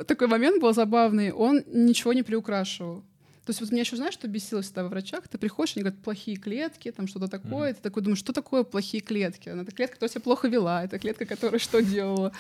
такой 0.07 0.27
момент 0.27 0.63
был 0.63 0.73
забавный, 0.73 1.33
он 1.33 1.63
ничего 1.67 2.13
не 2.13 2.23
приукрашивал. 2.23 3.03
То 3.45 3.51
есть 3.51 3.61
вот 3.61 3.71
меня 3.73 3.81
еще, 3.83 3.97
знаешь, 3.97 4.15
что 4.15 4.29
бесило 4.29 4.63
всегда 4.63 4.85
во 4.85 4.89
врачах? 4.89 5.27
Ты 5.27 5.37
приходишь, 5.37 5.77
они 5.77 5.83
говорят, 5.83 6.01
плохие 6.01 6.37
клетки, 6.37 6.93
там 6.93 7.09
что-то 7.09 7.27
такое. 7.27 7.71
Mm-hmm. 7.71 7.75
Ты 7.75 7.83
такой 7.83 8.03
думаешь, 8.03 8.21
что 8.21 8.33
такое 8.33 8.63
плохие 8.63 9.03
клетки? 9.03 9.49
Это 9.49 9.73
клетка, 9.73 9.97
которая 9.97 10.11
себя 10.13 10.21
плохо 10.21 10.47
вела, 10.47 10.85
это 10.85 11.01
клетка, 11.01 11.27
которая 11.27 11.59
что 11.59 11.83
делала. 11.83 12.33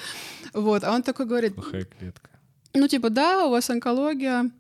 Вот. 0.55 0.85
А 0.85 0.93
он 0.95 1.03
такой 1.03 1.27
говорит... 1.27 1.57
Плохая 1.57 1.87
клетка. 1.87 2.31
Ну, 2.73 2.87
типа, 2.87 3.11
да, 3.11 3.47
у 3.47 3.51
вас 3.51 3.69
онкология, 3.69 4.51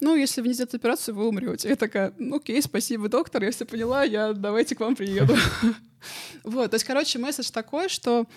ну, 0.00 0.14
если 0.14 0.40
вы 0.40 0.48
не 0.48 0.54
сделаете 0.54 0.76
операцию, 0.76 1.14
вы 1.14 1.28
умрете. 1.28 1.68
Я 1.68 1.76
такая, 1.76 2.12
ну, 2.18 2.36
окей, 2.36 2.60
спасибо, 2.62 3.08
доктор, 3.08 3.44
я 3.44 3.50
все 3.50 3.64
поняла, 3.64 4.04
я 4.04 4.32
давайте 4.32 4.74
к 4.74 4.80
вам 4.80 4.96
приеду. 4.96 5.36
Вот, 6.44 6.70
то 6.70 6.76
есть, 6.76 6.84
короче, 6.84 7.18
месседж 7.18 7.50
такой, 7.50 7.88
что 7.88 8.28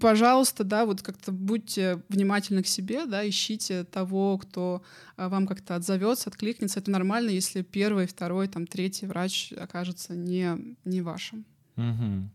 пожалуйста, 0.00 0.64
да, 0.64 0.86
вот 0.86 1.02
как-то 1.02 1.32
будьте 1.32 2.02
внимательны 2.08 2.62
к 2.62 2.66
себе, 2.66 3.06
да, 3.06 3.28
ищите 3.28 3.84
того, 3.84 4.38
кто 4.38 4.82
а, 5.16 5.28
вам 5.28 5.46
как-то 5.46 5.76
отзовется, 5.76 6.30
откликнется. 6.30 6.80
Это 6.80 6.90
нормально, 6.90 7.30
если 7.30 7.62
первый, 7.62 8.06
второй, 8.06 8.48
там, 8.48 8.66
третий 8.66 9.06
врач 9.06 9.52
окажется 9.52 10.14
не, 10.14 10.76
не 10.84 11.02
вашим. 11.02 11.44
Угу. 11.76 12.30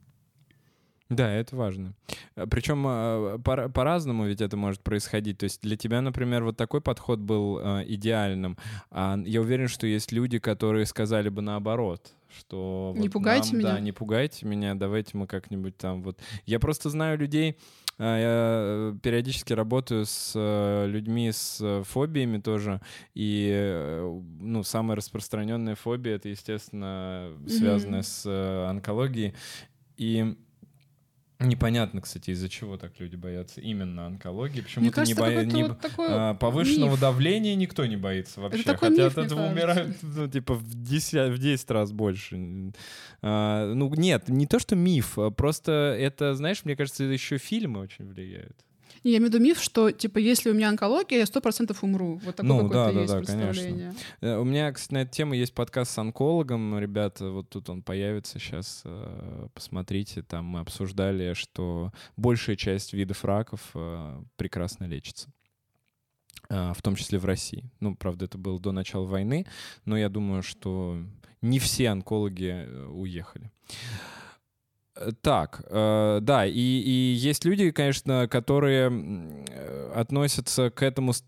Да, 1.09 1.31
это 1.31 1.55
важно. 1.55 1.93
Э, 2.35 2.45
Причем 2.49 2.85
а, 2.87 3.39
по- 3.39 3.69
по-разному 3.69 4.27
ведь 4.27 4.41
это 4.41 4.55
может 4.57 4.81
происходить. 4.81 5.39
То 5.39 5.45
есть 5.45 5.61
для 5.61 5.75
тебя, 5.75 6.01
например, 6.01 6.43
вот 6.43 6.55
такой 6.55 6.81
подход 6.81 7.19
был 7.19 7.59
э, 7.59 7.83
идеальным. 7.87 8.57
А 8.91 9.17
я 9.25 9.41
уверен, 9.41 9.67
что 9.67 9.87
есть 9.87 10.11
люди, 10.11 10.37
которые 10.39 10.85
сказали 10.85 11.29
бы 11.29 11.41
наоборот 11.41 12.13
что 12.37 12.93
не 12.95 13.07
вот 13.07 13.13
пугайте 13.13 13.53
нам, 13.53 13.59
меня. 13.59 13.73
Да, 13.73 13.79
не 13.79 13.91
пугайте 13.91 14.45
меня, 14.45 14.75
давайте 14.75 15.17
мы 15.17 15.25
как-нибудь 15.25 15.75
там 15.77 16.03
вот. 16.03 16.19
Я 16.45 16.59
просто 16.59 16.91
знаю 16.91 17.17
людей, 17.17 17.57
а, 17.97 18.17
я 18.17 18.93
э, 18.93 18.97
периодически 19.01 19.53
работаю 19.53 20.05
с 20.05 20.33
э, 20.35 20.85
людьми 20.87 21.31
с 21.31 21.83
фобиями 21.85 22.37
тоже, 22.37 22.81
и 23.15 23.99
ну 24.41 24.61
самая 24.61 24.95
распространенная 24.97 25.73
фобия 25.73 26.17
это 26.17 26.29
естественно 26.29 27.31
связанная 27.47 28.01
mm-hmm. 28.01 28.03
с 28.03 28.69
онкологией, 28.69 29.33
и 29.97 30.37
Непонятно, 31.41 32.01
кстати, 32.01 32.31
из-за 32.31 32.49
чего 32.49 32.75
так 32.75 32.99
люди 32.99 33.15
боятся 33.15 33.61
именно 33.61 34.05
онкологии. 34.05 34.59
Почему-то 34.59 35.05
не 35.05 35.13
боятся. 35.13 35.55
Не... 35.55 35.63
Вот 35.63 35.79
а, 35.97 36.33
повышенного 36.33 36.91
миф. 36.91 36.99
давления 36.99 37.55
никто 37.55 37.85
не 37.85 37.95
боится 37.95 38.41
вообще. 38.41 38.61
Это 38.61 38.75
Хотя 38.75 39.03
миф, 39.05 39.17
от 39.17 39.25
этого 39.25 39.47
умирают 39.47 39.95
ну, 40.01 40.27
типа 40.27 40.55
в 40.55 40.73
10, 40.73 41.31
в 41.33 41.37
10 41.37 41.71
раз 41.71 41.93
больше. 41.93 42.73
А, 43.21 43.73
ну, 43.73 43.93
нет, 43.95 44.27
не 44.27 44.47
то, 44.47 44.59
что 44.59 44.75
миф, 44.75 45.17
а 45.17 45.31
просто 45.31 45.95
это, 45.97 46.35
знаешь, 46.35 46.65
мне 46.65 46.75
кажется, 46.75 47.05
еще 47.05 47.37
фильмы 47.37 47.79
очень 47.79 48.05
влияют. 48.05 48.57
Я 49.03 49.17
имею 49.17 49.31
в 49.31 49.33
виду 49.33 49.43
миф, 49.43 49.61
что, 49.61 49.91
типа, 49.91 50.17
если 50.17 50.49
у 50.49 50.53
меня 50.53 50.69
онкология, 50.69 51.19
я 51.19 51.25
сто 51.25 51.41
процентов 51.41 51.83
умру. 51.83 52.19
Вот 52.23 52.35
такое 52.35 52.63
ну, 52.63 52.69
да, 52.69 52.91
да, 52.91 52.99
есть 52.99 53.13
да, 53.13 53.17
представление. 53.17 53.89
Конечно. 53.89 54.05
Э, 54.21 54.37
у 54.37 54.43
меня, 54.43 54.71
кстати, 54.71 54.93
на 54.93 55.01
эту 55.03 55.11
тему 55.11 55.33
есть 55.33 55.53
подкаст 55.53 55.91
с 55.91 55.97
онкологом. 55.97 56.77
Ребята, 56.79 57.29
вот 57.29 57.49
тут 57.49 57.69
он 57.69 57.81
появится 57.81 58.39
сейчас. 58.39 58.81
Э, 58.85 59.47
посмотрите, 59.53 60.21
там 60.21 60.45
мы 60.45 60.59
обсуждали, 60.59 61.33
что 61.33 61.91
большая 62.17 62.55
часть 62.55 62.93
видов 62.93 63.23
раков 63.23 63.61
э, 63.73 64.21
прекрасно 64.35 64.85
лечится 64.85 65.29
в 66.49 66.77
том 66.81 66.95
числе 66.95 67.19
в 67.19 67.25
России. 67.25 67.69
Ну, 67.79 67.95
правда, 67.95 68.25
это 68.25 68.39
было 68.39 68.59
до 68.59 68.71
начала 68.71 69.05
войны, 69.05 69.45
но 69.85 69.95
я 69.95 70.09
думаю, 70.09 70.41
что 70.41 70.97
не 71.43 71.59
все 71.59 71.89
онкологи 71.89 72.67
уехали. 72.87 73.51
Так, 75.21 75.61
э, 75.65 76.19
да, 76.21 76.45
и, 76.45 76.51
и 76.51 77.13
есть 77.13 77.45
люди, 77.45 77.71
конечно, 77.71 78.27
которые 78.27 78.91
э, 78.91 79.91
относятся 79.95 80.69
к 80.69 80.83
этому 80.83 81.13
с 81.13 81.23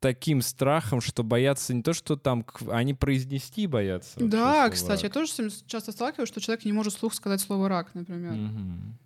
таким 0.00 0.42
страхом, 0.42 1.00
что 1.00 1.24
боятся 1.24 1.74
не 1.74 1.82
то, 1.82 1.92
что 1.92 2.16
там 2.16 2.44
они 2.70 2.94
произнести 2.94 3.66
боятся. 3.66 4.20
Да, 4.20 4.68
кстати, 4.70 5.02
рак. 5.02 5.04
я 5.04 5.10
тоже 5.10 5.50
часто 5.66 5.92
сталкиваюсь, 5.92 6.28
что 6.28 6.40
человек 6.40 6.64
не 6.64 6.72
может 6.72 6.94
вслух 6.94 7.14
сказать 7.14 7.40
слово 7.40 7.68
рак, 7.68 7.94
например. 7.94 8.32
Угу. 8.32 8.96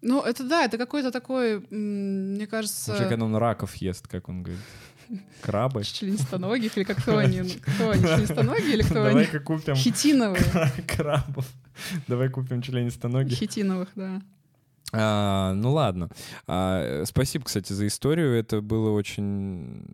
Ну, 0.00 0.22
это 0.22 0.48
да, 0.48 0.64
это 0.64 0.78
какой-то 0.78 1.10
такой, 1.10 1.58
мне 1.70 2.46
кажется... 2.46 2.96
Когда 3.08 3.24
он 3.24 3.34
раков 3.36 3.74
ест, 3.76 4.06
как 4.06 4.28
он 4.28 4.44
говорит. 4.44 4.64
Крабы. 5.42 5.84
Членистоногих 5.84 6.76
или 6.76 6.84
как 6.84 6.98
кто 6.98 7.18
они? 7.18 7.42
Кто 7.42 7.90
они? 7.90 8.02
Членистоногие 8.02 8.74
или 8.74 8.82
кто 8.82 9.02
они? 9.02 9.08
Давай-ка 9.10 9.40
купим... 9.40 9.74
Хитиновые. 9.74 10.44
Крабов. 10.86 11.46
Давай 12.06 12.28
купим 12.28 12.62
членистоногих. 12.62 13.36
Хитиновых, 13.36 13.88
да. 13.94 14.22
А, 14.92 15.52
ну 15.54 15.72
ладно. 15.72 16.08
А, 16.46 17.04
спасибо, 17.06 17.44
кстати, 17.44 17.72
за 17.72 17.86
историю. 17.86 18.34
Это 18.34 18.60
было 18.60 18.90
очень 18.90 19.84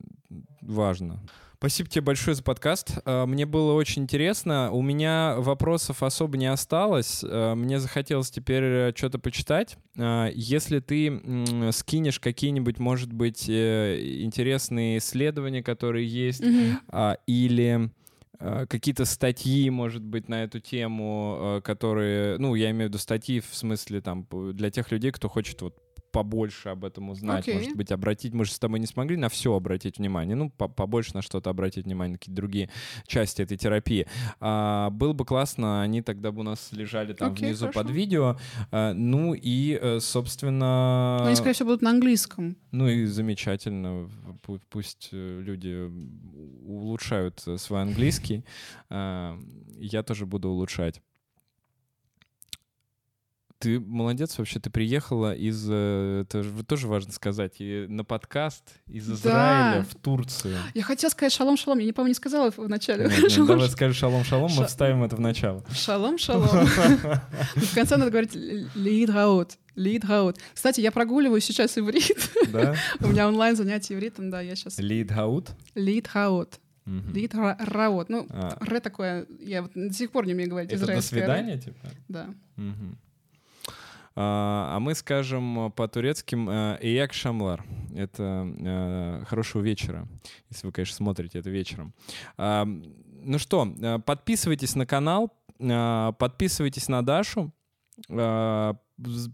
важно. 0.61 1.21
Спасибо 1.65 1.89
тебе 1.89 2.03
большое 2.03 2.35
за 2.35 2.43
подкаст. 2.43 2.99
А, 3.07 3.25
мне 3.25 3.47
было 3.47 3.73
очень 3.73 4.03
интересно. 4.03 4.71
У 4.71 4.83
меня 4.83 5.37
вопросов 5.39 6.03
особо 6.03 6.37
не 6.37 6.45
осталось. 6.45 7.25
А, 7.27 7.55
мне 7.55 7.81
захотелось 7.81 8.31
теперь 8.31 8.63
э, 8.63 8.93
что-то 8.95 9.19
почитать. 9.19 9.79
Если 9.97 10.81
ты 10.81 11.73
скинешь 11.73 12.21
какие-нибудь, 12.21 12.79
может 12.79 13.15
быть, 13.15 13.49
э, 13.49 13.99
интересные 14.21 14.99
исследования, 14.99 15.63
которые 15.63 16.07
есть, 16.07 16.43
mm-hmm. 16.43 17.17
или 17.27 17.91
какие-то 18.69 19.07
статьи, 19.07 19.71
может 19.71 20.03
быть, 20.03 20.29
на 20.29 20.45
эту 20.45 20.61
тему, 20.61 21.63
которые, 21.65 22.37
ну, 22.37 22.55
я 22.57 22.73
имею 22.73 22.89
в 22.89 22.89
виду 22.91 22.99
статьи 22.99 23.41
в 23.41 23.55
смысле 23.55 24.03
там 24.03 24.27
для 24.53 24.71
тех 24.71 24.93
людей, 24.93 25.13
кто 25.13 25.31
хочет 25.31 25.63
вот 25.63 25.79
побольше 26.15 26.69
об 26.69 26.85
этом 26.85 27.11
узнать, 27.11 27.49
okay. 27.49 27.55
может 27.55 27.77
быть, 27.77 27.91
обратить. 27.91 28.33
Мы 28.33 28.45
же 28.45 28.53
с 28.53 28.59
тобой 28.61 28.79
не 28.79 28.87
смогли 28.87 29.17
на 29.17 29.29
все 29.29 29.53
обратить 29.53 29.99
внимание, 29.99 30.37
ну, 30.37 30.49
побольше 30.49 31.11
на 31.15 31.23
что-то 31.23 31.51
обратить 31.51 31.87
внимание, 31.87 32.13
на 32.13 32.19
какие-то 32.19 32.37
другие 32.37 32.71
части 33.09 33.43
этой 33.43 33.57
терапии. 33.57 34.07
А, 34.39 34.91
было 34.91 35.13
бы 35.13 35.25
классно, 35.25 35.83
они 35.83 36.03
тогда 36.03 36.31
бы 36.31 36.41
у 36.41 36.43
нас 36.45 36.71
лежали 36.71 37.15
там 37.15 37.33
okay, 37.33 37.47
внизу 37.47 37.67
хорошо. 37.67 37.81
под 37.81 37.91
видео. 37.91 38.37
А, 38.71 38.93
ну 38.93 39.35
и, 39.35 39.77
э, 39.81 39.99
собственно... 39.99 41.27
они, 41.27 41.35
скорее 41.35 41.55
всего, 41.55 41.71
будут 41.71 41.83
на 41.83 41.91
английском. 41.91 42.57
Ну 42.71 42.87
и 42.87 43.07
замечательно. 43.07 44.09
Пусть 44.71 45.09
э, 45.11 45.41
люди 45.43 45.91
улучшают 46.65 47.45
свой 47.57 47.83
английский. 47.83 48.45
А, 48.89 49.37
я 49.81 50.05
тоже 50.05 50.27
буду 50.27 50.51
улучшать. 50.51 51.03
Ты 53.65 53.81
молодец 53.81 54.37
вообще, 54.37 54.61
ты 54.61 54.69
приехала 54.69 55.35
из, 55.35 55.67
э, 55.71 56.21
это 56.27 56.43
же 56.43 56.63
тоже 56.65 56.87
важно 56.87 57.13
сказать, 57.15 57.55
и 57.61 57.87
на 57.89 58.05
подкаст 58.05 58.63
из 58.87 59.11
Израиля 59.11 59.79
Да. 59.81 59.87
в 59.89 59.95
Турцию. 59.95 60.59
Я 60.75 60.83
хотела 60.83 61.09
сказать 61.09 61.33
шалом-шалом, 61.33 61.79
я 61.79 61.87
не 61.87 61.95
помню, 61.95 62.11
не 62.11 62.15
сказала 62.15 62.51
в 62.51 62.69
начале. 62.69 63.05
Нет, 63.09 63.33
Шалом, 63.33 63.49
давай 63.49 63.71
скажи 63.71 63.95
шалом-шалом, 63.95 64.51
мы 64.51 64.57
Ша- 64.65 64.67
вставим 64.67 65.03
это 65.03 65.17
в 65.17 65.21
начало. 65.21 65.65
Шалом, 65.73 66.19
шалом. 66.19 66.47
В 66.47 67.75
конце 67.75 67.97
надо 67.97 68.11
говорить 68.11 68.35
лидраут. 68.75 69.57
Лидраут. 69.77 70.37
Кстати, 70.53 70.83
я 70.83 70.93
прогуливаю 70.93 71.41
сейчас 71.41 71.79
иврит. 71.79 72.31
Да? 72.53 72.75
У 73.01 73.07
меня 73.09 73.27
онлайн 73.29 73.57
занятие 73.57 73.95
ивритом, 73.95 74.29
да, 74.31 74.43
я 74.43 74.57
сейчас... 74.57 74.79
Lead 74.79 75.09
out? 75.09 75.49
Лидраут. 75.75 76.61
Ну, 78.11 78.27
А, 78.29 78.59
ре 78.61 78.81
такое, 78.81 79.27
я 79.41 79.67
до 79.75 79.93
сих 79.95 80.11
пор 80.11 80.27
не 80.27 80.35
умею 80.35 80.51
говорить 80.51 80.71
Это 80.71 80.85
ре. 80.85 81.01
свидания, 81.01 81.59
типа? 81.59 81.89
Да. 82.09 82.29
А, 84.17 84.77
а 84.77 84.81
мы 84.81 84.95
скажем 84.95 85.73
по-турецким 85.73 86.49
«Эяк 86.49 87.13
шамлар». 87.13 87.65
Это 87.95 88.47
э, 88.59 89.25
«хорошего 89.27 89.63
вечера», 89.63 90.07
если 90.51 90.67
вы, 90.67 90.73
конечно, 90.73 90.97
смотрите 90.97 91.39
это 91.39 91.51
вечером. 91.51 91.95
А, 92.37 92.65
ну 92.65 93.39
что, 93.39 93.67
э, 93.67 93.99
подписывайтесь 93.99 94.77
на 94.77 94.87
канал, 94.87 95.33
э, 95.59 96.13
подписывайтесь 96.19 96.89
на 96.89 97.03
Дашу, 97.03 97.53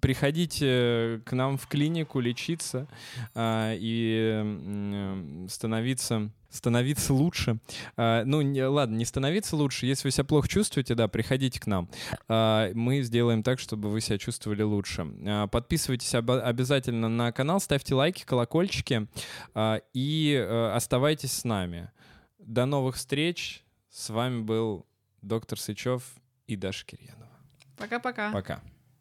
приходите 0.01 1.21
к 1.25 1.33
нам 1.33 1.57
в 1.59 1.67
клинику 1.67 2.21
лечиться 2.21 2.89
э, 3.35 3.77
и 3.79 4.43
э, 4.43 5.47
становиться 5.49 6.31
становиться 6.49 7.15
лучше. 7.15 7.61
А, 7.97 8.25
ну, 8.25 8.41
не- 8.41 8.65
ладно, 8.65 8.97
не 8.97 9.05
становиться 9.05 9.55
лучше. 9.55 9.87
Если 9.87 10.09
вы 10.09 10.11
себя 10.11 10.25
плохо 10.25 10.49
чувствуете, 10.49 10.97
да, 10.97 11.07
приходите 11.07 11.61
к 11.61 11.67
нам. 11.69 11.89
А, 12.27 12.73
Мы 12.75 13.03
сделаем 13.03 13.45
так, 13.45 13.61
чтобы 13.61 13.89
вы 13.89 14.01
себя 14.01 14.19
чувствовали 14.19 14.63
лучше. 14.63 15.07
А, 15.29 15.47
Подписывайтесь 15.47 16.13
оба- 16.13 16.43
обязательно 16.43 17.09
на 17.09 17.31
канал, 17.31 17.61
ставьте 17.61 17.95
лайки, 17.95 18.25
колокольчики 18.25 19.07
а, 19.55 19.81
и 19.95 20.33
э, 20.35 20.73
оставайтесь 20.75 21.31
с 21.33 21.45
нами. 21.45 21.93
До 22.41 22.67
новых 22.67 22.97
встреч. 22.97 23.63
С 23.91 24.11
вами 24.11 24.41
был 24.43 24.87
доктор 25.23 25.57
Сычев 25.61 26.03
и 26.49 26.57
Даша 26.57 26.85
Кирьянова. 26.85 27.29
Пока-пока. 27.77 28.33
Пока. 28.33 28.61